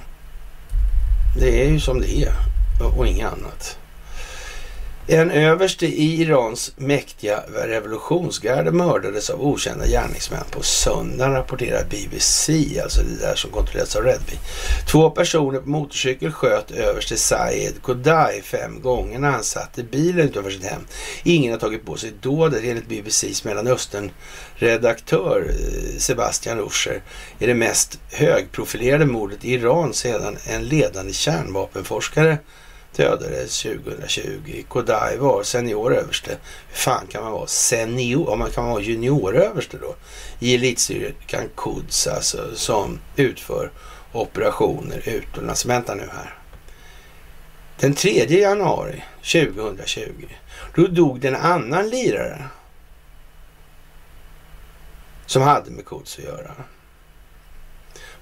det 1.40 1.64
är 1.64 1.68
ju 1.70 1.80
som 1.80 2.00
det 2.00 2.16
är 2.22 2.32
och 2.96 3.06
inget 3.06 3.32
annat. 3.32 3.78
En 5.08 5.30
överste 5.30 5.86
i 5.86 6.22
Irans 6.22 6.72
mäktiga 6.76 7.42
revolutionsgarde 7.64 8.72
mördades 8.72 9.30
av 9.30 9.42
okända 9.42 9.86
gärningsmän 9.86 10.44
på 10.50 10.62
söndagen, 10.62 11.32
rapporterar 11.32 11.84
BBC, 11.90 12.52
alltså 12.82 13.02
det 13.02 13.26
där 13.26 13.34
som 13.34 13.50
kontrolleras 13.50 13.96
av 13.96 14.02
Redby. 14.02 14.32
Två 14.90 15.10
personer 15.10 15.60
på 15.60 15.68
motorcykel 15.68 16.32
sköt 16.32 16.70
överste 16.70 17.16
Said 17.16 17.82
Kodai 17.82 18.42
fem 18.42 18.80
gånger 18.80 19.18
när 19.18 19.30
han 19.30 19.44
satt 19.44 19.78
i 19.78 19.82
bilen 19.82 20.28
utanför 20.28 20.50
sitt 20.50 20.64
hem. 20.64 20.82
Ingen 21.22 21.52
har 21.52 21.58
tagit 21.58 21.86
på 21.86 21.96
sig 21.96 22.12
dådet. 22.20 22.64
Enligt 22.64 22.88
BBCs 22.88 23.44
Mellanöstern-redaktör 23.44 25.46
eh, 25.48 25.98
Sebastian 25.98 26.58
Ruscher 26.58 27.02
är 27.38 27.46
det 27.46 27.54
mest 27.54 27.98
högprofilerade 28.12 29.06
mordet 29.06 29.44
i 29.44 29.52
Iran 29.52 29.94
sedan 29.94 30.36
en 30.46 30.64
ledande 30.64 31.12
kärnvapenforskare 31.12 32.38
dödades 32.96 33.62
2020. 33.62 34.64
Kodai 34.68 35.16
var 35.16 35.42
senioröverste. 35.42 36.30
Hur 36.68 36.76
fan 36.76 37.06
kan 37.06 37.22
man 37.22 37.32
vara 37.32 37.46
senior? 37.46 38.30
Om 38.30 38.38
man 38.38 38.50
kan 38.50 38.66
vara 38.66 38.82
junioröverste 38.82 39.78
då? 39.78 39.94
I 40.38 40.54
elitstyrkan 40.54 41.48
Quds 41.56 42.06
alltså 42.06 42.54
som 42.54 43.00
utför 43.16 43.70
operationer 44.12 45.08
utomlands. 45.08 45.66
Vänta 45.66 45.94
nu 45.94 46.08
här. 46.12 46.38
Den 47.80 47.94
3 47.94 48.40
januari 48.40 49.04
2020 49.32 50.02
då 50.74 50.86
dog 50.86 51.20
det 51.20 51.28
en 51.28 51.36
annan 51.36 51.88
lirare 51.88 52.44
som 55.26 55.42
hade 55.42 55.70
med 55.70 55.86
Quds 55.86 56.18
att 56.18 56.24
göra. 56.24 56.54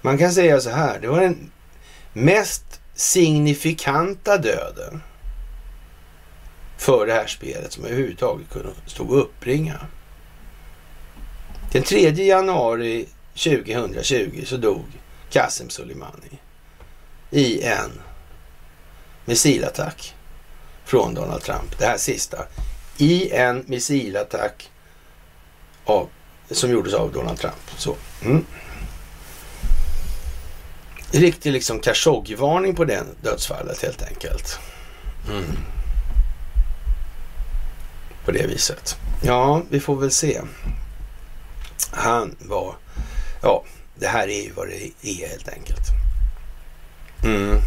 Man 0.01 0.19
kan 0.19 0.33
säga 0.33 0.61
så 0.61 0.71
här. 0.71 0.99
Det 1.01 1.09
var 1.09 1.21
den 1.21 1.51
mest 2.13 2.81
signifikanta 2.95 4.39
döden 4.39 5.03
för 6.77 7.07
det 7.07 7.13
här 7.13 7.27
spelet 7.27 7.73
som 7.73 7.85
överhuvudtaget 7.85 8.51
kunde 8.51 8.69
stå 8.87 9.05
och 9.05 9.21
uppringa. 9.21 9.81
Den 11.73 11.83
3 11.83 12.11
januari 12.11 13.07
2020 13.35 14.43
så 14.47 14.57
dog 14.57 14.85
Qasem 15.31 15.71
Soleimani 15.71 16.41
i 17.31 17.63
en 17.63 18.01
missilattack 19.25 20.15
från 20.85 21.15
Donald 21.15 21.43
Trump. 21.43 21.79
Det 21.79 21.87
här 21.87 21.99
sista. 21.99 22.47
I 22.99 23.31
en 23.31 23.65
missilattack 23.67 24.71
av, 25.85 26.09
som 26.51 26.71
gjordes 26.71 26.95
av 26.95 27.13
Donald 27.13 27.39
Trump. 27.39 27.71
Så. 27.77 27.97
Mm 28.23 28.45
riktig 31.21 31.53
liksom 31.53 31.81
Khashoggi-varning 31.81 32.75
på 32.75 32.85
det 32.85 33.03
dödsfallet 33.23 33.83
helt 33.83 34.03
enkelt. 34.03 34.59
Mm. 35.31 35.45
På 38.25 38.33
det 38.33 38.47
viset. 38.47 38.97
Ja, 39.23 39.63
vi 39.71 39.81
får 39.81 39.97
väl 39.97 40.11
se. 40.11 40.41
Han 41.91 42.37
var... 42.39 42.75
Ja, 43.43 43.65
det 43.95 44.07
här 44.07 44.29
är 44.29 44.43
ju 44.43 44.53
vad 44.53 44.69
det 44.69 44.91
är 45.03 45.29
helt 45.29 45.49
enkelt. 45.49 45.83
Mm. 47.25 47.59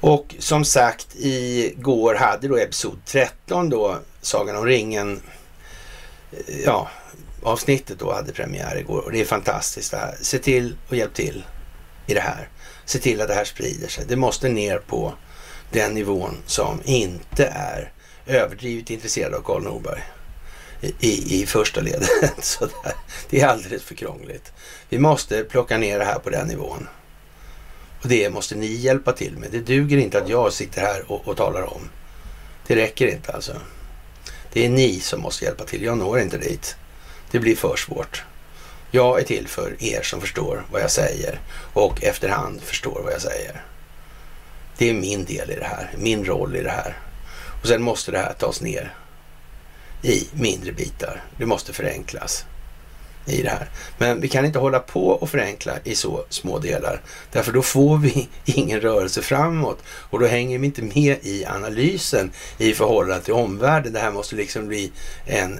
Och 0.00 0.34
som 0.38 0.64
sagt, 0.64 1.06
igår 1.14 2.14
hade 2.14 2.48
då 2.48 2.56
episod 2.56 2.98
13 3.06 3.70
då, 3.70 3.98
Sagan 4.20 4.56
om 4.56 4.66
ringen, 4.66 5.22
ja, 6.64 6.88
avsnittet 7.42 7.98
då 7.98 8.12
hade 8.12 8.32
premiär 8.32 8.76
igår 8.76 9.00
och 9.00 9.12
det 9.12 9.20
är 9.20 9.24
fantastiskt 9.24 9.90
det 9.90 9.96
här. 9.96 10.16
Se 10.20 10.38
till 10.38 10.76
och 10.88 10.96
hjälp 10.96 11.14
till 11.14 11.44
i 12.06 12.14
det 12.14 12.20
här. 12.20 12.48
Se 12.84 12.98
till 12.98 13.20
att 13.20 13.28
det 13.28 13.34
här 13.34 13.44
sprider 13.44 13.88
sig. 13.88 14.04
Det 14.08 14.16
måste 14.16 14.48
ner 14.48 14.78
på 14.78 15.14
den 15.70 15.94
nivån 15.94 16.36
som 16.46 16.80
inte 16.84 17.46
är 17.46 17.92
överdrivet 18.26 18.90
intresserad 18.90 19.34
av 19.34 19.42
Karl 19.42 19.62
Norberg 19.62 20.02
i, 20.98 21.42
i 21.42 21.46
första 21.46 21.80
ledet. 21.80 22.08
Så 22.38 22.66
där. 22.66 22.94
Det 23.30 23.40
är 23.40 23.46
alldeles 23.46 23.82
för 23.82 23.94
krångligt. 23.94 24.52
Vi 24.88 24.98
måste 24.98 25.44
plocka 25.44 25.78
ner 25.78 25.98
det 25.98 26.04
här 26.04 26.18
på 26.18 26.30
den 26.30 26.46
nivån. 26.48 26.88
Och 28.02 28.08
det 28.08 28.30
måste 28.30 28.54
ni 28.54 28.66
hjälpa 28.66 29.12
till 29.12 29.38
med. 29.38 29.50
Det 29.50 29.58
duger 29.58 29.98
inte 29.98 30.18
att 30.18 30.28
jag 30.28 30.52
sitter 30.52 30.80
här 30.80 31.12
och, 31.12 31.28
och 31.28 31.36
talar 31.36 31.62
om. 31.74 31.88
Det 32.66 32.76
räcker 32.76 33.06
inte 33.06 33.32
alltså. 33.32 33.52
Det 34.52 34.66
är 34.66 34.70
ni 34.70 35.00
som 35.00 35.20
måste 35.20 35.44
hjälpa 35.44 35.64
till. 35.64 35.82
Jag 35.82 35.98
når 35.98 36.20
inte 36.20 36.38
dit. 36.38 36.76
Det 37.30 37.38
blir 37.38 37.56
för 37.56 37.76
svårt. 37.76 38.24
Jag 38.94 39.20
är 39.20 39.24
till 39.24 39.48
för 39.48 39.76
er 39.78 40.02
som 40.02 40.20
förstår 40.20 40.64
vad 40.70 40.82
jag 40.82 40.90
säger 40.90 41.40
och 41.72 42.04
efterhand 42.04 42.62
förstår 42.62 43.00
vad 43.04 43.12
jag 43.12 43.20
säger. 43.20 43.64
Det 44.78 44.90
är 44.90 44.94
min 44.94 45.24
del 45.24 45.50
i 45.50 45.54
det 45.54 45.64
här, 45.64 45.90
min 45.98 46.24
roll 46.24 46.56
i 46.56 46.62
det 46.62 46.70
här. 46.70 46.96
Och 47.62 47.68
sen 47.68 47.82
måste 47.82 48.10
det 48.10 48.18
här 48.18 48.32
tas 48.32 48.60
ner 48.60 48.94
i 50.02 50.28
mindre 50.32 50.72
bitar. 50.72 51.24
Det 51.36 51.46
måste 51.46 51.72
förenklas 51.72 52.44
i 53.26 53.42
det 53.42 53.48
här. 53.48 53.68
Men 53.98 54.20
vi 54.20 54.28
kan 54.28 54.44
inte 54.44 54.58
hålla 54.58 54.78
på 54.78 55.08
och 55.08 55.30
förenkla 55.30 55.72
i 55.84 55.94
så 55.94 56.24
små 56.28 56.58
delar. 56.58 57.00
Därför 57.32 57.52
då 57.52 57.62
får 57.62 57.98
vi 57.98 58.28
ingen 58.44 58.80
rörelse 58.80 59.22
framåt 59.22 59.78
och 59.86 60.18
då 60.18 60.26
hänger 60.26 60.58
vi 60.58 60.66
inte 60.66 60.82
med 60.82 61.16
i 61.22 61.44
analysen 61.44 62.32
i 62.58 62.74
förhållande 62.74 63.24
till 63.24 63.34
omvärlden. 63.34 63.92
Det 63.92 64.00
här 64.00 64.12
måste 64.12 64.36
liksom 64.36 64.68
bli 64.68 64.92
en, 65.26 65.52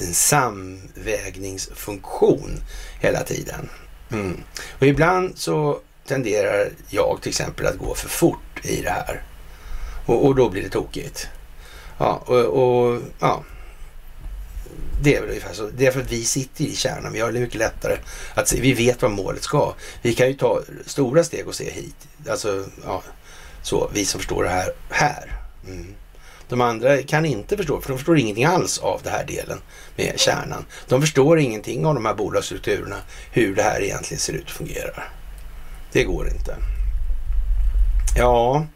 en 0.00 0.14
samvägningsfunktion 0.14 2.60
hela 3.00 3.22
tiden. 3.22 3.68
Mm. 4.12 4.42
Och 4.78 4.86
ibland 4.86 5.38
så 5.38 5.80
tenderar 6.06 6.68
jag 6.90 7.18
till 7.22 7.30
exempel 7.30 7.66
att 7.66 7.78
gå 7.78 7.94
för 7.94 8.08
fort 8.08 8.60
i 8.62 8.82
det 8.82 8.90
här. 8.90 9.22
Och, 10.06 10.26
och 10.26 10.34
då 10.34 10.48
blir 10.48 10.62
det 10.62 10.68
tokigt. 10.68 11.28
Ja, 11.98 12.22
och, 12.26 12.44
och 12.44 13.00
ja, 13.20 13.44
det 15.02 15.16
är 15.16 15.20
väl 15.20 15.30
ungefär 15.30 15.54
så. 15.54 15.68
Det 15.76 15.86
är 15.86 15.90
för 15.90 16.00
att 16.00 16.12
vi 16.12 16.24
sitter 16.24 16.64
i 16.64 16.76
kärnan. 16.76 17.12
Vi 17.12 17.20
har 17.20 17.32
det 17.32 17.40
mycket 17.40 17.58
lättare 17.58 17.96
att 18.34 18.48
se. 18.48 18.60
Vi 18.60 18.72
vet 18.72 19.02
vad 19.02 19.10
målet 19.10 19.42
ska. 19.42 19.74
Vi 20.02 20.14
kan 20.14 20.28
ju 20.28 20.34
ta 20.34 20.60
stora 20.86 21.24
steg 21.24 21.48
och 21.48 21.54
se 21.54 21.70
hit. 21.70 21.96
Alltså, 22.28 22.64
ja, 22.84 23.02
så 23.62 23.90
vi 23.94 24.04
som 24.04 24.20
förstår 24.20 24.42
det 24.44 24.50
här. 24.50 24.72
här. 24.90 25.40
Mm. 25.66 25.94
De 26.48 26.60
andra 26.60 27.02
kan 27.02 27.26
inte 27.26 27.56
förstå, 27.56 27.80
för 27.80 27.88
de 27.88 27.98
förstår 27.98 28.18
ingenting 28.18 28.44
alls 28.44 28.78
av 28.78 29.00
den 29.02 29.12
här 29.12 29.24
delen 29.24 29.58
med 29.96 30.20
kärnan. 30.20 30.64
De 30.88 31.00
förstår 31.00 31.38
ingenting 31.38 31.86
av 31.86 31.94
de 31.94 32.06
här 32.06 32.14
bolagsstrukturerna, 32.14 32.96
hur 33.30 33.54
det 33.54 33.62
här 33.62 33.82
egentligen 33.82 34.20
ser 34.20 34.32
ut 34.32 34.44
och 34.44 34.50
fungerar. 34.50 35.12
Det 35.92 36.04
går 36.04 36.28
inte. 36.28 36.56
Ja, 38.16 38.66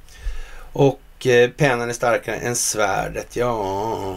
och 0.73 1.27
eh, 1.27 1.51
pennan 1.51 1.89
är 1.89 1.93
starkare 1.93 2.37
än 2.37 2.57
svärdet. 2.57 3.37
Ja, 3.37 4.17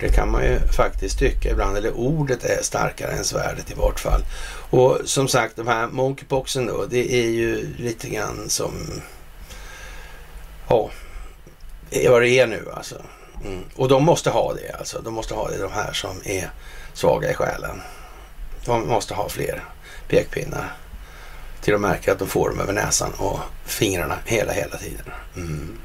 det 0.00 0.08
kan 0.08 0.30
man 0.30 0.44
ju 0.44 0.60
faktiskt 0.60 1.18
tycka 1.18 1.50
ibland. 1.50 1.76
Eller 1.76 1.92
ordet 1.92 2.44
är 2.44 2.62
starkare 2.62 3.12
än 3.12 3.24
svärdet 3.24 3.70
i 3.70 3.74
vart 3.74 4.00
fall. 4.00 4.24
Och 4.70 4.98
som 5.04 5.28
sagt, 5.28 5.56
de 5.56 5.68
här 5.68 5.86
monkeypoxen 5.86 6.66
då, 6.66 6.86
det 6.86 7.14
är 7.14 7.28
ju 7.28 7.74
lite 7.76 8.08
grann 8.08 8.48
som... 8.48 8.72
Ja, 10.68 10.90
vad 12.08 12.22
det 12.22 12.28
är 12.30 12.46
nu 12.46 12.68
alltså. 12.74 13.02
Mm. 13.44 13.64
Och 13.76 13.88
de 13.88 14.04
måste 14.04 14.30
ha 14.30 14.54
det 14.54 14.78
alltså. 14.78 15.00
De 15.02 15.14
måste 15.14 15.34
ha 15.34 15.48
det, 15.48 15.58
de 15.58 15.72
här 15.72 15.92
som 15.92 16.20
är 16.24 16.50
svaga 16.94 17.30
i 17.30 17.34
själen. 17.34 17.80
De 18.64 18.88
måste 18.88 19.14
ha 19.14 19.28
fler 19.28 19.64
pekpinnar. 20.08 20.76
Till 21.60 21.72
de 21.72 21.82
märker 21.82 22.12
att 22.12 22.18
de 22.18 22.28
får 22.28 22.48
dem 22.48 22.60
över 22.60 22.72
näsan 22.72 23.12
och 23.18 23.38
fingrarna 23.64 24.18
hela, 24.24 24.52
hela 24.52 24.76
tiden. 24.76 25.06
Mm. 25.36 25.78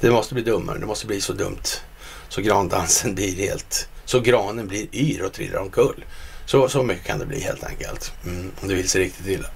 Det 0.00 0.10
måste 0.10 0.34
bli 0.34 0.42
dummare. 0.42 0.78
Det 0.78 0.86
måste 0.86 1.06
bli 1.06 1.20
så 1.20 1.32
dumt 1.32 1.80
så 2.28 2.40
grandansen 2.40 3.14
blir 3.14 3.36
helt... 3.36 3.88
Så 4.04 4.20
granen 4.20 4.68
blir 4.68 4.86
yr 4.92 5.22
och 5.22 5.32
trillar 5.32 5.58
omkull. 5.58 6.04
Så, 6.46 6.68
så 6.68 6.82
mycket 6.82 7.06
kan 7.06 7.18
det 7.18 7.26
bli 7.26 7.40
helt 7.40 7.64
enkelt. 7.64 8.12
Mm, 8.24 8.52
om 8.62 8.68
det 8.68 8.74
vill 8.74 8.88
sig 8.88 9.00
riktigt 9.00 9.26
illa. 9.26 9.48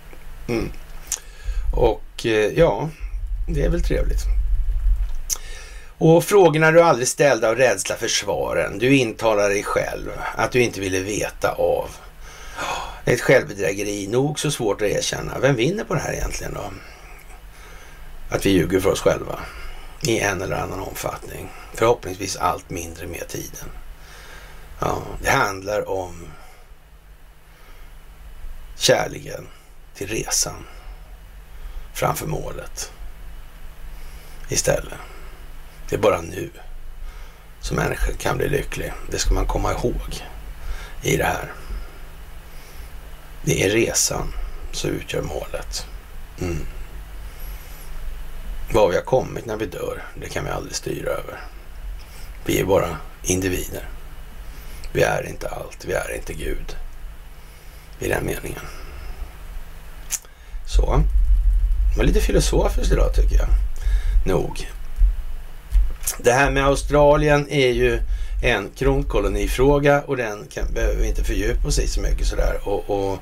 Mm. 0.49 0.71
Och 1.77 2.27
eh, 2.27 2.59
ja, 2.59 2.91
det 3.49 3.63
är 3.63 3.69
väl 3.69 3.83
trevligt. 3.83 4.23
Och 5.99 6.25
frågorna 6.25 6.71
du 6.71 6.83
aldrig 6.83 7.09
ställde 7.09 7.49
av 7.49 7.57
rädsla 7.57 7.97
för 7.97 8.09
svaren. 8.09 8.79
Du 8.79 8.97
intalar 8.97 9.49
dig 9.49 9.63
själv 9.63 10.11
att 10.37 10.53
du 10.53 10.63
inte 10.63 10.81
ville 10.81 11.01
veta 11.01 11.53
av. 11.53 11.91
Ett 13.05 13.21
självbedrägeri 13.21 14.07
nog 14.07 14.41
så 14.41 14.51
svårt 14.51 14.83
att 14.83 14.89
erkänna. 14.89 15.39
Vem 15.39 15.57
vinner 15.57 15.85
på 15.85 15.95
det 15.95 16.01
här 16.01 16.13
egentligen 16.13 16.55
då? 16.55 16.71
Att 18.31 18.47
vi 18.47 18.51
ljuger 18.51 18.81
för 18.81 18.91
oss 18.91 19.01
själva 19.01 19.39
i 20.03 20.21
en 20.21 20.43
eller 20.43 20.57
annan 20.57 20.81
omfattning. 20.81 21.49
Förhoppningsvis 21.75 22.37
allt 22.37 22.71
mindre 22.71 23.07
med 23.07 23.29
tiden. 23.29 23.69
Ja, 24.81 25.03
det 25.23 25.31
handlar 25.31 25.89
om 25.89 26.27
kärleken 28.77 29.49
till 29.95 30.09
resan 30.09 30.67
framför 31.95 32.27
målet 32.27 32.93
istället. 34.49 34.99
Det 35.89 35.97
är 35.97 36.01
bara 36.01 36.21
nu 36.21 36.51
som 37.61 37.77
människan 37.77 38.15
kan 38.15 38.37
bli 38.37 38.49
lycklig. 38.49 38.93
Det 39.11 39.19
ska 39.19 39.35
man 39.35 39.47
komma 39.47 39.73
ihåg 39.73 40.25
i 41.03 41.17
det 41.17 41.25
här. 41.25 41.53
Det 43.45 43.65
är 43.65 43.71
resan 43.71 44.35
som 44.73 44.91
utgör 44.91 45.23
målet. 45.23 45.87
Mm. 46.41 46.67
Var 48.73 48.89
vi 48.89 48.95
har 48.95 49.03
kommit 49.03 49.47
när 49.47 49.57
vi 49.57 49.67
dör, 49.67 50.03
det 50.21 50.29
kan 50.29 50.45
vi 50.45 50.51
aldrig 50.51 50.75
styra 50.75 51.11
över. 51.11 51.41
Vi 52.45 52.61
är 52.61 52.65
bara 52.65 52.97
individer. 53.23 53.89
Vi 54.93 55.03
är 55.03 55.29
inte 55.29 55.49
allt, 55.49 55.85
vi 55.85 55.93
är 55.93 56.15
inte 56.17 56.33
Gud. 56.33 56.77
I 57.99 58.09
den 58.09 58.27
meningen. 58.27 58.65
Så. 60.67 61.03
Det 61.93 61.99
var 61.99 62.05
lite 62.05 62.21
filosofiskt 62.21 62.93
idag 62.93 63.15
tycker 63.15 63.37
jag. 63.37 63.49
Nog. 64.27 64.71
Det 66.19 66.33
här 66.33 66.51
med 66.51 66.65
Australien 66.65 67.47
är 67.51 67.69
ju 67.69 68.01
en 68.43 68.71
kronkolonifråga 68.77 70.03
och 70.03 70.17
den 70.17 70.47
kan, 70.51 70.73
behöver 70.75 71.03
vi 71.03 71.09
inte 71.09 71.25
fördjupa 71.25 71.69
oss 71.69 71.79
i 71.79 71.89
så 71.89 72.01
mycket 72.01 72.27
sådär. 72.27 72.61
Och, 72.63 72.91
och 72.91 73.19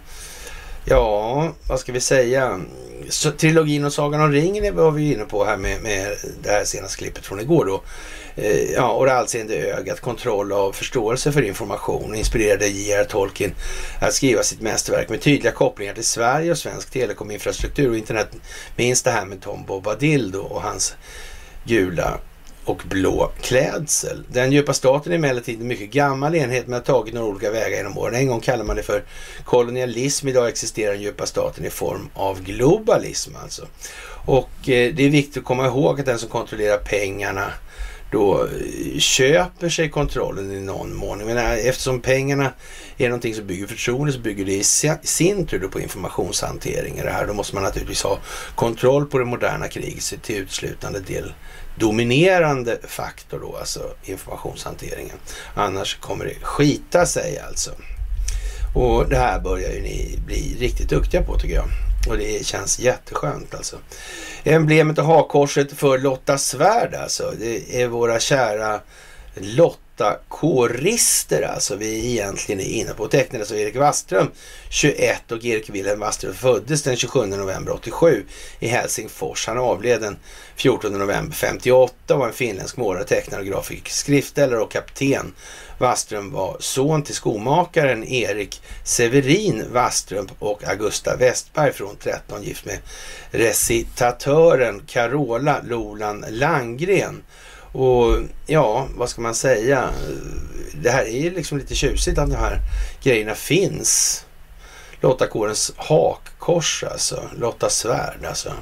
ja, 0.86 1.52
vad 1.68 1.80
ska 1.80 1.92
vi 1.92 2.00
säga? 2.00 2.60
Så, 3.08 3.30
trilogin 3.30 3.84
och 3.84 3.92
Sagan 3.92 4.20
om 4.20 4.32
ringen 4.32 4.76
var 4.76 4.90
vi 4.90 5.12
inne 5.12 5.24
på 5.24 5.44
här 5.44 5.56
med, 5.56 5.82
med 5.82 6.16
det 6.42 6.50
här 6.50 6.64
senaste 6.64 6.98
klippet 6.98 7.26
från 7.26 7.40
igår 7.40 7.64
då. 7.64 7.82
Eh, 8.36 8.72
ja, 8.72 8.88
och 8.88 9.06
det 9.06 9.14
allseende 9.14 9.54
ögat, 9.54 10.00
kontroll 10.00 10.52
av 10.52 10.72
förståelse 10.72 11.32
för 11.32 11.42
information 11.42 12.14
inspirerade 12.14 12.66
J.R. 12.66 13.04
Tolkien 13.04 13.54
att 14.00 14.14
skriva 14.14 14.42
sitt 14.42 14.60
mästerverk 14.60 15.08
med 15.08 15.20
tydliga 15.20 15.52
kopplingar 15.52 15.94
till 15.94 16.04
Sverige 16.04 16.50
och 16.50 16.58
svensk 16.58 16.90
telekominfrastruktur 16.90 17.90
och 17.90 17.96
internet. 17.96 18.28
Minns 18.76 19.02
det 19.02 19.10
här 19.10 19.26
med 19.26 19.40
Tom 19.40 19.64
Bobadil 19.64 20.30
då 20.30 20.40
och 20.40 20.62
hans 20.62 20.94
gula 21.64 22.18
och 22.66 22.82
blå 22.88 23.30
klädsel. 23.40 24.24
Den 24.32 24.52
djupa 24.52 24.72
staten 24.72 25.12
är 25.12 25.16
emellertid 25.16 25.60
en 25.60 25.68
mycket 25.68 25.90
gammal 25.90 26.34
enhet 26.34 26.66
men 26.66 26.72
har 26.72 26.80
tagit 26.80 27.14
några 27.14 27.26
olika 27.26 27.50
vägar 27.50 27.76
genom 27.76 27.98
åren. 27.98 28.14
En 28.14 28.26
gång 28.26 28.40
kallade 28.40 28.64
man 28.64 28.76
det 28.76 28.82
för 28.82 29.02
kolonialism. 29.44 30.28
Idag 30.28 30.48
existerar 30.48 30.92
den 30.92 31.02
djupa 31.02 31.26
staten 31.26 31.64
i 31.64 31.70
form 31.70 32.08
av 32.14 32.42
globalism 32.42 33.32
alltså. 33.42 33.66
Och 34.26 34.68
eh, 34.68 34.94
det 34.94 35.04
är 35.04 35.10
viktigt 35.10 35.36
att 35.36 35.44
komma 35.44 35.66
ihåg 35.66 36.00
att 36.00 36.06
den 36.06 36.18
som 36.18 36.28
kontrollerar 36.28 36.78
pengarna 36.78 37.52
då 38.12 38.44
eh, 38.44 38.98
köper 38.98 39.68
sig 39.68 39.90
kontrollen 39.90 40.52
i 40.52 40.60
någon 40.60 40.94
mån. 40.94 41.18
Men 41.18 41.36
eftersom 41.38 42.00
pengarna 42.00 42.52
är 42.96 43.08
någonting 43.08 43.34
som 43.34 43.46
bygger 43.46 43.66
förtroende 43.66 44.12
så 44.12 44.18
bygger 44.18 44.44
det 44.44 44.52
i 44.52 44.64
sin 45.02 45.46
tur 45.46 45.68
på 45.68 45.80
informationshantering. 45.80 47.00
Det 47.04 47.10
här. 47.10 47.26
Då 47.26 47.32
måste 47.32 47.54
man 47.54 47.64
naturligtvis 47.64 48.02
ha 48.02 48.18
kontroll 48.54 49.06
på 49.06 49.18
det 49.18 49.24
moderna 49.24 49.68
kriget 49.68 50.22
till 50.22 50.36
uteslutande 50.36 51.00
del 51.00 51.32
dominerande 51.76 52.78
faktor 52.82 53.38
då, 53.40 53.56
alltså 53.56 53.80
informationshanteringen. 54.04 55.16
Annars 55.54 55.96
kommer 56.00 56.24
det 56.24 56.34
skita 56.42 57.06
sig 57.06 57.38
alltså. 57.38 57.70
Och 58.74 59.08
det 59.08 59.16
här 59.16 59.40
börjar 59.40 59.70
ju 59.70 59.82
ni 59.82 60.18
bli 60.26 60.56
riktigt 60.60 60.88
duktiga 60.88 61.22
på 61.22 61.38
tycker 61.38 61.54
jag. 61.54 61.68
Och 62.08 62.18
det 62.18 62.46
känns 62.46 62.78
jätteskönt 62.78 63.54
alltså. 63.54 63.76
Emblemet 64.44 64.98
och 64.98 65.04
hakkorset 65.04 65.72
för 65.72 65.98
Lotta 65.98 66.38
Svärd 66.38 66.94
alltså. 66.94 67.32
Det 67.40 67.82
är 67.82 67.88
våra 67.88 68.20
kära 68.20 68.80
Lotta 69.34 69.80
åtta 69.96 70.18
kårister 70.28 71.42
alltså 71.42 71.76
vi 71.76 72.12
egentligen 72.12 72.60
är 72.60 72.64
inne 72.64 72.92
på. 72.92 73.08
Tecknades 73.08 73.34
av 73.34 73.40
alltså 73.40 73.56
Erik 73.56 73.76
Waström 73.76 74.30
21 74.68 75.32
och 75.32 75.44
Erik 75.44 75.70
Wilhelm 75.70 76.00
Waström 76.00 76.34
föddes 76.34 76.82
den 76.82 76.96
27 76.96 77.26
november 77.26 77.72
87 77.72 78.24
i 78.58 78.68
Helsingfors. 78.68 79.46
Han 79.46 79.58
avled 79.58 80.00
den 80.00 80.16
14 80.56 80.92
november 80.92 81.34
58 81.34 81.94
och 82.08 82.18
var 82.18 82.26
en 82.26 82.32
finländsk 82.32 82.76
målare, 82.76 83.04
tecknare 83.04 83.40
och 83.40 83.46
grafisk 83.46 83.88
skriftställare 83.88 84.60
och 84.60 84.72
kapten. 84.72 85.34
Waström 85.78 86.32
var 86.32 86.56
son 86.60 87.02
till 87.02 87.14
skomakaren 87.14 88.04
Erik 88.04 88.62
Severin 88.84 89.64
Waström 89.72 90.28
och 90.38 90.64
Augusta 90.68 91.16
Westberg 91.16 91.72
från 91.72 91.96
13 91.96 92.42
gift 92.42 92.64
med 92.64 92.78
recitatören 93.30 94.82
Carola 94.86 95.60
Lolan 95.64 96.24
Langgren. 96.28 97.22
Och 97.76 98.18
ja, 98.46 98.88
vad 98.96 99.08
ska 99.08 99.20
man 99.20 99.34
säga? 99.34 99.90
Det 100.82 100.90
här 100.90 101.04
är 101.04 101.20
ju 101.22 101.30
liksom 101.30 101.58
lite 101.58 101.74
tjusigt 101.74 102.18
att 102.18 102.30
de 102.30 102.36
här 102.36 102.60
grejerna 103.02 103.34
finns. 103.34 104.24
Lottakårens 105.00 105.72
hakkors 105.76 106.84
alltså. 106.84 107.22
Lotta 107.38 107.70
svärd 107.70 108.24
alltså. 108.28 108.52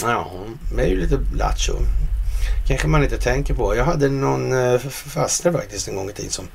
Ja, 0.00 0.30
det 0.76 0.82
är 0.82 0.86
ju 0.86 1.00
lite 1.00 1.18
lattjo. 1.36 1.74
Kanske 2.68 2.88
man 2.88 3.04
inte 3.04 3.18
tänker 3.18 3.54
på. 3.54 3.76
Jag 3.76 3.84
hade 3.84 4.08
någon 4.08 4.52
eh, 4.52 4.78
faster 4.88 5.52
faktiskt 5.52 5.88
en 5.88 5.96
gång 5.96 6.10
i 6.10 6.12
tiden 6.12 6.30
som 6.30 6.48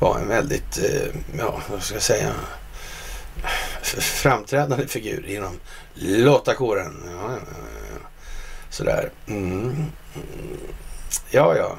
var 0.00 0.18
en 0.18 0.28
väldigt, 0.28 0.78
eh, 0.78 1.20
ja 1.38 1.60
vad 1.70 1.82
ska 1.82 1.94
jag 1.94 2.02
säga, 2.02 2.32
framträdande 4.00 4.86
figur 4.86 5.26
inom 5.26 5.52
lottakåren. 5.94 7.02
Ja, 7.06 7.30
ja, 7.32 7.38
ja. 7.92 8.08
Sådär. 8.70 9.10
Mm. 9.26 9.86
Ja, 11.30 11.56
ja. 11.56 11.76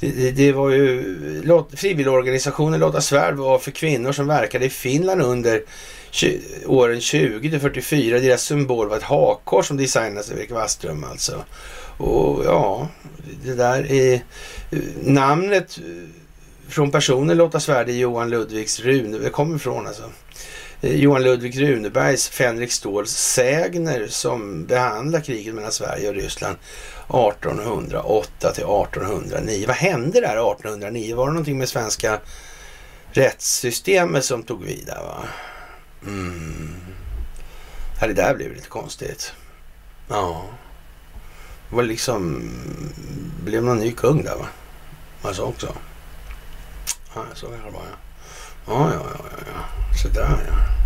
Det, 0.00 0.10
det, 0.10 0.30
det, 0.30 0.52
var 0.52 0.70
ju 0.70 1.64
frivilligorganisationen 1.72 2.80
Lotta 2.80 3.00
Svärd 3.00 3.34
var 3.34 3.58
för 3.58 3.70
kvinnor 3.70 4.12
som 4.12 4.26
verkade 4.26 4.64
i 4.64 4.70
Finland 4.70 5.22
under 5.22 5.62
åren 6.66 7.00
20 7.00 7.50
till 7.50 7.60
44. 7.60 8.18
Deras 8.18 8.42
symbol 8.42 8.88
var 8.88 8.96
ett 8.96 9.02
hakkors 9.02 9.66
som 9.66 9.76
designades 9.76 10.30
av 10.30 10.38
Erik 10.38 10.50
Waström 10.50 11.04
alltså. 11.04 11.44
Och 11.96 12.44
ja, 12.44 12.88
det 13.44 13.54
där 13.54 13.92
är 13.92 14.24
namnet 15.02 15.78
från 16.68 16.90
personen 16.90 17.36
Lotta 17.36 17.60
Svärd 17.60 17.88
är 17.88 17.92
Johan 17.92 18.30
Ludvigs 18.30 18.80
Rune. 18.80 19.18
Det 19.18 19.30
kommer 19.30 19.56
ifrån 19.56 19.86
alltså. 19.86 20.02
Eh, 20.80 20.96
Johan 20.96 21.22
Ludvig 21.22 21.62
Runebergs 21.62 22.28
Fänrik 22.28 22.72
Ståls 22.72 23.10
sägner 23.10 24.06
som 24.06 24.64
behandlar 24.64 25.20
kriget 25.20 25.54
mellan 25.54 25.72
Sverige 25.72 26.08
och 26.08 26.14
Ryssland 26.14 26.56
1808 27.08 28.52
till 28.52 28.64
1809. 28.64 29.64
Vad 29.66 29.76
hände 29.76 30.20
där 30.20 30.52
1809? 30.52 31.16
Var 31.16 31.26
det 31.26 31.32
någonting 31.32 31.58
med 31.58 31.68
svenska 31.68 32.20
rättssystemet 33.10 34.24
som 34.24 34.42
tog 34.42 34.64
vid 34.64 34.86
där 34.86 35.02
va? 35.02 35.24
Mm. 36.06 36.74
Ja, 38.00 38.06
det 38.06 38.14
där 38.14 38.34
blev 38.34 38.52
lite 38.52 38.68
konstigt. 38.68 39.32
Ja. 40.08 40.44
Det 41.70 41.76
var 41.76 41.82
liksom, 41.82 42.50
blev 43.44 43.62
någon 43.62 43.78
ny 43.78 43.92
kung 43.92 44.24
där 44.24 44.36
va? 44.36 44.46
Man 45.22 45.34
sa 45.34 45.42
också. 45.42 45.74
Ja, 47.14 47.24
så 47.34 47.46
kan 47.46 47.56
det 47.56 47.70
var 47.70 47.82
ja. 47.90 47.96
Ja, 48.66 48.90
ja, 48.92 49.02
ja, 49.14 49.38
ja. 49.46 49.96
Sådär 50.02 50.36
ja. 50.48 50.83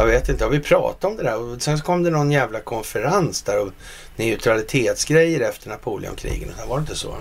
Jag 0.00 0.06
vet 0.06 0.28
inte, 0.28 0.44
har 0.44 0.50
vi 0.50 0.60
pratat 0.60 1.04
om 1.04 1.16
det 1.16 1.22
där? 1.22 1.36
Och 1.36 1.62
sen 1.62 1.80
kom 1.80 2.02
det 2.02 2.10
någon 2.10 2.30
jävla 2.30 2.60
konferens 2.60 3.42
där 3.42 3.60
och 3.60 3.72
neutralitetsgrejer 4.16 5.40
efter 5.40 5.68
Napoleonkrigen. 5.68 6.52
Var 6.68 6.76
det 6.76 6.80
inte 6.80 6.94
så? 6.94 7.16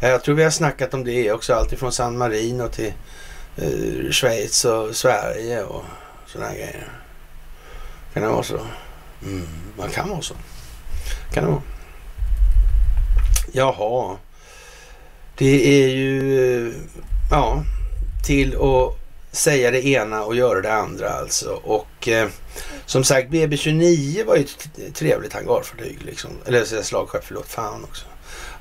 Jag 0.00 0.22
tror 0.22 0.34
vi 0.34 0.44
har 0.44 0.50
snackat 0.50 0.94
om 0.94 1.04
det 1.04 1.32
också, 1.32 1.54
alltifrån 1.54 1.92
San 1.92 2.18
Marino 2.18 2.68
till 2.68 2.92
eh, 3.56 4.10
Schweiz 4.10 4.64
och 4.64 4.96
Sverige 4.96 5.62
och 5.62 5.84
sådana 6.26 6.54
grejer. 6.54 6.88
Kan 8.14 8.22
det 8.22 8.28
vara 8.28 8.42
så? 8.42 8.60
Mm, 9.22 9.48
man 9.78 9.90
kan 9.90 10.08
vara 10.08 10.22
så. 10.22 10.34
Kan 11.32 11.44
det 11.44 11.50
vara. 11.50 11.62
Jaha. 13.52 14.16
Det 15.38 15.84
är 15.84 15.88
ju, 15.88 16.66
eh, 16.66 16.72
ja, 17.30 17.64
till 18.24 18.54
att 18.54 19.01
säga 19.32 19.70
det 19.70 19.86
ena 19.86 20.22
och 20.22 20.36
göra 20.36 20.60
det 20.60 20.72
andra 20.72 21.10
alltså. 21.10 21.50
Och 21.50 22.08
eh, 22.08 22.28
som 22.86 23.04
sagt, 23.04 23.28
BB29 23.28 24.24
var 24.24 24.36
ju 24.36 24.42
ett 24.42 24.94
trevligt 24.94 25.32
hangarfartyg 25.32 25.98
liksom. 26.02 26.30
Eller 26.46 26.82
slagskepp, 26.82 27.24
förlåt, 27.24 27.48
fan 27.48 27.84
också. 27.84 28.06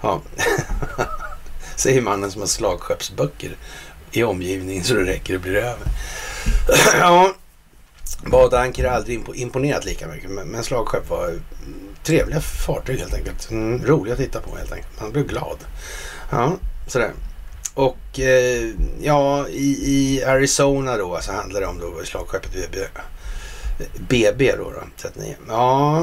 Ja. 0.02 0.22
Säger 1.76 2.02
mannen 2.02 2.31
som 2.31 2.41
har 2.41 2.48
slagskeppsböcker 2.48 3.56
i 4.11 4.23
omgivningen 4.23 4.84
så 4.84 4.93
det 4.93 5.06
räcker 5.06 5.35
och 5.35 5.41
blir 5.41 5.56
över. 5.56 5.88
ja, 6.99 7.34
Badanker 8.26 8.88
har 8.88 8.95
aldrig 8.95 9.23
imponerat 9.35 9.85
lika 9.85 10.07
mycket, 10.07 10.30
men 10.30 10.64
slagskepp 10.64 11.10
var 11.10 11.39
trevliga 12.03 12.41
fartyg 12.41 12.99
helt 12.99 13.14
enkelt. 13.14 13.52
Mm, 13.52 13.85
roliga 13.85 14.14
att 14.14 14.19
titta 14.19 14.39
på 14.39 14.57
helt 14.57 14.72
enkelt. 14.72 15.02
Man 15.02 15.11
blir 15.11 15.23
glad. 15.23 15.57
Ja, 16.30 16.57
sådär. 16.88 17.11
Och 17.73 18.19
eh, 18.19 18.69
ja, 19.02 19.48
i, 19.48 19.77
i, 19.84 20.23
Arizona 20.23 20.98
då 20.98 21.19
så 21.22 21.31
handlar 21.31 21.61
det 21.61 21.68
om 21.68 21.80
då 21.80 22.03
slagskeppet 22.03 22.52
BB, 22.53 22.88
BB 24.10 24.56
då, 24.57 24.64
då 24.64 24.84
39. 24.98 25.35
Ja, 25.48 25.99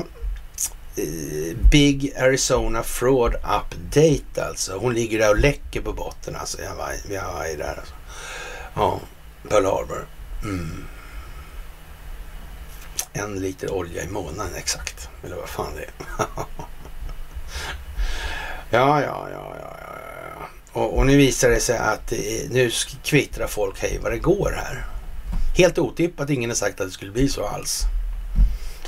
eh, 0.96 1.56
Big 1.70 2.14
Arizona 2.18 2.82
Fraud 2.82 3.34
Update 3.34 4.44
alltså. 4.48 4.78
Hon 4.78 4.94
ligger 4.94 5.18
där 5.18 5.30
och 5.30 5.38
läcker 5.38 5.80
på 5.80 5.92
botten 5.92 6.36
alltså. 6.36 6.62
Jag 6.62 6.74
var, 6.74 6.92
jag 7.10 7.32
var 7.32 7.58
där 7.58 7.74
alltså. 7.78 7.94
Ja, 8.74 9.00
Pearl 9.48 9.64
Harbor. 9.64 10.06
Mm. 10.42 10.84
En 13.12 13.40
liter 13.40 13.72
olja 13.72 14.04
i 14.04 14.08
månaden 14.08 14.54
exakt. 14.56 15.08
Eller 15.24 15.36
vad 15.36 15.48
fan 15.48 15.72
det 15.76 15.82
är. 15.82 15.90
ja, 18.70 19.02
ja, 19.02 19.28
ja, 19.32 19.56
ja, 19.60 19.76
ja. 19.80 19.97
Och, 20.78 20.98
och 20.98 21.06
nu 21.06 21.16
visar 21.16 21.50
det 21.50 21.60
sig 21.60 21.78
att 21.78 22.12
eh, 22.12 22.18
nu 22.50 22.70
kvittrar 23.02 23.46
folk 23.46 23.82
hej 23.82 23.98
vad 24.02 24.12
det 24.12 24.18
går 24.18 24.54
här. 24.56 24.86
Helt 25.56 25.78
otippat, 25.78 26.30
ingen 26.30 26.50
har 26.50 26.54
sagt 26.54 26.80
att 26.80 26.86
det 26.86 26.92
skulle 26.92 27.12
bli 27.12 27.28
så 27.28 27.46
alls. 27.46 27.82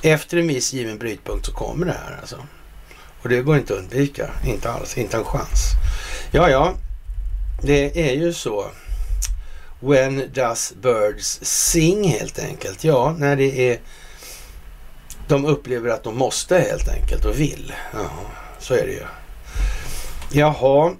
Efter 0.03 0.37
en 0.37 0.49
viss 0.49 0.73
given 0.73 0.99
brytpunkt 0.99 1.47
så 1.47 1.53
kommer 1.53 1.87
det 1.87 1.93
här 1.93 2.19
alltså. 2.21 2.37
Och 3.23 3.29
det 3.29 3.43
går 3.43 3.57
inte 3.57 3.73
att 3.73 3.79
undvika, 3.79 4.31
inte 4.47 4.71
alls, 4.71 4.99
inte 4.99 5.17
en 5.17 5.25
chans. 5.25 5.61
Ja, 6.33 6.51
ja, 6.51 6.75
det 7.63 8.11
är 8.11 8.15
ju 8.15 8.33
så. 8.33 8.67
When 9.81 10.31
does 10.35 10.73
birds 10.83 11.39
sing 11.43 12.05
helt 12.09 12.39
enkelt? 12.39 12.85
Ja, 12.85 13.15
när 13.19 13.37
det 13.37 13.71
är 13.71 13.81
de 15.29 15.45
upplever 15.45 15.89
att 15.89 16.05
de 16.05 16.17
måste 16.17 16.59
helt 16.59 16.89
enkelt 16.89 17.25
och 17.25 17.41
vill. 17.41 17.73
Ja, 17.93 18.11
så 18.59 18.75
är 18.75 18.87
det 18.87 18.93
ju. 18.93 19.05
Jaha. 20.33 20.95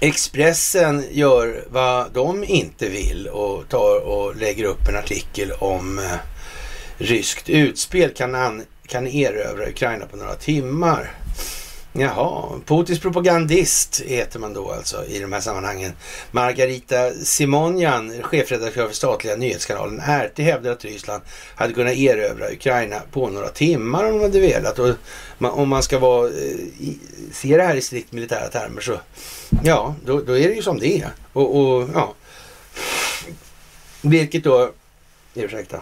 Expressen 0.00 1.04
gör 1.10 1.64
vad 1.70 2.12
de 2.12 2.44
inte 2.44 2.88
vill 2.88 3.28
och 3.28 3.68
tar 3.68 4.00
och 4.00 4.36
lägger 4.36 4.64
upp 4.64 4.88
en 4.88 4.96
artikel 4.96 5.52
om 5.52 5.98
eh, 5.98 6.04
ryskt 6.98 7.48
utspel 7.48 8.10
kan, 8.10 8.34
an, 8.34 8.62
kan 8.86 9.06
erövra 9.06 9.68
Ukraina 9.68 10.06
på 10.06 10.16
några 10.16 10.34
timmar. 10.34 11.10
Jaha, 11.92 12.60
Putins 12.66 13.00
propagandist 13.00 14.00
heter 14.00 14.38
man 14.38 14.52
då 14.52 14.70
alltså 14.72 15.06
i 15.06 15.18
de 15.18 15.32
här 15.32 15.40
sammanhangen. 15.40 15.92
Margarita 16.30 17.10
Simonjan, 17.10 18.22
chefredaktör 18.22 18.86
för 18.86 18.94
statliga 18.94 19.36
nyhetskanalen 19.36 20.00
RT, 20.00 20.38
hävdar 20.38 20.72
att 20.72 20.84
Ryssland 20.84 21.22
hade 21.54 21.72
kunnat 21.72 21.94
erövra 21.94 22.52
Ukraina 22.52 22.96
på 23.12 23.28
några 23.28 23.48
timmar 23.48 24.04
om 24.04 24.18
de 24.18 24.22
hade 24.22 24.40
velat. 24.40 24.78
Och 24.78 24.94
om 25.38 25.68
man 25.68 25.82
ska 25.82 25.98
vara, 25.98 26.28
eh, 26.28 26.94
se 27.32 27.56
det 27.56 27.62
här 27.62 27.76
i 27.76 27.82
strikt 27.82 28.12
militära 28.12 28.48
termer 28.48 28.80
så, 28.80 29.00
ja, 29.64 29.94
då, 30.04 30.20
då 30.20 30.38
är 30.38 30.48
det 30.48 30.54
ju 30.54 30.62
som 30.62 30.78
det 30.78 31.00
är. 31.00 31.10
Och, 31.32 31.56
och 31.56 31.88
ja, 31.94 32.14
vilket 34.02 34.44
då, 34.44 34.72
ursäkta, 35.34 35.80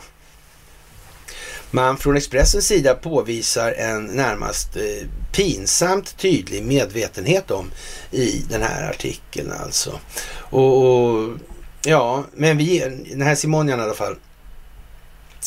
man 1.70 1.98
från 1.98 2.16
Expressens 2.16 2.66
sida 2.66 2.94
påvisar 2.94 3.72
en 3.72 4.04
närmast 4.04 4.76
eh, 4.76 5.08
pinsamt 5.32 6.16
tydlig 6.16 6.64
medvetenhet 6.64 7.50
om 7.50 7.70
i 8.10 8.44
den 8.48 8.62
här 8.62 8.90
artikeln 8.90 9.52
alltså. 9.52 10.00
Och, 10.34 10.84
och 10.84 11.38
ja, 11.84 12.24
men 12.34 12.56
vi, 12.56 12.78
den 13.10 13.22
här 13.22 13.34
Simonian 13.34 13.80
i 13.80 13.82
alla 13.82 13.94
fall, 13.94 14.16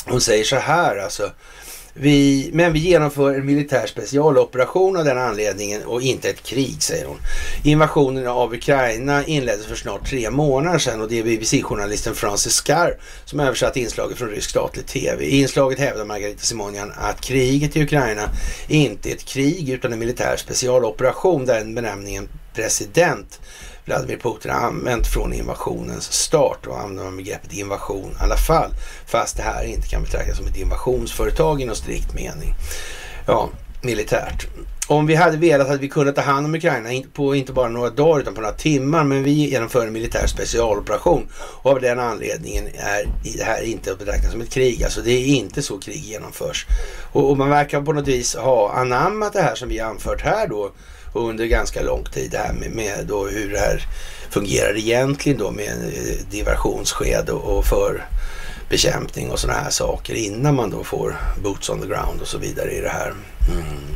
hon 0.06 0.22
säger 0.22 0.44
så 0.44 0.56
här 0.56 0.98
alltså. 0.98 1.32
Vi, 1.94 2.50
men 2.54 2.74
vi 2.74 2.80
genomför 2.80 3.34
en 3.34 3.46
militär 3.46 3.88
specialoperation 3.88 4.98
av 4.98 5.06
den 5.06 5.18
anledningen 5.18 5.84
och 5.84 6.02
inte 6.02 6.30
ett 6.30 6.44
krig, 6.44 6.84
säger 6.84 7.06
hon. 7.06 7.18
Invasionen 7.64 8.28
av 8.28 8.54
Ukraina 8.54 9.26
inleddes 9.26 9.66
för 9.66 9.76
snart 9.76 10.10
tre 10.10 10.32
månader 10.32 10.80
sedan 10.80 11.02
och 11.02 11.10
det 11.10 11.20
är 11.20 11.24
BBC-journalisten 11.24 12.16
Francis 12.16 12.54
Scar 12.54 12.98
som 13.26 13.40
översatt 13.40 13.78
inslaget 13.78 14.18
från 14.18 14.30
rysk 14.30 14.50
statlig 14.50 14.86
tv. 14.86 15.26
I 15.26 15.42
inslaget 15.42 15.80
hävdar 15.80 16.06
Margarita 16.06 16.42
Simonian 16.42 16.94
att 16.96 17.22
kriget 17.22 17.76
i 17.76 17.84
Ukraina 17.84 18.30
inte 18.68 19.10
är 19.10 19.14
ett 19.14 19.26
krig 19.26 19.70
utan 19.70 19.94
en 19.94 20.00
militär 20.00 20.36
specialoperation 20.38 21.46
där 21.46 21.66
benämningen 21.66 22.30
president 22.54 23.40
Vladimir 23.90 24.18
Putin 24.18 24.52
har 24.52 24.60
använt 24.60 25.08
från 25.08 25.34
invasionens 25.34 26.14
start 26.14 26.68
och 26.68 26.80
använder 26.80 27.04
man 27.04 27.18
begreppet 27.18 27.54
invasion 27.54 28.12
i 28.12 28.24
alla 28.24 28.38
fall. 28.38 28.72
Fast 29.06 29.38
det 29.38 29.44
här 29.44 29.64
inte 29.64 29.88
kan 29.88 30.04
betraktas 30.04 30.38
som 30.38 30.48
ett 30.48 30.58
invasionsföretag 30.58 31.62
i 31.62 31.66
någon 31.66 31.76
strikt 31.76 32.14
mening. 32.14 32.54
Ja, 33.26 33.50
militärt. 33.82 34.48
Om 34.88 35.06
vi 35.06 35.16
hade 35.16 35.38
velat 35.38 35.68
hade 35.68 35.80
vi 35.80 35.90
kunnat 35.90 36.16
ta 36.16 36.22
hand 36.22 36.46
om 36.46 36.56
Ukraina 36.56 36.90
på 37.14 37.36
inte 37.36 37.54
bara 37.54 37.70
några 37.70 37.90
dagar 37.90 38.22
utan 38.22 38.34
på 38.34 38.42
några 38.42 38.54
timmar. 38.54 39.04
Men 39.04 39.24
vi 39.24 39.32
genomför 39.32 39.88
en 39.88 39.94
militär 39.94 40.28
specialoperation 40.28 41.28
och 41.36 41.72
av 41.72 41.82
den 41.82 42.00
anledningen 42.00 42.68
är 42.68 43.38
det 43.38 43.44
här 43.44 43.64
inte 43.64 43.92
att 43.92 44.00
betrakta 44.00 44.30
som 44.30 44.42
ett 44.42 44.50
krig. 44.50 44.84
Alltså 44.84 45.02
det 45.02 45.12
är 45.12 45.26
inte 45.26 45.62
så 45.62 45.80
krig 45.80 46.04
genomförs. 46.04 46.66
Och, 47.12 47.30
och 47.30 47.38
man 47.38 47.50
verkar 47.50 47.82
på 47.82 47.94
något 47.94 48.08
vis 48.08 48.36
ha 48.36 48.72
anammat 48.74 49.34
det 49.34 49.42
här 49.42 49.56
som 49.56 49.70
vi 49.70 49.80
har 49.80 49.90
anfört 49.90 50.22
här 50.22 50.48
då 50.48 50.72
under 51.14 51.46
ganska 51.46 51.82
lång 51.82 52.04
tid 52.04 52.32
det 52.32 52.38
här 52.38 52.54
med, 52.54 52.72
med 52.72 53.06
då 53.08 53.28
hur 53.28 53.52
det 53.52 53.60
här 53.60 53.88
fungerar 54.30 54.78
egentligen 54.78 55.40
då 55.40 55.52
med 55.52 55.84
eh, 55.84 56.26
diversionssked 56.32 57.30
och, 57.30 57.58
och 57.58 57.66
för 57.66 58.06
bekämpning 58.70 59.32
och 59.32 59.40
sådana 59.40 59.60
här 59.60 59.70
saker 59.70 60.14
innan 60.14 60.56
man 60.56 60.70
då 60.70 60.84
får 60.84 61.16
boots 61.44 61.70
on 61.70 61.82
the 61.82 61.88
ground 61.88 62.22
och 62.22 62.28
så 62.28 62.38
vidare 62.38 62.72
i 62.72 62.82
det 62.82 62.90
här. 62.90 63.14
Mm. 63.52 63.96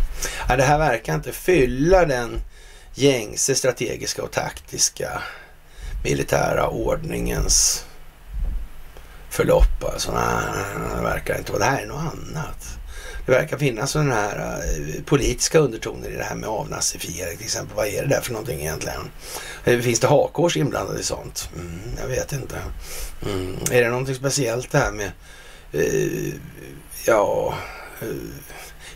Ja, 0.49 0.55
det 0.55 0.63
här 0.63 0.77
verkar 0.77 1.15
inte 1.15 1.31
fylla 1.31 2.05
den 2.05 2.41
gängse 2.95 3.55
strategiska 3.55 4.23
och 4.23 4.31
taktiska 4.31 5.21
militära 6.03 6.67
ordningens 6.67 7.85
förlopp. 9.29 9.83
Alltså, 9.93 10.11
nej, 10.11 10.63
det 10.97 11.03
verkar 11.03 11.37
inte 11.37 11.51
vara. 11.51 11.63
Det 11.63 11.69
här 11.69 11.81
är 11.81 11.87
något 11.87 12.13
annat. 12.13 12.77
Det 13.25 13.31
verkar 13.31 13.57
finnas 13.57 13.91
sådana 13.91 14.15
här 14.15 14.63
eh, 14.63 15.03
politiska 15.03 15.59
undertoner 15.59 16.09
i 16.09 16.15
det 16.15 16.23
här 16.23 16.35
med 16.35 16.49
avnazifiering 16.49 17.37
till 17.37 17.45
exempel. 17.45 17.75
Vad 17.75 17.87
är 17.87 18.01
det 18.01 18.07
där 18.07 18.21
för 18.21 18.31
någonting 18.31 18.59
egentligen? 18.59 19.09
Eh, 19.65 19.79
finns 19.79 19.99
det 19.99 20.07
hakors 20.07 20.57
inblandade 20.57 20.99
i 20.99 21.03
sånt? 21.03 21.49
Mm, 21.55 21.79
jag 22.01 22.07
vet 22.07 22.31
inte. 22.31 22.55
Mm. 23.25 23.57
Är 23.71 23.81
det 23.81 23.89
någonting 23.89 24.15
speciellt 24.15 24.71
det 24.71 24.77
här 24.77 24.91
med 24.91 25.11
uh, 25.75 26.33
ja, 27.05 27.53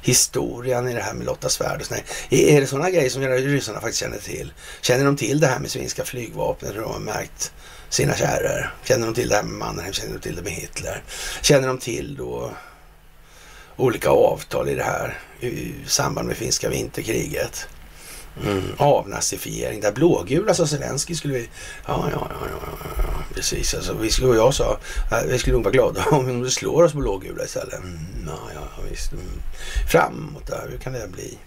historien 0.01 0.87
i 0.87 0.93
det 0.93 1.01
här 1.01 1.13
med 1.13 1.25
Lotta 1.25 1.49
Svärd 1.49 1.79
och 1.79 1.85
sådär. 1.85 2.03
Är 2.29 2.61
det 2.61 2.67
sådana 2.67 2.89
grejer 2.89 3.09
som 3.09 3.21
ryssarna 3.27 3.81
faktiskt 3.81 3.99
känner 3.99 4.17
till? 4.17 4.53
Känner 4.81 5.05
de 5.05 5.17
till 5.17 5.39
det 5.39 5.47
här 5.47 5.59
med 5.59 5.71
svenska 5.71 6.05
flygvapnet 6.05 6.75
hur 6.75 6.81
de 6.81 6.91
har 6.91 6.99
märkt 6.99 7.51
sina 7.89 8.15
kärror? 8.15 8.73
Känner 8.83 9.05
de 9.05 9.15
till 9.15 9.29
det 9.29 9.35
här 9.35 9.43
med 9.43 9.53
Mannerheim? 9.53 9.93
Känner 9.93 10.13
de 10.13 10.19
till 10.19 10.35
det 10.35 10.41
med 10.41 10.51
Hitler? 10.51 11.03
Känner 11.41 11.67
de 11.67 11.77
till 11.77 12.15
då 12.15 12.51
olika 13.77 14.09
avtal 14.09 14.69
i 14.69 14.75
det 14.75 14.83
här 14.83 15.19
i 15.39 15.73
samband 15.85 16.27
med 16.27 16.37
finska 16.37 16.69
vinterkriget. 16.69 17.67
Mm, 18.43 18.63
avnazifiering, 18.77 19.81
där 19.81 19.91
blågula 19.91 20.53
sa 20.53 20.67
Zelensky 20.67 21.15
skulle 21.15 21.33
vi... 21.33 21.49
Ja, 21.87 22.09
ja, 22.11 22.27
ja, 22.29 22.47
ja, 22.51 22.67
ja 22.97 23.07
precis. 23.37 23.73
Alltså, 23.73 23.93
vi 23.93 24.11
skulle, 24.11 24.29
och 24.29 24.35
jag 24.35 24.53
sa 24.53 24.77
vi 25.27 25.39
skulle 25.39 25.53
nog 25.53 25.63
vara 25.63 25.73
glada 25.73 26.05
om 26.11 26.43
du 26.43 26.49
slår 26.49 26.83
oss 26.83 26.91
på 26.91 26.97
blågula 26.97 27.43
istället. 27.43 27.79
Mm, 27.79 27.99
ja, 28.27 28.37
ja, 28.53 28.83
visst. 28.89 29.11
Mm. 29.11 29.23
Framåt 29.91 30.47
där, 30.47 30.67
hur 30.71 30.77
kan 30.77 30.93
det 30.93 31.07
bli? 31.07 31.37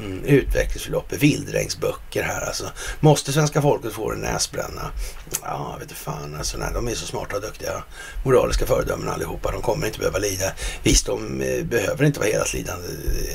Mm, 0.00 0.24
utvecklingsförloppet, 0.24 1.22
vildrängsböcker 1.22 2.22
här 2.22 2.46
alltså. 2.46 2.70
Måste 3.00 3.32
svenska 3.32 3.62
folket 3.62 3.92
få 3.92 4.12
en 4.12 4.18
näsbränna? 4.18 4.90
Ja, 5.42 5.76
vet 5.80 5.88
du 5.88 5.94
fan 5.94 6.34
alltså. 6.38 6.58
Nej, 6.58 6.68
de 6.74 6.88
är 6.88 6.94
så 6.94 7.06
smarta 7.06 7.36
och 7.36 7.42
duktiga. 7.42 7.84
Moraliska 8.24 8.66
föredömen 8.66 9.08
allihopa. 9.08 9.52
De 9.52 9.62
kommer 9.62 9.86
inte 9.86 9.98
behöva 9.98 10.18
lida. 10.18 10.52
Visst, 10.82 11.06
de 11.06 11.40
eh, 11.42 11.64
behöver 11.64 12.04
inte 12.04 12.20
vara 12.20 12.30
helhetslidande. 12.30 12.88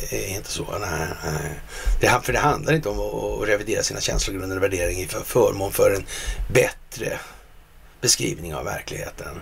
Det 0.09 0.31
är 0.31 0.35
inte 0.35 0.51
så. 0.51 0.65
Nej, 0.79 1.07
nej. 1.25 1.59
Det, 1.99 2.19
för 2.23 2.33
det 2.33 2.39
handlar 2.39 2.73
inte 2.73 2.89
om 2.89 2.99
att 2.99 3.47
revidera 3.47 3.83
sina 3.83 4.01
känslogrunder 4.01 4.57
och 4.57 4.63
värderingar 4.63 5.07
för 5.07 5.23
förmån 5.23 5.71
för 5.71 5.91
en 5.95 6.05
bättre 6.47 7.19
beskrivning 8.01 8.55
av 8.55 8.65
verkligheten. 8.65 9.41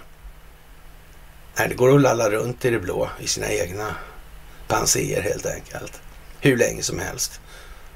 Nej, 1.58 1.70
det 1.70 1.76
går 1.76 1.96
att 1.96 2.02
lalla 2.02 2.30
runt 2.30 2.66
i 2.66 2.70
det 2.70 2.80
blå 2.80 3.10
i 3.20 3.28
sina 3.28 3.52
egna 3.52 3.96
panser 4.68 5.22
helt 5.22 5.46
enkelt 5.46 6.02
hur 6.42 6.58
länge 6.58 6.84
som 6.84 7.00
helst. 7.00 7.40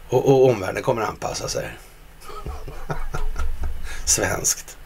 Och, 0.09 0.30
och 0.30 0.49
omvärlden 0.49 0.84
kommer 0.84 1.01
anpassa 1.01 1.47
sig. 1.47 1.69
Svenskt. 4.05 4.77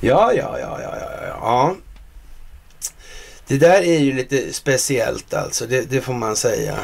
Ja, 0.00 0.32
ja, 0.32 0.58
ja, 0.58 0.78
ja, 0.82 0.96
ja, 1.00 1.26
ja. 1.26 1.76
Det 3.46 3.58
där 3.58 3.82
är 3.82 3.98
ju 3.98 4.12
lite 4.12 4.52
speciellt 4.52 5.34
alltså, 5.34 5.66
det, 5.66 5.90
det, 5.90 6.00
får 6.00 6.14
man 6.14 6.36
säga. 6.36 6.78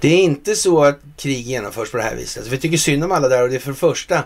Det 0.00 0.08
är 0.08 0.18
inte 0.18 0.56
så 0.56 0.84
att 0.84 0.98
krig 1.16 1.46
genomförs 1.46 1.90
på 1.90 1.96
det 1.96 2.02
här 2.02 2.14
viset. 2.14 2.36
Alltså, 2.36 2.50
vi 2.50 2.58
tycker 2.58 2.76
synd 2.76 3.04
om 3.04 3.12
alla 3.12 3.28
där 3.28 3.42
och 3.42 3.48
det 3.48 3.54
är 3.54 3.60
för 3.60 3.70
det 3.70 3.76
första 3.76 4.22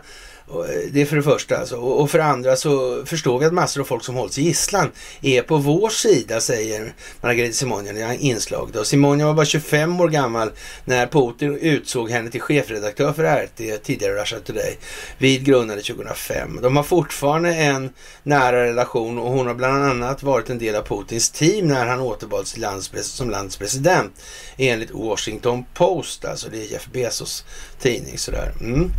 Eh, 0.49 0.91
det 0.93 1.03
är 1.03 1.07
för 1.07 1.17
det 1.17 1.23
första. 1.23 1.57
Alltså. 1.57 1.77
Och 1.77 2.11
för 2.11 2.19
det 2.19 2.25
andra 2.25 2.57
så 2.57 3.05
förstår 3.07 3.39
vi 3.39 3.47
att 3.47 3.53
massor 3.53 3.81
av 3.81 3.85
folk 3.85 4.05
som 4.05 4.15
hålls 4.15 4.39
i 4.39 4.43
gisslan 4.43 4.91
är 5.23 5.43
på 5.43 5.57
vår 5.57 5.89
sida, 5.89 6.41
säger 6.41 6.95
Margareta 7.21 7.53
Simonian 7.55 7.97
i 7.97 8.17
inslaget. 8.21 8.75
Då. 8.75 8.85
Simonian 8.85 9.27
var 9.27 9.35
bara 9.35 9.47
25 9.47 10.01
år 10.01 10.09
gammal 10.09 10.51
när 10.85 11.07
Putin 11.07 11.59
utsåg 11.59 12.11
henne 12.11 12.31
till 12.31 12.41
chefredaktör 12.41 13.13
för 13.13 13.45
RT, 13.45 13.83
tidigare 13.83 14.23
Russia 14.23 14.39
Today, 14.41 14.79
vid 15.19 15.45
grundande 15.45 15.83
2005. 15.83 16.59
De 16.63 16.77
har 16.77 16.83
fortfarande 16.83 17.55
en 17.55 17.91
nära 18.23 18.65
relation 18.65 19.19
och 19.19 19.31
hon 19.31 19.47
har 19.47 19.55
bland 19.55 19.85
annat 19.85 20.23
varit 20.23 20.51
en 20.51 20.59
del 20.59 20.75
av 20.75 20.83
Putins 20.83 21.31
team 21.31 21.69
när 21.69 21.87
han 21.87 22.01
återvalts 22.01 22.53
till 22.53 22.63
lands, 22.63 22.91
som 23.03 23.31
landets 23.31 23.57
president 23.57 24.13
enligt 24.57 24.91
Washington 24.91 25.65
Post, 25.75 26.25
alltså 26.25 26.49
det 26.51 26.57
är 26.57 26.73
Jeff 26.73 26.87
Bezos 26.93 27.45
tidning 27.81 28.19
sådär. 28.19 28.53
Mm. 28.61 28.91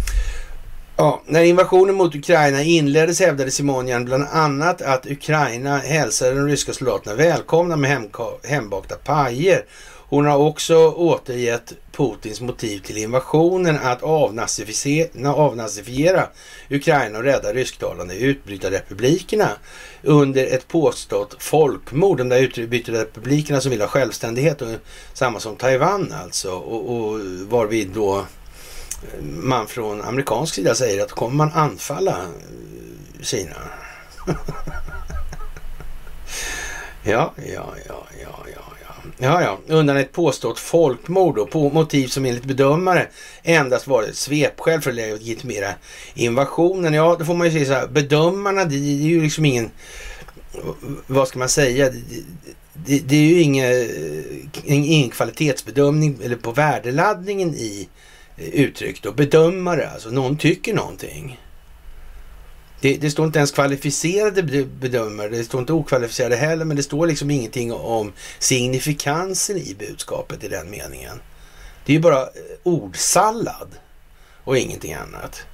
Ja, 0.98 1.22
när 1.26 1.44
invasionen 1.44 1.96
mot 1.96 2.16
Ukraina 2.16 2.64
inleddes 2.64 3.20
hävdade 3.20 3.52
Simonian 3.52 4.06
bland 4.06 4.26
annat 4.32 4.82
att 4.82 5.06
Ukraina 5.06 5.78
hälsade 5.78 6.36
de 6.36 6.48
ryska 6.48 6.74
soldaterna 6.74 7.16
välkomna 7.16 7.76
med 7.76 8.10
hembakta 8.44 8.96
pajer. 8.96 9.66
Hon 10.10 10.26
har 10.26 10.38
också 10.38 10.76
återgett 10.90 11.74
Putins 11.92 12.42
motiv 12.42 12.80
till 12.80 12.98
invasionen 12.98 13.80
att 13.84 14.04
avnazifiera, 14.04 15.34
avnazifiera 15.34 16.28
Ukraina 16.70 17.18
och 17.18 17.24
rädda 17.24 17.54
rysktalande 17.54 18.16
utbrytarrepublikerna 18.16 19.50
under 20.04 20.46
ett 20.46 20.68
påstått 20.68 21.36
folkmord. 21.40 22.18
De 22.18 22.30
där 22.30 22.40
utbrytarrepublikerna 22.40 23.62
som 23.62 23.72
vill 23.72 23.82
ha 23.82 23.88
självständighet, 23.88 24.62
och 24.62 24.68
samma 25.14 25.40
som 25.40 25.56
Taiwan 25.56 26.14
alltså, 26.24 26.52
och, 26.52 26.96
och 26.96 27.20
varvid 27.50 27.90
då 27.94 28.26
man 29.22 29.68
från 29.68 30.02
amerikansk 30.02 30.54
sida 30.54 30.76
säger 30.76 31.04
att 31.04 31.12
kommer 31.12 31.36
man 31.36 31.52
anfalla 31.54 32.18
Kina? 33.22 33.56
ja, 37.04 37.34
ja, 37.54 37.74
ja, 37.88 38.08
ja, 38.22 38.46
ja. 38.54 38.66
Ja, 39.18 39.42
ja, 39.42 39.60
undan 39.68 39.98
ett 39.98 40.12
påstått 40.12 40.60
folkmord 40.60 41.38
och 41.38 41.50
på 41.50 41.70
motiv 41.70 42.08
som 42.08 42.26
enligt 42.26 42.44
bedömare 42.44 43.08
endast 43.44 43.88
varit 43.88 44.10
ett 44.10 44.16
svepskäl 44.16 44.82
för 44.82 44.90
att 44.90 44.96
legitimera 44.96 45.70
invasionen. 46.14 46.94
Ja, 46.94 47.16
då 47.20 47.26
får 47.26 47.34
man 47.34 47.48
ju 47.48 47.54
säga 47.54 47.66
så 47.66 47.74
här, 47.74 47.88
bedömarna, 47.88 48.66
det, 48.66 48.70
det 48.70 48.76
är 48.76 49.08
ju 49.08 49.22
liksom 49.22 49.46
ingen, 49.46 49.72
vad 51.08 51.28
ska 51.28 51.40
man 51.40 51.50
säga, 51.50 51.90
det, 51.90 52.24
det, 52.74 53.00
det 53.00 53.16
är 53.16 53.30
ju 53.30 53.42
ingen, 53.42 53.90
ingen 54.64 55.10
kvalitetsbedömning 55.10 56.20
eller 56.24 56.36
på 56.36 56.52
värdeladdningen 56.52 57.56
i 57.56 57.90
uttryck 58.38 59.02
då, 59.02 59.12
bedömare, 59.12 59.90
alltså 59.90 60.10
någon 60.10 60.38
tycker 60.38 60.74
någonting. 60.74 61.40
Det, 62.82 62.98
det, 62.98 63.12
står 63.12 63.26
inte 63.26 63.40
ens 63.40 63.52
kvalificerade 63.52 64.44
bedömare, 64.66 65.30
det 65.30 65.44
står 65.44 65.62
inte 65.62 65.74
okvalificerade 65.74 66.36
heller, 66.36 66.66
men 66.66 66.78
det 66.78 66.84
står 66.84 67.08
liksom 67.08 67.32
ingenting 67.32 67.74
om 67.74 68.14
signifikansen 68.40 69.58
i 69.58 69.76
budskapet 69.80 70.44
i 70.44 70.48
den 70.48 70.70
meningen. 70.70 71.22
Det 71.86 71.92
är 71.92 71.96
ju 71.96 72.02
bara 72.02 72.22
eh, 72.22 72.28
ordsallad 72.64 73.70
och 74.44 74.58
ingenting 74.58 74.94
annat. 74.94 75.46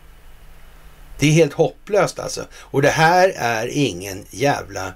Det 1.19 1.27
är 1.27 1.31
helt 1.31 1.53
hopplöst 1.53 2.19
alltså. 2.19 2.45
Och 2.53 2.81
det 2.81 2.89
här 2.89 3.33
är 3.35 3.67
ingen 3.67 4.25
jävla 4.29 4.93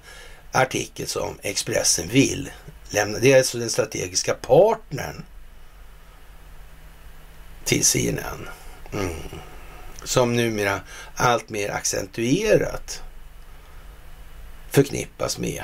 artikel 0.52 1.08
som 1.08 1.38
Expressen 1.42 2.08
vill 2.08 2.50
lämna. 2.90 3.20
Det 3.20 3.32
är 3.32 3.38
alltså 3.38 3.58
den 3.58 3.70
strategiska 3.70 4.34
partnern 4.34 5.24
till 7.66 7.86
CNN. 7.86 8.50
Mm. 8.94 9.10
Som 10.04 10.36
numera 10.36 10.80
allt 11.16 11.50
mer 11.50 11.70
accentuerat 11.70 13.04
förknippas 14.72 15.38
med 15.38 15.64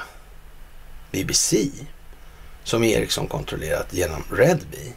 BBC 1.11 1.69
som 2.64 2.84
Ericsson 2.84 3.28
kontrollerat 3.28 3.94
genom 3.94 4.23
Redby. 4.32 4.94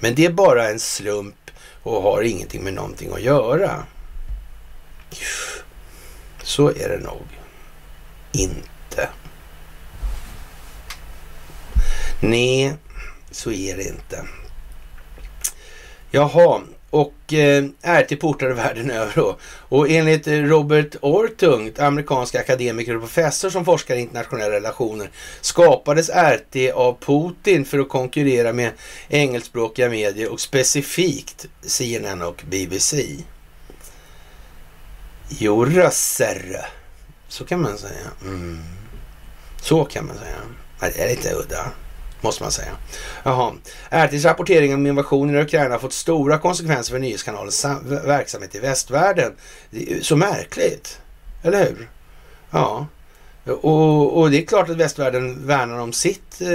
Men 0.00 0.14
det 0.14 0.24
är 0.24 0.32
bara 0.32 0.68
en 0.68 0.80
slump 0.80 1.50
och 1.82 2.02
har 2.02 2.22
ingenting 2.22 2.64
med 2.64 2.74
någonting 2.74 3.12
att 3.12 3.22
göra. 3.22 3.84
Så 6.42 6.68
är 6.68 6.88
det 6.88 6.98
nog 6.98 7.26
inte. 8.32 9.08
Nej, 12.20 12.74
så 13.30 13.52
är 13.52 13.76
det 13.76 13.82
inte. 13.82 14.24
Jaha, 16.10 16.60
och 16.90 17.32
eh, 17.32 17.64
är 17.82 18.02
till 18.02 18.18
portade 18.18 18.54
världen 18.54 18.90
över 19.00 19.12
då. 19.14 19.38
Och 19.42 19.90
enligt 19.90 20.26
eh, 20.26 20.32
Robert 20.32 20.96
Ortung, 21.00 21.72
amerikansk 21.78 22.34
akademiker 22.34 22.94
och 22.94 23.02
professor 23.02 23.50
som 23.50 23.64
forskar 23.64 23.96
i 23.96 24.00
internationella 24.00 24.50
relationer, 24.50 25.10
skapades 25.40 26.10
RT 26.10 26.72
av 26.74 26.96
Putin 27.00 27.64
för 27.64 27.78
att 27.78 27.88
konkurrera 27.88 28.52
med 28.52 28.72
engelskspråkiga 29.08 29.88
medier 29.88 30.32
och 30.32 30.40
specifikt 30.40 31.46
CNN 31.62 32.22
och 32.22 32.42
BBC. 32.50 33.16
Jo, 35.28 35.64
rösser. 35.64 36.66
Så 37.28 37.44
kan 37.44 37.62
man 37.62 37.78
säga. 37.78 38.10
Mm. 38.22 38.58
Så 39.62 39.84
kan 39.84 40.06
man 40.06 40.16
säga. 40.18 40.36
Det 40.80 41.02
är 41.02 41.08
lite 41.08 41.34
udda 41.34 41.72
måste 42.20 42.42
man 42.42 42.52
säga. 42.52 42.76
Jaha. 43.22 43.52
RTs 43.90 44.24
rapportering 44.24 44.74
om 44.74 44.86
invasionen 44.86 45.36
i 45.36 45.42
Ukraina 45.42 45.74
har 45.74 45.78
fått 45.78 45.92
stora 45.92 46.38
konsekvenser 46.38 46.92
för 46.92 46.98
nyhetskanalens 46.98 47.66
verksamhet 48.04 48.54
i 48.54 48.58
västvärlden. 48.58 49.32
Så 50.02 50.16
märkligt, 50.16 51.00
eller 51.42 51.58
hur? 51.64 51.88
Ja. 52.50 52.86
Och, 53.48 54.18
och, 54.18 54.30
det 54.30 54.38
är 54.38 54.46
klart 54.46 54.68
att 54.70 54.76
västvärlden 54.76 55.46
värnar 55.46 55.78
om 55.78 55.92
sitt 55.92 56.40
eh, 56.40 56.48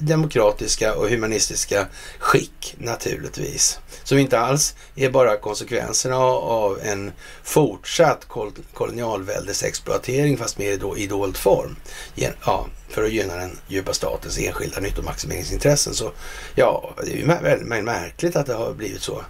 demokratiska 0.00 0.94
och 0.94 1.08
humanistiska 1.08 1.86
skick 2.18 2.74
naturligtvis. 2.78 3.78
Som 4.04 4.18
inte 4.18 4.38
alls 4.38 4.74
är 4.94 5.10
bara 5.10 5.36
konsekvenserna 5.36 6.16
av 6.16 6.78
en 6.82 7.12
fortsatt 7.42 8.24
kol 8.28 8.52
kolonialväldesexploatering 8.74 10.36
fast 10.36 10.58
mer 10.58 10.96
i 10.98 11.06
dold 11.06 11.36
form. 11.36 11.76
Ja, 12.14 12.66
för 12.88 13.04
att 13.04 13.12
gynna 13.12 13.36
den 13.36 13.58
djupa 13.68 13.92
statens 13.92 14.38
enskilda 14.38 14.80
nyttomaximeringsintressen. 14.80 15.94
Så 15.94 16.12
ja, 16.54 16.94
det 17.04 17.12
är 17.12 17.16
ju 17.16 17.26
väldigt 17.26 17.84
märkligt 17.84 18.36
att 18.36 18.46
det 18.46 18.54
har 18.54 18.72
blivit 18.72 19.02
så. 19.02 19.22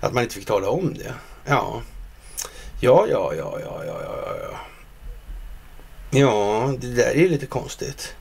Att 0.00 0.12
man 0.12 0.22
inte 0.22 0.34
fick 0.34 0.46
tala 0.46 0.68
om 0.68 0.94
det. 0.94 1.14
Ja, 1.44 1.82
ja, 2.80 3.06
ja, 3.08 3.34
ja, 3.34 3.58
ja, 3.60 3.82
ja, 3.86 4.00
ja. 4.04 4.36
ja. 4.42 4.60
Ja, 6.10 6.74
det 6.80 6.86
där 6.86 7.10
är 7.10 7.14
ju 7.14 7.28
lite 7.28 7.46
konstigt. 7.46 8.14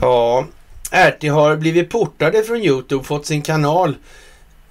Ja, 0.00 0.46
RT 0.90 1.30
har 1.30 1.56
blivit 1.56 1.90
portade 1.90 2.42
från 2.42 2.62
Youtube, 2.62 3.04
fått 3.04 3.26
sin 3.26 3.42
kanal 3.42 3.94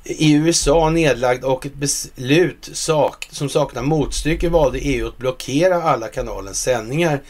i 0.04 0.34
USA 0.34 0.90
nedlagd 0.90 1.44
och 1.44 1.66
ett 1.66 1.76
beslut 1.76 2.70
sak, 2.74 3.28
som 3.32 3.50
saknar 3.50 3.82
motstycke 3.82 4.50
valde 4.50 4.80
EU 4.80 5.08
att 5.08 5.18
blockera 5.18 5.84
alla 5.84 6.08
kanalens 6.08 6.62
sändningar 6.62 7.22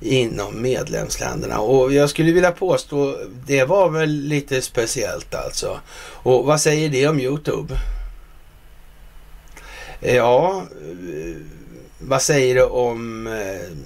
inom 0.00 0.62
medlemsländerna. 0.62 1.58
Och 1.58 1.92
jag 1.92 2.10
skulle 2.10 2.32
vilja 2.32 2.52
påstå, 2.52 3.16
det 3.46 3.64
var 3.64 3.90
väl 3.90 4.10
lite 4.10 4.62
speciellt 4.62 5.34
alltså. 5.34 5.80
Och 6.12 6.44
vad 6.44 6.60
säger 6.60 6.88
det 6.88 7.08
om 7.08 7.20
Youtube? 7.20 7.74
Ja, 10.00 10.62
eh, 10.80 11.36
vad 11.98 12.22
säger 12.22 12.54
det 12.54 12.64
om 12.64 13.26
eh, 13.26 13.76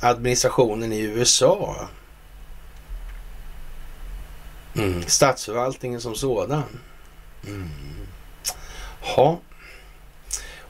administrationen 0.00 0.92
i 0.92 1.00
USA. 1.00 1.88
Mm. 4.76 5.02
Statsförvaltningen 5.06 6.00
som 6.00 6.14
sådan. 6.14 6.62
Mm. 7.46 7.68
Ha. 9.00 9.40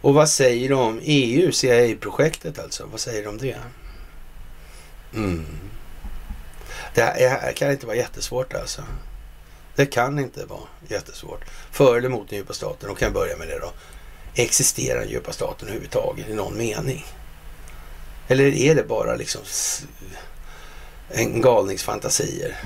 Och 0.00 0.14
vad 0.14 0.28
säger 0.28 0.68
de 0.68 0.80
om 0.80 1.00
EU, 1.02 1.52
CIA-projektet 1.52 2.58
alltså? 2.58 2.86
Vad 2.86 3.00
säger 3.00 3.22
de 3.22 3.28
om 3.28 3.38
det? 3.38 3.56
Mm. 5.14 5.46
Det 6.94 7.02
här 7.02 7.52
kan 7.52 7.70
inte 7.70 7.86
vara 7.86 7.96
jättesvårt 7.96 8.54
alltså. 8.54 8.82
Det 9.74 9.86
kan 9.86 10.18
inte 10.18 10.44
vara 10.44 10.60
jättesvårt. 10.88 11.44
För 11.70 11.98
eller 11.98 12.08
mot 12.08 12.28
den 12.28 12.38
djupa 12.38 12.52
staten. 12.52 12.88
De 12.88 12.96
kan 12.96 13.12
börja 13.12 13.36
med 13.36 13.48
det 13.48 13.58
då. 13.58 13.72
Existerar 14.34 15.00
den 15.00 15.08
djupa 15.08 15.32
staten 15.32 15.68
överhuvudtaget 15.68 16.28
i 16.28 16.34
någon 16.34 16.56
mening? 16.56 17.04
Eller 18.28 18.44
är 18.44 18.74
det 18.74 18.82
bara 18.82 19.14
liksom 19.14 19.40
en 21.08 21.40
galningsfantasier? 21.40 22.56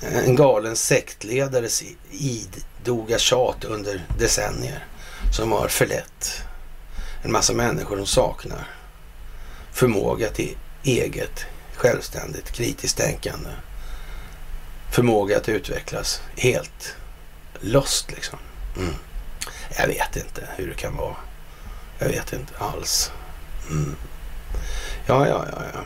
En 0.00 0.36
galen 0.36 0.76
sektledares 0.76 1.82
idoga 2.10 3.18
tjat 3.18 3.64
under 3.64 4.06
decennier 4.18 4.84
som 5.36 5.52
har 5.52 5.68
förlett 5.68 6.42
en 7.22 7.32
massa 7.32 7.52
människor 7.52 7.96
som 7.96 8.06
saknar 8.06 8.68
förmåga 9.72 10.30
till 10.30 10.56
eget 10.82 11.46
självständigt 11.74 12.50
kritiskt 12.50 12.96
tänkande. 12.96 13.50
Förmåga 14.92 15.36
att 15.36 15.48
utvecklas 15.48 16.22
helt 16.36 16.96
lost 17.60 18.12
liksom. 18.12 18.38
Mm. 18.76 18.94
Jag 19.78 19.86
vet 19.86 20.16
inte 20.16 20.48
hur 20.56 20.68
det 20.68 20.74
kan 20.74 20.96
vara. 20.96 21.16
Jag 21.98 22.08
vet 22.08 22.32
inte 22.32 22.52
alls. 22.58 23.10
Mm. 23.70 23.96
Ja, 25.06 25.28
ja, 25.28 25.46
ja, 25.52 25.62
ja. 25.74 25.84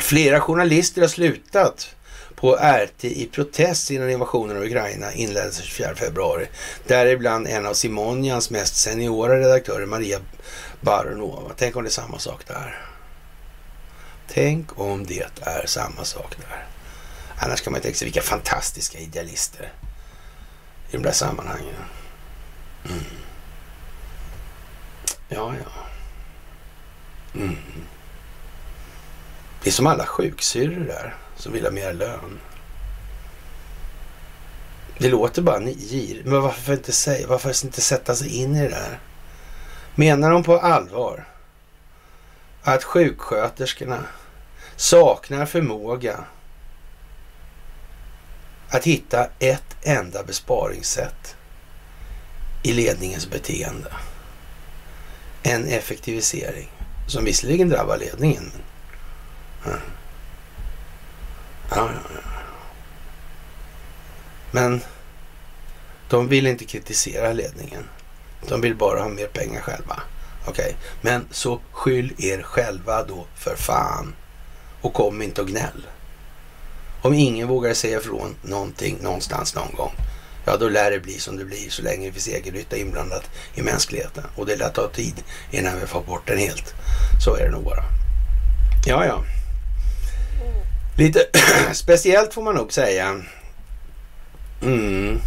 Flera 0.00 0.40
journalister 0.40 1.00
har 1.00 1.08
slutat 1.08 1.94
på 2.34 2.56
RT 2.56 3.04
i 3.04 3.28
protest 3.32 3.90
innan 3.90 4.10
invasionen 4.10 4.56
av 4.56 4.62
Ukraina 4.62 5.12
inleddes 5.12 5.62
24 5.62 5.94
februari. 5.94 6.46
Däribland 6.86 7.46
en 7.46 7.66
av 7.66 7.74
Simonians 7.74 8.50
mest 8.50 8.76
seniora 8.76 9.40
redaktörer, 9.40 9.86
Maria 9.86 10.18
Baronova. 10.80 11.50
Tänk 11.56 11.76
om 11.76 11.82
det 11.82 11.88
är 11.88 11.90
samma 11.90 12.18
sak 12.18 12.46
där. 12.46 12.86
Tänk 14.28 14.80
om 14.80 15.06
det 15.06 15.40
är 15.40 15.66
samma 15.66 16.04
sak 16.04 16.36
där. 16.36 16.66
Annars 17.36 17.60
kan 17.60 17.72
man 17.72 17.82
tänka 17.82 17.98
sig 17.98 18.06
vilka 18.06 18.22
fantastiska 18.22 18.98
idealister 18.98 19.72
i 20.90 20.96
de 20.96 21.02
där 21.02 21.12
sammanhangen. 21.12 21.74
Mm. 22.84 23.04
Ja, 25.28 25.54
ja. 25.64 25.83
Mm. 27.34 27.56
Det 29.62 29.70
är 29.70 29.72
som 29.72 29.86
alla 29.86 30.06
sjuksyrror 30.06 30.84
där 30.84 31.14
som 31.36 31.52
vill 31.52 31.64
ha 31.64 31.70
mer 31.70 31.92
lön. 31.92 32.40
Det 34.98 35.08
låter 35.08 35.42
bara 35.42 35.60
gir. 35.62 36.22
Men 36.24 36.42
varför 36.42 36.72
inte, 36.72 36.92
säga, 36.92 37.26
varför 37.26 37.64
inte 37.64 37.80
sätta 37.80 38.14
sig 38.14 38.36
in 38.36 38.56
i 38.56 38.62
det 38.62 38.68
där? 38.68 38.98
Menar 39.94 40.30
de 40.30 40.42
på 40.42 40.58
allvar 40.58 41.28
att 42.62 42.84
sjuksköterskorna 42.84 44.04
saknar 44.76 45.46
förmåga 45.46 46.24
att 48.68 48.84
hitta 48.84 49.28
ett 49.38 49.76
enda 49.82 50.22
besparingssätt 50.22 51.36
i 52.62 52.72
ledningens 52.72 53.30
beteende? 53.30 53.92
En 55.42 55.64
effektivisering 55.64 56.70
som 57.06 57.24
visserligen 57.24 57.68
drabbar 57.68 57.98
ledningen. 57.98 58.52
Men, 59.64 59.80
ja, 61.70 61.76
ja, 61.76 62.10
ja. 62.14 62.20
men 64.50 64.80
de 66.08 66.28
vill 66.28 66.46
inte 66.46 66.64
kritisera 66.64 67.32
ledningen. 67.32 67.84
De 68.48 68.60
vill 68.60 68.76
bara 68.76 69.02
ha 69.02 69.08
mer 69.08 69.26
pengar 69.26 69.60
själva. 69.60 70.02
Okej, 70.46 70.64
okay. 70.64 70.74
men 71.00 71.26
så 71.30 71.60
skyll 71.72 72.14
er 72.18 72.42
själva 72.42 73.04
då 73.04 73.26
för 73.34 73.56
fan. 73.56 74.14
Och 74.80 74.94
kom 74.94 75.22
inte 75.22 75.40
och 75.40 75.48
gnäll. 75.48 75.86
Om 77.02 77.14
ingen 77.14 77.48
vågar 77.48 77.74
säga 77.74 77.98
ifrån 77.98 78.34
någonting 78.42 78.98
någonstans 79.00 79.54
någon 79.54 79.74
gång, 79.76 79.92
ja 80.44 80.56
då 80.56 80.68
lär 80.68 80.90
det 80.90 81.00
bli 81.00 81.18
som 81.18 81.36
det 81.36 81.44
blir 81.44 81.70
så 81.70 81.82
länge 81.82 82.06
det 82.06 82.12
finns 82.12 82.28
egennytta 82.28 82.76
inblandat 82.76 83.30
i 83.54 83.62
mänskligheten. 83.62 84.24
Och 84.36 84.46
det 84.46 84.56
lär 84.56 84.68
ta 84.68 84.88
tid 84.88 85.14
innan 85.50 85.80
vi 85.80 85.86
får 85.86 86.02
bort 86.02 86.26
den 86.26 86.38
helt. 86.38 86.74
Så 87.24 87.36
är 87.36 87.44
det 87.44 87.50
nog 87.50 87.64
bara. 87.64 87.84
Ja, 88.86 89.06
ja. 89.06 89.24
Lite 90.98 91.26
speciellt 91.72 92.34
får 92.34 92.42
man 92.42 92.54
nog 92.54 92.72
säga. 92.72 93.22
Mm. 94.62 95.20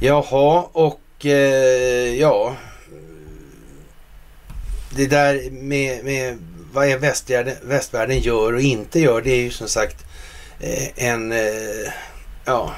Jaha, 0.00 0.68
och 0.72 1.26
eh, 1.26 2.14
ja. 2.14 2.56
Det 4.90 5.06
där 5.06 5.50
med, 5.50 6.04
med 6.04 6.38
vad 6.72 6.88
är 6.88 6.98
västvärlden, 6.98 7.56
västvärlden 7.62 8.20
gör 8.20 8.52
och 8.52 8.60
inte 8.60 9.00
gör. 9.00 9.20
Det 9.20 9.30
är 9.30 9.42
ju 9.42 9.50
som 9.50 9.68
sagt 9.68 10.04
eh, 10.60 11.04
en, 11.04 11.32
eh, 11.32 11.92
ja. 12.44 12.72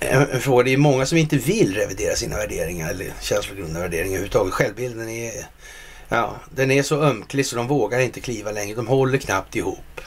En 0.00 0.40
fråga. 0.40 0.62
Det 0.62 0.72
är 0.72 0.76
många 0.76 1.06
som 1.06 1.18
inte 1.18 1.36
vill 1.36 1.74
revidera 1.74 2.16
sina 2.16 2.36
värderingar 2.36 2.90
eller 2.90 3.12
känslogrundade 3.20 3.80
värderingar 3.80 4.08
överhuvudtaget. 4.08 4.54
Självbilden 4.54 5.08
är, 5.08 5.32
ja, 6.08 6.36
den 6.54 6.70
är 6.70 6.82
så 6.82 7.02
ömklig 7.02 7.46
så 7.46 7.56
de 7.56 7.66
vågar 7.66 8.00
inte 8.00 8.20
kliva 8.20 8.52
längre. 8.52 8.74
De 8.74 8.86
håller 8.86 9.18
knappt 9.18 9.56
ihop. 9.56 10.00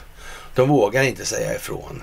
De 0.54 0.68
vågar 0.68 1.02
inte 1.02 1.24
säga 1.24 1.54
ifrån. 1.54 2.02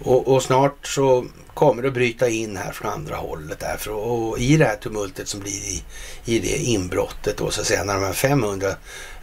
Och, 0.00 0.28
och, 0.28 0.42
snart 0.42 0.86
så 0.86 1.26
kommer 1.54 1.82
det 1.82 1.88
att 1.88 1.94
bryta 1.94 2.28
in 2.28 2.56
här 2.56 2.72
från 2.72 2.90
andra 2.92 3.16
hållet 3.16 3.58
därför 3.60 3.90
och 3.90 4.38
i 4.38 4.56
det 4.56 4.64
här 4.64 4.76
tumultet 4.76 5.28
som 5.28 5.40
blir 5.40 5.52
i, 5.52 5.84
i 6.24 6.38
det 6.38 6.56
inbrottet 6.56 7.36
då 7.36 7.50
så 7.50 7.60
att 7.60 7.66
säga 7.66 7.84
när 7.84 7.94
de 7.94 8.02
här 8.02 8.12
500 8.12 8.68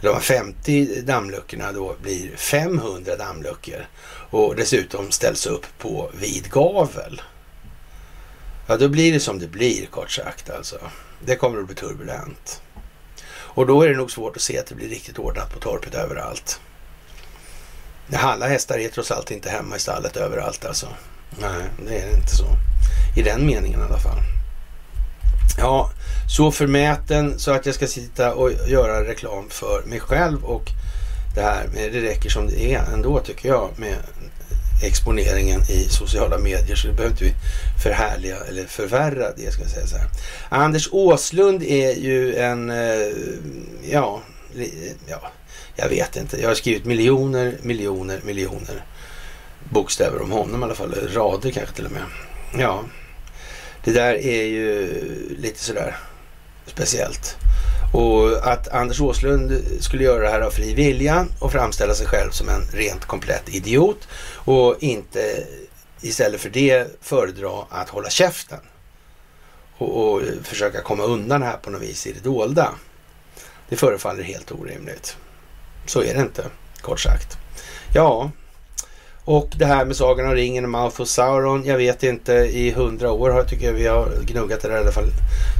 eller 0.00 0.12
de 0.12 0.20
50 0.20 1.02
dammluckorna 1.02 1.72
då 1.72 1.96
blir 2.02 2.36
500 2.36 3.16
dammluckor 3.16 3.86
och 4.30 4.56
dessutom 4.56 5.10
ställs 5.10 5.46
upp 5.46 5.66
på 5.78 6.10
vid 6.20 6.50
gavel. 6.50 7.22
Ja, 8.66 8.76
då 8.76 8.88
blir 8.88 9.12
det 9.12 9.20
som 9.20 9.38
det 9.38 9.48
blir 9.48 9.86
kort 9.86 10.10
sagt 10.10 10.50
alltså. 10.50 10.78
Det 11.24 11.36
kommer 11.36 11.58
att 11.58 11.66
bli 11.66 11.74
turbulent. 11.74 12.62
Och 13.28 13.66
då 13.66 13.82
är 13.82 13.88
det 13.88 13.96
nog 13.96 14.10
svårt 14.10 14.36
att 14.36 14.42
se 14.42 14.58
att 14.58 14.66
det 14.66 14.74
blir 14.74 14.88
riktigt 14.88 15.18
ordnat 15.18 15.54
på 15.54 15.60
torpet 15.60 15.94
överallt. 15.94 16.60
Alla 18.12 18.46
hästar 18.48 18.78
är 18.78 18.88
trots 18.88 19.10
allt 19.10 19.30
inte 19.30 19.50
hemma 19.50 19.76
i 19.76 19.78
stallet 19.78 20.16
överallt 20.16 20.64
alltså. 20.64 20.86
Nej, 21.30 21.70
det 21.88 21.98
är 21.98 22.16
inte 22.16 22.36
så. 22.36 22.46
I 23.16 23.22
den 23.22 23.46
meningen 23.46 23.80
i 23.80 23.82
alla 23.82 23.98
fall. 23.98 24.18
Ja, 25.58 25.90
så 26.28 26.50
förmäten 26.50 27.38
så 27.38 27.50
att 27.50 27.66
jag 27.66 27.74
ska 27.74 27.86
sitta 27.86 28.34
och 28.34 28.50
göra 28.68 29.04
reklam 29.04 29.44
för 29.50 29.82
mig 29.86 30.00
själv 30.00 30.44
och 30.44 30.70
det 31.34 31.42
här. 31.42 31.66
Men 31.74 31.92
det 31.92 32.00
räcker 32.00 32.30
som 32.30 32.46
det 32.46 32.74
är 32.74 32.84
ändå 32.92 33.20
tycker 33.20 33.48
jag 33.48 33.70
med 33.76 33.96
exponeringen 34.82 35.60
i 35.70 35.88
sociala 35.88 36.38
medier 36.38 36.76
så 36.76 36.86
det 36.86 36.92
behöver 36.92 37.12
inte 37.12 37.24
vi 37.24 37.34
förhärliga 37.82 38.36
eller 38.48 38.64
förvärra 38.64 39.32
det 39.36 39.52
ska 39.52 39.62
jag 39.62 39.70
säga 39.70 39.86
så 39.86 39.96
här. 39.96 40.08
Anders 40.48 40.88
Åslund 40.92 41.62
är 41.62 41.92
ju 41.92 42.36
en, 42.36 42.70
eh, 42.70 43.12
ja, 43.90 44.22
ja, 45.06 45.30
jag 45.76 45.88
vet 45.88 46.16
inte. 46.16 46.40
Jag 46.40 46.48
har 46.48 46.54
skrivit 46.54 46.84
miljoner, 46.84 47.58
miljoner, 47.62 48.20
miljoner 48.24 48.84
bokstäver 49.70 50.22
om 50.22 50.30
honom 50.30 50.60
i 50.60 50.64
alla 50.64 50.74
fall. 50.74 50.94
Rader 51.14 51.50
kanske 51.50 51.74
till 51.74 51.86
och 51.86 51.92
med. 51.92 52.02
Ja, 52.58 52.84
det 53.84 53.92
där 53.92 54.14
är 54.14 54.42
ju 54.44 54.88
lite 55.38 55.64
sådär 55.64 55.96
speciellt. 56.66 57.36
Och 57.92 58.52
att 58.52 58.68
Anders 58.68 59.00
Åslund 59.00 59.52
skulle 59.80 60.04
göra 60.04 60.22
det 60.22 60.28
här 60.30 60.40
av 60.40 60.50
fri 60.50 60.74
vilja 60.74 61.26
och 61.38 61.52
framställa 61.52 61.94
sig 61.94 62.06
själv 62.06 62.30
som 62.30 62.48
en 62.48 62.62
rent 62.72 63.04
komplett 63.04 63.48
idiot 63.48 64.08
och 64.34 64.76
inte 64.80 65.44
istället 66.00 66.40
för 66.40 66.50
det 66.50 66.86
föredra 67.00 67.50
att 67.70 67.88
hålla 67.88 68.10
käften 68.10 68.58
och, 69.78 70.14
och 70.14 70.22
försöka 70.42 70.82
komma 70.82 71.04
undan 71.04 71.42
här 71.42 71.56
på 71.56 71.70
något 71.70 71.82
vis 71.82 72.06
i 72.06 72.12
det 72.12 72.24
dolda. 72.24 72.70
Det 73.68 73.76
förefaller 73.76 74.22
helt 74.22 74.52
orimligt. 74.52 75.16
Så 75.86 76.02
är 76.02 76.14
det 76.14 76.20
inte, 76.20 76.44
kort 76.80 77.00
sagt. 77.00 77.38
Ja, 77.92 78.30
och 79.24 79.52
det 79.56 79.66
här 79.66 79.84
med 79.84 79.96
Sagan 79.96 80.26
om 80.26 80.34
ringen 80.34 80.64
och 80.64 80.70
Mouth 80.70 81.00
of 81.00 81.08
Sauron. 81.08 81.64
Jag 81.64 81.76
vet 81.76 82.02
inte, 82.02 82.32
i 82.32 82.70
hundra 82.70 83.12
år 83.12 83.30
har, 83.30 83.44
tycker 83.44 83.66
jag 83.66 83.72
vi 83.72 83.86
har 83.86 84.08
gnuggat 84.26 84.60
det 84.60 84.68
där 84.68 84.76
i 84.76 84.80
alla 84.80 84.92
fall. 84.92 85.10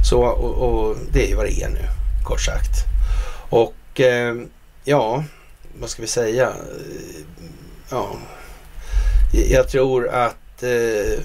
Så, 0.09 0.21
och, 0.21 0.53
och 0.55 0.97
det 1.11 1.25
är 1.25 1.27
ju 1.27 1.35
vad 1.35 1.45
det 1.45 1.61
är 1.63 1.69
nu, 1.69 1.85
kort 2.23 2.41
sagt. 2.41 2.71
Och 3.49 3.99
eh, 3.99 4.35
ja, 4.83 5.23
vad 5.79 5.89
ska 5.89 6.01
vi 6.01 6.07
säga? 6.07 6.47
Eh, 6.47 7.21
ja, 7.89 8.15
jag 9.49 9.69
tror 9.69 10.07
att 10.07 10.63
eh, 10.63 11.19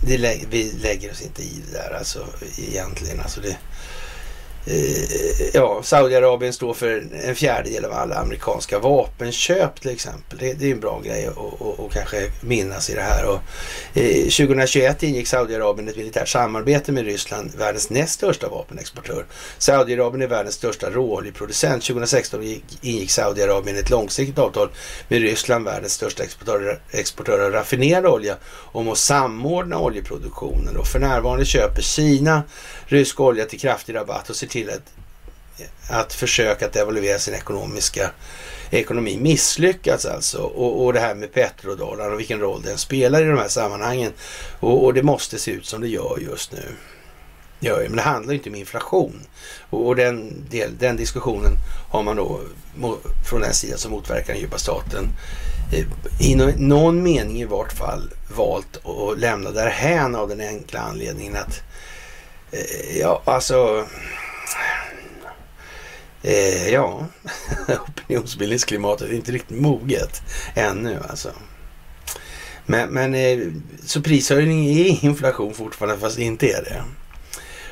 det, 0.00 0.40
vi 0.50 0.72
lägger 0.82 1.10
oss 1.10 1.22
inte 1.22 1.42
i 1.42 1.62
det 1.66 1.78
där 1.78 1.96
alltså 1.98 2.26
egentligen. 2.58 3.20
Alltså 3.20 3.40
det, 3.40 3.48
Eh, 3.48 3.56
Eh, 4.68 5.46
ja, 5.54 5.80
Saudiarabien 5.82 6.52
står 6.52 6.74
för 6.74 7.04
en 7.24 7.34
fjärdedel 7.34 7.84
av 7.84 7.92
alla 7.92 8.14
amerikanska 8.14 8.78
vapenköp 8.78 9.80
till 9.80 9.90
exempel. 9.90 10.38
Det, 10.38 10.52
det 10.52 10.66
är 10.66 10.72
en 10.72 10.80
bra 10.80 11.00
grej 11.04 11.26
att 11.26 11.92
kanske 11.92 12.30
minnas 12.40 12.90
i 12.90 12.94
det 12.94 13.02
här. 13.02 13.26
Och, 13.26 13.40
eh, 13.98 14.28
2021 14.28 15.02
ingick 15.02 15.28
Saudiarabien 15.28 15.88
ett 15.88 15.96
militärt 15.96 16.28
samarbete 16.28 16.92
med 16.92 17.04
Ryssland, 17.04 17.50
världens 17.58 17.90
näst 17.90 18.14
största 18.14 18.48
vapenexportör. 18.48 19.24
Saudiarabien 19.58 20.22
är 20.22 20.26
världens 20.26 20.54
största 20.54 20.90
råoljeproducent. 20.90 21.82
2016 21.82 22.42
ingick 22.80 23.10
Saudiarabien 23.10 23.76
ett 23.76 23.90
långsiktigt 23.90 24.38
avtal 24.38 24.68
med 25.08 25.20
Ryssland, 25.20 25.64
världens 25.64 25.92
största 25.92 26.22
exportör, 26.22 26.80
exportör 26.90 27.46
av 27.46 27.52
raffinerad 27.52 28.06
olja, 28.06 28.36
om 28.72 28.88
att 28.88 28.98
samordna 28.98 29.78
oljeproduktionen. 29.78 30.76
Och 30.76 30.86
för 30.86 30.98
närvarande 30.98 31.44
köper 31.44 31.82
Kina 31.82 32.42
rysk 32.86 33.20
olja 33.20 33.44
till 33.44 33.60
kraftig 33.60 33.94
rabatt 33.94 34.30
och 34.30 34.36
ser 34.36 34.46
till 34.56 34.70
att, 34.70 34.92
att 35.88 36.12
försöka 36.12 36.66
att 36.66 36.72
devalvera 36.72 37.18
sin 37.18 37.34
ekonomiska 37.34 38.10
ekonomi 38.70 39.18
misslyckats 39.20 40.06
alltså. 40.06 40.38
Och, 40.38 40.84
och 40.84 40.92
det 40.92 41.00
här 41.00 41.14
med 41.14 41.32
petrodollarn 41.32 42.12
och 42.12 42.20
vilken 42.20 42.40
roll 42.40 42.62
den 42.62 42.78
spelar 42.78 43.22
i 43.22 43.24
de 43.24 43.38
här 43.38 43.48
sammanhangen. 43.48 44.12
Och, 44.60 44.84
och 44.84 44.94
det 44.94 45.02
måste 45.02 45.38
se 45.38 45.50
ut 45.50 45.66
som 45.66 45.80
det 45.80 45.88
gör 45.88 46.18
just 46.20 46.52
nu. 46.52 46.62
Ja, 47.60 47.76
men 47.76 47.96
det 47.96 48.02
handlar 48.02 48.34
inte 48.34 48.48
om 48.48 48.54
inflation. 48.54 49.20
Och, 49.70 49.86
och 49.86 49.96
den, 49.96 50.46
del, 50.50 50.78
den 50.78 50.96
diskussionen 50.96 51.52
har 51.90 52.02
man 52.02 52.16
då 52.16 52.40
från 53.30 53.40
den 53.40 53.54
sidan 53.54 53.78
som 53.78 53.90
motverkar 53.90 54.32
den 54.32 54.42
djupa 54.42 54.58
staten 54.58 55.08
eh, 55.72 55.86
i 56.20 56.34
någon 56.58 57.02
mening 57.02 57.40
i 57.40 57.44
vart 57.44 57.72
fall 57.72 58.10
valt 58.36 58.86
att 58.86 59.18
lämna 59.18 59.50
därhän 59.50 60.14
av 60.14 60.28
den 60.28 60.40
enkla 60.40 60.80
anledningen 60.80 61.36
att 61.36 61.62
eh, 62.52 62.98
ja, 63.00 63.22
alltså 63.24 63.86
eh, 66.22 66.68
ja, 66.68 67.06
opinionsbildningsklimatet 67.88 69.10
är 69.10 69.14
inte 69.14 69.32
riktigt 69.32 69.60
moget 69.60 70.22
ännu 70.54 70.98
alltså. 71.08 71.32
Men, 72.66 72.88
men 72.88 73.14
eh, 73.14 73.38
så 73.84 74.02
prishöjning 74.02 74.66
är 74.66 75.04
inflation 75.04 75.54
fortfarande 75.54 75.98
fast 75.98 76.16
det 76.16 76.22
inte 76.22 76.46
är 76.46 76.62
det. 76.62 76.82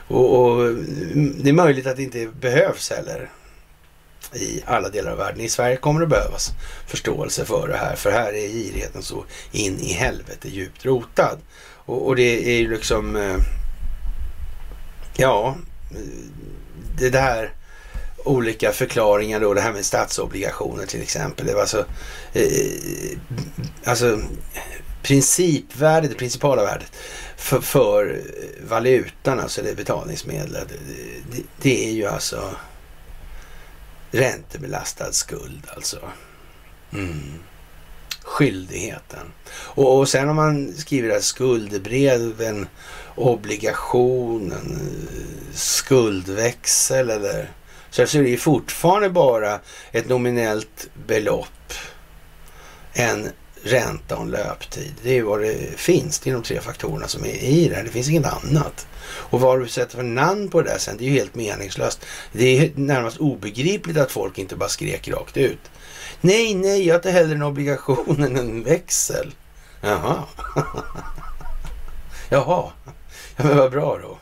Och, 0.08 0.40
och, 0.40 0.66
mm, 0.66 1.36
det 1.42 1.48
är 1.48 1.52
möjligt 1.52 1.86
att 1.86 1.96
det 1.96 2.02
inte 2.02 2.26
behövs 2.40 2.90
heller 2.90 3.30
i 4.34 4.62
alla 4.66 4.88
delar 4.88 5.10
av 5.10 5.18
världen. 5.18 5.40
I 5.40 5.48
Sverige 5.48 5.76
kommer 5.76 6.00
det 6.00 6.06
behövas 6.06 6.52
förståelse 6.86 7.44
för 7.44 7.68
det 7.68 7.76
här, 7.76 7.96
för 7.96 8.10
här 8.10 8.32
är 8.32 8.48
girigheten 8.48 9.02
så 9.02 9.24
in 9.52 9.80
i 9.80 9.92
helvete 9.92 10.48
djupt 10.48 10.84
rotad. 10.84 11.38
Och, 11.86 12.06
och 12.06 12.16
det 12.16 12.56
är 12.56 12.60
ju 12.60 12.70
liksom, 12.70 13.16
eh, 13.16 13.36
ja, 15.16 15.56
det 16.98 17.10
där 17.10 17.52
olika 18.24 18.72
förklaringar 18.72 19.40
då, 19.40 19.54
det 19.54 19.60
här 19.60 19.72
med 19.72 19.84
statsobligationer 19.84 20.86
till 20.86 21.02
exempel. 21.02 21.46
Det 21.46 21.54
var 21.54 21.60
alltså, 21.60 21.86
eh, 22.32 23.18
alltså 23.84 24.20
principvärdet, 25.02 26.10
det 26.10 26.16
principala 26.16 26.64
värdet 26.64 26.92
för, 27.36 27.60
för 27.60 28.20
valutan, 28.68 29.40
alltså 29.40 29.62
det 29.62 29.76
betalningsmedlet, 29.76 30.68
det, 31.30 31.42
det 31.62 31.88
är 31.88 31.92
ju 31.92 32.06
alltså 32.06 32.50
Räntebelastad 34.10 35.12
skuld 35.12 35.66
alltså. 35.76 35.98
Mm. 36.92 37.20
Skyldigheten. 38.22 39.32
Och, 39.50 39.98
och 39.98 40.08
sen 40.08 40.28
om 40.28 40.36
man 40.36 40.72
skriver 40.72 41.16
att 41.16 41.24
skuldebreven, 41.24 42.66
obligationen, 43.16 44.78
skuldväxel 45.54 47.10
eller 47.10 47.50
så, 47.90 48.02
alltså, 48.02 48.18
det 48.18 48.28
är 48.28 48.30
det 48.30 48.36
fortfarande 48.36 49.10
bara 49.10 49.60
ett 49.92 50.08
nominellt 50.08 50.88
belopp. 51.06 51.72
En 52.92 53.28
ränta 53.62 54.16
och 54.16 54.22
en 54.22 54.30
löptid. 54.30 54.94
Det 55.02 55.18
är 55.18 55.22
vad 55.22 55.40
det 55.40 55.80
finns. 55.80 56.18
Det 56.18 56.30
är 56.30 56.34
de 56.34 56.42
tre 56.42 56.60
faktorerna 56.60 57.08
som 57.08 57.24
är 57.24 57.44
i 57.44 57.68
det 57.68 57.74
här. 57.74 57.84
Det 57.84 57.90
finns 57.90 58.08
inget 58.08 58.26
annat. 58.26 58.86
Och 59.06 59.40
vad 59.40 59.60
du 59.60 59.68
sätter 59.68 59.96
för 59.96 60.02
namn 60.02 60.48
på 60.48 60.62
det 60.62 60.70
där 60.70 60.78
sen, 60.78 60.96
det 60.96 61.04
är 61.04 61.08
ju 61.08 61.14
helt 61.14 61.34
meningslöst. 61.34 62.06
Det 62.32 62.58
är 62.58 62.72
närmast 62.74 63.16
obegripligt 63.16 63.96
att 63.96 64.12
folk 64.12 64.38
inte 64.38 64.56
bara 64.56 64.68
skrek 64.68 65.08
rakt 65.08 65.36
ut. 65.36 65.70
Nej, 66.20 66.54
nej, 66.54 66.86
jag 66.86 67.02
tar 67.02 67.10
hellre 67.10 67.34
en 67.34 67.42
obligation 67.42 68.22
än 68.22 68.36
en 68.38 68.62
växel. 68.62 69.34
Jaha. 69.80 70.24
Jaha. 72.28 72.70
Ja, 73.36 73.44
men 73.44 73.56
vad 73.56 73.70
bra 73.70 73.98
då. 74.02 74.18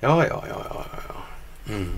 Ja, 0.00 0.26
ja, 0.26 0.44
ja, 0.48 0.64
ja, 0.68 0.84
ja. 1.08 1.14
Mm. 1.74 1.90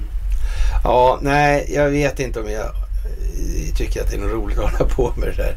Ja, 0.85 1.19
nej, 1.23 1.67
jag 1.69 1.91
vet 1.91 2.21
inte 2.21 2.41
om 2.41 2.51
jag 2.51 2.65
eh, 2.65 3.75
tycker 3.77 4.03
att 4.03 4.11
det 4.11 4.17
är 4.17 4.21
något 4.21 4.33
roligt 4.33 4.59
att 4.59 4.73
hålla 4.73 4.91
på 4.91 5.13
med 5.17 5.29
det 5.29 5.43
där. 5.43 5.55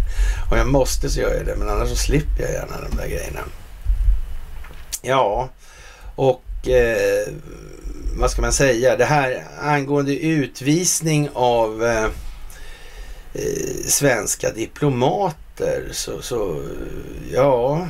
Om 0.52 0.57
jag 0.57 0.68
måste 0.68 1.10
så 1.10 1.19
gör 1.19 1.34
jag 1.34 1.45
det, 1.45 1.56
men 1.56 1.69
annars 1.69 1.90
så 1.90 1.95
slipper 1.95 2.44
jag 2.44 2.52
gärna 2.52 2.90
de 2.90 2.98
där 2.98 3.07
grejerna. 3.07 3.40
Ja, 5.02 5.49
och 6.15 6.68
eh, 6.68 7.28
vad 8.19 8.32
ska 8.32 8.41
man 8.41 8.53
säga? 8.53 8.98
Det 8.98 9.06
här 9.06 9.44
angående 9.61 10.19
utvisning 10.19 11.30
av 11.34 11.84
eh, 11.84 12.06
eh 13.34 13.86
svenska 13.86 14.52
diplomater 14.52 15.90
så, 15.91 16.22
så 16.22 16.64
ja. 17.34 17.88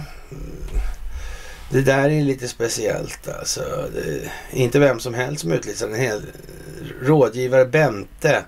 Det 1.69 1.81
där 1.81 2.10
är 2.10 2.23
lite 2.23 2.48
speciellt 2.48 3.27
alltså. 3.27 3.61
Det, 3.94 4.31
inte 4.52 4.80
vem 4.80 4.99
som 4.99 5.14
helst 5.14 5.41
som 5.41 5.52
utlyser 5.52 5.88
en 5.88 5.95
hel 5.95 6.22
rådgivare 7.02 7.65
Bente 7.65 8.44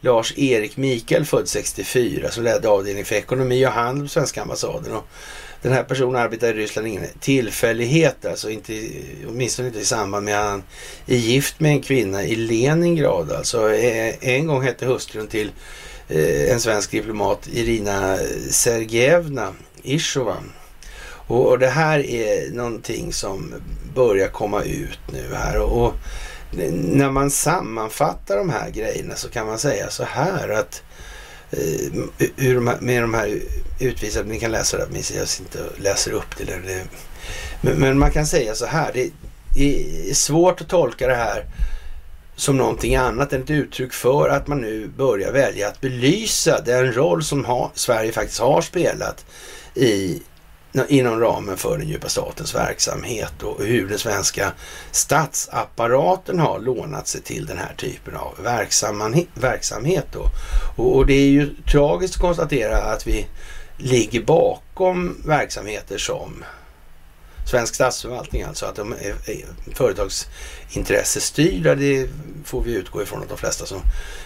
Lars-Erik 0.00 0.76
Mikael 0.76 1.24
född 1.24 1.48
64 1.48 2.30
som 2.30 2.44
ledde 2.44 2.68
avdelningen 2.68 3.04
för 3.04 3.14
ekonomi 3.14 3.66
och 3.66 3.70
handel 3.70 4.04
på 4.04 4.08
svenska 4.08 4.42
ambassaden. 4.42 4.92
Och 4.92 5.08
den 5.62 5.72
här 5.72 5.82
personen 5.82 6.16
arbetar 6.16 6.48
i 6.48 6.52
Ryssland 6.52 6.88
ingen 6.88 7.06
tillfällighet, 7.20 8.24
alltså 8.24 8.50
inte, 8.50 8.88
åtminstone 9.28 9.68
inte 9.68 9.80
i 9.80 9.84
samband 9.84 10.24
med 10.24 10.40
att 10.40 10.50
han 10.50 10.62
är 11.06 11.16
gift 11.16 11.60
med 11.60 11.70
en 11.70 11.82
kvinna 11.82 12.24
i 12.24 12.36
Leningrad. 12.36 13.32
Alltså 13.32 13.74
en 14.20 14.46
gång 14.46 14.62
hette 14.62 14.86
hustrun 14.86 15.26
till 15.26 15.50
eh, 16.08 16.52
en 16.52 16.60
svensk 16.60 16.90
diplomat 16.90 17.48
Irina 17.52 18.18
Sergejevna 18.50 19.52
Ishova. 19.82 20.36
Och, 21.26 21.58
det 21.58 21.68
här 21.68 21.98
är 21.98 22.50
någonting 22.50 23.12
som 23.12 23.54
börjar 23.94 24.28
komma 24.28 24.62
ut 24.62 25.00
nu 25.12 25.34
här. 25.34 25.58
och 25.58 25.94
när 26.72 27.10
man 27.10 27.30
sammanfattar 27.30 28.36
de 28.36 28.50
här 28.50 28.70
grejerna 28.70 29.14
så 29.14 29.28
kan 29.28 29.46
man 29.46 29.58
säga 29.58 29.90
så 29.90 30.04
här 30.04 30.48
att 30.48 30.82
eh, 31.50 32.60
med 32.80 33.02
de 33.02 33.14
här 33.14 33.40
utvisade, 33.80 34.28
ni 34.28 34.40
kan 34.40 34.50
läsa 34.50 34.76
det, 34.76 35.10
jag 35.14 35.26
inte 35.40 35.82
läser 35.82 36.12
upp 36.12 36.36
det, 36.38 36.44
det 36.44 36.84
men, 37.60 37.74
men, 37.74 37.98
man 37.98 38.10
kan 38.10 38.26
säga 38.26 38.54
så 38.54 38.66
här, 38.66 38.92
det 38.92 39.10
är 39.54 40.14
svårt 40.14 40.60
att 40.60 40.68
tolka 40.68 41.06
det 41.06 41.14
här 41.14 41.44
som 42.36 42.56
någonting 42.56 42.96
annat 42.96 43.32
än 43.32 43.42
ett 43.42 43.50
uttryck 43.50 43.92
för 43.92 44.28
att 44.28 44.46
man 44.46 44.60
nu 44.60 44.88
börjar 44.88 45.32
välja 45.32 45.68
att 45.68 45.80
belysa 45.80 46.60
den 46.60 46.92
roll 46.92 47.22
som 47.22 47.44
ha, 47.44 47.70
Sverige 47.74 48.12
faktiskt 48.12 48.40
har 48.40 48.60
spelat 48.60 49.24
i 49.74 50.22
inom 50.88 51.20
ramen 51.20 51.56
för 51.56 51.78
den 51.78 51.88
djupa 51.88 52.08
statens 52.08 52.54
verksamhet 52.54 53.42
och 53.42 53.64
hur 53.64 53.88
den 53.88 53.98
svenska 53.98 54.52
statsapparaten 54.90 56.38
har 56.38 56.58
lånat 56.58 57.08
sig 57.08 57.20
till 57.20 57.46
den 57.46 57.58
här 57.58 57.74
typen 57.76 58.16
av 58.16 58.34
verksamhet. 59.34 60.06
Då. 60.12 60.26
Och, 60.76 60.96
och 60.96 61.06
det 61.06 61.14
är 61.14 61.28
ju 61.28 61.54
tragiskt 61.70 62.14
att 62.14 62.20
konstatera 62.20 62.76
att 62.76 63.06
vi 63.06 63.26
ligger 63.76 64.22
bakom 64.22 65.22
verksamheter 65.24 65.98
som 65.98 66.44
svensk 67.44 67.74
statsförvaltning 67.74 68.42
alltså, 68.42 68.66
att 68.66 68.76
de 68.76 68.92
är 68.92 69.14
företagsintressestyrda. 69.74 71.74
Det 71.74 72.08
får 72.44 72.62
vi 72.62 72.72
utgå 72.72 73.02
ifrån 73.02 73.22
att 73.22 73.28
de 73.28 73.38
flesta 73.38 73.66
som 73.66 73.80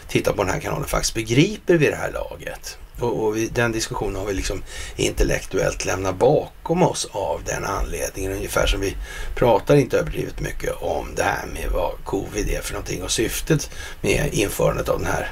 tittar 0.09 0.33
på 0.33 0.45
den 0.45 0.53
här 0.53 0.61
kanalen 0.61 0.89
faktiskt 0.89 1.15
begriper 1.15 1.75
vid 1.75 1.93
det 1.93 1.97
här 1.97 2.13
laget. 2.13 2.79
Och, 3.01 3.25
och 3.25 3.37
vi, 3.37 3.47
den 3.47 3.73
diskussionen 3.73 4.17
har 4.17 4.27
vi 4.27 4.35
liksom 4.35 4.63
intellektuellt 4.97 5.85
lämnat 5.85 6.19
bakom 6.19 6.83
oss 6.83 7.09
av 7.13 7.41
den 7.45 7.65
anledningen. 7.65 8.33
Ungefär 8.33 8.67
som 8.67 8.81
vi 8.81 8.97
pratar 9.35 9.77
inte 9.77 9.99
överdrivet 9.99 10.41
mycket 10.41 10.73
om 10.81 11.15
det 11.17 11.23
här 11.23 11.47
med 11.47 11.71
vad 11.73 11.93
covid 12.05 12.49
är 12.49 12.61
för 12.61 12.73
någonting 12.73 13.03
och 13.03 13.11
syftet 13.11 13.71
med 14.01 14.29
införandet 14.33 14.89
av 14.89 14.99
den 14.99 15.09
här 15.09 15.31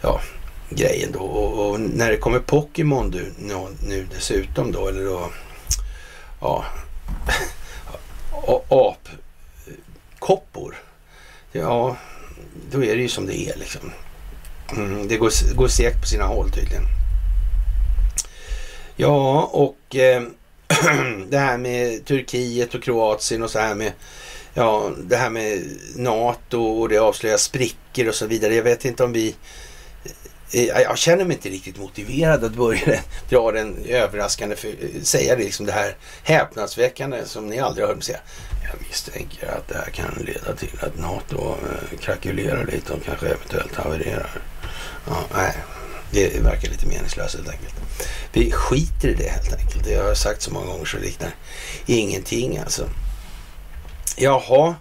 ja, 0.00 0.20
grejen 0.70 1.12
då. 1.12 1.18
Och, 1.18 1.70
och 1.70 1.80
när 1.80 2.10
det 2.10 2.16
kommer 2.16 2.38
Pokémon 2.38 3.10
nu, 3.10 3.32
nu 3.88 4.06
dessutom 4.14 4.72
då, 4.72 4.88
eller 4.88 5.04
då, 5.04 5.30
ja, 6.40 6.64
apkoppor. 10.20 10.76
Ja, 11.52 11.96
då 12.70 12.84
är 12.84 12.96
det 12.96 13.02
ju 13.02 13.08
som 13.08 13.26
det 13.26 13.48
är 13.48 13.56
liksom. 13.56 13.92
Mm, 14.76 15.08
det 15.08 15.16
går, 15.16 15.54
går 15.54 15.68
segt 15.68 16.00
på 16.00 16.06
sina 16.06 16.24
håll 16.24 16.50
tydligen. 16.50 16.84
Ja, 18.96 19.42
och 19.42 19.96
eh, 19.96 20.22
det 21.28 21.38
här 21.38 21.58
med 21.58 22.04
Turkiet 22.04 22.74
och 22.74 22.82
Kroatien 22.82 23.42
och 23.42 23.50
så 23.50 23.58
här 23.58 23.74
med 23.74 23.92
Ja, 24.54 24.90
det 24.98 25.16
här 25.16 25.30
med 25.30 25.62
NATO 25.96 26.62
och 26.62 26.88
det 26.88 26.98
avslöjar 26.98 27.36
sprickor 27.36 28.08
och 28.08 28.14
så 28.14 28.26
vidare. 28.26 28.54
Jag 28.54 28.62
vet 28.62 28.84
inte 28.84 29.04
om 29.04 29.12
vi... 29.12 29.34
Eh, 30.52 30.64
jag 30.64 30.98
känner 30.98 31.24
mig 31.24 31.36
inte 31.36 31.48
riktigt 31.48 31.78
motiverad 31.78 32.44
att 32.44 32.54
börja 32.54 33.00
dra 33.28 33.52
den 33.52 33.84
överraskande, 33.84 34.56
för, 34.56 34.74
säga 35.02 35.36
det, 35.36 35.42
liksom 35.42 35.66
det 35.66 35.72
här 35.72 35.96
häpnadsväckande 36.22 37.24
som 37.24 37.46
ni 37.46 37.58
aldrig 37.58 37.84
har 37.84 37.88
hört 37.88 37.96
mig 37.96 38.04
säga. 38.04 38.20
Jag 38.72 38.88
misstänker 38.88 39.46
att 39.46 39.68
det 39.68 39.74
här 39.74 39.90
kan 39.90 40.24
leda 40.26 40.56
till 40.56 40.78
att 40.80 40.98
NATO 40.98 41.50
eh, 41.50 41.98
krackelerar 41.98 42.66
lite 42.66 42.92
och 42.92 43.04
kanske 43.04 43.26
eventuellt 43.26 43.74
havererar. 43.74 44.42
Ja, 45.06 45.24
nej, 45.34 45.54
det 46.10 46.42
verkar 46.42 46.70
lite 46.70 46.86
meningslöst 46.86 47.36
helt 47.36 47.48
enkelt. 47.48 47.74
Vi 48.32 48.52
skiter 48.52 49.08
i 49.08 49.14
det 49.14 49.28
helt 49.28 49.52
enkelt. 49.52 49.84
Det 49.84 49.94
har 49.94 50.04
jag 50.04 50.16
sagt 50.16 50.42
så 50.42 50.52
många 50.52 50.66
gånger 50.66 50.84
så 50.84 50.96
det 50.96 51.02
liknar 51.02 51.34
ingenting 51.86 52.58
alltså. 52.58 52.88
Jaha. 54.16 54.74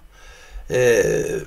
Eh, 0.69 1.41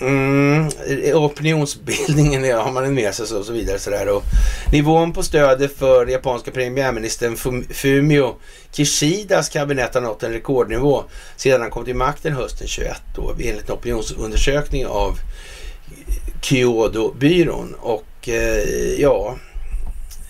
mm, 0.00 0.68
opinionsbildningen 1.14 2.44
ja, 2.44 2.62
har 2.62 2.72
man 2.72 2.94
med 2.94 3.14
sig 3.14 3.36
och 3.36 3.44
så 3.44 3.52
vidare. 3.52 3.78
Så 3.78 3.90
där. 3.90 4.08
Och 4.08 4.22
nivån 4.72 5.12
på 5.12 5.22
stödet 5.22 5.76
för 5.76 6.06
japanska 6.06 6.50
premiärministern 6.50 7.36
Fumio 7.70 8.36
Kishidas 8.72 9.48
kabinett 9.48 9.94
har 9.94 10.00
nått 10.00 10.22
en 10.22 10.32
rekordnivå 10.32 11.04
sedan 11.36 11.60
han 11.60 11.70
kom 11.70 11.84
till 11.84 11.96
makten 11.96 12.32
hösten 12.32 12.66
21 12.66 12.96
då, 13.16 13.30
enligt 13.30 13.68
en 13.68 13.74
opinionsundersökning 13.74 14.86
av 14.86 15.18
Kyodo-byrån. 16.42 17.74
Och 17.78 18.28
eh, 18.28 19.00
ja, 19.00 19.36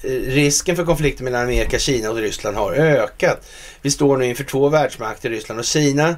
eh, 0.03 0.11
risken 0.11 0.77
för 0.77 0.85
konflikter 0.85 1.25
mellan 1.25 1.43
Amerika, 1.43 1.79
Kina 1.79 2.11
och 2.11 2.17
Ryssland 2.17 2.57
har 2.57 2.73
ökat. 2.73 3.47
Vi 3.83 3.91
står 3.91 4.17
nu 4.17 4.27
inför 4.27 4.45
två 4.45 4.69
världsmakter, 4.69 5.31
Ryssland 5.31 5.61
och 5.61 5.67
Kina. 5.67 6.17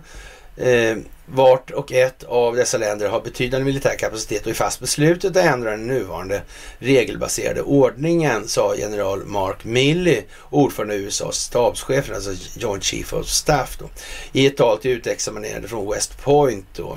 Eh, 0.56 0.96
vart 1.26 1.70
och 1.70 1.92
ett 1.92 2.24
av 2.24 2.56
dessa 2.56 2.78
länder 2.78 3.08
har 3.08 3.20
betydande 3.20 3.64
militär 3.64 3.96
kapacitet 3.98 4.42
och 4.42 4.50
är 4.50 4.54
fast 4.54 4.80
beslutet 4.80 5.36
att 5.36 5.44
ändra 5.44 5.70
den 5.70 5.86
nuvarande 5.86 6.42
regelbaserade 6.78 7.62
ordningen, 7.62 8.48
sa 8.48 8.74
general 8.76 9.24
Mark 9.26 9.64
Milley, 9.64 10.22
ordförande 10.50 10.94
i 10.94 10.98
USAs 10.98 11.36
stabschef, 11.36 12.10
alltså 12.14 12.30
Joint 12.58 12.84
Chief 12.84 13.12
of 13.12 13.26
Staff, 13.26 13.76
då, 13.78 13.88
i 14.32 14.46
ett 14.46 14.56
tal 14.56 14.78
till 14.78 14.90
utexaminerade 14.90 15.68
från 15.68 15.90
West 15.90 16.22
Point, 16.22 16.66
då, 16.76 16.96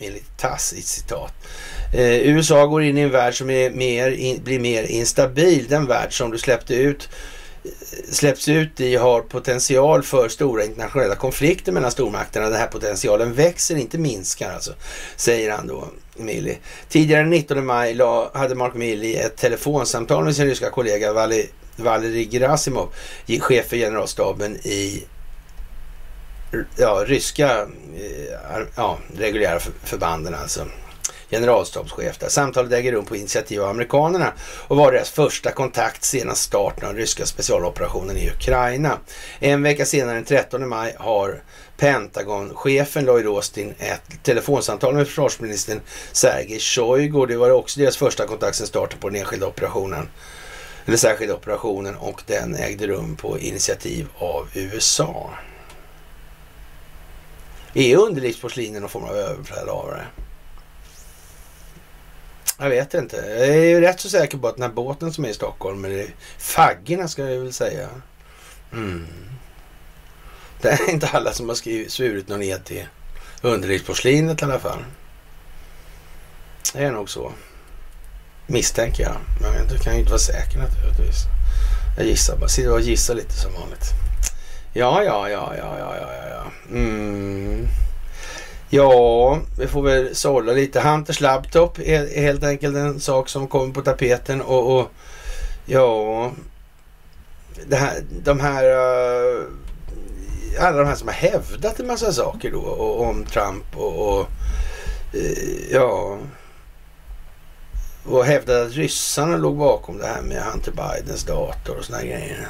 enligt 0.00 0.38
TASS 0.38 0.72
i 0.72 0.78
ett 0.78 0.84
citat. 0.84 1.32
Eh, 1.94 2.16
USA 2.16 2.66
går 2.66 2.82
in 2.82 2.98
i 2.98 3.00
en 3.00 3.10
värld 3.10 3.38
som 3.38 3.50
är 3.50 3.70
mer 3.70 4.10
in, 4.10 4.42
blir 4.44 4.60
mer 4.60 4.82
instabil. 4.82 5.66
Den 5.68 5.86
värld 5.86 6.18
som 6.18 6.30
du 6.30 6.38
släppte 6.38 6.74
ut 6.74 7.08
släpps 8.10 8.48
ut 8.48 8.80
i 8.80 8.96
har 8.96 9.20
potential 9.20 10.02
för 10.02 10.28
stora 10.28 10.64
internationella 10.64 11.14
konflikter 11.14 11.72
mellan 11.72 11.90
stormakterna. 11.90 12.48
Den 12.48 12.58
här 12.58 12.66
potentialen 12.66 13.32
växer, 13.32 13.76
inte 13.76 13.98
minskar 13.98 14.52
alltså, 14.52 14.72
säger 15.16 15.52
han 15.52 15.66
då, 15.66 15.88
Milley. 16.16 16.56
Tidigare 16.88 17.22
den 17.22 17.30
19 17.30 17.66
maj 17.66 17.98
hade 18.34 18.54
Mark 18.54 18.74
Milley 18.74 19.14
ett 19.14 19.36
telefonsamtal 19.36 20.24
med 20.24 20.36
sin 20.36 20.46
ryska 20.46 20.70
kollega 20.70 21.12
Valerij 21.76 22.28
Gerasimov, 22.30 22.88
chef 23.40 23.66
för 23.66 23.76
generalstaben 23.76 24.56
i 24.56 25.04
ja, 26.76 27.04
ryska 27.06 27.62
eh, 27.96 28.66
ja, 28.76 28.98
reguljära 29.18 29.60
förbanden 29.84 30.34
alltså 30.34 30.66
generalstabschef 31.30 32.18
där. 32.18 32.28
Samtalet 32.28 32.72
äger 32.72 32.92
rum 32.92 33.04
på 33.04 33.16
initiativ 33.16 33.62
av 33.62 33.68
amerikanerna 33.68 34.32
och 34.68 34.76
var 34.76 34.92
deras 34.92 35.10
första 35.10 35.52
kontakt 35.52 36.04
senast 36.04 36.42
starten 36.42 36.84
av 36.84 36.92
den 36.92 37.00
ryska 37.00 37.26
specialoperationen 37.26 38.16
i 38.16 38.30
Ukraina. 38.30 38.98
En 39.38 39.62
vecka 39.62 39.86
senare, 39.86 40.14
den 40.14 40.24
13 40.24 40.68
maj, 40.68 40.94
har 40.98 41.42
Pentagonchefen 41.76 43.04
Lloyd 43.04 43.26
Austin 43.26 43.74
ett 43.78 44.22
telefonsamtal 44.22 44.94
med 44.94 45.06
försvarsministern 45.06 45.80
Sergej 46.12 46.60
Shoigu. 46.60 47.26
Det 47.26 47.36
var 47.36 47.50
också 47.50 47.80
deras 47.80 47.96
första 47.96 48.26
kontakt 48.26 48.56
sedan 48.56 48.66
starten 48.66 48.98
på 48.98 49.08
den 49.08 49.20
enskilda 49.20 49.46
operationen 49.46 50.08
eller 50.86 50.96
särskilda 50.96 51.34
operationen 51.34 51.96
och 51.96 52.22
den 52.26 52.54
ägde 52.56 52.86
rum 52.86 53.16
på 53.16 53.38
initiativ 53.38 54.08
av 54.18 54.48
USA. 54.54 55.30
Är 57.74 57.96
underlivsporslin 57.96 58.72
någon 58.72 58.88
form 58.88 59.04
av 59.04 59.16
överbefälhavare? 59.16 60.06
Jag 62.58 62.70
vet 62.70 62.94
inte. 62.94 63.16
Jag 63.16 63.48
är 63.48 63.68
ju 63.68 63.80
rätt 63.80 64.00
så 64.00 64.08
säker 64.08 64.38
på 64.38 64.48
att 64.48 64.56
den 64.56 64.62
här 64.62 64.70
båten 64.70 65.12
som 65.12 65.24
är 65.24 65.28
i 65.28 65.34
Stockholm, 65.34 65.84
eller 65.84 66.06
faggorna 66.38 67.08
ska 67.08 67.30
jag 67.30 67.40
väl 67.40 67.52
säga. 67.52 67.88
Mm. 68.72 69.06
Det 70.60 70.68
är 70.68 70.90
inte 70.90 71.08
alla 71.08 71.32
som 71.32 71.48
har 71.48 71.56
skrivit, 71.56 71.92
svurit 71.92 72.28
någon 72.28 72.42
ed 72.42 72.64
till 72.64 72.86
underlivsporslinet 73.42 74.42
i 74.42 74.44
alla 74.44 74.58
fall. 74.58 74.84
Det 76.72 76.84
är 76.84 76.92
nog 76.92 77.10
så. 77.10 77.32
Misstänker 78.46 79.02
jag. 79.02 79.16
Men 79.40 79.68
du 79.68 79.78
kan 79.78 79.92
ju 79.92 79.98
inte 79.98 80.10
vara 80.10 80.20
säker 80.20 80.58
naturligtvis. 80.58 81.24
Jag 81.96 82.06
gissar 82.06 82.36
bara. 82.36 82.48
Sitter 82.48 82.72
och 82.72 82.80
gissar 82.80 83.14
lite 83.14 83.32
som 83.32 83.52
vanligt. 83.52 83.90
Ja, 84.72 85.02
ja, 85.02 85.28
ja, 85.28 85.54
ja, 85.58 85.78
ja, 85.78 85.96
ja, 86.00 86.28
ja. 86.30 86.50
Mm. 86.70 87.68
Ja, 88.70 89.38
vi 89.58 89.66
får 89.66 89.82
väl 89.82 90.16
sålla 90.16 90.52
lite. 90.52 90.80
Hunters 90.80 91.20
laptop 91.20 91.78
är 91.78 92.20
helt 92.20 92.44
enkelt 92.44 92.76
en 92.76 93.00
sak 93.00 93.28
som 93.28 93.48
kommer 93.48 93.74
på 93.74 93.82
tapeten 93.82 94.42
och, 94.42 94.78
och 94.78 94.90
ja, 95.66 96.32
det 97.66 97.76
här, 97.76 98.02
de 98.22 98.40
här 98.40 98.64
uh, 98.64 99.44
alla 100.60 100.78
de 100.78 100.86
här 100.86 100.94
som 100.94 101.08
har 101.08 101.14
hävdat 101.14 101.80
en 101.80 101.86
massa 101.86 102.12
saker 102.12 102.50
då 102.50 102.60
och, 102.60 103.00
om 103.00 103.24
Trump 103.24 103.76
och, 103.76 104.18
och 104.18 104.26
uh, 105.14 105.72
ja 105.72 106.18
och 108.08 108.24
hävdat 108.24 108.66
att 108.66 108.72
ryssarna 108.72 109.36
låg 109.36 109.56
bakom 109.56 109.98
det 109.98 110.06
här 110.06 110.22
med 110.22 110.42
Hunter 110.42 110.72
Bidens 110.72 111.24
dator 111.24 111.78
och 111.78 111.84
såna 111.84 112.02
grejer. 112.02 112.48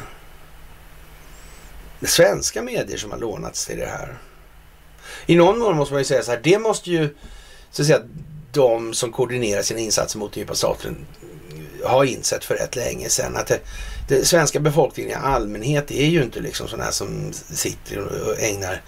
Det 2.01 2.06
är 2.06 2.10
svenska 2.10 2.62
medier 2.62 2.98
som 2.98 3.10
har 3.10 3.18
lånats 3.18 3.66
till 3.66 3.78
det 3.78 3.86
här. 3.86 4.18
I 5.26 5.36
någon 5.36 5.58
mån 5.58 5.76
måste 5.76 5.94
man 5.94 6.00
ju 6.00 6.04
säga 6.04 6.22
så 6.22 6.30
här, 6.30 6.40
det 6.42 6.58
måste 6.58 6.90
ju 6.90 7.14
så 7.70 7.82
att 7.82 7.86
säga 7.86 8.02
de 8.52 8.94
som 8.94 9.12
koordinerar 9.12 9.62
sina 9.62 9.80
insatser 9.80 10.18
mot 10.18 10.32
den 10.32 10.40
djupa 10.40 10.54
staten 10.54 10.96
ha 11.84 12.04
insett 12.04 12.44
för 12.44 12.54
rätt 12.54 12.76
länge 12.76 13.08
sedan 13.08 13.36
att 13.36 13.46
det, 13.46 13.60
det, 14.08 14.24
svenska 14.24 14.60
befolkningen 14.60 15.10
i 15.10 15.14
allmänhet 15.14 15.90
är 15.90 16.06
ju 16.06 16.22
inte 16.22 16.40
liksom 16.40 16.68
sådana 16.68 16.84
här 16.84 16.92
som 16.92 17.32
sitter 17.32 17.98
och 17.98 18.40
ägnar 18.40 18.82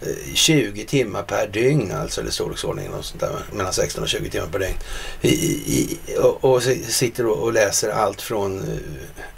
eh, 0.00 0.34
20 0.34 0.84
timmar 0.84 1.22
per 1.22 1.46
dygn, 1.46 1.92
alltså 1.92 2.20
eller 2.20 2.30
storleksordningen 2.30 2.94
och 2.94 3.04
sånt 3.04 3.20
där, 3.20 3.30
mellan 3.52 3.72
16 3.72 4.02
och 4.02 4.08
20 4.08 4.30
timmar 4.30 4.46
per 4.46 4.58
dygn. 4.58 4.76
I, 5.20 5.28
i, 5.28 5.98
och, 6.22 6.44
och, 6.44 6.62
sitter 6.88 7.26
och 7.26 7.52
läser 7.52 7.90
allt 7.90 8.22
från 8.22 8.58
eh, 8.58 8.78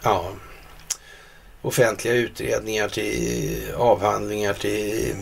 ja, 0.03 0.31
offentliga 1.63 2.15
utredningar 2.15 2.89
till 2.89 3.59
avhandlingar 3.77 4.53
till 4.53 5.15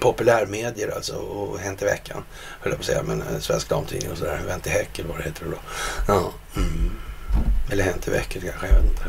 populärmedier 0.00 0.94
alltså 0.94 1.16
och 1.16 1.58
Hänt 1.58 1.82
i 1.82 1.84
veckan, 1.84 2.24
höll 2.60 2.72
jag 2.72 2.78
på 2.78 2.82
att 2.82 2.86
säga, 2.86 3.02
men 3.02 3.22
eh, 3.22 3.38
Svensk 3.38 3.68
Damtidning 3.68 4.10
och 4.10 4.18
sådär, 4.18 4.40
Vänt 4.46 4.66
i 4.66 4.70
Häck 4.70 4.98
eller 4.98 5.08
vad 5.08 5.18
det 5.18 5.24
heter 5.24 5.44
då. 5.44 5.58
Ja, 6.08 6.32
mm. 6.56 6.90
Eller 7.70 7.84
Hänt 7.84 8.08
i 8.08 8.10
veckan 8.10 8.42
kanske, 8.42 8.66
jag 8.66 8.74
vet 8.74 8.84
inte. 8.84 9.04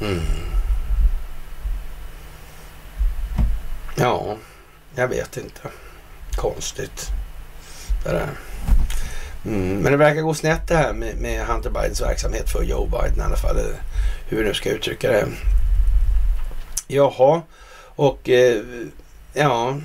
Mm. 0.00 0.22
Ja, 3.96 4.36
jag 4.94 5.08
vet 5.08 5.36
inte. 5.36 5.60
Konstigt 6.36 7.10
det 8.04 8.10
där. 8.10 8.28
Mm, 9.44 9.78
men 9.78 9.92
det 9.92 9.98
verkar 9.98 10.22
gå 10.22 10.34
snett 10.34 10.68
det 10.68 10.76
här 10.76 10.92
med, 10.92 11.16
med 11.16 11.46
Hunter 11.46 11.70
Bidens 11.70 12.00
verksamhet 12.00 12.50
för 12.50 12.62
Joe 12.62 12.86
Biden 12.86 13.18
i 13.18 13.22
alla 13.22 13.36
fall. 13.36 13.56
Hur 14.28 14.36
vi 14.38 14.44
nu 14.44 14.54
ska 14.54 14.70
uttrycka 14.70 15.08
det. 15.08 15.26
Jaha, 16.86 17.42
och 17.96 18.28
eh, 18.28 18.62
ja, 19.32 19.76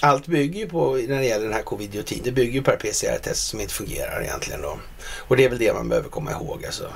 allt 0.00 0.26
bygger 0.26 0.60
ju 0.60 0.68
på, 0.68 0.94
när 0.94 1.18
det 1.18 1.24
gäller 1.24 1.44
den 1.44 1.54
här 1.54 1.62
covid-19, 1.62 2.20
det 2.24 2.32
bygger 2.32 2.52
ju 2.52 2.62
på 2.62 2.70
PCR-test 2.70 3.46
som 3.46 3.60
inte 3.60 3.74
fungerar 3.74 4.22
egentligen 4.22 4.62
då. 4.62 4.78
Och 5.18 5.36
det 5.36 5.44
är 5.44 5.48
väl 5.48 5.58
det 5.58 5.74
man 5.74 5.88
behöver 5.88 6.08
komma 6.08 6.30
ihåg 6.30 6.66
alltså. 6.66 6.92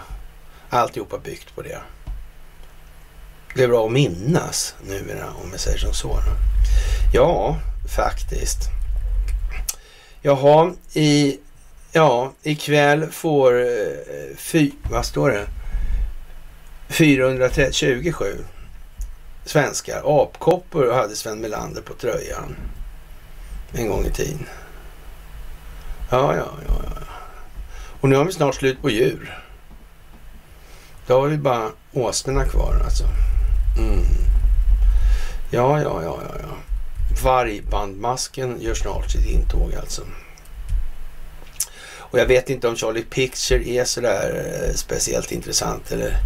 Alltihopa 0.69 1.19
byggt 1.19 1.55
på 1.55 1.63
det. 1.63 1.79
Det 3.55 3.63
är 3.63 3.69
bra 3.69 3.87
att 3.87 3.93
minnas 3.93 4.75
nu 4.87 5.01
om 5.43 5.51
jag 5.51 5.61
säger 5.61 5.79
som 5.79 5.95
så. 5.95 6.19
Ja, 7.15 7.59
faktiskt. 7.97 8.59
Jaha, 10.23 10.73
i, 10.93 11.39
ja, 11.93 12.33
ikväll 12.43 13.07
får, 13.07 13.61
eh, 13.61 14.37
fy, 14.37 14.71
vad 14.91 15.07
står 15.07 15.31
det? 15.31 15.47
427 16.89 18.45
svenskar. 19.49 20.23
Apkoppor 20.23 20.93
hade 20.93 21.17
Sven 21.17 21.41
Melander 21.41 21.83
på 21.83 21.95
tröjan 21.95 22.57
en 23.73 23.89
gång 23.89 24.05
i 24.05 24.11
tiden. 24.11 24.47
Ja, 26.11 26.37
ja, 26.37 26.49
ja, 26.67 26.83
ja. 26.85 27.03
Och 28.01 28.09
nu 28.09 28.17
har 28.17 28.25
vi 28.25 28.33
snart 28.33 28.55
slut 28.55 28.83
på 28.83 28.91
djur. 28.91 29.39
Då 31.07 31.21
har 31.21 31.29
vi 31.29 31.39
bara 31.39 31.69
åsnorna 31.93 32.45
kvar 32.45 32.81
alltså. 32.85 33.05
Mm. 33.79 34.05
Ja, 35.51 35.83
ja, 35.83 36.03
ja, 36.03 36.19
ja, 36.29 36.35
ja. 36.43 36.57
Vargbandmasken 37.23 38.61
gör 38.61 38.75
snart 38.75 39.11
sitt 39.11 39.27
intåg 39.27 39.75
alltså. 39.75 40.03
Och 42.11 42.19
jag 42.19 42.27
vet 42.27 42.51
inte 42.51 42.69
om 42.69 42.77
Charlie 42.77 43.03
Picture 43.03 43.69
är 43.69 43.85
sådär 43.85 44.55
eh, 44.69 44.75
speciellt 44.75 45.33
intressant 45.33 45.93
eller 45.93 46.17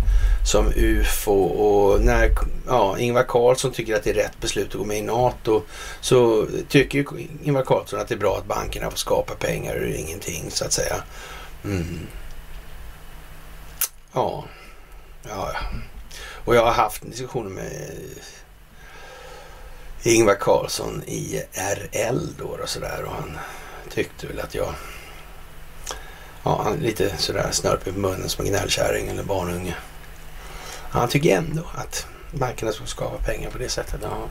som 0.44 0.72
UFO 0.76 1.42
och 1.42 2.00
när 2.00 2.30
ja, 2.66 2.98
Ingvar 2.98 3.22
Carlsson 3.22 3.72
tycker 3.72 3.96
att 3.96 4.04
det 4.04 4.10
är 4.10 4.14
rätt 4.14 4.40
beslut 4.40 4.68
att 4.68 4.74
gå 4.74 4.84
med 4.84 4.98
i 4.98 5.02
NATO 5.02 5.62
så 6.00 6.46
tycker 6.68 7.06
Ingvar 7.42 7.62
Carlsson 7.62 8.00
att 8.00 8.08
det 8.08 8.14
är 8.14 8.18
bra 8.18 8.38
att 8.38 8.46
bankerna 8.46 8.90
får 8.90 8.96
skapa 8.96 9.34
pengar 9.34 9.76
ur 9.76 9.94
ingenting 9.94 10.50
så 10.50 10.64
att 10.64 10.72
säga. 10.72 10.96
Mm. 11.64 12.06
Ja. 14.12 14.44
ja, 15.28 15.52
och 16.44 16.56
jag 16.56 16.64
har 16.64 16.72
haft 16.72 17.02
en 17.02 17.10
diskussion 17.10 17.54
med 17.54 17.90
Ingvar 20.02 20.34
Carlsson 20.34 21.02
i 21.06 21.42
RL 21.52 22.28
då 22.38 22.44
och 22.44 22.68
sådär 22.68 23.04
och 23.04 23.12
han 23.12 23.38
tyckte 23.90 24.26
väl 24.26 24.40
att 24.40 24.54
jag 24.54 24.74
Ja, 26.44 26.60
han 26.64 26.72
är 26.72 26.78
lite 26.78 27.16
sådär 27.16 27.48
snörpig 27.52 27.94
på 27.94 28.00
munnen 28.00 28.28
som 28.28 28.44
en 28.44 28.50
gnällkärring 28.50 29.08
eller 29.08 29.22
barnunge. 29.22 29.74
Han 30.90 31.08
tycker 31.08 31.36
ändå 31.36 31.62
att 31.74 32.06
bankerna 32.32 32.72
ska 32.72 32.86
skapa 32.86 33.24
pengar 33.24 33.50
på 33.50 33.58
det 33.58 33.68
sättet. 33.68 34.00
Ja. 34.02 34.28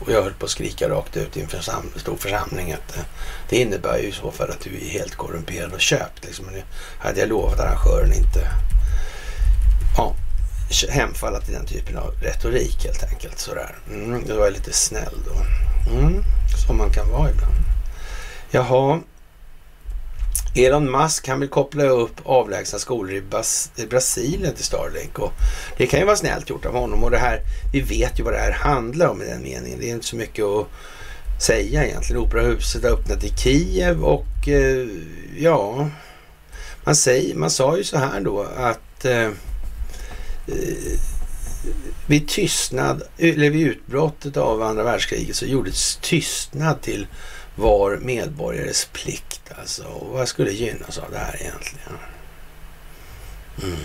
Och 0.00 0.12
jag 0.12 0.22
höll 0.22 0.34
på 0.34 0.44
att 0.44 0.50
skrika 0.50 0.88
rakt 0.88 1.16
ut 1.16 1.36
inför 1.36 1.56
en 1.56 2.00
stor 2.00 2.16
församling 2.16 2.72
att 2.72 2.96
eh, 2.96 3.02
det 3.48 3.56
innebär 3.56 3.98
ju 3.98 4.08
i 4.08 4.12
så 4.12 4.30
fall 4.30 4.50
att 4.50 4.60
du 4.60 4.76
är 4.76 4.88
helt 4.88 5.14
korrumperad 5.14 5.72
och 5.72 5.80
köpt. 5.80 6.24
Liksom. 6.24 6.46
Men 6.46 6.62
hade 6.98 7.20
jag 7.20 7.28
lovat 7.28 7.60
arrangören 7.60 8.12
inte 8.12 8.50
hemfalla 10.88 11.40
till 11.40 11.54
den 11.54 11.66
typen 11.66 11.96
av 11.96 12.14
retorik 12.22 12.84
helt 12.84 13.04
enkelt. 13.12 13.38
Sådär. 13.38 13.74
Mm, 13.90 14.24
då 14.26 14.36
var 14.36 14.44
jag 14.44 14.52
lite 14.52 14.72
snäll 14.72 15.14
då. 15.26 15.32
Mm, 15.92 16.22
som 16.66 16.76
man 16.76 16.90
kan 16.90 17.10
vara 17.10 17.30
ibland. 17.30 17.54
Jaha. 18.50 19.00
Elon 20.54 20.90
Musk 20.90 21.28
han 21.28 21.40
vill 21.40 21.48
koppla 21.48 21.84
upp 21.84 22.14
avlägsna 22.24 22.78
skolor 22.78 23.12
i, 23.12 23.20
Bas 23.20 23.70
i 23.76 23.86
Brasilien 23.86 24.54
till 24.54 24.64
Starlink. 24.64 25.18
Och 25.18 25.32
det 25.76 25.86
kan 25.86 26.00
ju 26.00 26.06
vara 26.06 26.16
snällt 26.16 26.50
gjort 26.50 26.66
av 26.66 26.72
honom. 26.72 27.04
Och 27.04 27.10
det 27.10 27.18
här, 27.18 27.40
vi 27.72 27.80
vet 27.80 28.20
ju 28.20 28.22
vad 28.22 28.32
det 28.32 28.38
här 28.38 28.52
handlar 28.52 29.08
om 29.08 29.22
i 29.22 29.24
den 29.24 29.42
meningen. 29.42 29.78
Det 29.78 29.90
är 29.90 29.94
inte 29.94 30.06
så 30.06 30.16
mycket 30.16 30.44
att 30.44 30.66
säga 31.42 31.84
egentligen. 31.84 32.22
Operahuset 32.22 32.82
har 32.82 32.90
öppnat 32.90 33.24
i 33.24 33.28
Kiev 33.36 34.04
och 34.04 34.48
eh, 34.48 34.88
ja, 35.38 35.90
man, 36.84 36.96
säger, 36.96 37.34
man 37.34 37.50
sa 37.50 37.76
ju 37.76 37.84
så 37.84 37.98
här 37.98 38.20
då 38.20 38.42
att 38.56 39.04
eh, 39.04 39.26
eh 40.46 41.00
vid 42.06 42.28
tystnad, 42.28 43.02
eller 43.18 43.50
vid 43.50 43.66
utbrottet 43.66 44.36
av 44.36 44.62
andra 44.62 44.82
världskriget 44.82 45.36
så 45.36 45.46
gjordes 45.46 45.96
tystnad 45.96 46.82
till 46.82 47.06
var 47.56 47.96
medborgares 47.96 48.88
plikt 48.92 49.52
alltså. 49.58 49.84
Och 49.84 50.18
vad 50.18 50.28
skulle 50.28 50.50
gynnas 50.50 50.98
av 50.98 51.10
det 51.10 51.18
här 51.18 51.36
egentligen? 51.40 51.98
Mm. 53.62 53.76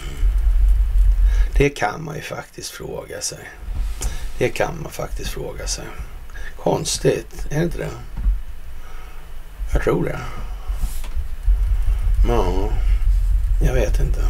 Det 1.58 1.70
kan 1.70 2.04
man 2.04 2.16
ju 2.16 2.22
faktiskt 2.22 2.72
fråga 2.72 3.22
sig. 3.22 3.50
Det 4.38 4.50
kan 4.50 4.82
man 4.82 4.92
faktiskt 4.92 5.30
fråga 5.30 5.68
sig. 5.68 5.86
Konstigt, 6.58 7.46
är 7.50 7.58
det 7.58 7.64
inte 7.64 7.78
det? 7.78 7.90
Jag 9.74 9.84
tror 9.84 10.06
det. 10.06 10.20
Ja, 12.28 12.70
jag 13.62 13.74
vet 13.74 14.00
inte. 14.00 14.22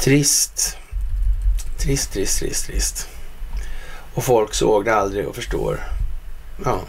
Trist. 0.00 0.76
Trist, 1.78 2.12
trist, 2.12 2.38
trist, 2.38 2.66
trist. 2.66 3.08
Och 4.14 4.24
folk 4.24 4.54
såg 4.54 4.84
det 4.84 4.94
aldrig 4.94 5.28
och 5.28 5.34
förstår. 5.34 5.80
Ja. 6.64 6.80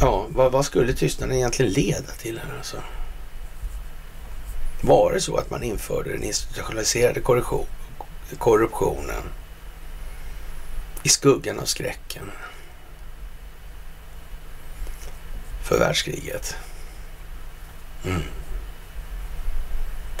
Ja, 0.00 0.26
vad, 0.40 0.52
vad 0.52 0.64
skulle 0.64 0.92
tystnaden 0.92 1.36
egentligen 1.36 1.72
leda 1.72 2.12
till 2.12 2.38
här 2.38 2.56
alltså? 2.56 2.76
Var 4.82 5.12
det 5.12 5.20
så 5.20 5.36
att 5.36 5.50
man 5.50 5.62
införde 5.62 6.12
den 6.12 6.24
institutionaliserade 6.24 7.20
korruption, 7.20 7.66
korruptionen 8.38 9.22
i 11.02 11.08
skuggan 11.08 11.60
av 11.60 11.64
skräcken 11.64 12.30
för 15.68 15.78
världskriget? 15.78 16.56
Mm. 18.04 18.22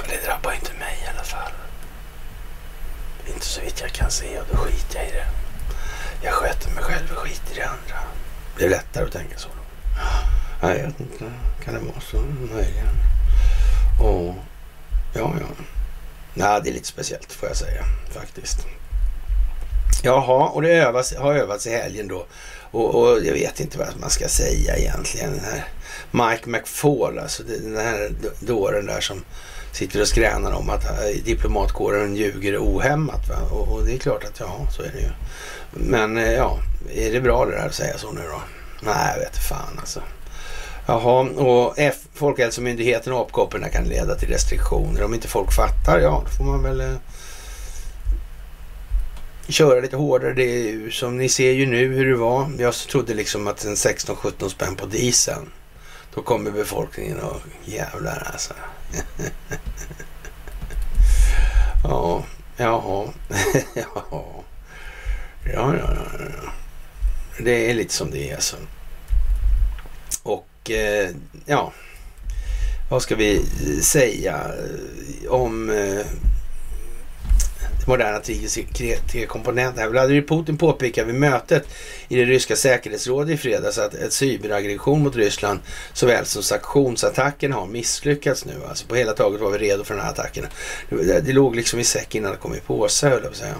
Det 0.08 0.26
drabbar 0.26 0.52
inte 0.52 0.72
mig 0.72 0.98
i 1.04 1.08
alla 1.14 1.24
fall. 1.24 1.52
Inte 3.26 3.46
så 3.46 3.60
vitt 3.60 3.80
jag 3.80 3.90
kan 3.90 4.10
se 4.10 4.40
och 4.40 4.46
då 4.52 4.56
skiter 4.56 4.98
jag 4.98 5.08
i 5.08 5.12
det. 5.12 5.26
Jag 6.22 6.34
sköter 6.34 6.70
mig 6.70 6.84
själv 6.84 7.12
och 7.12 7.18
skiter 7.18 7.52
i 7.52 7.54
det 7.54 7.68
andra. 7.68 7.98
Det 8.58 8.64
är 8.64 8.70
lättare 8.70 9.04
att 9.04 9.12
tänka 9.12 9.38
så 9.38 9.48
jag 10.62 10.68
vet 10.68 11.00
inte. 11.00 11.24
Kan 11.64 11.74
det 11.74 11.80
vara 11.80 12.00
så? 12.00 12.16
Möjligen. 12.54 12.88
Och 14.00 14.34
ja, 15.14 15.34
ja. 15.40 15.64
Nej, 16.34 16.60
det 16.64 16.70
är 16.70 16.74
lite 16.74 16.86
speciellt 16.86 17.32
får 17.32 17.48
jag 17.48 17.56
säga 17.56 17.84
faktiskt. 18.10 18.66
Jaha, 20.02 20.48
och 20.48 20.62
det 20.62 20.72
övas, 20.72 21.14
har 21.14 21.34
övats 21.34 21.66
i 21.66 21.70
helgen 21.70 22.08
då. 22.08 22.26
Och, 22.70 22.94
och, 22.94 23.24
jag 23.24 23.32
vet 23.32 23.60
inte 23.60 23.78
vad 23.78 24.00
man 24.00 24.10
ska 24.10 24.28
säga 24.28 24.76
egentligen. 24.76 25.30
Den 25.30 25.44
här 25.44 25.64
Mike 26.10 26.48
McFall, 26.50 27.18
alltså 27.18 27.42
den 27.42 27.76
här 27.76 28.10
dåren 28.40 28.86
där 28.86 29.00
som 29.00 29.24
sitter 29.72 30.00
och 30.00 30.08
skränar 30.08 30.52
om 30.52 30.70
att 30.70 30.84
eh, 30.84 31.24
diplomatkåren 31.24 32.16
ljuger 32.16 32.58
ohämmat. 32.58 33.28
Va? 33.28 33.36
Och, 33.50 33.72
och, 33.72 33.84
det 33.84 33.94
är 33.94 33.98
klart 33.98 34.24
att 34.24 34.40
ja, 34.40 34.66
så 34.76 34.82
är 34.82 34.90
det 34.92 35.00
ju. 35.00 35.10
Men 35.70 36.16
eh, 36.16 36.32
ja, 36.32 36.58
är 36.94 37.12
det 37.12 37.20
bra 37.20 37.44
det 37.44 37.50
där 37.52 37.66
att 37.66 37.74
säga 37.74 37.98
så 37.98 38.12
nu 38.12 38.20
då? 38.30 38.42
Nej, 38.80 39.12
jag 39.14 39.18
vet 39.18 39.36
fan 39.36 39.78
alltså. 39.78 40.02
Jaha, 40.86 41.20
och 41.22 41.74
F 41.76 41.96
Folkhälsomyndigheten 42.14 43.12
och 43.12 43.20
apkopporna 43.20 43.68
kan 43.68 43.84
leda 43.84 44.14
till 44.14 44.28
restriktioner. 44.28 45.04
Om 45.04 45.14
inte 45.14 45.28
folk 45.28 45.52
fattar, 45.52 45.98
ja 45.98 46.22
då 46.24 46.30
får 46.30 46.44
man 46.44 46.62
väl 46.62 46.80
eh, 46.80 46.94
köra 49.48 49.80
lite 49.80 49.96
hårdare. 49.96 50.32
Det 50.32 50.42
är, 50.42 50.90
som 50.90 51.16
ni 51.16 51.28
ser 51.28 51.52
ju 51.52 51.66
nu 51.66 51.94
hur 51.94 52.06
det 52.06 52.16
var. 52.16 52.50
Jag 52.58 52.74
trodde 52.74 53.14
liksom 53.14 53.48
att 53.48 53.64
en 53.64 53.74
16-17 53.74 54.48
spänn 54.48 54.76
på 54.76 54.86
dieseln. 54.86 55.50
Då 56.14 56.22
kommer 56.22 56.50
befolkningen 56.50 57.20
och 57.20 57.40
jävlar 57.64 58.28
alltså. 58.32 58.54
ja, 61.84 62.24
jaha, 62.56 63.08
ja, 63.74 64.04
ja, 64.04 64.44
ja, 65.44 65.74
ja. 65.74 66.52
Det 67.44 67.70
är 67.70 67.74
lite 67.74 67.94
som 67.94 68.10
det 68.10 68.30
är 68.30 68.34
alltså. 68.34 68.56
Och 70.22 70.70
eh, 70.70 71.10
ja, 71.46 71.72
vad 72.90 73.02
ska 73.02 73.16
vi 73.16 73.42
säga 73.82 74.52
eh, 75.24 75.30
om 75.30 75.70
eh, 75.70 76.06
moderna 77.86 78.20
krigets 78.20 78.58
tre 79.10 79.26
komponenter. 79.26 79.88
Vladimir 79.88 80.22
Putin 80.22 80.56
påpekar 80.56 81.04
vid 81.04 81.14
mötet 81.14 81.68
i 82.08 82.16
det 82.16 82.24
ryska 82.24 82.56
säkerhetsrådet 82.56 83.34
i 83.34 83.36
fredags 83.36 83.78
att 83.78 83.94
ett 83.94 84.12
cyberaggression 84.12 85.02
mot 85.02 85.16
Ryssland 85.16 85.60
såväl 85.92 86.26
som 86.26 86.42
sanktionsattacken 86.42 87.52
har 87.52 87.66
misslyckats 87.66 88.44
nu. 88.44 88.52
Alltså 88.68 88.86
på 88.86 88.94
hela 88.94 89.12
taget 89.12 89.40
var 89.40 89.50
vi 89.50 89.58
redo 89.58 89.84
för 89.84 89.94
den 89.94 90.04
här 90.04 90.10
attacken. 90.10 90.46
Det, 90.88 91.20
det 91.20 91.32
låg 91.32 91.56
liksom 91.56 91.80
i 91.80 91.84
säck 91.84 92.14
innan 92.14 92.30
det 92.30 92.38
kom 92.38 92.54
i 92.54 92.60
påse 92.60 93.08
höll 93.08 93.22
jag 93.22 93.22
på 93.22 93.28
att 93.28 93.36
säga. 93.36 93.54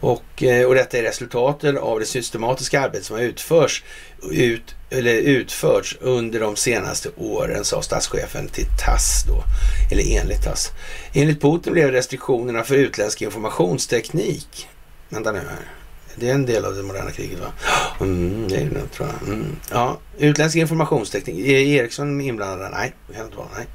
Och, 0.00 0.42
eh, 0.42 0.66
och 0.66 0.74
detta 0.74 0.98
är 0.98 1.02
resultaten 1.02 1.78
av 1.78 2.00
det 2.00 2.06
systematiska 2.06 2.80
arbete 2.80 3.04
som 3.04 3.16
har 3.16 3.22
utförs, 3.22 3.82
ut, 4.32 4.74
eller 4.90 5.14
utförts 5.14 5.96
under 6.00 6.40
de 6.40 6.56
senaste 6.56 7.08
åren, 7.16 7.64
sa 7.64 7.82
statschefen 7.82 8.48
till 8.48 8.66
TASS 8.84 9.24
då, 9.28 9.44
eller 9.90 10.20
enligt 10.20 10.44
TASS. 10.44 10.70
Enligt 11.12 11.40
Putin 11.40 11.72
blev 11.72 11.90
restriktionerna 11.90 12.62
för 12.64 12.74
utländsk 12.74 13.22
informationsteknik, 13.22 14.68
vänta 15.08 15.32
nu 15.32 15.38
här, 15.38 15.68
det 16.16 16.30
är 16.30 16.34
en 16.34 16.46
del 16.46 16.64
av 16.64 16.74
det 16.74 16.82
moderna 16.82 17.10
kriget 17.10 17.40
va? 17.40 17.52
Mm, 18.00 18.48
det 18.48 18.56
är 18.56 18.64
det 18.64 18.86
tror 18.96 19.08
jag. 19.08 19.28
Mm. 19.28 19.56
Ja, 19.70 19.98
utländsk 20.20 20.56
informationsteknik. 20.56 21.46
Är 21.46 21.58
Ericsson 21.58 22.20
inblandad? 22.20 22.70
Nej, 22.72 22.92
det 23.08 23.14
kan 23.14 23.24
inte 23.24 23.36
vara. 23.36 23.48
Nej, 23.56 23.66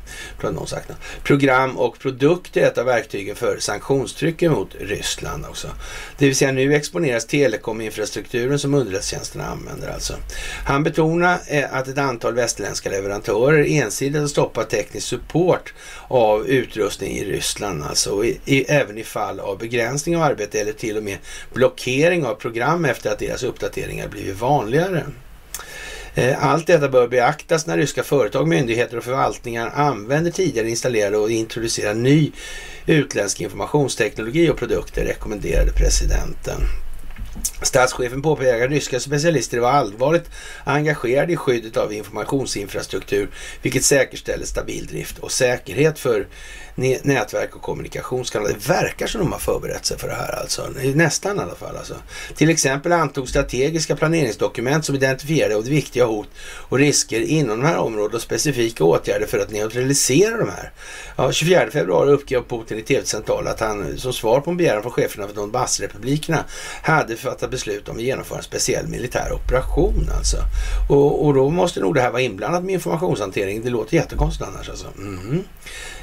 det 0.41 0.51
någon 0.51 0.67
sagt. 0.67 0.91
Program 1.23 1.77
och 1.77 1.99
produkter 1.99 2.61
är 2.61 2.67
ett 2.67 2.77
av 2.77 2.85
verktygen 2.85 3.35
för 3.35 3.57
sanktionstrycket 3.59 4.51
mot 4.51 4.75
Ryssland 4.79 5.45
också. 5.45 5.67
Det 6.17 6.25
vill 6.25 6.35
säga 6.35 6.51
nu 6.51 6.73
exponeras 6.73 7.25
telekominfrastrukturen 7.25 8.59
som 8.59 8.73
underrättelsetjänsterna 8.73 9.45
använder 9.45 9.93
alltså. 9.93 10.13
Han 10.65 10.83
betonar 10.83 11.39
eh, 11.47 11.73
att 11.73 11.87
ett 11.87 11.97
antal 11.97 12.33
västerländska 12.33 12.89
leverantörer 12.89 13.65
ensidigt 13.67 14.21
har 14.21 14.27
stoppat 14.27 14.69
teknisk 14.69 15.07
support 15.07 15.73
av 16.07 16.47
utrustning 16.47 17.11
i 17.11 17.25
Ryssland 17.25 17.83
alltså. 17.83 18.25
I, 18.25 18.39
i, 18.45 18.63
även 18.63 18.97
i 18.97 19.03
fall 19.03 19.39
av 19.39 19.57
begränsning 19.57 20.17
av 20.17 20.23
arbete 20.23 20.61
eller 20.61 20.73
till 20.73 20.97
och 20.97 21.03
med 21.03 21.17
blockering 21.53 22.25
av 22.25 22.35
program 22.35 22.85
efter 22.85 23.11
att 23.11 23.19
deras 23.19 23.43
uppdateringar 23.43 24.07
blivit 24.07 24.39
vanligare. 24.39 25.03
Eh, 26.15 26.45
allt 26.45 26.67
detta 26.67 26.89
bör 26.89 27.07
beaktas 27.07 27.67
när 27.67 27.77
ryska 27.77 28.03
företag, 28.03 28.47
myndigheter 28.47 28.97
och 28.97 29.03
förvaltningar 29.03 29.71
använder 29.75 30.31
tidigare 30.31 30.69
installerade 30.69 31.17
och 31.17 31.31
introducerar 31.31 31.93
ny 31.93 32.31
utländsk 32.85 33.41
informationsteknologi 33.41 34.49
och 34.49 34.57
produkter, 34.57 35.05
rekommenderade 35.05 35.71
presidenten. 35.71 36.61
Statschefen 37.61 38.21
påpekar 38.21 38.65
att 38.65 38.71
ryska 38.71 38.99
specialister 38.99 39.59
var 39.59 39.71
allvarligt 39.71 40.29
engagerade 40.63 41.33
i 41.33 41.35
skyddet 41.35 41.77
av 41.77 41.93
informationsinfrastruktur, 41.93 43.29
vilket 43.61 43.83
säkerställer 43.83 44.45
stabil 44.45 44.85
drift 44.85 45.19
och 45.19 45.31
säkerhet 45.31 45.99
för 45.99 46.27
nätverk 46.75 47.55
och 47.55 47.61
kommunikationskanaler. 47.61 48.53
Det 48.53 48.69
verkar 48.69 49.07
som 49.07 49.21
de 49.21 49.31
har 49.31 49.39
förberett 49.39 49.85
sig 49.85 49.97
för 49.97 50.07
det 50.07 50.15
här 50.15 50.39
alltså. 50.39 50.67
Nästan 50.95 51.37
i 51.37 51.39
alla 51.39 51.55
fall 51.55 51.77
alltså. 51.77 51.95
Till 52.35 52.49
exempel 52.49 52.91
antog 52.91 53.29
strategiska 53.29 53.95
planeringsdokument 53.95 54.85
som 54.85 54.95
identifierade 54.95 55.69
viktiga 55.69 56.05
hot 56.05 56.27
och 56.43 56.77
risker 56.77 57.21
inom 57.21 57.61
de 57.61 57.67
här 57.67 57.77
områdena 57.77 58.15
och 58.15 58.21
specifika 58.21 58.83
åtgärder 58.83 59.27
för 59.27 59.39
att 59.39 59.51
neutralisera 59.51 60.37
de 60.37 60.49
här. 60.49 60.71
Ja, 61.17 61.31
24 61.31 61.71
februari 61.71 62.11
uppgav 62.11 62.43
Putin 62.49 62.79
i 62.79 62.81
tv-central 62.81 63.47
att 63.47 63.59
han 63.59 63.97
som 63.97 64.13
svar 64.13 64.41
på 64.41 64.51
en 64.51 64.57
begäran 64.57 64.81
från 64.81 64.91
cheferna 64.91 65.27
för 65.27 65.35
Donbassrepublikerna 65.35 66.43
hade 66.81 67.15
fattat 67.15 67.51
beslut 67.51 67.89
om 67.89 67.95
att 67.95 68.01
genomföra 68.01 68.37
en 68.37 68.43
speciell 68.43 68.87
militär 68.87 69.31
operation 69.33 70.09
alltså. 70.17 70.37
Och, 70.89 71.25
och 71.25 71.33
då 71.33 71.49
måste 71.49 71.79
nog 71.79 71.95
det 71.95 72.01
här 72.01 72.11
vara 72.11 72.21
inblandat 72.21 72.63
med 72.63 72.73
informationshantering. 72.73 73.63
Det 73.63 73.69
låter 73.69 73.95
jättekonstigt 73.95 74.49
annars 74.49 74.69
alltså. 74.69 74.87
Mm. 74.97 75.43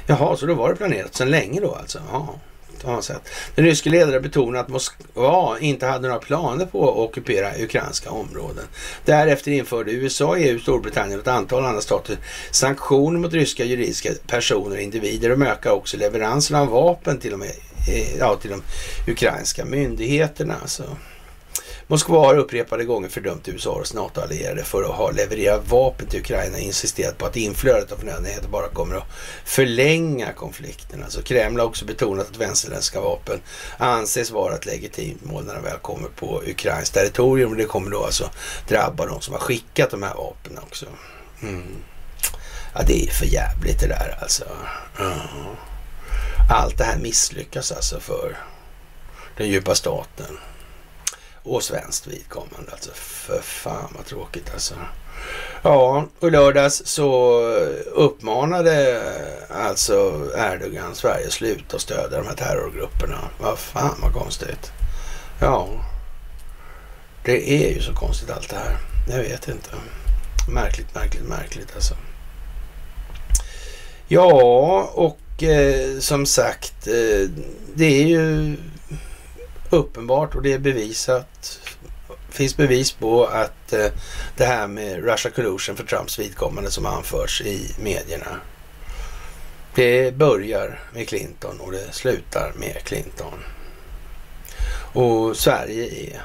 Jaha, 0.07 0.37
så 0.37 0.45
då 0.45 0.53
var 0.53 0.62
det 0.69 0.75
planerat 0.75 1.15
sedan 1.15 1.29
länge 1.31 1.59
då 1.61 1.75
alltså? 1.75 1.99
Ja, 2.11 2.35
Det 2.81 2.87
har 2.87 2.93
man 2.93 3.03
sett. 3.03 3.29
Den 3.55 3.65
ryske 3.65 3.89
ledaren 3.89 4.21
betonade 4.21 4.59
att 4.59 4.69
Moskva 4.69 5.57
inte 5.59 5.85
hade 5.85 6.07
några 6.07 6.19
planer 6.19 6.65
på 6.65 6.89
att 6.89 6.97
ockupera 6.97 7.63
ukrainska 7.63 8.09
områden. 8.11 8.65
Därefter 9.05 9.51
införde 9.51 9.91
USA, 9.91 10.37
EU, 10.37 10.59
Storbritannien 10.59 11.19
och 11.19 11.27
ett 11.27 11.33
antal 11.33 11.65
andra 11.65 11.81
stater 11.81 12.17
sanktioner 12.51 13.19
mot 13.19 13.33
ryska 13.33 13.63
juridiska 13.63 14.09
personer 14.27 14.75
och 14.75 14.81
individer. 14.81 15.29
De 15.29 15.41
ökar 15.41 15.71
också 15.71 15.97
leveranserna 15.97 16.61
av 16.61 16.67
vapen 16.67 17.19
till, 17.19 17.31
de, 17.31 17.41
eh, 17.41 18.17
ja, 18.19 18.35
till 18.35 18.49
de 18.49 18.61
ukrainska 19.11 19.65
myndigheterna. 19.65 20.55
Alltså. 20.61 20.83
Moskva 21.87 22.19
har 22.19 22.37
upprepade 22.37 22.85
gånger 22.85 23.09
fördömt 23.09 23.47
USA 23.47 23.71
och 23.71 23.95
NATO-allierade 23.95 24.63
för 24.63 24.83
att 24.83 24.89
ha 24.89 25.11
levererat 25.11 25.67
vapen 25.67 26.07
till 26.07 26.19
Ukraina 26.19 26.55
och 26.55 26.61
insisterat 26.61 27.17
på 27.17 27.25
att 27.25 27.37
inflödet 27.37 27.91
av 27.91 27.97
förnödenheter 27.97 28.47
bara 28.47 28.67
kommer 28.67 28.95
att 28.95 29.07
förlänga 29.45 30.33
konflikten. 30.33 31.03
Alltså 31.03 31.21
Kreml 31.21 31.59
har 31.59 31.67
också 31.67 31.85
betonat 31.85 32.29
att 32.29 32.37
västerländska 32.37 33.01
vapen 33.01 33.39
anses 33.77 34.31
vara 34.31 34.55
ett 34.55 34.65
legitimt 34.65 35.25
mål 35.25 35.43
när 35.45 35.53
de 35.53 35.63
väl 35.63 35.79
kommer 35.79 36.09
på 36.09 36.41
ukrainskt 36.47 36.93
territorium. 36.93 37.51
Och 37.51 37.57
det 37.57 37.65
kommer 37.65 37.91
då 37.91 38.03
alltså 38.03 38.29
drabba 38.67 39.05
de 39.05 39.21
som 39.21 39.33
har 39.33 39.41
skickat 39.41 39.91
de 39.91 40.03
här 40.03 40.15
vapnen 40.15 40.59
också. 40.63 40.85
Mm. 41.41 41.63
Ja, 42.73 42.81
det 42.87 43.03
är 43.03 43.11
för 43.11 43.25
jävligt 43.25 43.79
det 43.79 43.87
där 43.87 44.17
alltså. 44.21 44.43
Allt 46.49 46.77
det 46.77 46.83
här 46.83 46.97
misslyckas 46.97 47.71
alltså 47.71 47.99
för 47.99 48.37
den 49.37 49.47
djupa 49.47 49.75
staten. 49.75 50.37
Och 51.43 51.63
svenskt 51.63 52.07
vidkommande 52.07 52.71
alltså. 52.71 52.91
För 52.93 53.41
fan 53.41 53.93
vad 53.95 54.05
tråkigt 54.05 54.51
alltså. 54.53 54.75
Ja, 55.61 56.05
och 56.19 56.31
lördags 56.31 56.81
så 56.85 57.39
uppmanade 57.93 59.01
alltså 59.49 60.27
Erdogan 60.37 60.95
Sverige 60.95 61.29
sluta 61.29 61.79
stödja 61.79 62.17
de 62.17 62.27
här 62.27 62.35
terrorgrupperna. 62.35 63.19
Vad 63.39 63.59
fan 63.59 63.99
vad 64.01 64.13
konstigt. 64.13 64.71
Ja, 65.39 65.67
det 67.25 67.51
är 67.51 67.73
ju 67.73 67.81
så 67.81 67.93
konstigt 67.93 68.29
allt 68.29 68.49
det 68.49 68.55
här. 68.55 68.77
Jag 69.09 69.19
vet 69.19 69.47
inte. 69.47 69.69
Märkligt, 70.49 70.95
märkligt, 70.95 71.27
märkligt 71.27 71.75
alltså. 71.75 71.95
Ja, 74.07 74.91
och 74.93 75.43
eh, 75.43 75.99
som 75.99 76.25
sagt, 76.25 76.87
eh, 76.87 77.29
det 77.75 77.85
är 77.85 78.05
ju 78.05 78.55
uppenbart 79.73 80.35
och 80.35 80.41
det 80.41 80.53
är 80.53 80.59
bevisat. 80.59 81.59
Finns 82.29 82.57
bevis 82.57 82.91
på 82.91 83.25
att 83.25 83.73
eh, 83.73 83.87
det 84.37 84.45
här 84.45 84.67
med 84.67 85.03
Russia 85.03 85.31
collusion 85.31 85.75
för 85.75 85.83
Trumps 85.83 86.19
vidkommande 86.19 86.71
som 86.71 86.85
anförs 86.85 87.41
i 87.41 87.75
medierna. 87.79 88.39
Det 89.75 90.15
börjar 90.15 90.79
med 90.93 91.07
Clinton 91.07 91.59
och 91.59 91.71
det 91.71 91.91
slutar 91.91 92.53
med 92.55 92.83
Clinton. 92.83 93.33
Och 94.93 95.37
Sverige 95.37 95.85
är 95.85 96.21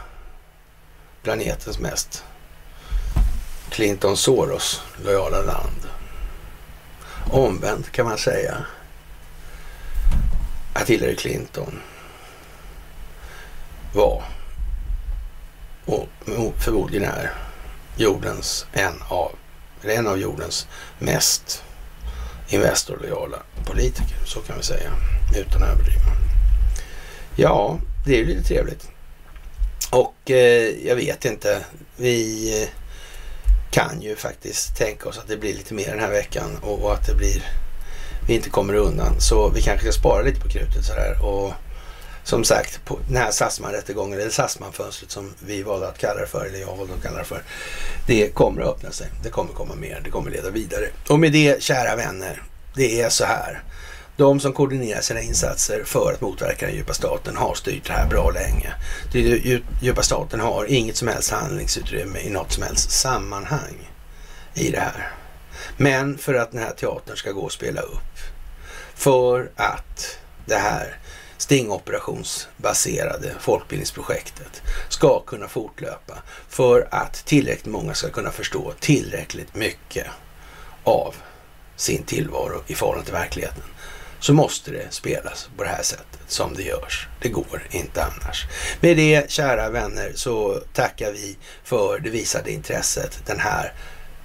planetens 1.22 1.78
mest 1.78 2.24
Clinton 3.70 4.16
Soros 4.16 4.82
lojala 5.04 5.42
land. 5.42 5.88
Omvänt 7.30 7.92
kan 7.92 8.06
man 8.06 8.18
säga 8.18 8.64
att 10.72 10.90
Hillary 10.90 11.16
Clinton 11.16 11.80
var 13.92 14.22
och 15.86 16.54
förmodligen 16.58 17.08
är 17.08 17.32
jordens 17.96 18.66
en 18.72 19.02
av, 19.08 19.32
en 19.82 20.06
av 20.06 20.18
jordens 20.18 20.66
mest 20.98 21.62
Investorlojala 22.50 23.42
politiker. 23.64 24.16
Så 24.24 24.40
kan 24.40 24.56
vi 24.56 24.62
säga 24.62 24.90
utan 25.36 25.62
att 25.62 25.68
överdriva. 25.68 26.02
Ja, 27.36 27.78
det 28.06 28.14
är 28.14 28.18
ju 28.18 28.24
lite 28.24 28.48
trevligt. 28.48 28.88
Och 29.90 30.30
eh, 30.30 30.86
jag 30.86 30.96
vet 30.96 31.24
inte. 31.24 31.64
Vi 31.96 32.52
eh, 32.62 32.68
kan 33.70 34.02
ju 34.02 34.16
faktiskt 34.16 34.76
tänka 34.76 35.08
oss 35.08 35.18
att 35.18 35.28
det 35.28 35.36
blir 35.36 35.54
lite 35.54 35.74
mer 35.74 35.90
den 35.90 36.00
här 36.00 36.10
veckan 36.10 36.58
och, 36.62 36.84
och 36.84 36.94
att 36.94 37.06
det 37.06 37.14
blir 37.14 37.42
vi 38.26 38.34
inte 38.34 38.50
kommer 38.50 38.74
undan. 38.74 39.20
Så 39.20 39.48
vi 39.48 39.62
kanske 39.62 39.92
ska 39.92 40.00
spara 40.00 40.22
lite 40.22 40.40
på 40.40 40.48
krutet 40.48 40.84
sådär 40.84 41.24
och 41.24 41.52
som 42.28 42.44
sagt, 42.44 42.84
på 42.84 42.98
den 43.08 43.16
här 43.16 43.30
Sassman-rättegången, 43.30 44.20
eller 44.20 44.30
Sassman-fönstret 44.30 45.10
som 45.10 45.34
vi 45.40 45.62
valde 45.62 45.88
att 45.88 45.98
kalla 45.98 46.20
det 46.20 46.26
för, 46.26 46.46
eller 46.46 46.58
jag 46.58 46.76
valde 46.76 46.94
att 46.94 47.02
kalla 47.02 47.18
det 47.18 47.24
för. 47.24 47.42
Det 48.06 48.34
kommer 48.34 48.62
att 48.62 48.68
öppna 48.68 48.90
sig. 48.90 49.06
Det 49.22 49.30
kommer 49.30 49.52
komma 49.52 49.74
mer. 49.74 50.00
Det 50.04 50.10
kommer 50.10 50.30
leda 50.30 50.50
vidare. 50.50 50.86
Och 51.08 51.18
med 51.18 51.32
det, 51.32 51.62
kära 51.62 51.96
vänner, 51.96 52.42
det 52.74 53.00
är 53.00 53.08
så 53.08 53.24
här. 53.24 53.62
De 54.16 54.40
som 54.40 54.52
koordinerar 54.52 55.00
sina 55.00 55.20
insatser 55.20 55.82
för 55.84 56.12
att 56.12 56.20
motverka 56.20 56.66
den 56.66 56.74
djupa 56.74 56.94
staten 56.94 57.36
har 57.36 57.54
styrt 57.54 57.86
det 57.86 57.92
här 57.92 58.08
bra 58.08 58.30
länge. 58.30 58.74
Den 59.12 59.62
djupa 59.80 60.02
staten 60.02 60.40
har 60.40 60.64
inget 60.64 60.96
som 60.96 61.08
helst 61.08 61.30
handlingsutrymme 61.30 62.18
i 62.20 62.30
något 62.30 62.52
som 62.52 62.62
helst 62.62 62.90
sammanhang 62.90 63.90
i 64.54 64.70
det 64.70 64.80
här. 64.80 65.12
Men 65.76 66.18
för 66.18 66.34
att 66.34 66.52
den 66.52 66.62
här 66.62 66.72
teatern 66.72 67.16
ska 67.16 67.32
gå 67.32 67.40
och 67.40 67.52
spela 67.52 67.80
upp. 67.80 68.18
För 68.94 69.50
att 69.56 70.18
det 70.46 70.56
här 70.58 70.98
stingoperationsbaserade 71.38 73.34
folkbildningsprojektet 73.40 74.62
ska 74.88 75.20
kunna 75.20 75.48
fortlöpa 75.48 76.22
för 76.48 76.88
att 76.90 77.24
tillräckligt 77.26 77.66
många 77.66 77.94
ska 77.94 78.10
kunna 78.10 78.30
förstå 78.30 78.72
tillräckligt 78.80 79.54
mycket 79.54 80.06
av 80.84 81.14
sin 81.76 82.02
tillvaro 82.02 82.62
i 82.66 82.74
förhållande 82.74 83.04
till 83.04 83.14
verkligheten 83.14 83.62
så 84.20 84.32
måste 84.32 84.70
det 84.70 84.86
spelas 84.90 85.48
på 85.56 85.62
det 85.62 85.68
här 85.68 85.82
sättet 85.82 86.20
som 86.26 86.54
det 86.54 86.62
görs. 86.62 87.08
Det 87.20 87.28
går 87.28 87.62
inte 87.70 88.04
annars. 88.04 88.46
Med 88.80 88.96
det, 88.96 89.30
kära 89.30 89.70
vänner, 89.70 90.12
så 90.14 90.62
tackar 90.72 91.12
vi 91.12 91.36
för 91.64 91.98
det 91.98 92.10
visade 92.10 92.52
intresset 92.52 93.22
den 93.26 93.40
här 93.40 93.72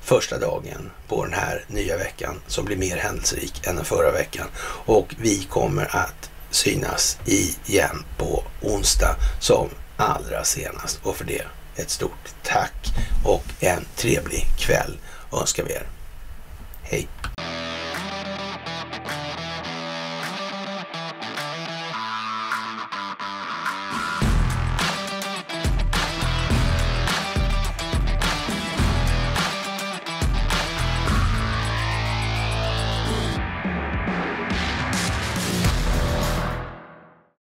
första 0.02 0.40
dagen 0.40 0.92
på 1.08 1.26
den 1.26 1.34
här 1.34 1.66
nya 1.68 1.98
veckan 1.98 2.42
som 2.48 2.66
blir 2.66 2.78
mer 2.78 2.98
händelserik 2.98 3.68
än 3.68 3.76
den 3.76 3.86
förra 3.86 4.12
veckan. 4.12 4.48
Och 4.86 5.16
vi 5.20 5.44
kommer 5.44 5.96
att 5.96 6.30
synas 6.54 7.18
igen 7.26 8.06
på 8.18 8.44
onsdag 8.62 9.16
som 9.40 9.70
allra 9.98 10.44
senast. 10.44 11.00
Och 11.04 11.16
för 11.16 11.26
det 11.26 11.46
ett 11.76 11.90
stort 11.90 12.36
tack 12.44 12.94
och 13.26 13.44
en 13.60 13.86
trevlig 13.96 14.46
kväll 14.58 14.98
önskar 15.42 15.64
vi 15.64 15.74
er. 15.74 15.88
Hej! 16.84 17.08